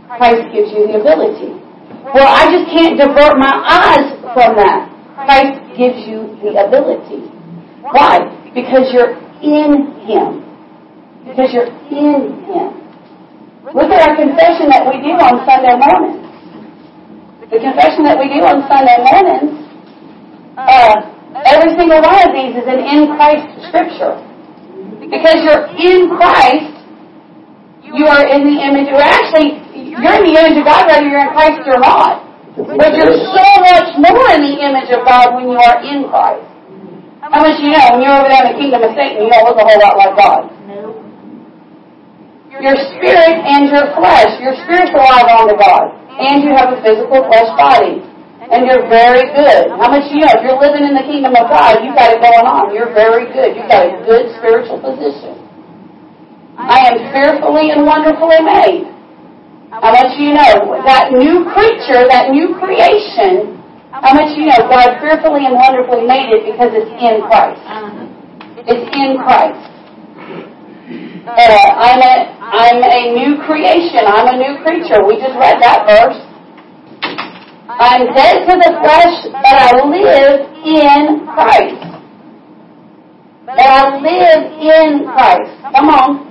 Christ 0.06 0.46
gives 0.54 0.70
you 0.70 0.86
the 0.86 1.02
ability. 1.02 1.58
Well, 2.14 2.30
I 2.30 2.48
just 2.54 2.70
can't 2.70 2.96
divert 2.96 3.36
my 3.36 3.50
eyes 3.50 4.06
from 4.32 4.56
that. 4.56 4.88
Christ 5.24 5.56
gives 5.76 6.00
you 6.06 6.36
the 6.42 6.56
ability. 6.66 7.28
Why? 7.82 8.24
Because 8.54 8.92
you're 8.92 9.16
in 9.40 9.96
Him. 10.04 10.44
Because 11.24 11.52
you're 11.52 11.72
in 11.90 12.44
Him. 12.48 12.68
Look 13.74 13.90
at 13.92 14.00
our 14.08 14.16
confession 14.16 14.68
that 14.72 14.88
we 14.88 15.00
do 15.04 15.14
on 15.14 15.44
Sunday 15.46 15.76
mornings. 15.76 16.26
The 17.50 17.58
confession 17.58 18.04
that 18.04 18.18
we 18.18 18.30
do 18.30 18.40
on 18.46 18.62
Sunday 18.66 18.98
mornings, 19.02 19.60
uh, 20.56 21.10
Every 21.30 21.78
single 21.78 22.02
one 22.02 22.18
of 22.26 22.34
these 22.34 22.58
is 22.58 22.66
an 22.66 22.82
in 22.82 23.14
Christ 23.14 23.46
scripture. 23.70 24.18
Because 24.98 25.38
you're 25.46 25.70
in 25.78 26.10
Christ, 26.10 26.74
you 27.86 28.06
are 28.06 28.26
in 28.26 28.50
the 28.50 28.58
image, 28.58 28.90
or 28.90 28.98
actually, 28.98 29.62
you're 29.78 30.14
in 30.18 30.24
the 30.26 30.34
image 30.34 30.58
of 30.58 30.66
God 30.66 30.90
whether 30.90 31.06
you're 31.06 31.22
in 31.22 31.30
Christ 31.30 31.62
or 31.70 31.78
not. 31.78 32.26
But 32.56 32.90
you're 32.98 33.18
so 33.30 33.46
much 33.62 33.88
more 34.00 34.26
in 34.34 34.42
the 34.42 34.56
image 34.58 34.90
of 34.90 35.06
God 35.06 35.38
when 35.38 35.50
you 35.50 35.58
are 35.58 35.78
in 35.86 36.08
Christ. 36.10 36.46
How 37.22 37.46
much 37.46 37.62
you 37.62 37.70
know, 37.70 37.94
when 37.94 38.02
you're 38.02 38.16
over 38.16 38.26
there 38.26 38.42
in 38.48 38.48
the 38.54 38.58
kingdom 38.58 38.80
of 38.82 38.90
Satan, 38.96 39.22
you 39.22 39.30
don't 39.30 39.46
look 39.46 39.60
a 39.60 39.66
whole 39.66 39.80
lot 39.80 39.94
like 39.94 40.14
God. 40.18 40.50
No. 40.66 40.98
Your 42.58 42.74
spirit 42.96 43.38
and 43.46 43.70
your 43.70 43.94
flesh, 43.94 44.34
your 44.42 44.58
spirit's 44.66 44.90
alive 44.90 45.30
on 45.30 45.46
to 45.46 45.56
God. 45.56 45.94
And 46.18 46.42
you 46.42 46.50
have 46.52 46.74
a 46.74 46.82
physical 46.82 47.22
flesh 47.30 47.50
body 47.54 48.02
and 48.50 48.66
you're 48.66 48.82
very 48.90 49.30
good. 49.30 49.70
How 49.70 49.86
much 49.86 50.10
you 50.10 50.26
know? 50.26 50.34
If 50.34 50.42
you're 50.42 50.58
living 50.58 50.82
in 50.82 50.94
the 50.98 51.06
kingdom 51.06 51.38
of 51.38 51.46
God, 51.46 51.86
you've 51.86 51.94
got 51.94 52.10
it 52.10 52.18
going 52.18 52.46
on. 52.50 52.74
You're 52.74 52.90
very 52.90 53.30
good. 53.30 53.54
You've 53.54 53.70
got 53.70 53.86
a 53.86 54.02
good 54.02 54.26
spiritual 54.42 54.82
position. 54.82 55.38
I 56.58 56.90
am 56.90 56.98
fearfully 57.14 57.70
and 57.70 57.86
wonderfully 57.86 58.42
made. 58.42 58.90
How 59.70 59.94
much 59.94 60.18
you 60.18 60.34
to 60.34 60.34
know? 60.34 60.82
That 60.82 61.14
new 61.14 61.46
creature, 61.54 62.02
that 62.10 62.34
new 62.34 62.58
creation, 62.58 63.54
how 63.94 64.10
much 64.18 64.34
you 64.34 64.50
know 64.50 64.66
God 64.66 64.98
fearfully 64.98 65.46
and 65.46 65.54
wonderfully 65.54 66.10
made 66.10 66.34
it 66.34 66.42
because 66.42 66.74
it's 66.74 66.90
in 66.90 67.22
Christ. 67.22 67.62
It's 68.66 68.86
in 68.90 69.22
Christ. 69.22 69.62
Uh, 71.22 71.70
I'm 71.86 72.02
a 72.02 72.14
I'm 72.50 72.82
a 72.82 73.14
new 73.14 73.38
creation. 73.46 74.02
I'm 74.10 74.26
a 74.26 74.36
new 74.42 74.58
creature. 74.66 75.06
We 75.06 75.22
just 75.22 75.38
read 75.38 75.62
that 75.62 75.86
verse. 75.86 76.18
I'm 77.70 78.10
dead 78.10 78.50
to 78.50 78.54
the 78.58 78.70
flesh, 78.82 79.16
but 79.30 79.54
I 79.54 79.70
live 79.86 80.50
in 80.66 81.30
Christ. 81.30 81.82
But 83.46 83.58
I 83.62 84.02
live 84.02 84.42
in 84.58 85.06
Christ. 85.06 85.54
Come 85.62 85.88
on. 85.94 86.29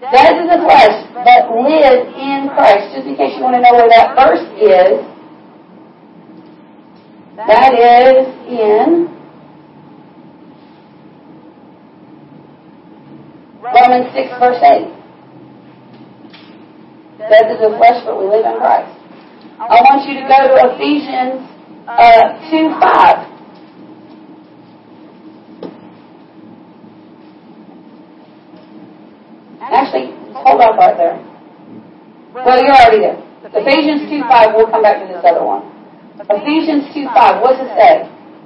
Dead 0.00 0.30
to 0.30 0.46
the 0.46 0.62
flesh, 0.62 1.10
but 1.12 1.50
live 1.58 2.06
in 2.14 2.48
Christ. 2.54 2.94
Just 2.94 3.06
in 3.08 3.16
case 3.16 3.34
you 3.36 3.42
want 3.42 3.56
to 3.56 3.62
know 3.62 3.74
where 3.74 3.88
that 3.88 4.14
verse 4.14 4.46
is, 4.54 5.02
that 7.34 7.74
is 7.74 8.30
in 8.46 9.10
Romans 13.58 14.06
6, 14.14 14.38
verse 14.38 14.62
8. 14.62 14.98
That 17.18 17.50
is 17.50 17.58
to 17.58 17.70
the 17.70 17.76
flesh, 17.76 17.98
but 18.06 18.18
we 18.18 18.26
live 18.30 18.46
in 18.46 18.56
Christ. 18.58 18.94
I 19.58 19.82
want 19.82 20.06
you 20.06 20.14
to 20.14 20.24
go 20.30 20.38
to 20.46 20.78
Ephesians 20.78 21.42
uh, 21.90 22.38
2 22.50 22.70
5. 22.78 23.37
Actually, 29.68 30.16
hold 30.32 30.60
on 30.60 30.76
right 30.76 30.96
there. 30.96 31.16
Well, 32.32 32.58
you're 32.60 32.74
already 32.74 33.00
there. 33.04 33.18
Ephesians 33.52 34.08
2 34.10 34.20
5, 34.28 34.54
we'll 34.56 34.70
come 34.70 34.82
back 34.82 35.00
to 35.00 35.06
this 35.06 35.22
other 35.24 35.44
one. 35.44 35.64
Ephesians 36.18 36.90
2 36.92 37.06
5, 37.14 37.42
what 37.42 37.56
does 37.56 37.68
it 37.68 37.72
say? 37.76 37.94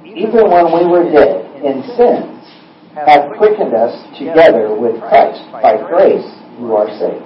Even 0.05 0.51
when 0.51 0.69
we 0.75 0.85
were 0.85 1.07
dead 1.09 1.47
in 1.63 1.83
sins, 1.97 2.43
have 2.95 3.33
quickened 3.39 3.73
us 3.73 3.95
together 4.19 4.77
with 4.77 5.01
Christ. 5.01 5.41
By 5.51 5.81
grace 5.81 6.27
you 6.61 6.75
are 6.77 6.91
saved. 7.01 7.25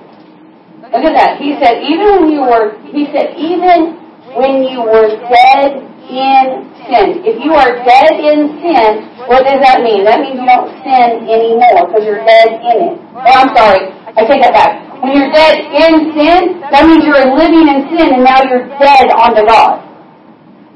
Look 0.86 1.03
at 1.03 1.14
that. 1.18 1.42
He 1.42 1.59
said, 1.59 1.82
even 1.82 2.22
when 2.22 2.30
you 2.30 2.47
were, 2.47 2.78
he 2.94 3.11
said, 3.11 3.34
even 3.34 3.99
when 4.38 4.62
you 4.70 4.86
were 4.86 5.11
dead 5.26 5.82
in 6.09 6.66
sin. 6.86 7.26
If 7.26 7.42
you 7.42 7.52
are 7.54 7.82
dead 7.82 8.14
in 8.18 8.59
sin, 8.62 8.90
what 9.26 9.42
does 9.42 9.59
that 9.61 9.82
mean? 9.82 10.07
That 10.07 10.22
means 10.22 10.38
you 10.38 10.46
don't 10.46 10.70
sin 10.86 11.26
anymore 11.26 11.90
because 11.90 12.04
you're 12.07 12.22
dead 12.22 12.62
in 12.62 12.76
it. 12.90 12.94
Oh, 13.14 13.34
I'm 13.34 13.50
sorry. 13.54 13.90
I 14.16 14.24
take 14.24 14.40
that 14.42 14.54
back. 14.54 14.86
When 15.02 15.12
you're 15.12 15.32
dead 15.34 15.61
in 15.70 16.16
sin, 16.16 16.62
that 16.72 16.86
means 16.88 17.04
you're 17.04 17.28
living 17.36 17.68
in 17.68 17.90
sin 17.92 18.16
and 18.16 18.22
now 18.24 18.40
you're 18.46 18.64
dead 18.80 19.12
unto 19.12 19.44
God. 19.44 19.84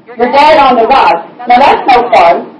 You're 0.05 0.31
dead 0.31 0.55
unto 0.59 0.85
God. 0.85 1.15
Now 1.47 1.57
that's 1.57 1.83
no 1.87 2.05
fun. 2.11 2.51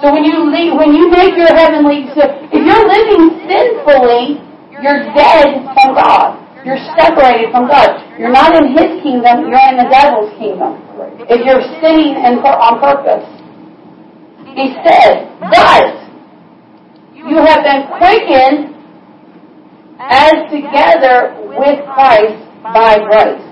So 0.00 0.14
when 0.14 0.24
you 0.24 0.48
leave, 0.48 0.78
when 0.78 0.94
you 0.94 1.10
make 1.10 1.36
your 1.36 1.50
heavenly, 1.50 2.06
so 2.14 2.22
if 2.24 2.60
you're 2.62 2.86
living 2.86 3.42
sinfully, 3.50 4.40
you're 4.78 5.10
dead 5.12 5.66
from 5.74 5.98
God. 5.98 6.38
You're 6.64 6.80
separated 6.98 7.50
from 7.50 7.68
God. 7.68 8.02
You're 8.18 8.34
not 8.34 8.54
in 8.56 8.74
His 8.74 9.02
kingdom, 9.02 9.46
you're 9.46 9.66
in 9.70 9.78
the 9.78 9.88
devil's 9.90 10.34
kingdom. 10.38 10.82
If 11.30 11.44
you're 11.46 11.62
sinning 11.80 12.18
and 12.18 12.38
on 12.42 12.80
purpose. 12.80 13.26
He 14.58 14.74
said, 14.82 15.38
but 15.38 16.08
you 17.14 17.36
have 17.36 17.62
been 17.62 17.86
quickened 17.94 18.74
as 20.00 20.50
together 20.50 21.36
with 21.46 21.84
Christ 21.94 22.42
by 22.62 22.98
grace. 23.06 23.44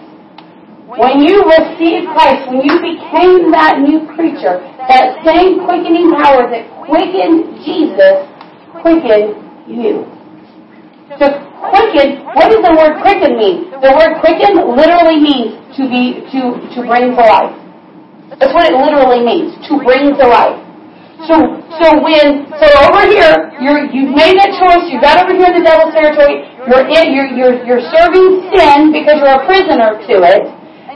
When 0.87 1.21
you 1.21 1.45
received 1.45 2.09
Christ, 2.11 2.49
when 2.49 2.63
you 2.65 2.75
became 2.81 3.51
that 3.53 3.79
new 3.83 4.07
creature, 4.15 4.59
that 4.89 5.23
same 5.27 5.67
quickening 5.67 6.11
power 6.15 6.49
that 6.49 6.65
quickened 6.87 7.63
Jesus, 7.63 8.27
quickened 8.83 9.37
you. 9.69 10.16
To 11.17 11.27
quicken, 11.73 12.29
what 12.37 12.53
does 12.53 12.61
the 12.61 12.75
word 12.77 13.01
quicken 13.01 13.41
mean? 13.41 13.73
The 13.81 13.93
word 13.97 14.21
quicken 14.21 14.53
literally 14.77 15.17
means 15.17 15.57
to 15.81 15.89
be 15.89 16.21
to 16.29 16.41
to 16.77 16.79
bring 16.85 17.17
to 17.17 17.25
life. 17.25 17.57
That's 18.37 18.53
what 18.53 18.69
it 18.69 18.77
literally 18.77 19.25
means, 19.25 19.57
to 19.69 19.81
bring 19.81 20.13
to 20.13 20.27
life. 20.29 20.61
So 21.25 21.35
so 21.81 21.87
when 22.05 22.45
so 22.61 22.67
over 22.85 23.09
here 23.09 23.49
you're 23.65 23.89
you've 23.89 24.13
made 24.13 24.37
that 24.37 24.53
choice, 24.61 24.93
you 24.93 25.01
got 25.01 25.25
over 25.25 25.33
here 25.33 25.49
in 25.49 25.57
the 25.57 25.65
devil's 25.65 25.97
territory, 25.97 26.45
you're 26.69 26.85
in 26.85 27.17
you're 27.17 27.31
you're 27.33 27.57
you're 27.65 27.85
serving 27.97 28.53
sin 28.53 28.93
because 28.93 29.17
you're 29.17 29.41
a 29.41 29.45
prisoner 29.49 29.97
to 29.97 30.15
it, 30.21 30.45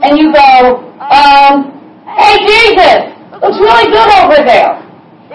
and 0.04 0.20
you 0.20 0.28
go, 0.28 0.84
um, 1.00 1.72
hey 2.04 2.36
Jesus, 2.44 3.16
looks 3.40 3.56
really 3.56 3.88
good 3.88 4.10
over 4.20 4.44
there. 4.44 4.84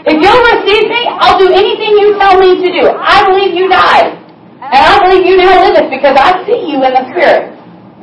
If 0.05 0.13
you'll 0.21 0.45
receive 0.53 0.85
me, 0.85 1.01
I'll 1.17 1.41
do 1.41 1.49
anything 1.49 1.97
you 1.97 2.13
tell 2.21 2.37
me 2.37 2.61
to 2.61 2.69
do. 2.69 2.85
I 2.93 3.25
believe 3.25 3.57
you 3.57 3.65
died. 3.65 4.24
And 4.71 4.81
I 4.81 4.93
believe 5.05 5.25
you 5.25 5.37
now 5.37 5.61
liveth 5.61 5.89
because 5.93 6.15
I 6.17 6.41
see 6.45 6.73
you 6.73 6.81
in 6.81 6.91
the 6.93 7.05
Spirit. 7.13 7.53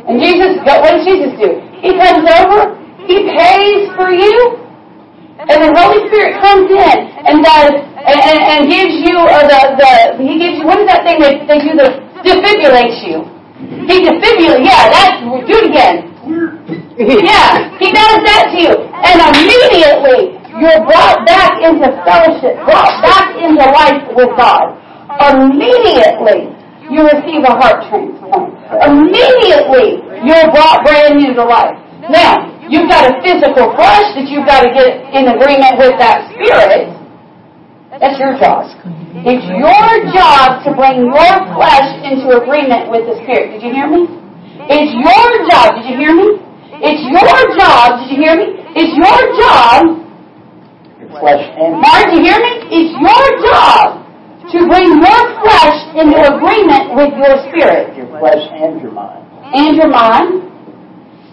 And 0.06 0.18
Jesus, 0.18 0.58
what 0.62 0.82
does 0.82 1.02
Jesus 1.02 1.32
do? 1.38 1.58
He 1.82 1.94
comes 1.98 2.22
over, 2.22 2.78
He 3.06 3.26
pays 3.26 3.90
for 3.98 4.10
you, 4.10 4.62
and 5.42 5.58
the 5.58 5.70
Holy 5.74 6.06
Spirit 6.06 6.38
comes 6.38 6.70
in 6.70 6.96
and 7.26 7.42
does, 7.42 7.74
and, 7.74 8.18
and, 8.18 8.38
and 8.46 8.60
gives 8.70 8.94
you 9.02 9.18
uh, 9.18 9.42
the, 9.42 9.60
the, 9.74 9.90
He 10.22 10.38
gives 10.38 10.62
you, 10.62 10.66
what 10.66 10.78
is 10.78 10.86
that 10.86 11.02
thing 11.02 11.18
that 11.18 11.46
they 11.50 11.58
do, 11.66 11.74
the, 11.74 11.98
defibrillates 12.22 13.02
you. 13.02 13.26
He 13.90 14.06
defibrillates, 14.06 14.62
yeah, 14.62 14.86
that's, 14.90 15.18
do 15.22 15.54
it 15.58 15.66
again. 15.70 16.08
Yeah, 16.92 17.72
He 17.80 17.90
does 17.90 18.20
that 18.22 18.52
to 18.52 18.58
you. 18.62 18.74
And 18.76 19.16
immediately, 19.34 20.38
you're 20.60 20.84
brought 20.84 21.24
back 21.26 21.58
into 21.64 21.88
fellowship, 22.04 22.60
brought 22.68 23.00
back 23.02 23.34
into 23.40 23.64
life 23.64 24.04
with 24.14 24.30
God. 24.36 24.76
Immediately, 25.10 26.51
you 26.92 27.08
receive 27.08 27.40
a 27.42 27.54
heart 27.56 27.88
transplant. 27.88 28.52
Immediately, 28.84 30.04
you're 30.28 30.48
brought 30.52 30.84
brand 30.84 31.16
new 31.16 31.32
to 31.32 31.44
life. 31.44 31.76
Now, 32.12 32.44
you've 32.68 32.88
got 32.88 33.08
a 33.08 33.16
physical 33.24 33.72
flesh 33.74 34.08
that 34.16 34.28
you've 34.28 34.44
got 34.44 34.62
to 34.62 34.70
get 34.70 35.12
in 35.16 35.32
agreement 35.32 35.80
with 35.80 35.96
that 35.96 36.28
spirit. 36.32 36.92
That's 37.96 38.16
your 38.20 38.36
job. 38.40 38.68
It's 39.24 39.44
your 39.44 39.88
job 40.12 40.64
to 40.64 40.72
bring 40.72 41.04
your 41.08 41.32
flesh 41.56 41.88
into 42.04 42.32
agreement 42.32 42.88
with 42.88 43.04
the 43.08 43.20
spirit. 43.24 43.56
Did 43.56 43.62
you 43.64 43.72
hear 43.72 43.88
me? 43.88 44.08
It's 44.68 44.92
your 44.92 45.28
job. 45.48 45.76
Did 45.80 45.92
you 45.92 45.96
hear 46.00 46.14
me? 46.16 46.28
It's 46.80 47.02
your 47.04 47.36
job. 47.56 48.00
Did 48.00 48.08
you 48.12 48.18
hear 48.24 48.36
me? 48.36 48.56
It's 48.72 48.92
your 48.96 49.20
job. 49.36 49.80
Your 51.00 51.10
flesh 51.20 51.44
and 51.56 51.76
Mark, 51.76 52.08
did 52.08 52.20
you 52.20 52.32
hear 52.32 52.40
me? 52.40 52.52
It's 52.72 52.92
your 52.96 53.24
job 53.44 53.91
to 54.52 54.58
bring 54.68 54.84
your 55.00 55.20
flesh 55.40 55.78
into 55.96 56.18
agreement 56.20 56.92
with 56.92 57.12
your 57.16 57.40
spirit. 57.48 57.96
your 57.96 58.08
flesh 58.20 58.44
and 58.52 58.84
your 58.84 58.92
mind. 58.92 59.24
And 59.52 59.76
your 59.76 59.88
mind, 59.88 60.44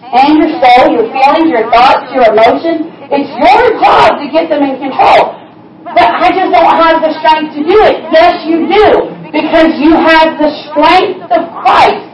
and 0.08 0.40
your 0.40 0.50
soul, 0.56 0.88
your 0.88 1.06
feelings, 1.12 1.48
your 1.52 1.68
thoughts, 1.68 2.08
your 2.16 2.24
emotions. 2.32 2.88
It's 3.12 3.30
your 3.36 3.62
job 3.84 4.16
to 4.24 4.26
get 4.32 4.48
them 4.48 4.64
in 4.64 4.80
control. 4.80 5.36
but 5.84 6.00
I 6.00 6.32
just 6.32 6.48
don't 6.48 6.74
have 6.80 7.04
the 7.04 7.12
strength 7.20 7.52
to 7.58 7.62
do 7.62 7.76
it. 7.92 8.08
Yes, 8.08 8.40
you 8.48 8.64
do. 8.64 8.88
Because 9.28 9.76
you 9.76 9.92
have 9.94 10.40
the 10.40 10.50
strength 10.64 11.28
of 11.28 11.42
Christ. 11.60 12.08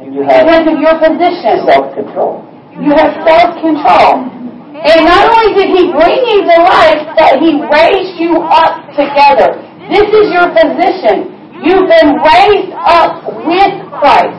And 0.00 0.14
you 0.16 0.24
have 0.24 0.48
because 0.48 0.66
of 0.72 0.76
your 0.80 0.96
position. 0.96 1.68
self-control. 1.68 2.48
You 2.80 2.96
have 2.96 3.12
self-control. 3.28 4.38
And 4.78 5.00
not 5.04 5.22
only 5.28 5.52
did 5.52 5.68
He 5.76 5.82
bring 5.92 6.18
you 6.32 6.38
to 6.48 6.56
life, 6.64 7.02
but 7.12 7.42
He 7.44 7.60
raised 7.60 8.16
you 8.16 8.40
up 8.40 8.88
together. 8.96 9.67
This 9.88 10.08
is 10.12 10.26
your 10.32 10.48
position. 10.52 11.32
You've 11.64 11.88
been 11.88 12.10
raised 12.22 12.72
up 12.76 13.24
with 13.44 13.72
Christ. 13.98 14.38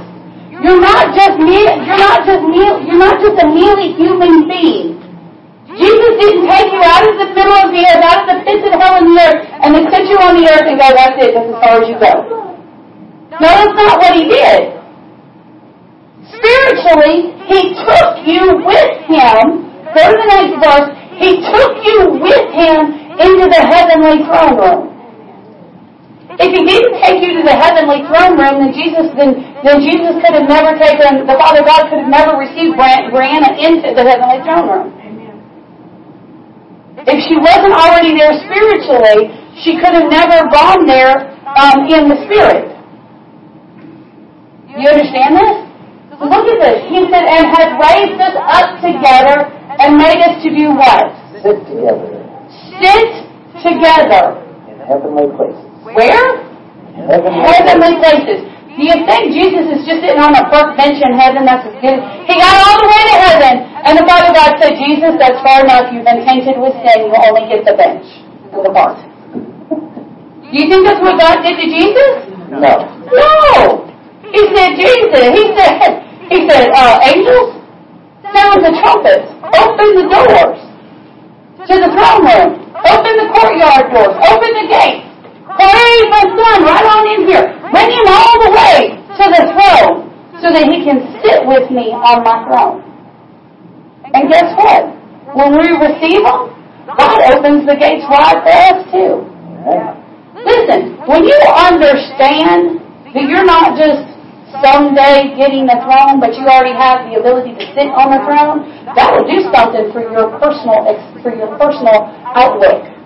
You're 0.62 0.80
not 0.80 1.16
just 1.16 1.40
me. 1.40 1.66
You're 1.66 2.04
not 2.04 2.24
just 2.26 2.44
me. 2.46 2.64
You're 2.86 3.02
not 3.02 3.18
just 3.20 3.38
a 3.42 3.48
merely 3.48 3.96
human 3.98 4.48
being. 4.48 5.00
Jesus 5.70 6.12
didn't 6.20 6.50
take 6.50 6.70
you 6.74 6.82
out 6.84 7.06
of 7.08 7.16
the 7.16 7.30
middle 7.32 7.56
of 7.56 7.72
the 7.72 7.82
earth, 7.88 8.04
out 8.04 8.26
of 8.26 8.28
the 8.28 8.38
pits 8.44 8.66
of 8.68 8.74
hell 8.76 9.00
and 9.00 9.08
the 9.10 9.18
earth, 9.22 9.40
and 9.64 9.70
then 9.72 9.86
set 9.94 10.04
you 10.10 10.18
on 10.20 10.36
the 10.36 10.46
earth 10.50 10.66
and 10.68 10.76
go, 10.76 10.88
that's 10.92 11.16
it, 11.22 11.32
that's 11.32 11.48
as 11.48 11.60
far 11.62 11.74
as 11.80 11.86
you 11.88 11.98
go. 12.02 12.14
No, 13.40 13.48
that's 13.48 13.78
not 13.78 13.96
what 14.02 14.14
he 14.18 14.26
did. 14.28 14.76
Spiritually, 16.36 17.32
he 17.48 17.60
took 17.86 18.12
you 18.28 18.60
with 18.66 18.92
him. 19.08 19.72
Go 19.94 20.02
to 20.04 20.16
the 20.20 20.28
next 20.30 20.54
verse. 20.60 20.90
He 21.22 21.40
took 21.48 21.74
you 21.86 22.18
with 22.18 22.48
him 22.52 22.80
into 23.16 23.46
the 23.48 23.62
heavenly 23.64 24.26
throne 24.26 24.58
room. 24.60 24.89
If 26.40 26.56
he 26.56 26.62
didn't 26.64 26.96
take 27.04 27.20
you 27.20 27.36
to 27.36 27.44
the 27.44 27.52
heavenly 27.52 28.00
throne 28.08 28.40
room, 28.40 28.64
then 28.64 28.72
Jesus 28.72 29.12
then, 29.20 29.44
then 29.60 29.84
Jesus 29.84 30.16
could 30.24 30.32
have 30.40 30.48
never 30.48 30.72
taken 30.80 31.28
the 31.28 31.36
Father 31.36 31.68
God 31.68 31.92
could 31.92 32.00
have 32.00 32.12
never 32.12 32.40
received 32.40 32.80
Brianna 32.80 33.60
into 33.60 33.92
the 33.92 34.04
heavenly 34.08 34.40
throne 34.48 34.68
room. 34.72 34.88
If 37.04 37.20
she 37.28 37.36
wasn't 37.36 37.76
already 37.76 38.16
there 38.16 38.32
spiritually, 38.48 39.36
she 39.64 39.76
could 39.80 39.92
have 39.92 40.08
never 40.08 40.48
gone 40.48 40.88
there 40.88 41.36
um, 41.60 41.88
in 41.92 42.08
the 42.08 42.24
spirit. 42.24 42.72
You 44.80 44.88
understand 44.88 45.36
this? 45.36 45.56
Look 46.24 46.48
at 46.48 46.60
this. 46.60 46.80
He 46.92 47.04
said, 47.12 47.24
and 47.28 47.48
has 47.52 47.72
raised 47.80 48.20
us 48.20 48.36
up 48.36 48.80
together 48.84 49.48
and 49.80 49.96
made 49.96 50.20
us 50.24 50.44
to 50.44 50.50
do 50.52 50.72
what? 50.76 51.08
Sit 51.44 51.60
together 51.68 52.20
Sit 52.80 53.04
together. 53.64 54.40
in 54.68 54.80
heavenly 54.84 55.28
places. 55.36 55.69
Where? 55.96 56.46
Heavenly, 57.00 57.96
places. 58.04 58.46
Do 58.80 58.82
you 58.88 58.98
think 59.04 59.36
Jesus 59.36 59.66
is 59.76 59.82
just 59.84 60.00
sitting 60.00 60.22
on 60.24 60.32
a 60.36 60.46
park 60.48 60.78
bench 60.80 61.02
in 61.04 61.12
heaven? 61.18 61.44
That's 61.44 61.68
good. 61.68 62.00
He 62.30 62.34
got 62.40 62.54
all 62.64 62.78
the 62.80 62.88
way 62.88 63.02
to 63.12 63.16
heaven, 63.28 63.54
and 63.84 63.94
the 64.00 64.06
Father 64.08 64.32
God 64.32 64.56
said, 64.62 64.80
"Jesus, 64.80 65.20
that's 65.20 65.40
far 65.44 65.66
enough. 65.68 65.92
You've 65.92 66.08
been 66.08 66.24
tainted 66.24 66.56
with 66.56 66.74
sin. 66.86 67.10
You 67.10 67.16
only 67.16 67.50
get 67.52 67.66
the 67.68 67.76
bench 67.76 68.08
and 68.56 68.64
the 68.64 68.72
park." 68.72 68.98
Do 70.50 70.56
you 70.58 70.66
think 70.66 70.82
that's 70.88 71.02
what 71.02 71.20
God 71.20 71.44
did 71.46 71.62
to 71.62 71.68
Jesus? 71.70 72.12
No. 72.50 72.74
No. 73.14 73.86
He 74.34 74.42
said, 74.50 74.74
Jesus. 74.78 75.26
He 75.34 75.44
said, 75.54 76.02
he 76.30 76.38
said, 76.50 76.70
uh, 76.74 76.98
angels, 77.06 77.58
sound 78.34 78.58
the 78.62 78.74
trumpets, 78.82 79.30
open 79.46 79.88
the 79.98 80.06
doors 80.10 80.60
to 81.66 81.74
the 81.74 81.90
throne 81.94 82.22
room, 82.26 82.50
open 82.82 83.14
the 83.18 83.28
courtyard 83.34 83.94
doors, 83.94 84.16
open 84.26 84.50
the 84.58 84.66
gates. 84.70 85.09
Praise 85.60 86.08
my 86.08 86.24
son 86.24 86.58
right 86.64 86.88
on 86.88 87.04
in 87.20 87.28
here. 87.28 87.52
Bring 87.68 87.92
him 87.92 88.08
all 88.08 88.36
the 88.48 88.52
way 88.56 88.96
to 88.96 89.26
the 89.28 89.44
throne 89.52 90.08
so 90.40 90.48
that 90.56 90.72
he 90.72 90.88
can 90.88 91.04
sit 91.20 91.44
with 91.44 91.68
me 91.68 91.92
on 91.92 92.24
my 92.24 92.48
throne. 92.48 92.80
And 94.16 94.32
guess 94.32 94.56
what? 94.56 94.88
When 95.36 95.60
we 95.60 95.68
receive 95.76 96.24
him, 96.24 96.56
God 96.96 97.20
opens 97.28 97.68
the 97.68 97.76
gates 97.76 98.08
wide 98.08 98.40
for 98.40 98.56
us 98.56 98.80
too. 98.88 99.28
Listen, 100.48 100.96
when 101.04 101.28
you 101.28 101.38
understand 101.52 102.80
that 103.12 103.28
you're 103.28 103.44
not 103.44 103.76
just 103.76 104.08
someday 104.64 105.36
getting 105.36 105.68
the 105.68 105.78
throne, 105.84 106.24
but 106.24 106.34
you 106.40 106.48
already 106.48 106.74
have 106.74 107.06
the 107.12 107.20
ability 107.20 107.54
to 107.60 107.66
sit 107.76 107.92
on 107.94 108.16
the 108.16 108.22
throne, 108.24 108.64
that 108.96 109.12
will 109.14 109.28
do 109.28 109.44
something 109.52 109.92
for 109.92 110.02
your 110.08 110.34
personal 110.40 110.88
for 111.22 111.36
your 111.36 111.52
personal 111.60 112.10
outlook. 112.34 112.99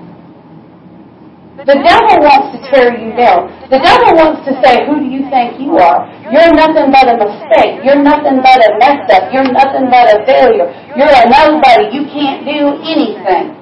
The 1.63 1.79
devil 1.79 2.19
wants 2.19 2.51
to 2.51 2.59
tear 2.67 2.91
you 2.91 3.15
down. 3.15 3.47
The 3.71 3.79
devil 3.79 4.19
wants 4.19 4.43
to 4.43 4.51
say, 4.59 4.83
who 4.83 4.99
do 4.99 5.07
you 5.07 5.23
think 5.31 5.55
you 5.63 5.79
are? 5.79 6.11
You're 6.27 6.51
nothing 6.51 6.91
but 6.91 7.07
a 7.07 7.15
mistake. 7.15 7.79
You're 7.87 8.03
nothing 8.03 8.43
but 8.43 8.59
a 8.59 8.75
mess 8.83 9.07
up. 9.15 9.31
You're 9.31 9.47
nothing 9.47 9.87
but 9.87 10.11
a 10.11 10.27
failure. 10.27 10.67
You're 10.91 11.07
a 11.07 11.23
nobody. 11.31 11.87
You 11.95 12.03
can't 12.11 12.43
do 12.43 12.83
anything. 12.83 13.55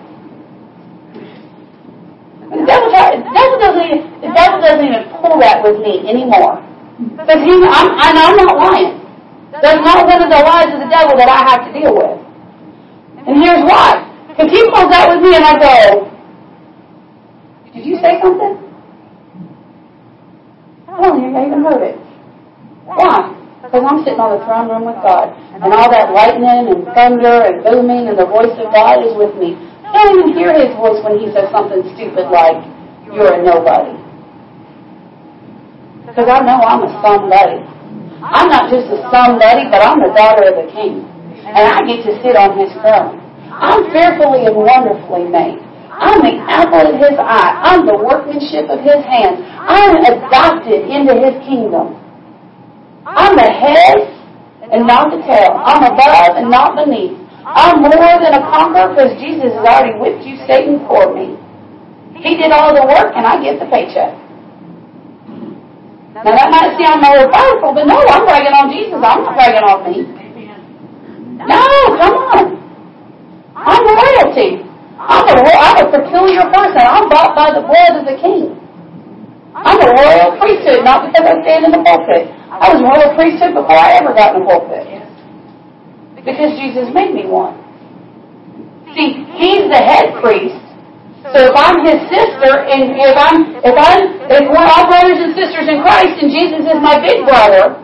The 2.50 2.66
devil, 2.66 2.90
try, 2.90 3.22
the 3.22 3.32
devil 3.38 3.58
doesn't 3.62 3.86
even, 3.86 4.02
the 4.26 4.32
devil 4.34 4.58
doesn't 4.66 4.82
even 4.82 5.04
pull 5.22 5.38
that 5.38 5.62
with 5.62 5.78
me 5.86 6.02
anymore. 6.10 6.58
Because 7.22 7.40
he, 7.46 7.54
I'm, 7.54 7.88
and 8.02 8.16
I'm 8.18 8.36
not 8.36 8.58
lying. 8.58 8.98
That's 9.62 9.80
not 9.86 10.10
one 10.10 10.26
of 10.26 10.30
the 10.34 10.42
lies 10.42 10.74
of 10.74 10.82
the 10.82 10.90
devil 10.90 11.16
that 11.22 11.30
I 11.30 11.40
have 11.54 11.70
to 11.70 11.72
deal 11.72 11.94
with. 11.94 12.18
And 13.30 13.38
here's 13.40 13.62
why. 13.62 14.04
Because 14.28 14.50
he 14.50 14.60
pulls 14.74 14.90
that 14.90 15.06
with 15.08 15.22
me 15.22 15.38
and 15.38 15.46
I 15.46 15.54
go, 15.62 16.11
did 17.74 17.86
you 17.86 17.96
say 18.04 18.20
something? 18.20 18.60
I 20.92 21.00
don't 21.00 21.24
think 21.24 21.36
I 21.36 21.48
even 21.48 21.64
heard 21.64 21.84
it. 21.88 21.98
Why? 22.84 23.32
Because 23.64 23.88
I'm 23.88 24.04
sitting 24.04 24.20
on 24.20 24.36
the 24.36 24.44
throne 24.44 24.68
room 24.68 24.84
with 24.84 25.00
God. 25.00 25.32
And 25.56 25.72
all 25.72 25.88
that 25.88 26.12
lightning 26.12 26.68
and 26.68 26.84
thunder 26.92 27.48
and 27.48 27.64
booming 27.64 28.12
and 28.12 28.20
the 28.20 28.28
voice 28.28 28.52
of 28.60 28.68
God 28.76 29.00
is 29.00 29.16
with 29.16 29.32
me. 29.40 29.56
I 29.88 29.96
don't 29.96 30.20
even 30.20 30.36
hear 30.36 30.52
his 30.52 30.76
voice 30.76 31.00
when 31.00 31.16
he 31.16 31.32
says 31.32 31.48
something 31.56 31.80
stupid 31.96 32.28
like, 32.28 32.60
you're 33.08 33.32
a 33.32 33.40
nobody. 33.40 33.96
Because 36.04 36.28
I 36.28 36.44
know 36.44 36.60
I'm 36.60 36.84
a 36.84 36.92
somebody. 37.00 37.64
I'm 38.20 38.52
not 38.52 38.68
just 38.68 38.92
a 38.92 39.00
somebody, 39.08 39.72
but 39.72 39.80
I'm 39.80 40.04
the 40.04 40.12
daughter 40.12 40.52
of 40.52 40.60
the 40.60 40.68
king. 40.76 41.08
And 41.48 41.64
I 41.64 41.80
get 41.88 42.04
to 42.04 42.20
sit 42.20 42.36
on 42.36 42.60
his 42.60 42.72
throne. 42.84 43.16
I'm 43.48 43.88
fearfully 43.96 44.44
and 44.44 44.60
wonderfully 44.60 45.32
made. 45.32 45.71
I'm 46.02 46.18
the 46.26 46.34
apple 46.50 46.82
of 46.82 46.98
his 46.98 47.14
eye. 47.22 47.54
I'm 47.62 47.86
the 47.86 47.94
workmanship 47.94 48.66
of 48.74 48.82
his 48.82 49.06
hands. 49.06 49.38
I'm 49.62 50.02
adopted 50.02 50.90
into 50.90 51.14
his 51.14 51.38
kingdom. 51.46 51.94
I'm 53.06 53.38
the 53.38 53.46
head 53.46 54.10
and 54.74 54.90
not 54.90 55.14
the 55.14 55.22
tail. 55.22 55.62
I'm 55.62 55.86
above 55.86 56.42
and 56.42 56.50
not 56.50 56.74
beneath. 56.74 57.14
I'm 57.46 57.86
more 57.86 58.18
than 58.18 58.34
a 58.34 58.42
conqueror 58.50 58.98
because 58.98 59.14
Jesus 59.22 59.54
has 59.54 59.62
already 59.62 59.94
whipped 60.02 60.26
you, 60.26 60.42
Satan, 60.50 60.82
for 60.90 61.14
me. 61.14 61.38
He 62.18 62.34
did 62.34 62.50
all 62.50 62.74
the 62.74 62.82
work 62.82 63.14
and 63.14 63.22
I 63.22 63.38
get 63.38 63.62
the 63.62 63.70
paycheck. 63.70 64.18
Now 66.18 66.34
that 66.34 66.50
might 66.50 66.82
sound 66.82 67.06
more 67.06 67.30
powerful, 67.30 67.78
but 67.78 67.86
no, 67.86 68.02
I'm 68.10 68.26
bragging 68.26 68.58
on 68.58 68.74
Jesus. 68.74 68.98
I'm 68.98 69.22
not 69.22 69.38
bragging 69.38 69.66
on 69.70 69.86
me. 69.86 70.02
No, 71.46 71.62
come 71.94 72.16
on. 72.26 72.46
I'm 73.54 73.86
royalty. 73.86 74.71
I'm 75.12 75.28
a, 75.28 75.36
I'm 75.44 75.78
a 75.84 75.88
peculiar 75.92 76.48
person. 76.56 76.80
I'm 76.80 77.12
bought 77.12 77.36
by 77.36 77.52
the 77.52 77.68
blood 77.68 78.00
of 78.00 78.04
the 78.08 78.16
King. 78.24 78.56
I'm 79.52 79.76
a 79.84 79.90
royal 79.92 80.40
priesthood, 80.40 80.88
not 80.88 81.12
because 81.12 81.28
I 81.28 81.36
stand 81.44 81.68
in 81.68 81.72
the 81.76 81.84
pulpit. 81.84 82.32
I 82.48 82.72
was 82.72 82.80
royal 82.80 83.12
priesthood 83.20 83.52
before 83.52 83.76
I 83.76 84.00
ever 84.00 84.16
got 84.16 84.40
in 84.40 84.44
the 84.44 84.48
pulpit. 84.48 84.88
Because 86.24 86.56
Jesus 86.56 86.88
made 86.96 87.12
me 87.12 87.28
one. 87.28 87.60
See, 88.96 89.28
He's 89.36 89.68
the 89.68 89.82
head 89.82 90.16
priest. 90.24 90.62
So 91.28 91.52
if 91.52 91.56
I'm 91.60 91.84
His 91.84 92.00
sister, 92.08 92.64
and 92.72 92.96
if 92.96 93.16
I'm, 93.20 93.40
if 93.60 93.76
I'm, 93.76 94.02
if 94.32 94.44
we're 94.48 94.68
all 94.68 94.88
brothers 94.88 95.20
and 95.20 95.36
sisters 95.36 95.68
in 95.68 95.84
Christ, 95.84 96.16
and 96.24 96.32
Jesus 96.32 96.64
is 96.64 96.80
my 96.80 97.04
big 97.04 97.28
brother, 97.28 97.76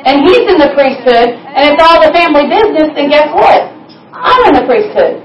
and 0.00 0.24
He's 0.24 0.44
in 0.48 0.56
the 0.56 0.72
priesthood, 0.72 1.36
and 1.36 1.62
it's 1.74 1.80
all 1.80 2.00
the 2.00 2.12
family 2.16 2.48
business, 2.48 2.88
then 2.96 3.12
guess 3.12 3.28
what? 3.36 3.68
I'm 4.16 4.40
in 4.48 4.54
the 4.56 4.66
priesthood. 4.68 5.23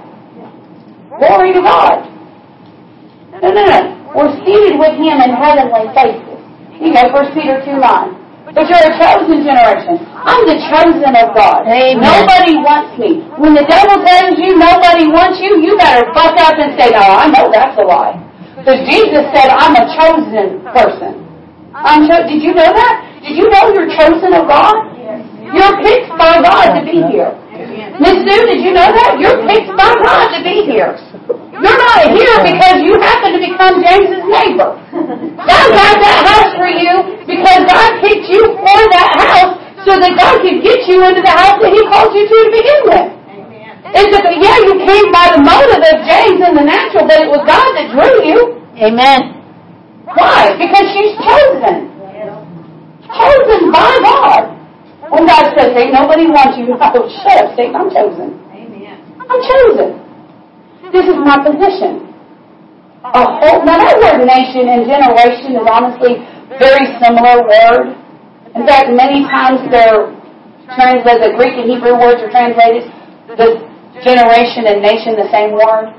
Glory 1.20 1.54
to 1.54 1.62
God. 1.62 2.08
No. 3.44 3.80
We're 4.16 4.34
seated 4.42 4.80
with 4.80 4.96
Him 4.98 5.22
in 5.22 5.32
heavenly 5.38 5.88
places. 5.94 6.40
You 6.80 6.92
know, 6.96 7.12
1 7.14 7.36
Peter 7.36 7.62
2 7.64 7.78
9. 7.78 8.20
But 8.50 8.66
you're 8.66 8.82
a 8.82 8.94
chosen 8.98 9.46
generation. 9.46 10.02
I'm 10.18 10.42
the 10.50 10.58
chosen 10.74 11.14
of 11.14 11.38
God. 11.38 11.70
Amen. 11.70 12.02
Nobody 12.02 12.58
wants 12.58 12.98
me. 12.98 13.22
When 13.38 13.54
the 13.54 13.62
devil 13.70 14.02
tells 14.02 14.42
you 14.42 14.58
nobody 14.58 15.06
wants 15.06 15.38
you, 15.38 15.62
you 15.62 15.78
better 15.78 16.10
buck 16.18 16.34
up 16.42 16.58
and 16.58 16.74
say, 16.74 16.90
no, 16.90 16.98
I 16.98 17.30
know 17.30 17.46
that's 17.54 17.78
a 17.78 17.86
lie. 17.86 18.18
Because 18.58 18.82
Jesus 18.90 19.22
said, 19.38 19.54
I'm 19.54 19.78
a 19.78 19.86
chosen 19.94 20.66
person. 20.74 21.22
I'm 21.78 22.10
cho- 22.10 22.26
Did 22.26 22.42
you 22.42 22.58
know 22.58 22.74
that? 22.74 23.22
Did 23.22 23.38
you 23.38 23.46
know 23.54 23.70
you're 23.70 23.92
chosen 23.94 24.34
of 24.34 24.50
God? 24.50 24.98
You're 25.54 25.78
picked 25.86 26.10
by 26.18 26.42
God 26.42 26.74
to 26.74 26.82
be 26.82 27.06
here. 27.14 27.30
Miss 27.80 28.18
Sue, 28.28 28.44
did 28.52 28.60
you 28.60 28.76
know 28.76 28.92
that? 28.92 29.16
You're 29.20 29.40
picked 29.48 29.72
by 29.80 29.92
God 30.04 30.36
to 30.36 30.40
be 30.44 30.68
here. 30.68 31.00
You're 31.56 31.80
not 31.80 32.12
here 32.12 32.38
because 32.44 32.84
you 32.84 33.00
happen 33.00 33.36
to 33.36 33.42
become 33.44 33.80
James's 33.80 34.26
neighbor. 34.28 34.76
God 35.40 35.66
got 35.72 35.96
that 36.00 36.20
house 36.28 36.52
for 36.60 36.68
you 36.68 37.24
because 37.24 37.62
God 37.68 37.90
picked 38.04 38.28
you 38.28 38.42
for 38.60 38.80
that 38.96 39.12
house 39.16 39.54
so 39.88 39.96
that 39.96 40.12
God 40.20 40.44
could 40.44 40.60
get 40.60 40.88
you 40.92 41.00
into 41.04 41.24
the 41.24 41.32
house 41.32 41.60
that 41.64 41.72
He 41.72 41.80
called 41.88 42.12
you 42.12 42.28
to 42.28 42.36
to 42.36 42.52
begin 42.52 42.80
with. 42.92 43.08
It's 43.96 44.12
a, 44.12 44.22
yeah, 44.36 44.60
you 44.68 44.76
came 44.84 45.08
by 45.16 45.34
the 45.34 45.42
motive 45.42 45.82
of 45.82 45.96
James 46.04 46.40
in 46.44 46.54
the 46.60 46.66
natural, 46.68 47.08
but 47.08 47.24
it 47.24 47.32
was 47.32 47.42
God 47.48 47.70
that 47.80 47.88
drew 47.96 48.28
you. 48.28 48.40
Amen. 48.76 49.40
Why? 50.04 50.54
Because 50.60 50.86
she's 50.94 51.16
chosen. 51.16 51.90
Chosen 53.08 53.72
by 53.72 53.92
God. 54.04 54.59
When 55.10 55.26
God 55.26 55.58
says, 55.58 55.74
ain't 55.74 55.94
nobody 55.94 56.30
wants 56.30 56.54
you, 56.58 56.70
oh, 56.70 57.10
shut 57.26 57.38
up, 57.42 57.58
Satan, 57.58 57.74
I'm 57.74 57.90
chosen. 57.90 58.38
Amen. 58.54 58.98
I'm 59.18 59.42
chosen. 59.42 59.90
This 60.94 61.06
is 61.10 61.18
my 61.18 61.42
position. 61.42 62.10
A 63.02 63.24
whole, 63.26 63.66
now 63.66 63.80
that 63.80 63.98
word 63.98 64.22
nation 64.28 64.70
and 64.70 64.86
generation 64.86 65.58
is 65.58 65.66
honestly 65.66 66.22
very 66.62 66.86
similar 67.02 67.42
word. 67.42 67.96
In 68.54 68.68
fact, 68.70 68.94
many 68.94 69.26
times 69.26 69.66
they're 69.74 70.14
translated, 70.78 71.26
the 71.26 71.34
Greek 71.38 71.58
and 71.58 71.66
Hebrew 71.74 71.98
words 71.98 72.22
are 72.22 72.30
translated, 72.30 72.86
the 73.34 73.66
generation 74.06 74.70
and 74.70 74.82
nation 74.86 75.18
the 75.18 75.30
same 75.34 75.58
word. 75.58 75.90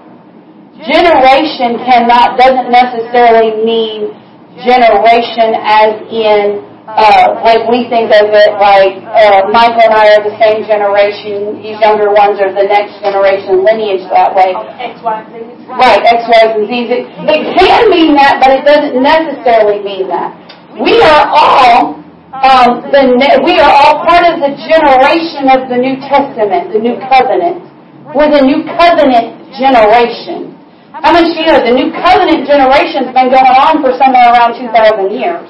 Generation 0.87 1.83
cannot, 1.83 2.39
doesn't 2.39 2.71
necessarily 2.71 3.59
mean 3.67 4.15
generation 4.63 5.57
as 5.59 5.99
in, 6.15 6.70
uh, 6.97 7.38
like 7.47 7.66
we 7.70 7.86
think 7.86 8.11
of 8.11 8.30
it 8.34 8.51
like, 8.59 8.99
uh, 9.07 9.47
Michael 9.55 9.86
and 9.86 9.95
I 9.95 10.18
are 10.18 10.22
the 10.26 10.34
same 10.43 10.66
generation, 10.66 11.62
these 11.62 11.78
younger 11.78 12.11
ones 12.11 12.43
are 12.43 12.51
the 12.51 12.66
next 12.66 12.99
generation 12.99 13.62
lineage 13.62 14.03
that 14.11 14.34
way. 14.34 14.55
X, 14.78 14.99
Y, 14.99 15.14
and 15.22 15.55
Z. 15.61 15.70
Right, 15.70 16.03
X, 16.03 16.20
Y, 16.26 16.41
and 16.51 16.64
Z. 16.66 16.72
It, 16.91 17.03
it 17.07 17.43
can 17.59 17.82
mean 17.91 18.14
that, 18.18 18.43
but 18.43 18.51
it 18.55 18.62
doesn't 18.66 18.99
necessarily 18.99 19.82
mean 19.86 20.11
that. 20.11 20.34
We 20.78 20.99
are 21.03 21.24
all 21.30 22.01
um, 22.30 22.86
the 22.95 23.03
ne- 23.18 23.43
we 23.43 23.59
are 23.59 23.74
all 23.74 24.07
part 24.07 24.22
of 24.22 24.38
the 24.38 24.55
generation 24.55 25.51
of 25.51 25.66
the 25.66 25.78
New 25.78 25.99
Testament, 26.07 26.70
the 26.70 26.78
New 26.78 26.95
Covenant. 27.11 27.66
We're 28.14 28.30
the 28.30 28.47
New 28.47 28.62
Covenant 28.78 29.51
generation. 29.59 30.55
How 30.95 31.11
much 31.11 31.26
do 31.34 31.43
you 31.43 31.47
know 31.47 31.59
the 31.59 31.74
New 31.74 31.91
Covenant 31.91 32.47
generation's 32.47 33.11
been 33.14 33.34
going 33.34 33.55
on 33.66 33.82
for 33.82 33.95
somewhere 33.99 34.30
around 34.30 34.59
2,000 34.59 35.11
years? 35.11 35.47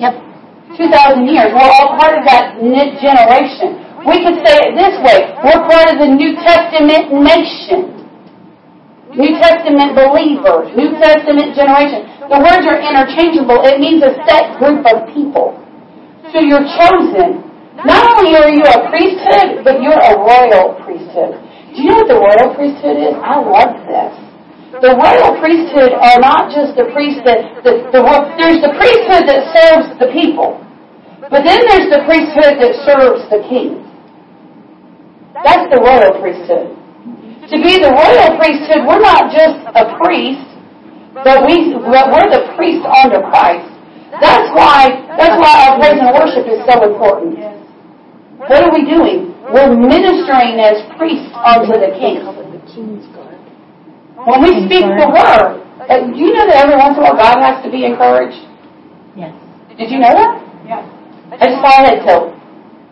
Yep. 0.00 0.27
2,000 0.76 1.24
years. 1.28 1.48
We're 1.54 1.72
all 1.80 1.96
part 1.96 2.18
of 2.18 2.24
that 2.28 2.58
n- 2.60 2.96
generation. 3.00 3.80
We 4.04 4.20
could 4.22 4.38
say 4.44 4.54
it 4.68 4.72
this 4.78 4.94
way. 5.02 5.32
We're 5.42 5.62
part 5.66 5.90
of 5.90 5.98
the 5.98 6.10
New 6.10 6.36
Testament 6.38 7.12
nation. 7.12 7.96
New 9.16 9.32
Testament 9.40 9.96
believers. 9.96 10.70
New 10.76 10.92
Testament 11.00 11.56
generation. 11.56 12.04
The 12.28 12.38
words 12.38 12.64
are 12.68 12.78
interchangeable. 12.78 13.64
It 13.64 13.80
means 13.80 14.04
a 14.04 14.12
set 14.28 14.60
group 14.60 14.84
of 14.84 15.08
people. 15.16 15.56
So 16.30 16.44
you're 16.44 16.64
chosen. 16.76 17.42
Not 17.88 18.04
only 18.18 18.36
are 18.36 18.50
you 18.52 18.62
a 18.68 18.90
priesthood, 18.92 19.64
but 19.64 19.80
you're 19.80 19.96
a 19.96 20.14
royal 20.18 20.76
priesthood. 20.84 21.40
Do 21.72 21.82
you 21.82 21.88
know 21.88 22.04
what 22.04 22.08
the 22.08 22.20
royal 22.20 22.54
priesthood 22.54 22.96
is? 23.00 23.14
I 23.22 23.40
love 23.40 23.72
this. 23.88 24.27
The 24.78 24.94
royal 24.94 25.34
priesthood 25.42 25.90
are 25.90 26.22
not 26.22 26.54
just 26.54 26.78
the 26.78 26.86
priest 26.94 27.26
that, 27.26 27.66
the, 27.66 27.90
the, 27.90 28.00
there's 28.38 28.62
the 28.62 28.70
priesthood 28.78 29.26
that 29.26 29.50
serves 29.50 29.90
the 29.98 30.06
people. 30.14 30.62
But 31.18 31.42
then 31.42 31.66
there's 31.66 31.90
the 31.90 32.06
priesthood 32.06 32.62
that 32.62 32.72
serves 32.86 33.26
the 33.26 33.42
king. 33.50 33.82
That's 35.42 35.66
the 35.74 35.82
royal 35.82 36.14
priesthood. 36.22 36.78
To 37.50 37.56
be 37.58 37.82
the 37.82 37.90
royal 37.90 38.38
priesthood, 38.38 38.86
we're 38.86 39.02
not 39.02 39.34
just 39.34 39.58
a 39.74 39.98
priest, 39.98 40.46
but 41.26 41.42
we, 41.42 41.74
we're 41.74 42.30
the 42.30 42.54
priest 42.54 42.86
under 42.86 43.18
Christ. 43.26 43.66
That's 44.22 44.48
why, 44.54 44.94
that's 45.18 45.36
why 45.42 45.52
our 45.66 45.72
praise 45.82 45.98
and 45.98 46.14
worship 46.14 46.46
is 46.46 46.62
so 46.70 46.86
important. 46.86 47.34
What 48.38 48.62
are 48.62 48.70
we 48.70 48.86
doing? 48.86 49.34
We're 49.50 49.74
ministering 49.74 50.62
as 50.62 50.86
priests 50.94 51.34
unto 51.34 51.74
the 51.74 51.98
King. 51.98 52.37
When 54.28 54.44
we 54.44 54.52
speak 54.68 54.84
the 54.84 55.08
word, 55.08 55.64
uh, 55.88 56.04
do 56.04 56.12
you 56.12 56.36
know 56.36 56.44
that 56.44 56.60
every 56.60 56.76
once 56.76 57.00
in 57.00 57.00
a 57.00 57.08
while 57.08 57.16
God 57.16 57.40
has 57.40 57.64
to 57.64 57.72
be 57.72 57.88
encouraged? 57.88 58.36
Yes. 59.16 59.32
Did 59.72 59.88
you 59.88 60.04
know 60.04 60.12
that? 60.12 60.36
Yeah. 60.68 60.84
I 61.32 61.48
just 61.48 61.64
saw 61.64 61.72
a 61.72 61.88
head 61.88 62.04
tilt. 62.04 62.36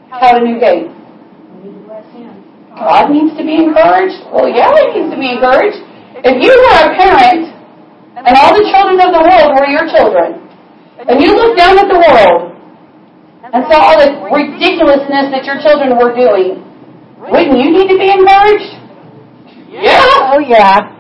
How 0.09 0.33
a 0.33 0.41
new 0.41 0.57
gate. 0.57 0.89
We 0.89 1.69
need 1.69 1.77
to 1.77 1.83
bless 1.85 2.09
him. 2.17 2.33
God 2.73 3.13
needs 3.13 3.37
to 3.37 3.45
be 3.45 3.53
encouraged? 3.53 4.17
Well, 4.33 4.49
yeah, 4.49 4.73
he 4.81 4.97
needs 4.97 5.13
to 5.13 5.21
be 5.21 5.29
encouraged. 5.29 5.77
If 6.25 6.41
you 6.41 6.49
were 6.57 6.77
a 6.89 6.97
parent 6.97 7.53
and 8.17 8.33
all 8.33 8.57
the 8.57 8.65
children 8.73 8.97
of 8.97 9.13
the 9.13 9.21
world 9.21 9.61
were 9.61 9.69
your 9.69 9.85
children, 9.93 10.41
and 11.05 11.21
you 11.21 11.37
looked 11.37 11.61
down 11.61 11.77
at 11.77 11.93
the 11.93 12.01
world 12.01 12.57
and 13.45 13.61
saw 13.69 13.93
all 13.93 14.01
the 14.01 14.25
ridiculousness 14.33 15.37
that 15.37 15.45
your 15.45 15.61
children 15.61 16.01
were 16.01 16.17
doing, 16.17 16.65
wouldn't 17.29 17.61
you 17.61 17.77
need 17.77 17.93
to 17.93 17.99
be 18.01 18.09
encouraged? 18.09 18.73
Yeah. 19.69 20.33
Oh, 20.33 20.41
yeah. 20.41 20.96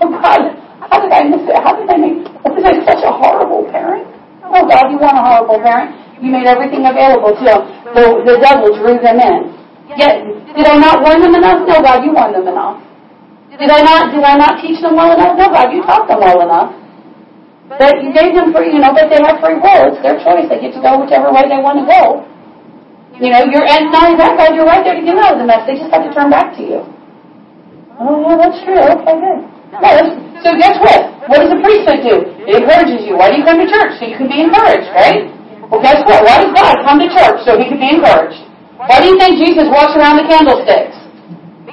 Oh 0.00 0.10
God, 0.12 0.40
how 0.90 0.96
did 1.00 1.12
I 1.12 1.22
miss 1.24 1.44
it? 1.48 1.56
How 1.60 1.72
did 1.76 1.88
I 1.88 1.96
make, 1.96 2.28
was 2.44 2.64
I 2.64 2.76
such 2.84 3.02
a 3.04 3.12
horrible 3.12 3.64
parent? 3.72 4.04
Oh 4.44 4.64
God, 4.68 4.92
you 4.92 4.98
weren't 5.00 5.16
a 5.16 5.24
horrible 5.24 5.58
parent. 5.64 5.96
You 6.20 6.32
made 6.32 6.48
everything 6.48 6.84
available 6.84 7.36
to 7.36 7.42
them. 7.44 7.60
The, 7.92 8.04
the 8.24 8.36
devil 8.40 8.72
drew 8.72 8.96
them 9.00 9.20
in. 9.20 9.52
Yet, 9.96 10.24
did 10.52 10.66
I 10.66 10.76
not 10.76 11.04
warn 11.04 11.20
them 11.20 11.36
enough? 11.36 11.64
No, 11.68 11.80
God, 11.80 12.04
you 12.04 12.12
warned 12.12 12.36
them 12.36 12.48
enough. 12.48 12.82
Did 13.52 13.72
I 13.72 13.80
not, 13.80 14.12
did 14.12 14.20
I 14.20 14.36
not 14.36 14.60
teach 14.60 14.80
them 14.84 14.96
well 14.96 15.16
enough? 15.16 15.36
No, 15.36 15.48
God, 15.48 15.72
you 15.72 15.80
taught 15.84 16.08
them 16.08 16.20
well 16.20 16.44
enough. 16.44 16.76
But 17.72 18.04
you 18.04 18.12
gave 18.12 18.36
them 18.36 18.52
free, 18.52 18.70
you 18.70 18.78
know, 18.78 18.92
but 18.92 19.08
they 19.08 19.18
have 19.24 19.40
free 19.40 19.56
will. 19.58 19.90
It's 19.90 20.00
their 20.04 20.20
choice. 20.20 20.46
They 20.46 20.60
get 20.60 20.76
to 20.76 20.82
go 20.84 21.00
whichever 21.00 21.32
way 21.32 21.48
they 21.48 21.58
want 21.58 21.80
to 21.82 21.86
go. 21.88 22.22
You 23.16 23.32
know, 23.32 23.48
you're, 23.48 23.64
and 23.64 23.88
not 23.90 24.12
only 24.12 24.20
that, 24.20 24.36
God, 24.36 24.52
you're 24.52 24.68
right 24.68 24.84
there 24.84 24.94
to 24.94 25.02
get 25.02 25.16
out 25.16 25.34
of 25.34 25.38
the 25.40 25.48
mess. 25.48 25.64
They 25.64 25.80
just 25.80 25.88
have 25.88 26.04
to 26.04 26.12
turn 26.12 26.28
back 26.28 26.52
to 26.60 26.62
you. 26.62 26.84
Oh, 27.96 28.20
yeah, 28.22 28.36
that's 28.36 28.60
true. 28.60 28.76
Okay, 28.76 29.16
good. 29.16 29.40
No, 29.72 29.90
so 30.42 30.54
guess 30.58 30.78
what? 30.78 31.16
What 31.26 31.42
does 31.42 31.50
the 31.50 31.58
priesthood 31.58 32.00
do? 32.06 32.14
It 32.46 32.62
encourages 32.62 33.02
you. 33.02 33.18
Why 33.18 33.34
do 33.34 33.42
you 33.42 33.44
come 33.44 33.58
to 33.58 33.66
church? 33.66 33.98
So 33.98 34.06
you 34.06 34.14
can 34.14 34.30
be 34.30 34.38
encouraged, 34.40 34.86
right? 34.94 35.26
Well, 35.66 35.82
guess 35.82 35.98
what? 36.06 36.22
Why 36.22 36.46
does 36.46 36.54
God 36.54 36.78
come 36.86 37.02
to 37.02 37.10
church? 37.10 37.42
So 37.42 37.58
he 37.58 37.66
can 37.66 37.82
be 37.82 37.98
encouraged. 37.98 38.38
Why 38.78 39.02
do 39.02 39.10
you 39.10 39.18
think 39.18 39.42
Jesus 39.42 39.66
walks 39.66 39.98
around 39.98 40.22
the 40.22 40.26
candlesticks? 40.30 40.94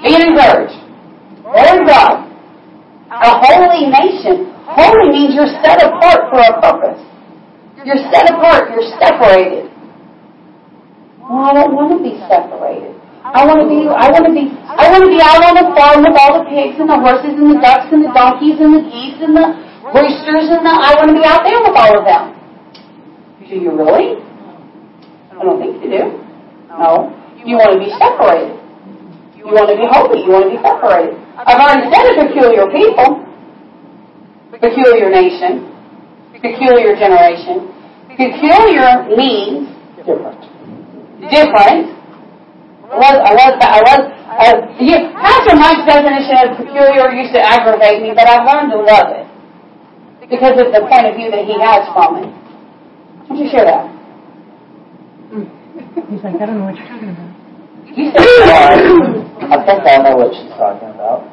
Being 0.01 0.33
encouraged. 0.33 0.79
Lord 1.45 1.85
God. 1.85 2.25
A 3.13 3.31
holy 3.45 3.93
nation. 3.93 4.49
Holy 4.65 5.13
means 5.13 5.37
you're 5.37 5.53
set 5.61 5.85
apart 5.85 6.33
for 6.33 6.41
a 6.41 6.57
purpose. 6.57 6.97
You're 7.85 8.01
set 8.09 8.25
apart. 8.33 8.73
You're 8.73 8.89
separated. 8.97 9.69
Well, 11.21 11.45
I 11.45 11.53
don't 11.53 11.75
want 11.75 11.93
to 11.93 11.99
be 12.01 12.17
separated. 12.25 12.97
I 13.33 13.41
want 13.49 13.65
to 13.65 13.67
be, 13.67 13.89
I 13.89 14.13
want 14.13 14.29
to 14.29 14.33
be, 14.33 14.45
I 14.53 14.85
want 14.93 15.01
to 15.03 15.09
be 15.09 15.17
out 15.17 15.41
on 15.41 15.57
the 15.57 15.65
farm 15.73 16.05
with 16.05 16.13
all 16.13 16.37
the 16.37 16.45
pigs 16.45 16.77
and 16.77 16.85
the 16.85 16.99
horses 17.01 17.33
and 17.33 17.49
the 17.49 17.57
ducks 17.57 17.89
and 17.89 18.05
the 18.05 18.13
donkeys 18.13 18.61
and 18.61 18.77
the 18.77 18.83
geese 18.93 19.17
and 19.25 19.33
the 19.33 19.57
roosters 19.89 20.53
and 20.53 20.61
the, 20.61 20.69
I 20.69 20.93
want 21.01 21.09
to 21.09 21.17
be 21.17 21.25
out 21.25 21.41
there 21.41 21.57
with 21.65 21.73
all 21.73 21.93
of 21.97 22.05
them. 22.05 22.37
Do 23.41 23.57
you 23.57 23.73
really? 23.73 24.21
I 25.33 25.41
don't 25.41 25.57
think 25.57 25.81
you 25.81 25.89
do. 25.89 26.03
No. 26.69 27.09
You 27.41 27.57
want 27.57 27.73
to 27.73 27.81
be 27.81 27.89
separated. 27.97 28.53
You 29.33 29.49
want 29.49 29.65
to 29.67 29.75
be 29.81 29.85
holy. 29.89 30.21
You 30.23 30.29
want 30.29 30.45
to 30.47 30.51
be 30.53 30.61
separated. 30.61 31.17
I've 31.35 31.57
already 31.57 31.89
said 31.89 32.05
a 32.13 32.29
peculiar 32.29 32.69
people, 32.69 33.25
peculiar 34.61 35.09
nation, 35.09 35.73
peculiar 36.37 36.93
generation. 36.95 37.67
Peculiar 38.13 39.09
means 39.17 39.73
Different. 39.97 40.37
different. 41.33 42.02
I 42.83 42.97
was, 42.99 43.15
I 43.15 43.31
was, 43.33 43.53
I 43.63 43.79
was, 43.81 44.01
uh, 44.33 44.55
you, 44.79 44.95
Pastor 45.17 45.55
Mike's 45.55 45.85
definition 45.87 46.35
of 46.43 46.57
peculiar 46.59 47.09
used 47.15 47.33
to 47.33 47.41
aggravate 47.41 48.01
me, 48.03 48.11
but 48.13 48.27
I've 48.27 48.43
learned 48.45 48.71
to 48.75 48.79
love 48.83 49.07
it 49.15 49.25
because 50.29 50.59
of 50.59 50.71
the 50.73 50.81
point 50.91 51.07
of 51.07 51.15
view 51.15 51.31
that 51.31 51.45
he 51.45 51.55
has 51.63 51.87
from 51.95 52.21
it. 52.21 52.27
Why 52.29 53.27
don't 53.29 53.37
you 53.39 53.49
share 53.49 53.65
that? 53.65 53.87
He's 56.11 56.21
like, 56.23 56.35
I 56.37 56.45
don't 56.45 56.59
know 56.59 56.65
what 56.69 56.75
you're 56.77 56.87
talking 56.87 57.09
about. 57.09 57.31
You 57.93 58.11
said 58.11 58.21
I 58.21 59.57
think 59.65 59.81
I 59.85 59.97
know 60.03 60.15
what 60.17 60.33
she's 60.33 60.51
talking 60.57 60.89
about. 60.93 61.23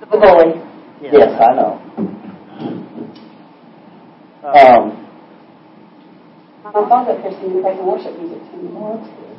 the 0.00 0.06
bully. 0.16 0.60
Yes, 1.00 1.32
I 1.40 1.54
know. 1.54 1.80
Um, 4.48 4.82
My 6.64 6.72
phone 6.72 6.88
got 6.88 7.06
there 7.06 7.32
singing 7.40 7.62
praise 7.62 7.78
and 7.78 7.86
worship 7.86 8.16
music 8.18 8.40
to 8.50 8.56
me. 8.56 8.68
well, 8.72 8.96
that's 8.96 9.08
good. 9.12 9.36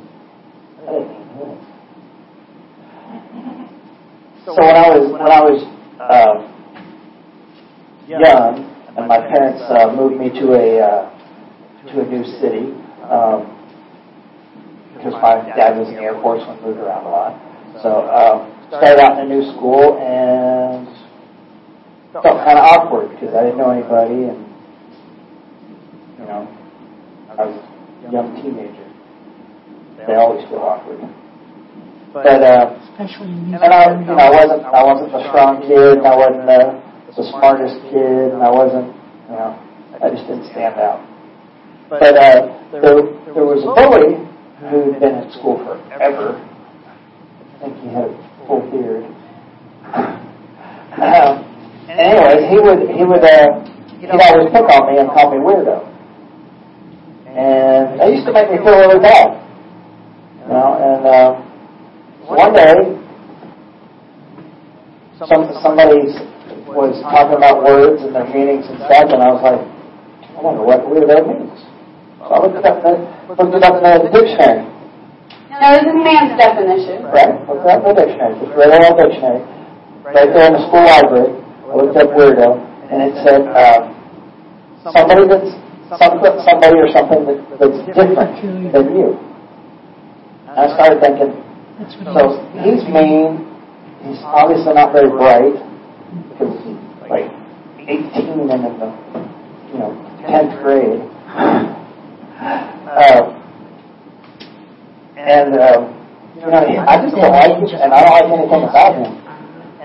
That 0.78 0.79
ain't 0.79 0.79
good. 0.79 0.79
So 4.44 4.56
when 4.56 4.74
I 4.74 4.88
was 4.88 5.12
when 5.12 5.30
I 5.30 5.42
was 5.44 5.60
um, 6.00 6.48
young, 8.08 8.64
and 8.96 9.06
my 9.06 9.20
parents 9.20 9.62
uh, 9.68 9.92
moved 9.94 10.16
me 10.16 10.32
to 10.40 10.56
a 10.56 10.80
uh, 10.80 11.12
to 11.92 12.00
a 12.00 12.06
new 12.08 12.24
city 12.40 12.72
um, 13.04 13.46
because 14.96 15.12
my 15.20 15.44
dad 15.54 15.76
was 15.76 15.88
in 15.88 15.94
the 15.94 16.02
Air 16.02 16.16
Force 16.24 16.42
and 16.42 16.56
moved 16.62 16.80
around 16.80 17.04
a 17.04 17.10
lot. 17.12 17.36
So 17.84 18.08
um, 18.08 18.50
started 18.68 18.98
out 18.98 19.20
in 19.20 19.30
a 19.30 19.34
new 19.34 19.44
school 19.52 20.00
and 20.00 20.88
felt 22.16 22.24
kind 22.24 22.58
of 22.58 22.64
awkward 22.64 23.10
because 23.12 23.34
I 23.36 23.44
didn't 23.44 23.58
know 23.58 23.70
anybody 23.70 24.24
and 24.24 24.40
you 26.16 26.24
know 26.24 26.48
I 27.28 27.44
was 27.44 27.54
a 28.08 28.10
young 28.10 28.34
teenager. 28.40 28.79
They 30.06 30.14
always 30.14 30.46
feel 30.48 30.58
awkward. 30.58 31.00
But 32.12 32.42
uh, 32.42 32.74
Especially 32.90 33.30
in 33.32 33.54
And 33.54 33.64
I, 33.72 33.96
you 33.96 34.04
know, 34.06 34.18
I 34.18 34.30
wasn't, 34.30 34.62
I 34.66 34.82
wasn't 34.82 35.12
the 35.12 35.22
strong 35.30 35.62
kid, 35.62 35.98
and 35.98 36.06
I 36.06 36.16
wasn't 36.16 36.44
the, 36.44 36.60
the 37.16 37.24
smartest 37.30 37.80
kid, 37.88 38.34
and 38.34 38.42
I 38.42 38.50
wasn't, 38.50 38.92
you 39.30 39.34
know, 39.38 39.56
I 40.02 40.10
just 40.10 40.26
didn't 40.26 40.50
stand 40.52 40.76
out. 40.76 41.00
But 41.88 42.16
uh, 42.18 42.60
there, 42.72 42.82
there 43.34 43.46
was 43.46 43.62
a 43.64 43.72
bully 43.72 44.20
who 44.68 44.92
had 44.92 45.00
been 45.00 45.14
at 45.22 45.32
school 45.32 45.58
forever. 45.64 46.36
I 46.36 47.56
think 47.62 47.78
he 47.80 47.88
had 47.88 48.10
a 48.10 48.44
full 48.46 48.62
beard. 48.68 49.06
Um, 51.00 51.32
anyways, 51.88 52.42
he 52.50 52.58
would, 52.60 52.80
he 52.90 53.02
would, 53.06 53.24
uh, 53.24 53.64
he'd 53.96 54.10
always 54.12 54.50
pick 54.52 54.66
on 54.68 54.82
me 54.92 55.00
and 55.00 55.08
call 55.08 55.30
me 55.32 55.38
weirdo. 55.40 55.88
And 57.30 58.00
that 58.00 58.10
used 58.12 58.26
to 58.26 58.32
make 58.32 58.50
me 58.50 58.58
feel 58.58 58.76
really 58.76 59.00
bad. 59.00 59.39
You 60.50 60.58
know, 60.58 60.74
and 60.82 61.06
uh, 61.06 61.30
one 62.26 62.50
day, 62.50 62.74
some 65.14 65.46
somebody 65.62 66.10
was 66.66 66.98
talking 67.06 67.38
about 67.38 67.62
words 67.62 68.02
and 68.02 68.10
their 68.10 68.26
meanings 68.34 68.66
and 68.66 68.82
stuff, 68.82 69.14
and 69.14 69.22
I 69.22 69.30
was 69.30 69.46
like, 69.46 69.62
I 69.62 70.38
wonder 70.42 70.66
what 70.66 70.90
weirdo 70.90 71.22
means. 71.22 71.54
So 72.18 72.34
I 72.34 72.42
looked 72.42 72.58
it 72.58 72.66
up, 72.66 72.82
in 72.82 72.98
the, 72.98 73.30
looked 73.30 73.54
it 73.54 73.62
up 73.62 73.78
in 73.78 73.86
the 73.86 74.10
dictionary. 74.10 74.66
Now, 75.54 75.70
this 75.78 75.86
is 75.86 75.94
man's 76.02 76.34
definition. 76.34 77.06
Right? 77.14 77.30
Looked 77.46 77.62
it 77.62 77.70
up 77.70 77.86
in 77.86 77.94
the 77.94 77.98
dictionary. 78.10 78.34
Just 78.42 78.50
read 78.58 78.74
it 78.74 78.82
on 78.82 78.90
the 78.90 79.06
dictionary. 79.06 79.42
Right 80.02 80.34
there 80.34 80.50
in 80.50 80.54
the 80.58 80.62
school 80.66 80.82
library. 80.82 81.30
I 81.30 81.72
looked 81.78 81.94
up 81.94 82.10
weirdo, 82.10 82.58
and 82.90 82.98
it 83.06 83.14
said 83.22 83.46
uh, 83.54 83.86
somebody 84.82 85.30
that's 85.30 85.54
some, 85.94 86.18
somebody 86.42 86.74
or 86.74 86.90
something 86.90 87.22
that, 87.30 87.38
that's 87.54 87.78
different 87.86 88.74
than 88.74 88.98
you. 88.98 89.29
I 90.56 90.66
started 90.74 90.98
thinking, 90.98 91.30
so 92.10 92.42
he's 92.58 92.82
mean. 92.90 93.46
He's 94.02 94.18
obviously 94.24 94.74
not 94.74 94.92
very 94.92 95.10
bright 95.10 95.54
because 96.32 96.56
he's 96.64 96.80
like 97.06 97.30
18 97.86 98.50
and 98.50 98.64
in 98.66 98.74
the 98.80 98.90
you 99.70 99.78
know 99.78 99.94
10th 100.26 100.62
grade. 100.62 101.02
Uh, 102.90 103.36
and 105.20 105.54
um, 105.54 105.94
you 106.34 106.50
know, 106.50 106.64
I 106.88 106.98
just 106.98 107.14
don't 107.14 107.30
like 107.30 107.54
him, 107.54 107.70
and 107.70 107.92
I 107.94 108.02
don't 108.02 108.16
like 108.18 108.30
anything 108.34 108.64
about 108.66 108.98
him. 108.98 109.12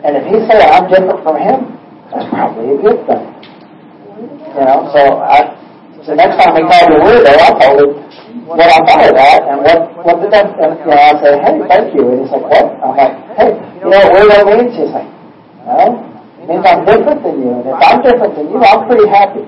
And 0.02 0.18
if 0.18 0.26
he 0.26 0.42
said 0.50 0.66
I'm 0.66 0.90
different 0.90 1.22
from 1.22 1.38
him, 1.38 1.78
that's 2.10 2.26
probably 2.34 2.74
a 2.74 2.78
good 2.82 3.06
thing. 3.06 3.24
You 4.50 4.66
know, 4.66 4.90
so 4.90 5.22
I. 5.22 5.62
So 6.06 6.14
next 6.14 6.38
time 6.42 6.56
he 6.56 6.62
called 6.62 6.90
me 6.90 6.98
weirdo, 7.02 7.34
I 7.34 7.52
told 7.62 7.82
him 7.82 8.06
what 8.46 8.62
I 8.62 8.78
thought 8.86 9.10
of 9.10 9.14
that 9.18 9.42
and 9.50 9.58
what 9.66 9.80
what 10.06 10.16
did 10.22 10.30
that. 10.32 10.54
And 10.62 10.78
you 10.78 10.86
know, 10.86 10.98
I 10.98 11.12
say, 11.18 11.32
hey, 11.42 11.56
thank 11.66 11.86
you. 11.98 12.04
And 12.14 12.18
he's 12.22 12.32
like, 12.32 12.46
what? 12.46 12.66
I'm 12.78 12.94
like, 12.94 13.16
hey, 13.42 13.50
you 13.82 13.90
know 13.90 14.02
what 14.06 14.14
weirdo 14.14 14.38
means? 14.46 14.74
He's 14.78 14.94
like, 14.94 15.10
no, 15.66 15.98
it 16.40 16.46
means 16.46 16.66
I'm 16.66 16.82
different 16.86 17.20
than 17.26 17.36
you. 17.42 17.52
And 17.58 17.66
if 17.74 17.80
I'm 17.82 18.00
different 18.06 18.34
than 18.38 18.46
you, 18.54 18.58
I'm 18.62 18.82
pretty 18.86 19.08
happy. 19.10 19.46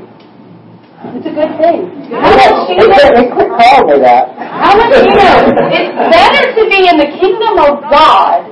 It's 0.97 1.29
a 1.29 1.33
good 1.33 1.53
thing. 1.61 2.09
How 2.09 2.33
much 2.33 2.73
you 2.73 2.89
know? 2.89 3.21
he 3.21 3.29
quit 3.29 3.49
calling 3.53 3.85
me 3.85 3.97
that. 4.01 4.33
How 4.33 4.73
much 4.73 4.89
you 4.97 5.13
know? 5.13 5.45
It's 5.69 5.93
better 5.93 6.43
to 6.57 6.63
be 6.73 6.79
in 6.89 6.97
the 6.97 7.09
kingdom 7.21 7.53
of 7.61 7.85
God 7.85 8.49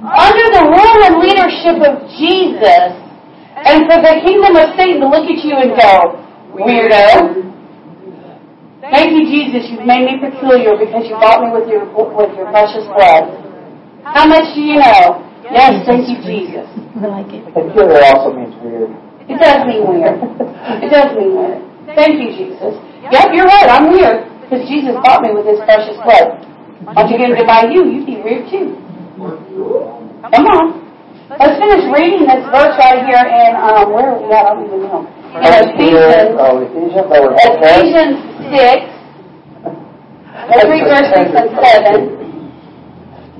under 0.00 0.46
the 0.48 0.64
rule 0.64 1.00
and 1.04 1.14
leadership 1.20 1.76
of 1.84 2.08
Jesus 2.16 2.88
and 3.68 3.84
for 3.84 4.00
the 4.00 4.20
kingdom 4.24 4.56
of 4.56 4.72
Satan 4.76 5.00
to 5.00 5.08
look 5.12 5.28
at 5.28 5.40
you 5.44 5.56
and 5.60 5.76
go, 5.76 6.24
weirdo. 6.56 7.52
Thank 8.90 9.16
you, 9.16 9.24
Jesus. 9.24 9.70
You've 9.70 9.86
made 9.86 10.04
me 10.04 10.20
peculiar 10.20 10.76
because 10.76 11.08
you 11.08 11.16
bought 11.16 11.40
me 11.40 11.48
with 11.56 11.68
your 11.68 11.88
with 11.88 12.32
your 12.36 12.48
precious 12.52 12.84
blood. 12.92 13.32
How 14.04 14.26
much 14.28 14.52
do 14.54 14.60
you 14.60 14.76
know? 14.76 15.24
Yes, 15.48 15.84
thank 15.88 16.08
you, 16.08 16.20
Jesus. 16.20 16.68
I 17.00 17.06
like 17.08 17.30
it. 17.32 17.44
Peculiar 17.52 18.00
also 18.12 18.36
means 18.36 18.52
weird. 18.60 18.92
It 19.24 19.40
does 19.40 19.64
mean 19.64 19.82
weird. 19.88 20.20
It 20.84 20.90
does 20.92 21.10
mean 21.16 21.32
weird. 21.32 21.60
Thank 21.96 22.20
you, 22.20 22.28
Jesus. 22.36 22.76
Yep, 23.08 23.32
you're 23.32 23.48
right. 23.48 23.68
I'm 23.72 23.88
weird 23.92 24.28
because 24.44 24.68
Jesus 24.68 24.92
bought 25.00 25.24
me 25.24 25.32
with 25.32 25.48
His 25.48 25.60
precious 25.64 25.96
blood. 26.04 26.44
Once 26.84 27.08
you 27.08 27.16
get 27.16 27.32
him 27.32 27.36
to 27.40 27.46
buy 27.48 27.64
you, 27.72 27.88
you'd 27.88 28.04
be 28.04 28.20
weird 28.20 28.44
too. 28.52 28.76
Come 29.16 30.44
on. 30.52 30.84
Let's 31.32 31.56
finish 31.56 31.88
reading 31.88 32.28
this 32.28 32.44
verse 32.52 32.76
right 32.76 33.00
here 33.08 33.24
in 33.24 33.56
um, 33.56 33.92
where 33.96 34.12
are 34.12 34.20
we 34.20 34.28
at? 34.28 34.44
I 34.44 34.52
don't 34.52 34.68
even 34.68 34.80
know. 34.84 35.08
In 35.34 35.50
Ephesians, 35.72 36.36
Oh, 36.36 36.60
Ephesians. 36.60 38.20
We're 38.44 38.60
heading 38.60 38.84
there. 38.84 38.84
Ephesians 38.84 38.84
six. 38.84 38.90
Let's 40.48 40.68
read 40.68 40.84
verse 40.84 41.08
six 41.14 41.30
and 41.32 41.50
seven. 41.56 42.24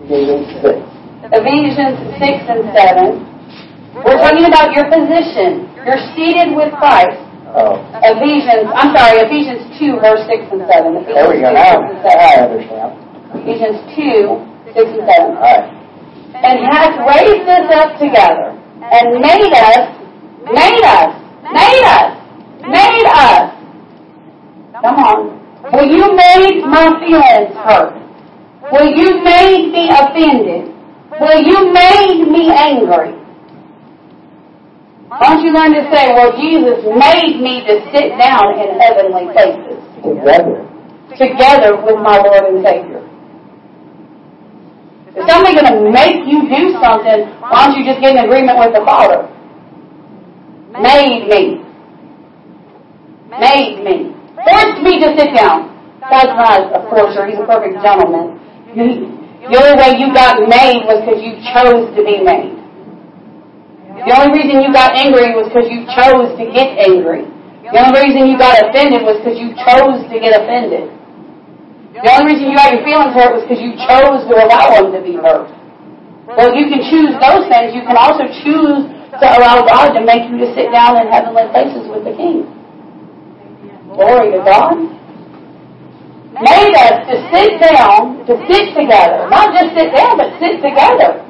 Ephesians 0.05 1.99
six. 2.19 2.41
And 2.49 2.65
7. 2.73 3.35
We're 3.95 4.19
talking 4.21 4.45
about 4.47 4.75
your 4.75 4.85
position. 4.91 5.69
You're 5.85 6.01
seated 6.15 6.57
with 6.57 6.73
Christ. 6.79 7.21
Oh, 7.55 7.79
Ephesians, 8.03 8.67
I'm 8.75 8.91
sorry, 8.91 9.23
Ephesians 9.23 9.63
2, 9.79 10.03
verse 10.03 10.27
6 10.27 10.51
and 10.51 10.67
7. 10.67 10.97
Ephesians 10.99 11.15
there 11.15 11.31
we 11.31 11.39
go. 11.39 11.55
2, 11.55 11.55
Now, 11.55 11.79
6 11.79 11.95
and 11.95 12.03
now 12.03 12.11
7. 12.11 12.19
I 12.19 12.35
understand. 12.43 12.91
Ephesians 13.39 13.79
2, 13.95 14.75
6 14.75 14.91
and 14.91 15.07
7. 15.07 15.39
All 15.39 15.47
right. 15.47 15.71
And 16.35 16.57
hath 16.67 16.99
raised 17.07 17.47
us 17.47 17.67
up 17.79 17.95
together 18.03 18.59
and 18.59 19.23
made 19.23 19.55
us, 19.55 19.87
made 20.51 20.83
us, 20.83 21.13
made 21.55 21.85
us, 21.87 22.11
made 22.67 23.07
us. 23.07 23.64
Come 24.85 25.01
on. 25.01 25.19
Well, 25.73 25.89
you 25.89 26.05
made 26.13 26.61
my 26.61 26.93
feelings 27.01 27.57
hurt. 27.57 27.97
Well, 28.69 28.85
you 28.85 29.25
made 29.25 29.73
me 29.73 29.89
offended. 29.89 30.69
Well, 31.09 31.41
you 31.41 31.73
made 31.73 32.29
me 32.29 32.53
angry. 32.53 33.17
Why 35.09 35.21
don't 35.25 35.41
you 35.41 35.57
learn 35.57 35.73
to 35.73 35.89
say, 35.89 36.13
well, 36.13 36.37
Jesus 36.37 36.85
made 37.01 37.41
me 37.41 37.65
to 37.65 37.81
sit 37.97 38.13
down 38.21 38.61
in 38.61 38.77
heavenly 38.77 39.33
places 39.33 39.81
Together. 40.05 40.69
together 41.17 41.81
with 41.81 41.97
my 42.05 42.21
Lord 42.21 42.45
and 42.53 42.61
Savior. 42.61 43.01
If 45.17 45.25
somebody's 45.31 45.61
going 45.65 45.81
to 45.81 45.91
make 45.93 46.29
you 46.29 46.45
do 46.45 46.77
something, 46.77 47.33
why 47.41 47.73
don't 47.73 47.79
you 47.79 47.87
just 47.89 48.03
get 48.03 48.17
in 48.17 48.25
agreement 48.25 48.59
with 48.59 48.75
the 48.77 48.85
Father? 48.85 49.33
Made 50.77 51.25
me. 51.31 51.65
Made 53.31 53.85
me. 53.85 54.14
Forced 54.45 54.81
me 54.85 55.01
to 55.01 55.09
sit 55.17 55.33
down. 55.33 55.73
God's 56.05 56.37
not 56.37 56.61
a 56.77 56.81
forcer. 56.93 57.25
He's 57.27 57.41
a 57.41 57.49
perfect 57.49 57.81
gentleman. 57.81 58.37
The 58.75 59.57
only 59.57 59.77
way 59.77 59.91
you 60.01 60.13
got 60.13 60.41
made 60.45 60.85
was 60.85 61.01
because 61.05 61.21
you 61.21 61.37
chose 61.53 61.89
to 61.97 62.01
be 62.05 62.21
made. 62.21 62.57
The 64.05 64.13
only 64.13 64.37
reason 64.37 64.61
you 64.61 64.73
got 64.73 64.93
angry 64.97 65.33
was 65.33 65.49
because 65.49 65.69
you 65.73 65.89
chose 65.97 66.37
to 66.37 66.45
get 66.53 66.77
angry. 66.77 67.25
The 67.65 67.81
only 67.81 68.05
reason 68.05 68.29
you 68.29 68.37
got 68.37 68.61
offended 68.61 69.01
was 69.01 69.17
because 69.23 69.41
you 69.41 69.57
chose 69.65 70.05
to 70.13 70.17
get 70.21 70.37
offended. 70.37 70.93
The 71.95 72.11
only 72.13 72.35
reason 72.35 72.53
you 72.53 72.57
got 72.59 72.75
your 72.75 72.85
feelings 72.85 73.15
hurt 73.17 73.33
was 73.33 73.47
because 73.49 73.63
you 73.63 73.73
chose 73.87 74.27
to 74.29 74.35
allow 74.35 74.77
them 74.77 74.93
to 74.93 75.01
be 75.01 75.17
hurt. 75.17 75.49
Well, 76.27 76.53
you 76.53 76.69
can 76.69 76.83
choose 76.91 77.15
those 77.23 77.49
things. 77.49 77.73
You 77.73 77.87
can 77.87 77.97
also 77.97 78.29
choose 78.43 78.85
to 79.15 79.27
allow 79.39 79.63
God 79.63 79.95
to 79.95 80.03
make 80.03 80.27
you 80.27 80.37
to 80.43 80.49
sit 80.53 80.73
down 80.75 80.99
in 80.99 81.09
heavenly 81.09 81.47
places 81.55 81.87
with 81.87 82.03
the 82.05 82.13
King. 82.19 82.51
Glory 83.95 84.35
to 84.35 84.43
God. 84.43 84.75
Made 86.35 86.75
us 86.75 87.07
to 87.07 87.15
sit 87.31 87.63
down, 87.63 88.27
to 88.27 88.35
sit 88.51 88.75
together. 88.75 89.31
Not 89.31 89.55
just 89.55 89.71
sit 89.71 89.95
down, 89.95 90.19
but 90.19 90.35
sit 90.43 90.59
together. 90.59 91.23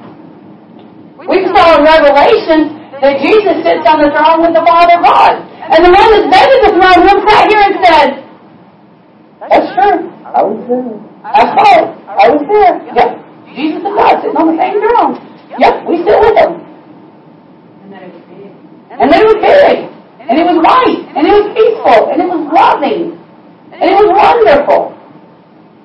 We 1.28 1.44
saw 1.52 1.76
in 1.76 1.84
Revelation 1.84 2.80
that 3.04 3.20
Jesus 3.20 3.60
sits 3.60 3.84
on 3.84 4.00
the 4.00 4.08
throne 4.16 4.40
with 4.48 4.56
the 4.56 4.64
Father 4.64 4.96
God. 5.04 5.44
And 5.44 5.80
the 5.84 5.92
one 5.92 6.08
that's 6.08 6.28
been 6.32 6.48
in 6.56 6.60
the 6.64 6.72
throne 6.80 7.00
room 7.04 7.20
sat 7.28 7.44
here 7.52 7.62
and 7.68 7.76
said, 7.84 8.08
That's 9.44 9.68
true. 9.76 10.08
I 10.24 10.40
was 10.40 10.60
there. 10.64 10.96
I 11.20 11.42
saw 11.52 11.68
it. 11.68 11.88
I 12.08 12.24
was 12.32 12.44
there. 12.48 12.74
Yep. 12.96 13.08
Jesus 13.52 13.84
and 13.84 13.94
God 13.94 14.24
sitting 14.24 14.40
on 14.40 14.46
the 14.50 14.56
same 14.56 14.80
throne. 14.80 15.12
Yep, 15.60 15.74
we 15.84 16.00
sit 16.00 16.16
with 16.16 16.36
him. 16.40 16.64
And 17.84 19.12
then 19.12 19.20
it 19.20 19.28
was 19.28 19.36
big. 19.36 19.93
And 20.28 20.34
it 20.40 20.46
was 20.48 20.56
light. 20.64 21.00
And 21.16 21.22
it 21.28 21.34
was 21.36 21.46
peaceful. 21.52 22.00
And 22.12 22.18
it 22.22 22.28
was 22.28 22.42
loving. 22.48 23.16
And 23.72 23.84
it 23.84 23.96
was 23.96 24.08
wonderful. 24.12 24.96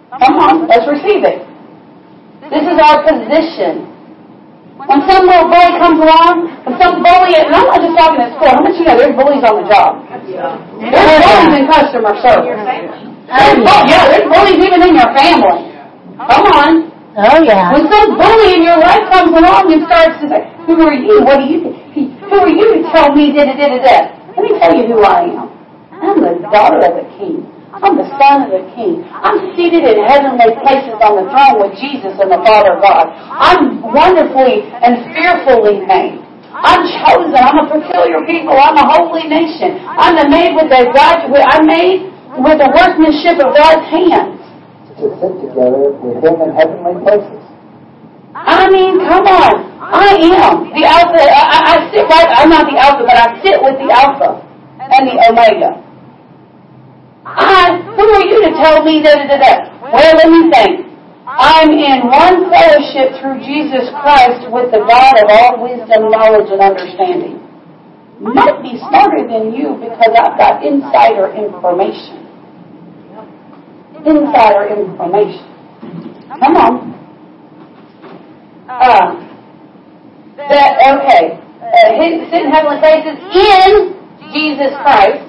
Come 0.10 0.36
on, 0.42 0.68
let's 0.68 0.88
receive 0.90 1.22
it. 1.22 1.46
This 2.50 2.66
is 2.66 2.78
our 2.82 3.06
position. 3.06 3.86
When 4.80 5.04
some 5.06 5.28
little 5.28 5.52
bully 5.52 5.76
comes 5.76 6.00
along, 6.00 6.50
when 6.66 6.74
some 6.80 7.04
bully, 7.04 7.36
and 7.36 7.52
I'm 7.52 7.68
not 7.68 7.84
just 7.84 7.94
talking 8.00 8.24
at 8.24 8.32
school, 8.40 8.48
how 8.48 8.64
much 8.64 8.80
you 8.80 8.88
know 8.88 8.96
there's 8.96 9.14
bullies 9.14 9.44
on 9.44 9.60
the 9.60 9.68
job? 9.68 10.02
There's 10.80 11.20
bullies 11.20 11.54
in 11.60 11.64
customer 11.68 12.14
service. 12.24 12.58
There's, 13.28 13.60
yeah, 13.92 14.04
there's 14.08 14.28
bullies 14.32 14.58
even 14.64 14.80
in 14.88 14.94
your 14.98 15.12
family. 15.14 15.62
Come 16.16 16.46
on. 16.58 16.72
Oh, 17.20 17.40
yeah. 17.44 17.76
When 17.76 17.86
some 17.92 18.16
bully 18.18 18.56
in 18.56 18.64
your 18.64 18.80
life 18.80 19.04
comes 19.12 19.36
along 19.36 19.68
and 19.70 19.84
starts 19.86 20.16
to 20.24 20.26
say, 20.32 20.42
who 20.66 20.74
are 20.80 20.96
you? 20.96 21.22
What 21.28 21.44
do 21.44 21.46
you 21.46 21.60
think? 21.60 21.76
Who 22.32 22.36
are 22.40 22.50
you 22.50 22.80
to 22.80 22.90
tell 22.90 23.12
me 23.14 23.36
da 23.36 23.46
da 23.46 23.54
da 23.60 23.68
da 23.76 23.80
da? 23.84 23.98
Let 24.36 24.42
me 24.46 24.52
tell 24.60 24.74
you 24.76 24.86
who 24.94 25.00
I 25.02 25.22
am. 25.30 25.48
I'm 26.00 26.20
the 26.22 26.36
daughter 26.50 26.80
of 26.80 26.94
the 26.96 27.08
king. 27.18 27.44
I'm 27.70 27.96
the 27.96 28.08
son 28.18 28.50
of 28.50 28.52
the 28.52 28.66
king. 28.74 29.06
I'm 29.10 29.54
seated 29.54 29.86
in 29.86 30.02
heavenly 30.06 30.52
places 30.66 30.98
on 31.00 31.22
the 31.22 31.26
throne 31.30 31.56
with 31.62 31.74
Jesus 31.78 32.18
and 32.18 32.30
the 32.34 32.42
Father 32.42 32.82
God. 32.82 33.10
I'm 33.14 33.82
wonderfully 33.86 34.66
and 34.70 35.06
fearfully 35.14 35.86
made. 35.86 36.18
I'm 36.50 36.82
chosen. 37.06 37.38
I'm 37.40 37.62
a 37.62 37.68
peculiar 37.70 38.26
people. 38.26 38.58
I'm 38.58 38.76
a 38.76 38.88
holy 38.90 39.30
nation. 39.30 39.80
I'm 39.86 40.18
the 40.18 40.28
made 40.28 40.58
with 40.58 40.70
the 40.70 40.92
God. 40.92 41.30
I'm 41.30 41.66
made 41.70 42.10
with 42.42 42.58
the 42.58 42.70
workmanship 42.74 43.38
of 43.38 43.54
God's 43.54 43.86
hands. 43.90 44.42
To 45.00 45.08
sit 45.22 45.34
together 45.40 45.94
with 45.94 46.20
Him 46.20 46.36
in 46.42 46.50
heavenly 46.58 47.00
places. 47.06 47.49
I 48.36 48.70
mean, 48.70 49.00
come 49.00 49.26
on. 49.26 49.70
I 49.82 50.14
am 50.22 50.70
the 50.70 50.86
Alpha. 50.86 51.18
I, 51.18 51.58
I 51.66 51.92
sit 51.92 52.06
right. 52.06 52.30
I'm 52.30 52.50
not 52.50 52.70
the 52.70 52.78
Alpha, 52.78 53.02
but 53.02 53.18
I 53.18 53.42
sit 53.42 53.58
with 53.58 53.82
the 53.82 53.90
Alpha 53.90 54.46
and 54.78 55.10
the 55.10 55.18
Omega. 55.18 55.82
I. 57.26 57.82
Who 57.98 58.06
are 58.06 58.26
you 58.26 58.38
to 58.46 58.52
tell 58.62 58.86
me 58.86 59.02
that? 59.02 59.82
Well, 59.82 60.14
let 60.14 60.30
me 60.30 60.52
think. 60.54 60.90
I'm 61.26 61.70
in 61.70 62.10
one 62.10 62.50
fellowship 62.50 63.22
through 63.22 63.42
Jesus 63.46 63.90
Christ 64.02 64.50
with 64.50 64.72
the 64.74 64.82
God 64.86 65.14
of 65.22 65.30
all 65.30 65.62
wisdom, 65.62 66.10
knowledge, 66.10 66.50
and 66.50 66.62
understanding. 66.62 67.38
Might 68.20 68.62
be 68.62 68.78
smarter 68.78 69.26
than 69.26 69.54
you 69.54 69.78
because 69.80 70.12
I've 70.18 70.38
got 70.38 70.66
insider 70.66 71.34
information. 71.34 72.28
Insider 74.06 74.76
information. 74.76 75.46
Come 76.30 76.58
on. 76.58 76.99
Uh, 78.70 79.18
that, 80.38 80.78
okay. 80.78 81.42
Uh, 81.58 81.90
hidden, 81.98 82.30
sit 82.30 82.46
in 82.46 82.52
heavenly 82.54 82.78
places 82.78 83.18
in 83.18 83.98
Jesus 84.30 84.72
Christ. 84.86 85.26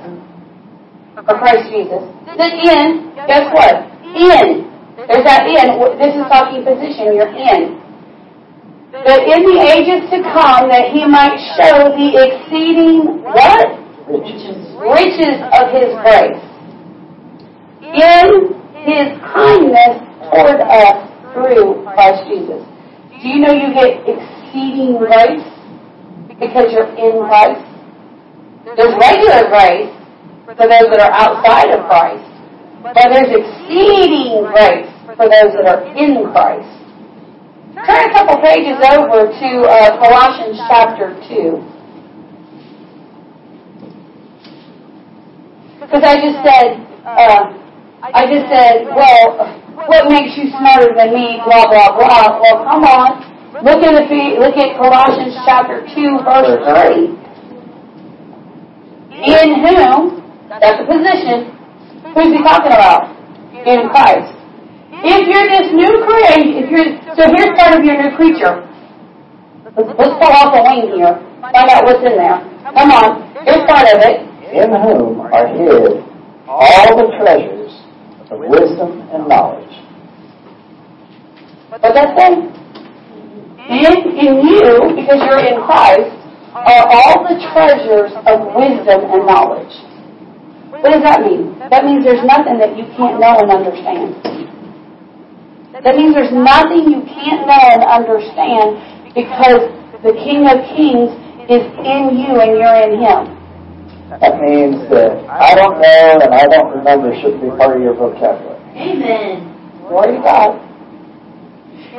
Or 1.16 1.34
Christ 1.40 1.72
Jesus. 1.72 2.04
Sit 2.36 2.52
in, 2.68 3.16
guess 3.24 3.48
what? 3.56 3.88
In. 4.12 4.68
There's 5.08 5.24
that 5.24 5.48
in. 5.48 5.72
This 5.96 6.12
is 6.12 6.24
talking 6.28 6.68
position. 6.68 7.16
You're 7.16 7.32
in. 7.32 7.80
That 8.92 9.24
in 9.24 9.40
the 9.48 9.58
ages 9.72 10.04
to 10.12 10.20
come, 10.20 10.68
that 10.68 10.92
he 10.92 11.08
might 11.08 11.40
show 11.56 11.88
the 11.96 12.08
exceeding 12.20 13.24
what? 13.24 13.80
Riches. 14.04 14.60
Riches 14.76 15.40
of 15.56 15.72
his 15.72 15.96
grace. 16.04 16.44
In 17.88 18.52
his 18.84 19.16
kindness 19.32 19.96
toward 20.28 20.60
us 20.60 21.08
through 21.32 21.88
Christ 21.96 22.28
Jesus. 22.28 22.62
Do 23.20 23.28
you 23.28 23.38
know 23.38 23.52
you 23.52 23.68
get 23.76 24.01
exceeding 24.09 24.97
grace 24.97 25.44
because 26.40 26.72
you're 26.72 26.88
in 26.97 27.20
Christ? 27.28 27.60
There's 28.64 28.97
regular 28.97 29.44
grace 29.52 29.92
for 30.56 30.64
those 30.64 30.88
that 30.88 31.01
are 31.05 31.12
outside 31.12 31.68
of 31.68 31.84
Christ, 31.84 32.24
but 32.80 32.97
there's 32.97 33.28
exceeding 33.28 34.48
grace 34.48 34.88
for 35.20 35.28
those 35.28 35.52
that 35.52 35.68
are 35.68 35.84
in 35.92 36.32
Christ. 36.32 36.80
Turn 37.76 38.09
a 38.09 38.12
couple 38.12 38.40
pages 38.40 38.80
over 38.88 39.28
to 39.28 39.48
uh, 39.68 40.01
Colossians 40.01 40.56
chapter 40.68 41.12
2. 41.28 41.60
Because 45.80 46.02
I 46.05 46.16
just 46.24 46.40
said, 46.40 46.80
uh, 47.05 47.60
I 48.01 48.24
just 48.24 48.48
said, 48.48 48.89
well, 48.97 49.60
what 49.85 50.09
makes 50.09 50.32
you 50.32 50.48
smarter 50.56 50.97
than 50.97 51.12
me? 51.12 51.36
Blah 51.44 51.68
blah 51.68 51.93
blah. 51.93 52.40
Well, 52.40 52.64
come 52.64 52.85
on, 52.89 53.09
look 53.60 53.85
at 53.85 53.93
look 54.40 54.56
at 54.56 54.81
Colossians 54.81 55.36
chapter 55.44 55.85
two, 55.93 56.16
verse 56.24 56.64
three. 56.64 57.12
In 59.20 59.48
whom, 59.60 60.24
that's 60.48 60.81
a 60.81 60.86
position. 60.89 61.52
Who's 62.16 62.32
he 62.32 62.40
talking 62.40 62.72
about? 62.72 63.12
In 63.68 63.93
Christ. 63.93 64.32
If 65.05 65.22
you're 65.28 65.48
this 65.52 65.68
new 65.77 65.93
creation, 66.09 66.56
if 66.56 66.68
you're 66.72 66.90
so 67.20 67.28
here's 67.36 67.52
part 67.60 67.77
of 67.77 67.85
your 67.85 68.01
new 68.01 68.16
creature. 68.16 68.64
Let's, 69.77 69.93
let's 70.01 70.14
pull 70.16 70.32
off 70.32 70.56
a 70.56 70.62
wing 70.64 70.97
here. 70.97 71.20
Find 71.52 71.68
out 71.68 71.85
what's 71.85 72.01
in 72.01 72.16
there. 72.16 72.40
Come 72.64 72.90
on, 72.97 73.28
here's 73.44 73.64
part 73.68 73.86
of 73.93 74.01
it. 74.09 74.24
In 74.51 74.72
whom 74.72 75.20
are 75.20 75.47
hid 75.47 76.02
all 76.48 76.97
the 76.97 77.06
treasures 77.22 77.60
of 78.31 78.39
wisdom 78.39 79.02
and 79.11 79.27
knowledge. 79.27 79.74
What 81.70 81.82
that 81.82 82.19
say? 82.19 82.31
In, 83.70 83.94
in 84.19 84.32
you, 84.43 84.94
because 84.98 85.23
you're 85.23 85.44
in 85.47 85.62
Christ, 85.62 86.11
are 86.55 86.86
all 86.90 87.23
the 87.27 87.39
treasures 87.55 88.11
of 88.27 88.55
wisdom 88.59 89.07
and 89.07 89.23
knowledge. 89.27 89.70
What 90.70 90.90
does 90.90 91.02
that 91.02 91.23
mean? 91.23 91.59
That 91.70 91.85
means 91.85 92.05
there's 92.05 92.24
nothing 92.27 92.59
that 92.59 92.74
you 92.77 92.86
can't 92.98 93.20
know 93.20 93.39
and 93.39 93.51
understand. 93.51 94.19
That 95.85 95.94
means 95.94 96.15
there's 96.15 96.35
nothing 96.35 96.90
you 96.90 97.02
can't 97.07 97.47
know 97.47 97.65
and 97.70 97.82
understand 97.86 98.78
because 99.15 99.70
the 100.02 100.15
King 100.19 100.47
of 100.51 100.59
Kings 100.74 101.15
is 101.47 101.62
in 101.82 102.19
you 102.19 102.39
and 102.43 102.59
you're 102.59 102.81
in 102.82 102.98
Him. 102.98 103.39
That 104.19 104.43
means 104.43 104.91
that 104.91 105.23
I 105.31 105.55
don't 105.55 105.78
know 105.78 106.11
and 106.19 106.35
I 106.35 106.43
don't 106.51 106.74
remember 106.74 107.15
shouldn't 107.15 107.47
be 107.47 107.51
part 107.55 107.78
of 107.78 107.82
your 107.82 107.95
vocabulary. 107.95 108.59
Amen. 108.74 109.47
Glory 109.87 110.19
to 110.19 110.23
God. 110.27 110.59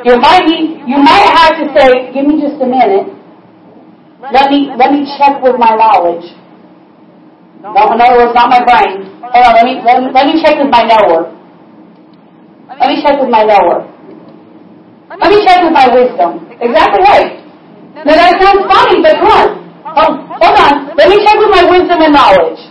You 0.04 0.20
might 0.20 0.44
need, 0.44 0.84
you 0.92 1.00
might 1.00 1.32
have 1.32 1.56
to 1.56 1.72
say, 1.72 2.12
give 2.12 2.28
me 2.28 2.44
just 2.44 2.60
a 2.60 2.68
minute. 2.68 3.16
Let 4.20 4.52
me 4.52 4.70
let 4.76 4.92
me 4.92 5.08
check 5.18 5.40
with 5.40 5.56
my 5.56 5.72
knowledge. 5.72 6.28
No, 7.64 7.72
in 7.72 8.02
other 8.02 8.18
words, 8.20 8.36
not 8.36 8.52
my 8.52 8.60
brain. 8.60 9.08
Hold 9.24 9.32
on, 9.32 9.54
let 9.56 9.66
me 9.66 9.80
let 9.86 10.04
me, 10.04 10.08
let 10.12 10.26
me 10.28 10.36
check 10.44 10.60
with 10.60 10.70
my 10.70 10.84
knower. 10.84 11.32
Let 12.68 12.90
me 12.92 13.00
check 13.02 13.20
with 13.24 13.30
my 13.32 13.44
knower. 13.48 13.88
Let 15.10 15.30
me 15.32 15.46
check 15.48 15.64
with 15.64 15.74
my 15.74 15.88
wisdom. 15.96 16.44
Exactly 16.60 17.02
right. 17.08 17.40
Now 18.04 18.14
that 18.20 18.36
sounds 18.42 18.68
funny, 18.68 19.00
but 19.02 19.16
come 19.16 19.32
on. 19.32 19.61
Hold, 19.91 20.23
hold 20.39 20.55
on. 20.55 20.95
Let 20.95 21.09
me 21.09 21.19
check 21.23 21.35
with 21.35 21.51
my 21.51 21.68
wisdom 21.68 21.99
and 22.01 22.13
knowledge. 22.13 22.61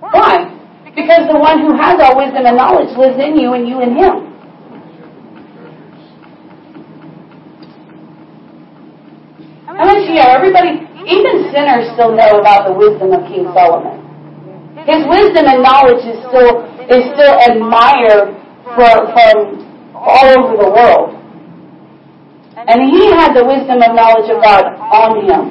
Why? 0.00 0.50
Because 0.94 1.26
the 1.30 1.38
one 1.38 1.60
who 1.62 1.74
has 1.74 1.98
all 2.00 2.16
wisdom 2.16 2.46
and 2.46 2.56
knowledge 2.56 2.90
lives 2.96 3.18
in 3.18 3.38
you 3.38 3.54
and 3.54 3.68
you 3.68 3.82
in 3.82 3.96
him. 3.96 4.34
I 9.66 9.82
want 9.82 10.06
you 10.06 10.22
everybody, 10.22 10.86
even 11.02 11.50
sinners 11.50 11.90
still 11.98 12.14
know 12.14 12.38
about 12.38 12.70
the 12.70 12.74
wisdom 12.78 13.10
of 13.10 13.26
King 13.26 13.50
Solomon. 13.50 13.98
His 14.86 15.02
wisdom 15.10 15.50
and 15.50 15.62
knowledge 15.62 16.04
is 16.06 16.18
still 16.30 16.62
is 16.86 17.02
still 17.16 17.34
admired 17.42 18.36
for, 18.76 18.90
from 19.16 19.94
all 19.94 20.26
over 20.30 20.62
the 20.62 20.70
world. 20.70 21.23
And 22.66 22.88
he 22.88 23.12
had 23.12 23.36
the 23.36 23.44
wisdom 23.44 23.84
and 23.84 23.92
knowledge 23.92 24.28
of 24.32 24.40
God 24.40 24.64
on 24.88 25.20
him. 25.28 25.42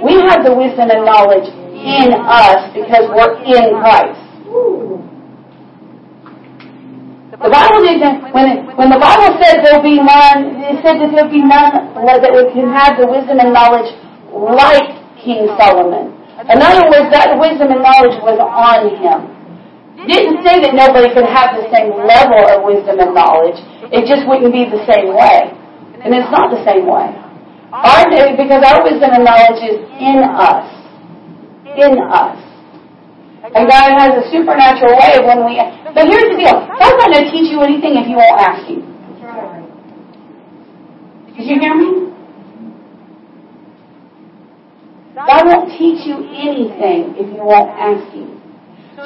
We 0.00 0.16
have 0.28 0.44
the 0.44 0.54
wisdom 0.56 0.88
and 0.88 1.04
knowledge 1.04 1.48
in 1.76 2.10
us 2.16 2.72
because 2.72 3.04
we're 3.12 3.36
in 3.44 3.76
Christ. 3.78 4.20
The 7.34 7.50
Bible 7.50 7.82
didn't, 7.84 8.32
when, 8.32 8.64
when 8.78 8.88
the 8.88 8.96
Bible 8.96 9.36
said 9.42 9.60
there'll 9.60 9.84
be 9.84 10.00
none, 10.00 10.54
it 10.64 10.80
said 10.80 11.02
that 11.02 11.12
there'll 11.12 11.28
be 11.28 11.44
none 11.44 11.74
that 12.06 12.32
can 12.54 12.70
have 12.72 12.96
the 12.96 13.04
wisdom 13.10 13.42
and 13.42 13.52
knowledge 13.52 13.90
like 14.32 14.88
King 15.20 15.50
Solomon. 15.60 16.14
In 16.46 16.58
other 16.62 16.88
words, 16.88 17.10
that 17.12 17.34
wisdom 17.36 17.74
and 17.74 17.82
knowledge 17.82 18.16
was 18.22 18.38
on 18.40 18.92
him. 18.96 19.34
Didn't 20.06 20.44
say 20.44 20.60
that 20.62 20.72
nobody 20.76 21.12
could 21.12 21.26
have 21.26 21.56
the 21.56 21.66
same 21.72 21.92
level 21.94 22.42
of 22.48 22.64
wisdom 22.64 23.00
and 23.00 23.12
knowledge. 23.14 23.56
It 23.88 24.04
just 24.04 24.28
wouldn't 24.28 24.52
be 24.52 24.68
the 24.68 24.82
same 24.88 25.14
way. 25.14 25.63
And 26.04 26.12
it's 26.12 26.28
not 26.28 26.52
the 26.52 26.60
same 26.68 26.84
way. 26.84 27.08
Our 27.72 28.06
because 28.36 28.62
our 28.62 28.84
wisdom 28.84 29.10
and 29.16 29.24
knowledge 29.24 29.58
is 29.64 29.82
in 29.98 30.20
us. 30.22 30.68
In 31.74 31.96
us. 32.06 32.38
And 33.44 33.68
God 33.68 33.98
has 33.98 34.12
a 34.20 34.24
supernatural 34.30 34.94
way 34.94 35.18
of 35.18 35.24
when 35.26 35.48
we. 35.48 35.58
But 35.90 36.06
here's 36.06 36.28
the 36.30 36.38
deal 36.38 36.54
God's 36.54 36.96
not 37.00 37.10
going 37.10 37.24
to 37.24 37.30
teach 37.32 37.50
you 37.50 37.60
anything 37.60 37.96
if 37.98 38.06
you 38.06 38.16
won't 38.16 38.40
ask 38.40 38.62
Him. 38.68 38.84
Did 41.34 41.50
you 41.50 41.58
hear 41.58 41.74
me? 41.74 42.14
God 45.16 45.42
won't 45.46 45.70
teach 45.78 46.06
you 46.06 46.20
anything 46.30 47.16
if 47.18 47.26
you 47.26 47.42
won't 47.42 47.70
ask 47.74 48.06
Him. 48.14 48.40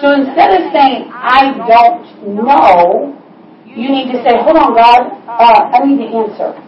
So 0.02 0.12
instead 0.12 0.52
of 0.60 0.72
saying, 0.72 1.08
I 1.08 1.56
don't 1.66 2.36
know, 2.36 3.16
you 3.64 3.88
need 3.88 4.12
to 4.12 4.22
say, 4.22 4.36
hold 4.44 4.56
on, 4.58 4.74
God, 4.74 5.08
uh, 5.26 5.70
I 5.72 5.86
need 5.86 5.98
the 5.98 6.12
answer. 6.12 6.67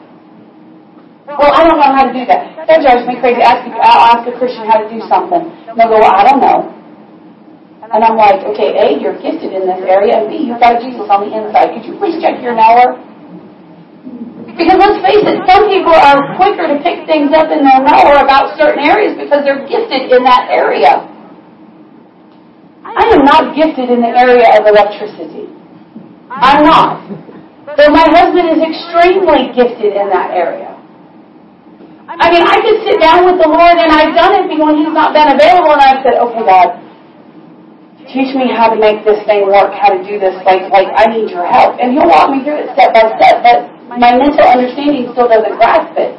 Well, 1.39 1.55
I 1.55 1.63
don't 1.63 1.79
know 1.79 1.93
how 1.95 2.11
to 2.11 2.15
do 2.15 2.27
that. 2.27 2.67
That 2.67 2.83
drives 2.83 3.07
me 3.07 3.15
crazy. 3.23 3.39
Ask, 3.39 3.63
I'll 3.71 4.19
ask 4.19 4.23
a 4.27 4.35
Christian 4.35 4.67
how 4.67 4.83
to 4.83 4.89
do 4.91 4.99
something. 5.07 5.47
And 5.71 5.79
they'll 5.79 5.91
go, 5.91 6.03
well, 6.03 6.11
I 6.11 6.27
don't 6.27 6.43
know. 6.43 6.75
And 7.91 8.03
I'm 8.07 8.15
like, 8.15 8.43
okay, 8.55 8.71
A, 8.79 8.87
you're 9.03 9.19
gifted 9.19 9.51
in 9.51 9.67
this 9.67 9.83
area, 9.83 10.23
and 10.23 10.31
B, 10.31 10.47
you've 10.47 10.63
got 10.63 10.79
Jesus 10.79 11.11
on 11.11 11.27
the 11.27 11.31
inside. 11.35 11.75
Could 11.75 11.87
you 11.87 11.99
please 11.99 12.23
check 12.23 12.39
your 12.39 12.55
knower? 12.55 12.99
Because 14.47 14.79
let's 14.79 14.99
face 15.03 15.27
it, 15.27 15.39
some 15.47 15.67
people 15.67 15.95
are 15.95 16.35
quicker 16.39 16.71
to 16.71 16.79
pick 16.87 17.07
things 17.11 17.35
up 17.35 17.51
in 17.51 17.67
their 17.67 17.83
knower 17.83 18.23
about 18.23 18.55
certain 18.55 18.83
areas 18.83 19.19
because 19.19 19.43
they're 19.43 19.67
gifted 19.67 20.11
in 20.11 20.23
that 20.23 20.51
area. 20.51 21.03
I 22.87 23.11
am 23.15 23.23
not 23.27 23.55
gifted 23.55 23.91
in 23.91 24.03
the 24.03 24.13
area 24.15 24.47
of 24.55 24.67
electricity. 24.67 25.51
I'm 26.31 26.63
not. 26.63 27.07
But 27.65 27.91
my 27.91 28.07
husband 28.07 28.55
is 28.55 28.61
extremely 28.63 29.51
gifted 29.55 29.99
in 29.99 30.11
that 30.11 30.31
area. 30.31 30.70
I 32.11 32.27
mean, 32.27 32.43
I 32.43 32.59
could 32.59 32.83
sit 32.83 32.99
down 32.99 33.23
with 33.23 33.39
the 33.39 33.47
Lord, 33.47 33.79
and 33.79 33.87
I've 33.95 34.11
done 34.19 34.35
it 34.35 34.51
when 34.51 34.83
He's 34.83 34.91
not 34.91 35.15
been 35.15 35.31
available, 35.31 35.79
and 35.79 35.79
I've 35.79 36.03
said, 36.03 36.19
okay, 36.19 36.43
God, 36.43 36.69
teach 38.11 38.35
me 38.35 38.51
how 38.51 38.67
to 38.75 38.75
make 38.75 39.07
this 39.07 39.23
thing 39.31 39.47
work, 39.47 39.71
how 39.79 39.95
to 39.95 40.03
do 40.03 40.19
this, 40.19 40.35
like, 40.43 40.67
like 40.75 40.91
I 40.91 41.07
need 41.07 41.31
your 41.31 41.47
help. 41.47 41.79
And 41.79 41.95
He'll 41.95 42.11
walk 42.11 42.35
me 42.35 42.43
through 42.43 42.67
it 42.67 42.75
step 42.75 42.91
by 42.91 43.15
step, 43.15 43.47
but 43.47 43.71
my 43.87 44.11
mental 44.19 44.43
understanding 44.43 45.15
still 45.15 45.31
doesn't 45.31 45.55
grasp 45.55 45.95
it. 45.95 46.19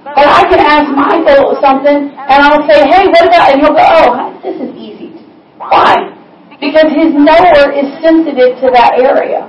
But 0.00 0.24
I 0.24 0.48
can 0.48 0.64
ask 0.64 0.88
Michael 0.88 1.60
something, 1.60 2.08
and 2.16 2.38
I'll 2.40 2.64
say, 2.64 2.80
hey, 2.88 3.04
what 3.12 3.28
about, 3.28 3.52
and 3.52 3.60
he'll 3.60 3.76
go, 3.76 3.84
oh, 3.84 4.32
this 4.40 4.56
is 4.56 4.72
easy. 4.80 5.12
Why? 5.60 6.08
Because 6.56 6.88
his 6.88 7.12
knower 7.12 7.68
is 7.76 7.84
sensitive 8.00 8.56
to 8.64 8.72
that 8.72 8.96
area. 8.96 9.44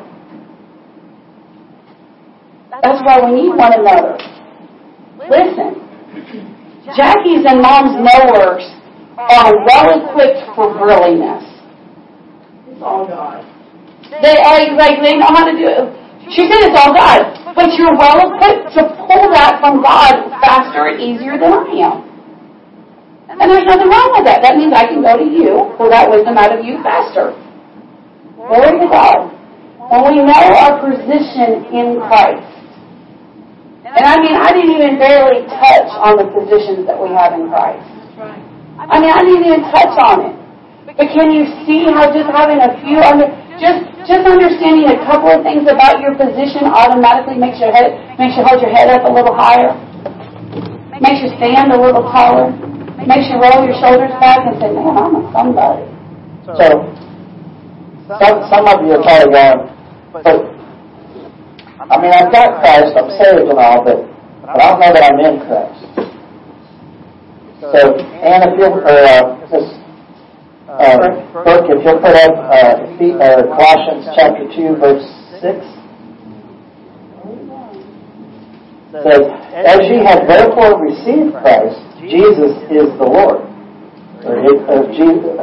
That's 2.83 2.99
why 3.07 3.23
we 3.23 3.47
need 3.47 3.55
one 3.55 3.71
another. 3.79 4.19
Listen, 5.29 5.79
Jackie's 6.95 7.47
and 7.47 7.61
Mom's 7.61 7.95
knowers 7.95 8.63
are 9.17 9.55
well 9.63 9.87
equipped 10.03 10.43
for 10.55 10.75
brilliantness. 10.75 11.47
It's 12.67 12.81
all 12.83 13.07
God. 13.07 13.45
They 14.21 14.35
are 14.35 14.59
like 14.75 14.99
they 15.01 15.15
know 15.15 15.31
how 15.31 15.47
to 15.47 15.55
do 15.55 15.63
it. 15.63 15.87
She 16.31 16.43
said 16.47 16.59
it's 16.67 16.77
all 16.79 16.93
God, 16.93 17.23
but 17.55 17.71
you're 17.79 17.95
well 17.95 18.19
equipped 18.19 18.75
to 18.75 18.83
pull 19.07 19.31
that 19.31 19.59
from 19.59 19.81
God 19.81 20.27
faster 20.43 20.91
and 20.91 20.99
easier 20.99 21.39
than 21.39 21.51
I 21.51 21.71
am. 21.87 21.97
And 23.29 23.49
there's 23.49 23.65
nothing 23.65 23.89
wrong 23.89 24.11
with 24.13 24.25
that. 24.25 24.43
That 24.43 24.55
means 24.57 24.73
I 24.75 24.85
can 24.85 25.01
go 25.01 25.17
to 25.17 25.25
you, 25.25 25.73
pull 25.77 25.89
that 25.89 26.09
wisdom 26.09 26.37
out 26.37 26.51
of 26.51 26.63
you 26.63 26.83
faster. 26.83 27.33
Glory 28.35 28.79
to 28.79 28.87
God. 28.91 29.31
When 29.89 30.01
we 30.13 30.21
know 30.23 30.35
our 30.35 30.79
position 30.83 31.65
in 31.73 31.99
Christ. 32.07 32.52
And 33.93 34.03
I 34.09 34.17
mean, 34.17 34.33
I 34.33 34.49
didn't 34.49 34.73
even 34.73 34.97
barely 34.97 35.45
touch 35.45 35.89
on 36.01 36.17
the 36.17 36.25
positions 36.33 36.89
that 36.89 36.97
we 36.97 37.13
have 37.13 37.37
in 37.37 37.45
Christ. 37.49 37.85
I 38.81 38.97
mean, 38.97 39.13
I 39.13 39.21
didn't 39.21 39.45
even 39.45 39.61
touch 39.69 39.93
on 40.01 40.17
it. 40.25 40.35
But 40.97 41.09
can 41.13 41.29
you 41.29 41.45
see 41.65 41.85
how 41.89 42.09
just 42.09 42.29
having 42.33 42.57
a 42.57 42.73
few 42.81 43.01
under, 43.01 43.29
just 43.61 43.85
just 44.05 44.25
understanding 44.27 44.89
a 44.91 44.99
couple 45.07 45.31
of 45.31 45.41
things 45.45 45.63
about 45.69 46.01
your 46.03 46.13
position 46.17 46.67
automatically 46.67 47.37
makes 47.39 47.57
your 47.61 47.71
head 47.71 47.95
makes 48.19 48.35
you 48.35 48.43
hold 48.43 48.59
your 48.61 48.73
head 48.73 48.89
up 48.91 49.05
a 49.07 49.11
little 49.13 49.33
higher, 49.33 49.73
makes 50.99 51.23
you 51.23 51.31
stand 51.39 51.71
a 51.71 51.79
little 51.79 52.03
taller, 52.11 52.51
makes 53.07 53.25
you 53.31 53.39
roll 53.39 53.63
your 53.63 53.73
shoulders 53.79 54.11
back 54.19 54.43
and 54.45 54.59
say, 54.59 54.69
"Man, 54.73 54.91
I'm 54.93 55.15
a 55.17 55.21
somebody." 55.31 55.87
So, 56.45 56.57
some, 58.19 58.35
some 58.51 58.65
of 58.67 58.83
you 58.83 58.99
are 58.99 59.01
probably 59.01 59.31
going, 59.31 59.71
but, 60.11 60.52
I 61.83 61.99
mean, 61.99 62.11
I've 62.15 62.31
got 62.31 62.63
Christ, 62.63 62.95
I'm 62.95 63.09
saved 63.19 63.49
and 63.49 63.59
all, 63.59 63.83
but, 63.83 64.07
but 64.41 64.55
I 64.55 64.71
don't 64.71 64.79
know 64.79 64.91
that 64.95 65.03
I'm 65.03 65.19
in 65.19 65.35
Christ. 65.43 65.83
So, 67.59 67.95
Ann, 67.99 68.43
if 68.47 68.59
you'll, 68.59 68.79
uh, 68.83 69.39
uh, 70.71 71.07
Brooke, 71.31 71.67
if 71.71 71.83
you'll 71.83 71.99
put 71.99 72.15
up, 72.15 72.35
uh, 72.39 72.87
uh, 72.87 73.43
Colossians 73.51 74.07
chapter 74.15 74.47
two, 74.55 74.75
verse 74.79 75.03
six. 75.39 75.59
Says, 78.93 79.25
as 79.57 79.79
ye 79.89 80.05
have 80.05 80.27
therefore 80.27 80.79
received 80.79 81.33
Christ, 81.41 81.81
Jesus 81.99 82.53
is 82.69 82.87
the 82.95 83.07
Lord. 83.09 83.41
Or, 84.23 84.39
uh, 84.39 84.87
Jesus, 84.93 85.35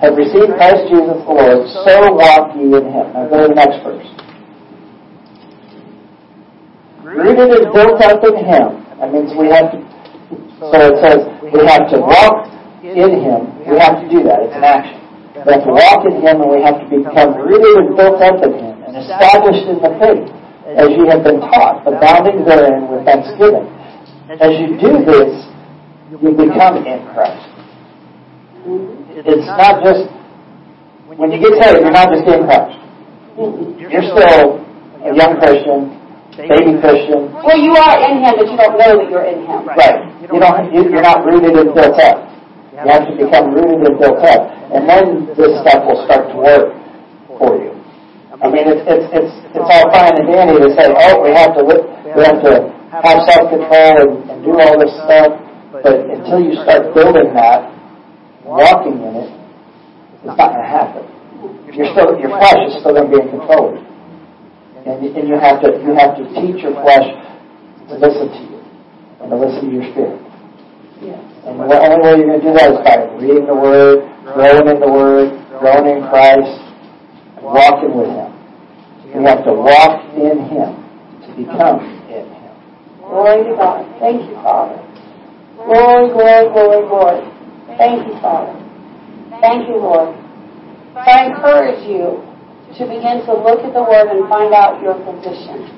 have 0.00 0.16
received 0.16 0.58
Christ 0.58 0.90
Jesus 0.90 1.22
the 1.22 1.34
Lord, 1.36 1.68
so 1.70 2.14
walk 2.14 2.56
ye 2.56 2.66
in 2.66 2.86
him. 2.90 3.12
Now 3.14 3.28
go 3.28 3.42
to 3.42 3.48
the 3.48 3.54
next 3.54 3.84
verse. 3.84 4.25
Rooted 7.16 7.48
and 7.48 7.72
built 7.72 7.98
up 8.04 8.20
in 8.28 8.36
him. 8.44 8.84
That 9.00 9.08
means 9.12 9.32
we 9.32 9.48
have 9.48 9.72
to, 9.72 9.78
so 10.60 10.76
it 10.76 10.96
says, 11.00 11.20
we 11.40 11.64
have 11.64 11.88
to 11.92 11.98
walk 12.00 12.52
in 12.84 13.12
him. 13.24 13.40
We 13.64 13.76
have 13.80 14.04
to 14.04 14.06
do 14.08 14.20
that. 14.28 14.44
It's 14.44 14.56
an 14.56 14.64
action. 14.64 15.00
We 15.32 15.52
have 15.52 15.64
to 15.64 15.72
walk 15.72 16.04
in 16.04 16.20
him 16.20 16.44
and 16.44 16.50
we 16.52 16.60
have 16.60 16.76
to 16.80 16.86
become 16.92 17.40
rooted 17.40 17.74
and 17.80 17.96
built 17.96 18.20
up 18.20 18.40
in 18.44 18.52
him 18.52 18.76
and 18.84 18.96
established 19.00 19.64
in 19.64 19.80
the 19.80 19.92
faith 19.96 20.28
as 20.76 20.92
you 20.92 21.08
have 21.08 21.24
been 21.24 21.40
taught, 21.40 21.86
abounding 21.88 22.44
therein 22.44 22.88
with 22.92 23.04
thanksgiving. 23.04 23.64
As 24.28 24.52
you 24.60 24.76
do 24.76 25.04
this, 25.06 25.32
you 26.10 26.18
become 26.36 26.84
in 26.84 27.00
Christ. 27.16 27.48
It's 29.24 29.48
not 29.56 29.80
just, 29.84 30.10
when 31.06 31.32
you 31.32 31.38
get 31.40 31.54
saved, 31.62 31.80
you're 31.80 31.94
not 31.94 32.10
just 32.12 32.26
in 32.28 32.44
Christ. 32.44 32.76
You're 33.78 34.04
still 34.04 34.60
a 35.04 35.14
young 35.14 35.38
Christian, 35.38 35.96
baby 36.36 36.76
Christian. 36.84 37.32
Well, 37.32 37.56
you 37.56 37.72
are 37.72 37.96
in 38.04 38.20
Him, 38.20 38.32
but 38.36 38.46
you 38.50 38.56
don't 38.60 38.76
know 38.76 38.92
that 39.00 39.08
you're 39.08 39.24
in 39.24 39.40
Him. 39.48 39.64
Right. 39.64 40.04
You 40.20 40.36
don't, 40.40 40.68
you- 40.72 40.88
you're 40.92 41.02
not 41.04 41.24
rooted 41.24 41.56
and 41.56 41.72
built 41.72 41.96
up. 42.00 42.28
You 42.76 42.92
have 42.92 43.08
to 43.08 43.14
become 43.16 43.56
rooted 43.56 43.80
and 43.88 43.96
built 43.96 44.20
up. 44.20 44.42
And 44.76 44.84
then 44.84 45.04
this 45.32 45.52
stuff 45.64 45.80
will 45.88 46.00
start 46.04 46.28
to 46.28 46.36
work 46.36 46.66
for 47.40 47.56
you. 47.56 47.72
I 48.36 48.52
mean, 48.52 48.68
it's, 48.68 48.84
it's, 48.84 49.06
it's, 49.16 49.32
it's 49.56 49.64
all 49.64 49.88
fine 49.88 50.12
and 50.20 50.28
dandy 50.28 50.60
to 50.60 50.68
say, 50.76 50.92
oh, 50.92 51.24
we 51.24 51.32
have 51.32 51.56
to, 51.56 51.62
li- 51.64 51.88
we 52.12 52.20
have 52.20 52.36
to 52.44 52.52
have 52.92 53.18
self-control 53.32 53.96
and, 54.04 54.12
and 54.28 54.38
do 54.44 54.52
all 54.60 54.76
this 54.76 54.92
stuff. 55.08 55.40
But 55.72 55.88
until 56.04 56.44
you 56.44 56.52
start 56.60 56.92
building 56.92 57.32
that, 57.32 57.72
walking 58.44 59.00
in 59.00 59.14
it, 59.24 59.30
it's 60.20 60.24
not 60.28 60.36
going 60.36 60.60
to 60.60 60.68
happen. 60.68 61.04
You're 61.72 61.88
still, 61.96 62.12
your 62.20 62.28
flesh 62.36 62.60
is 62.68 62.80
still 62.84 62.92
going 62.92 63.08
to 63.08 63.12
be 63.16 63.20
in 63.24 63.28
control. 63.32 63.72
And, 64.86 65.02
you- 65.04 65.14
and 65.18 65.28
you 65.28 65.34
have 65.38 65.60
to, 65.62 65.68
you 65.82 65.94
have 65.94 66.16
to 66.16 66.24
teach 66.34 66.62
your 66.62 66.72
flesh 66.82 67.06
to 67.88 67.94
listen 67.98 68.28
to 68.30 68.40
you 68.50 68.60
and 69.20 69.30
to 69.30 69.36
listen 69.36 69.68
to 69.68 69.74
your 69.74 69.86
spirit. 69.92 70.20
Yes. 71.02 71.20
And 71.46 71.60
the 71.60 71.78
only 71.78 71.98
way 72.02 72.12
you're 72.18 72.26
going 72.30 72.40
to 72.40 72.46
do 72.46 72.52
that 72.54 72.70
is 72.72 72.78
by 72.86 72.96
reading 73.18 73.46
the 73.46 73.54
Word, 73.54 74.06
growing 74.32 74.66
in 74.68 74.78
the 74.80 74.90
Word, 74.90 75.30
growing 75.60 75.86
in 75.96 76.08
Christ, 76.08 76.54
and 77.36 77.44
walking 77.44 77.92
with 77.98 78.08
Him. 78.14 78.30
You 79.14 79.20
have 79.26 79.44
to 79.44 79.52
walk 79.52 80.02
in 80.14 80.38
Him 80.50 80.70
to 81.26 81.28
become 81.36 81.80
in 82.08 82.24
Him. 82.30 82.52
Glory 83.02 83.44
to 83.44 83.54
God. 83.58 83.86
Thank 84.00 84.22
you, 84.28 84.34
Father. 84.42 84.78
Glory, 85.56 86.10
glory, 86.14 86.46
glory, 86.52 86.88
glory. 86.88 87.22
Thank 87.78 88.06
you, 88.08 88.14
Father. 88.20 88.54
Thank 89.40 89.68
you, 89.68 89.76
Lord. 89.76 90.14
So 90.94 90.98
I 91.00 91.26
encourage 91.26 91.86
you 91.88 92.22
to 92.76 92.84
begin 92.84 93.24
to 93.24 93.32
look 93.32 93.64
at 93.64 93.72
the 93.72 93.84
Word 93.84 94.12
and 94.12 94.28
find 94.28 94.52
out 94.52 94.80
your 94.84 94.96
position. 95.00 95.68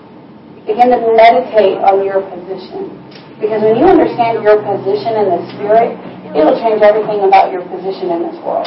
Begin 0.67 0.91
to 0.91 1.01
meditate 1.15 1.79
on 1.81 2.03
your 2.03 2.21
position. 2.27 2.91
Because 3.39 3.63
when 3.63 3.79
you 3.79 3.87
understand 3.87 4.43
your 4.43 4.59
position 4.59 5.15
in 5.15 5.27
the 5.31 5.41
Spirit, 5.55 5.95
it'll 6.35 6.59
change 6.59 6.83
everything 6.83 7.23
about 7.23 7.55
your 7.55 7.63
position 7.71 8.11
in 8.11 8.27
this 8.27 8.39
world. 8.43 8.67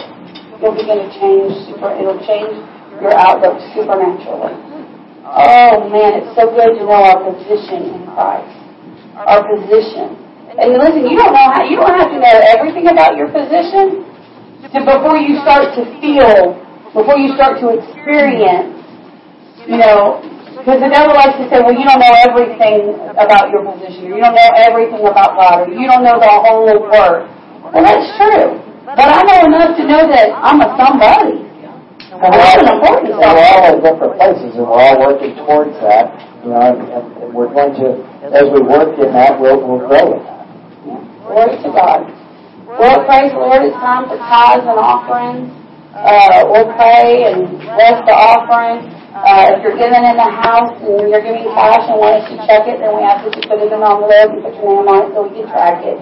You'll 0.63 0.77
begin 0.79 1.03
to 1.03 1.09
change, 1.19 1.51
super, 1.67 1.91
it'll 1.99 2.23
change 2.23 2.55
your 3.03 3.11
outlook 3.19 3.59
supernaturally. 3.75 4.55
Oh 5.27 5.91
man, 5.91 6.23
it's 6.23 6.31
so 6.33 6.49
good 6.55 6.79
to 6.79 6.83
know 6.87 7.03
our 7.03 7.19
position 7.19 7.99
in 7.99 8.01
Christ. 8.15 8.51
Our 9.15 9.43
position. 9.43 10.15
And 10.55 10.75
listen, 10.79 11.03
you 11.03 11.19
don't 11.19 11.35
know 11.35 11.47
how 11.51 11.63
you 11.67 11.77
don't 11.77 11.95
have 11.99 12.11
to 12.11 12.19
know 12.19 12.35
everything 12.55 12.87
about 12.87 13.15
your 13.15 13.27
position 13.27 14.07
to, 14.71 14.77
before 14.87 15.17
you 15.19 15.39
start 15.43 15.75
to 15.75 15.83
feel, 15.99 16.57
before 16.93 17.17
you 17.17 17.31
start 17.39 17.59
to 17.63 17.71
experience, 17.71 18.75
you 19.63 19.79
know, 19.79 20.19
because 20.59 20.83
the 20.83 20.91
devil 20.91 21.15
likes 21.15 21.39
to 21.39 21.47
say, 21.47 21.63
well, 21.63 21.73
you 21.73 21.87
don't 21.87 22.03
know 22.03 22.13
everything 22.27 22.93
about 23.15 23.49
your 23.49 23.63
position, 23.63 24.11
or 24.11 24.19
you 24.19 24.21
don't 24.21 24.35
know 24.35 24.51
everything 24.59 25.01
about 25.07 25.39
God, 25.39 25.65
or 25.65 25.73
you 25.73 25.87
don't 25.87 26.03
know 26.03 26.19
the 26.19 26.27
whole 26.27 26.67
word. 26.67 27.25
Well, 27.71 27.81
that's 27.81 28.05
true. 28.19 28.59
But 28.83 29.07
I 29.07 29.23
know 29.23 29.39
enough 29.47 29.79
to 29.79 29.83
know 29.87 30.03
that 30.11 30.35
I'm 30.35 30.59
a 30.59 30.69
somebody. 30.75 31.47
And 32.11 32.19
we're 32.19 32.43
all, 32.43 32.59
an 32.59 32.67
important 32.67 33.15
we're 33.15 33.39
all 33.39 33.63
in 33.71 33.79
different 33.79 34.13
places, 34.19 34.51
and 34.59 34.67
we're 34.67 34.83
all 34.83 34.99
working 34.99 35.33
towards 35.39 35.73
that. 35.79 36.11
You 36.43 36.51
know, 36.51 36.59
and, 36.59 36.77
and 37.23 37.33
we're 37.33 37.53
going 37.53 37.71
to, 37.79 38.03
as 38.35 38.51
we 38.51 38.59
work 38.59 38.99
in 38.99 39.15
that, 39.15 39.39
we'll, 39.39 39.63
we'll 39.63 39.87
grow 39.87 40.19
in 40.19 40.21
that. 40.27 40.43
Glory 41.23 41.55
to 41.63 41.69
God. 41.71 42.11
Well, 42.67 43.05
praise 43.07 43.31
the 43.31 43.39
Lord. 43.39 43.63
It's 43.63 43.79
time 43.79 44.11
for 44.11 44.19
tithes 44.19 44.67
and 44.67 44.75
offerings. 44.75 45.60
Uh, 45.91 46.47
we'll 46.47 46.71
pray 46.79 47.27
and 47.27 47.59
bless 47.59 47.99
the 48.07 48.15
offering. 48.15 48.87
Uh, 49.11 49.51
if 49.51 49.59
you're 49.59 49.75
giving 49.75 50.07
in 50.07 50.15
the 50.15 50.31
house 50.39 50.71
and 50.79 51.11
you're 51.11 51.19
giving 51.19 51.43
cash 51.51 51.83
and 51.91 51.99
want 51.99 52.23
us 52.23 52.31
to 52.31 52.39
check 52.47 52.63
it, 52.63 52.79
then 52.79 52.95
we 52.95 53.03
ask 53.03 53.27
that 53.27 53.35
you 53.35 53.43
put 53.43 53.59
it 53.59 53.67
in 53.67 53.75
an 53.75 53.83
envelope 53.83 54.31
and 54.31 54.39
put 54.39 54.55
your 54.55 54.71
name 54.71 54.87
on 54.87 55.03
it 55.03 55.11
so 55.11 55.27
we 55.27 55.35
can 55.35 55.51
track 55.51 55.83
it 55.83 55.99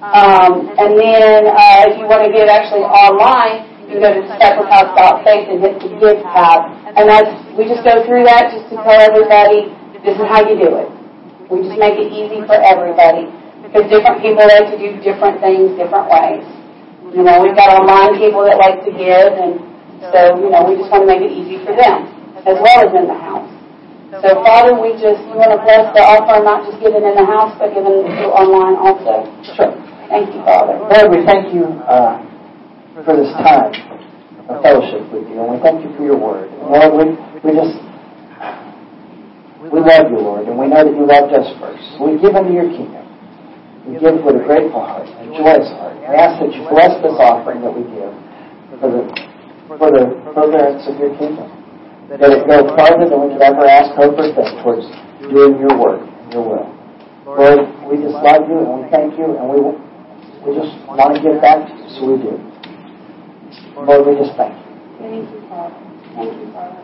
Um, 0.00 0.72
and 0.80 0.96
then, 0.96 1.52
uh, 1.52 1.92
if 1.92 2.00
you 2.00 2.08
want 2.08 2.24
to 2.24 2.32
give 2.32 2.48
actually 2.48 2.84
online, 2.84 3.68
you 3.92 4.00
go 4.00 4.08
to 4.08 4.24
sacrifice.faith 4.40 5.52
and 5.52 5.60
hit 5.60 5.76
the 5.84 5.92
give 6.00 6.24
tab. 6.32 6.72
And 6.96 7.04
that's, 7.04 7.28
we 7.60 7.68
just 7.68 7.84
go 7.84 8.00
through 8.08 8.24
that 8.24 8.48
just 8.48 8.72
to 8.72 8.80
tell 8.80 8.96
everybody, 8.96 9.68
this 10.00 10.16
is 10.16 10.24
how 10.24 10.40
you 10.40 10.56
do 10.56 10.72
it. 10.80 10.88
We 11.52 11.60
just 11.60 11.76
make 11.76 12.00
it 12.00 12.08
easy 12.08 12.40
for 12.48 12.56
everybody. 12.56 13.28
Because 13.60 13.84
different 13.92 14.24
people 14.24 14.48
like 14.48 14.72
to 14.72 14.80
do 14.80 14.96
different 15.04 15.44
things 15.44 15.76
different 15.76 16.08
ways. 16.08 16.44
You 17.12 17.20
know, 17.20 17.44
we've 17.44 17.56
got 17.56 17.68
online 17.68 18.16
people 18.16 18.48
that 18.48 18.56
like 18.56 18.80
to 18.88 18.92
give, 18.92 19.30
and 19.36 19.60
so, 20.08 20.40
you 20.40 20.48
know, 20.48 20.64
we 20.64 20.80
just 20.80 20.88
want 20.88 21.04
to 21.04 21.08
make 21.08 21.20
it 21.20 21.30
easy 21.30 21.62
for 21.64 21.76
them, 21.76 22.08
as 22.44 22.56
well 22.60 22.78
as 22.84 22.90
in 22.92 23.08
the 23.08 23.16
house. 23.16 23.50
So, 24.22 24.30
Father, 24.46 24.78
we 24.78 24.94
just, 24.94 25.18
we 25.26 25.34
want 25.34 25.50
to 25.50 25.60
bless 25.66 25.90
the 25.90 26.04
offer, 26.04 26.38
not 26.44 26.62
just 26.70 26.78
giving 26.78 27.02
in 27.02 27.18
the 27.18 27.26
house, 27.26 27.50
but 27.58 27.74
giving 27.74 28.06
through 28.06 28.30
online 28.30 28.78
also. 28.78 29.26
Sure. 29.58 29.74
Thank 30.06 30.30
you, 30.30 30.40
Father. 30.46 30.78
Lord, 30.78 31.08
we 31.10 31.26
thank 31.26 31.50
you 31.50 31.66
uh, 31.82 32.22
for 33.02 33.18
this 33.18 33.32
time 33.42 33.74
of 34.46 34.62
fellowship 34.62 35.02
with 35.10 35.26
you, 35.26 35.40
and 35.42 35.50
we 35.50 35.58
thank 35.58 35.82
you 35.82 35.90
for 35.98 36.04
your 36.06 36.20
word. 36.20 36.46
And 36.46 36.68
Lord, 36.70 36.92
we, 36.94 37.04
we 37.42 37.50
just, 37.58 37.74
we 39.66 39.82
love 39.82 40.06
you, 40.14 40.20
Lord, 40.22 40.46
and 40.46 40.54
we 40.54 40.70
know 40.70 40.84
that 40.86 40.94
you 40.94 41.04
loved 41.08 41.34
us 41.34 41.48
first. 41.58 41.82
We 41.98 42.14
give 42.20 42.38
into 42.38 42.54
your 42.54 42.70
kingdom. 42.70 43.02
We 43.88 43.98
give 43.98 44.20
with 44.22 44.38
a 44.38 44.44
grateful 44.46 44.78
heart, 44.84 45.08
a 45.10 45.26
joyous 45.32 45.68
heart. 45.74 45.98
We 45.98 46.14
ask 46.14 46.38
that 46.38 46.54
you 46.54 46.62
bless 46.70 46.92
this 47.02 47.16
offering 47.18 47.66
that 47.66 47.72
we 47.72 47.82
give 47.90 48.14
for 48.78 48.88
the, 48.94 49.02
for 49.74 49.88
the 49.90 50.04
furtherance 50.38 50.86
of 50.86 51.00
your 51.02 51.16
kingdom. 51.18 51.63
That 52.10 52.20
it 52.20 52.46
go 52.46 52.68
farther 52.76 53.08
than 53.08 53.18
we 53.20 53.32
could 53.32 53.42
ever 53.42 53.64
ask, 53.64 53.96
hope, 53.96 54.18
or 54.18 54.28
think 54.34 54.50
towards 54.60 54.84
doing 55.24 55.56
your 55.58 55.72
work 55.80 56.04
your 56.34 56.42
will. 56.42 56.68
Lord, 57.24 57.62
we 57.86 58.02
just 58.02 58.18
love 58.18 58.44
you 58.50 58.58
and 58.58 58.70
we 58.82 58.84
thank 58.90 59.14
you 59.14 59.38
and 59.38 59.46
we 59.48 59.58
we 60.44 60.60
just 60.60 60.76
want 60.84 61.16
to 61.16 61.22
give 61.24 61.40
back 61.40 61.64
to 61.64 61.72
you, 61.72 61.88
so 61.96 62.00
we 62.04 62.16
do. 62.20 62.36
Lord, 63.80 64.04
we 64.04 64.12
just 64.20 64.36
thank 64.36 64.52
you. 64.52 64.68
Thank 65.00 65.24
you, 65.32 65.40
Father. 65.48 65.72
Thank 66.12 66.36
you, 66.36 66.46
Father. 66.52 66.80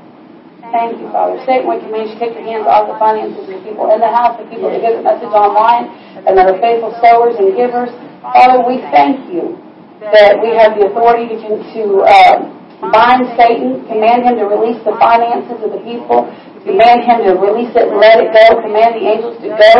Thank 0.72 0.90
you, 0.96 1.06
Father. 1.12 1.36
Satan, 1.44 1.68
we 1.68 1.76
command 1.84 2.08
you 2.08 2.16
to 2.16 2.20
take 2.22 2.32
your 2.32 2.46
hands 2.46 2.64
off 2.64 2.88
the 2.88 2.96
finances 2.96 3.44
of 3.44 3.52
the 3.52 3.60
people 3.60 3.92
in 3.92 4.00
the 4.00 4.08
house, 4.08 4.40
the 4.40 4.48
people 4.48 4.72
that 4.72 4.80
get 4.80 4.96
the 4.96 5.04
message 5.04 5.28
online, 5.28 5.92
and 6.24 6.32
that 6.38 6.48
are 6.48 6.56
faithful 6.56 6.96
sowers 7.04 7.36
and 7.36 7.52
givers. 7.52 7.92
Father, 8.24 8.64
we 8.64 8.80
thank 8.88 9.28
you 9.28 9.60
that 10.00 10.40
we 10.40 10.56
have 10.56 10.72
the 10.80 10.88
authority 10.88 11.36
to, 11.36 11.60
to 11.76 11.82
uh, 12.08 12.48
bind 12.88 13.28
Satan, 13.36 13.84
command 13.84 14.24
him 14.24 14.40
to 14.40 14.48
release 14.48 14.80
the 14.88 14.96
finances 14.96 15.60
of 15.60 15.70
the 15.76 15.82
people, 15.84 16.24
command 16.64 17.04
him 17.04 17.28
to 17.28 17.36
release 17.36 17.72
it 17.76 17.92
and 17.92 18.00
let 18.00 18.16
it 18.16 18.32
go, 18.32 18.64
command 18.64 18.96
the 18.96 19.04
angels 19.04 19.36
to 19.44 19.52
go, 19.52 19.72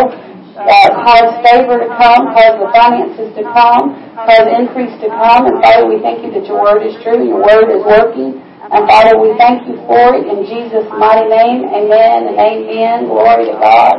uh, 0.60 0.88
cause 1.00 1.32
favor 1.40 1.80
to 1.80 1.88
come, 1.96 2.28
cause 2.36 2.60
the 2.60 2.68
finances 2.76 3.32
to 3.32 3.42
come, 3.56 3.96
cause 4.12 4.44
increase 4.52 4.92
to 5.00 5.08
come. 5.08 5.48
And 5.48 5.56
Father, 5.64 5.88
we 5.88 5.96
thank 6.04 6.20
you 6.20 6.28
that 6.36 6.44
your 6.44 6.60
word 6.60 6.84
is 6.84 6.92
true, 7.00 7.24
your 7.24 7.40
word 7.40 7.72
is 7.72 7.80
working. 7.80 8.36
And 8.68 8.84
Father, 8.86 9.16
we 9.16 9.32
thank 9.40 9.64
you 9.66 9.80
for 9.88 10.14
it 10.14 10.28
in 10.28 10.44
Jesus' 10.44 10.86
mighty 10.94 11.26
name. 11.26 11.64
Amen 11.72 12.28
and 12.28 12.36
amen. 12.36 13.08
Glory 13.08 13.48
to 13.48 13.56
God. 13.56 13.96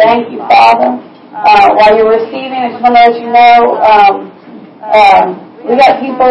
Thank 0.00 0.32
you, 0.32 0.40
Father. 0.48 0.96
Uh, 1.32 1.68
while 1.76 1.96
you're 1.96 2.10
receiving, 2.10 2.56
I 2.56 2.72
just 2.72 2.82
want 2.82 2.96
to 2.96 3.04
let 3.08 3.14
you 3.16 3.28
know, 3.32 3.56
um, 3.80 4.14
uh, 4.84 5.24
we 5.64 5.76
got 5.78 6.00
people 6.02 6.28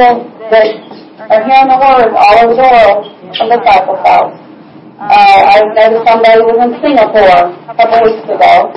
that 0.51 0.90
are 1.29 1.43
hearing 1.45 1.69
the 1.69 1.77
word 1.77 2.09
all 2.17 2.35
over 2.41 2.55
the 2.57 2.65
world 2.65 3.01
from 3.37 3.47
the 3.49 3.57
Disciple 3.61 3.97
House. 4.01 4.33
Uh, 5.01 5.39
I 5.53 5.61
noticed 5.73 6.05
somebody 6.07 6.41
was 6.45 6.57
in 6.61 6.71
Singapore 6.81 7.41
a 7.69 7.73
couple 7.77 7.99
weeks 8.05 8.25
ago. 8.25 8.73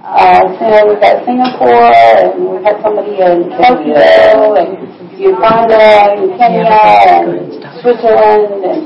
Uh, 0.00 0.42
so 0.56 0.66
we've 0.88 1.00
got 1.00 1.20
Singapore, 1.28 1.92
and 1.92 2.32
we've 2.48 2.64
had 2.64 2.80
somebody 2.80 3.20
in 3.20 3.52
Tokyo, 3.60 4.56
and 4.56 4.72
Uganda, 5.20 6.16
and 6.16 6.32
Kenya, 6.40 6.80
and 7.20 7.60
Switzerland, 7.84 8.64
and 8.64 8.80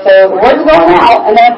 so 0.00 0.32
the 0.32 0.36
word's 0.40 0.64
going 0.64 0.92
out, 0.96 1.28
and 1.28 1.36
then 1.36 1.52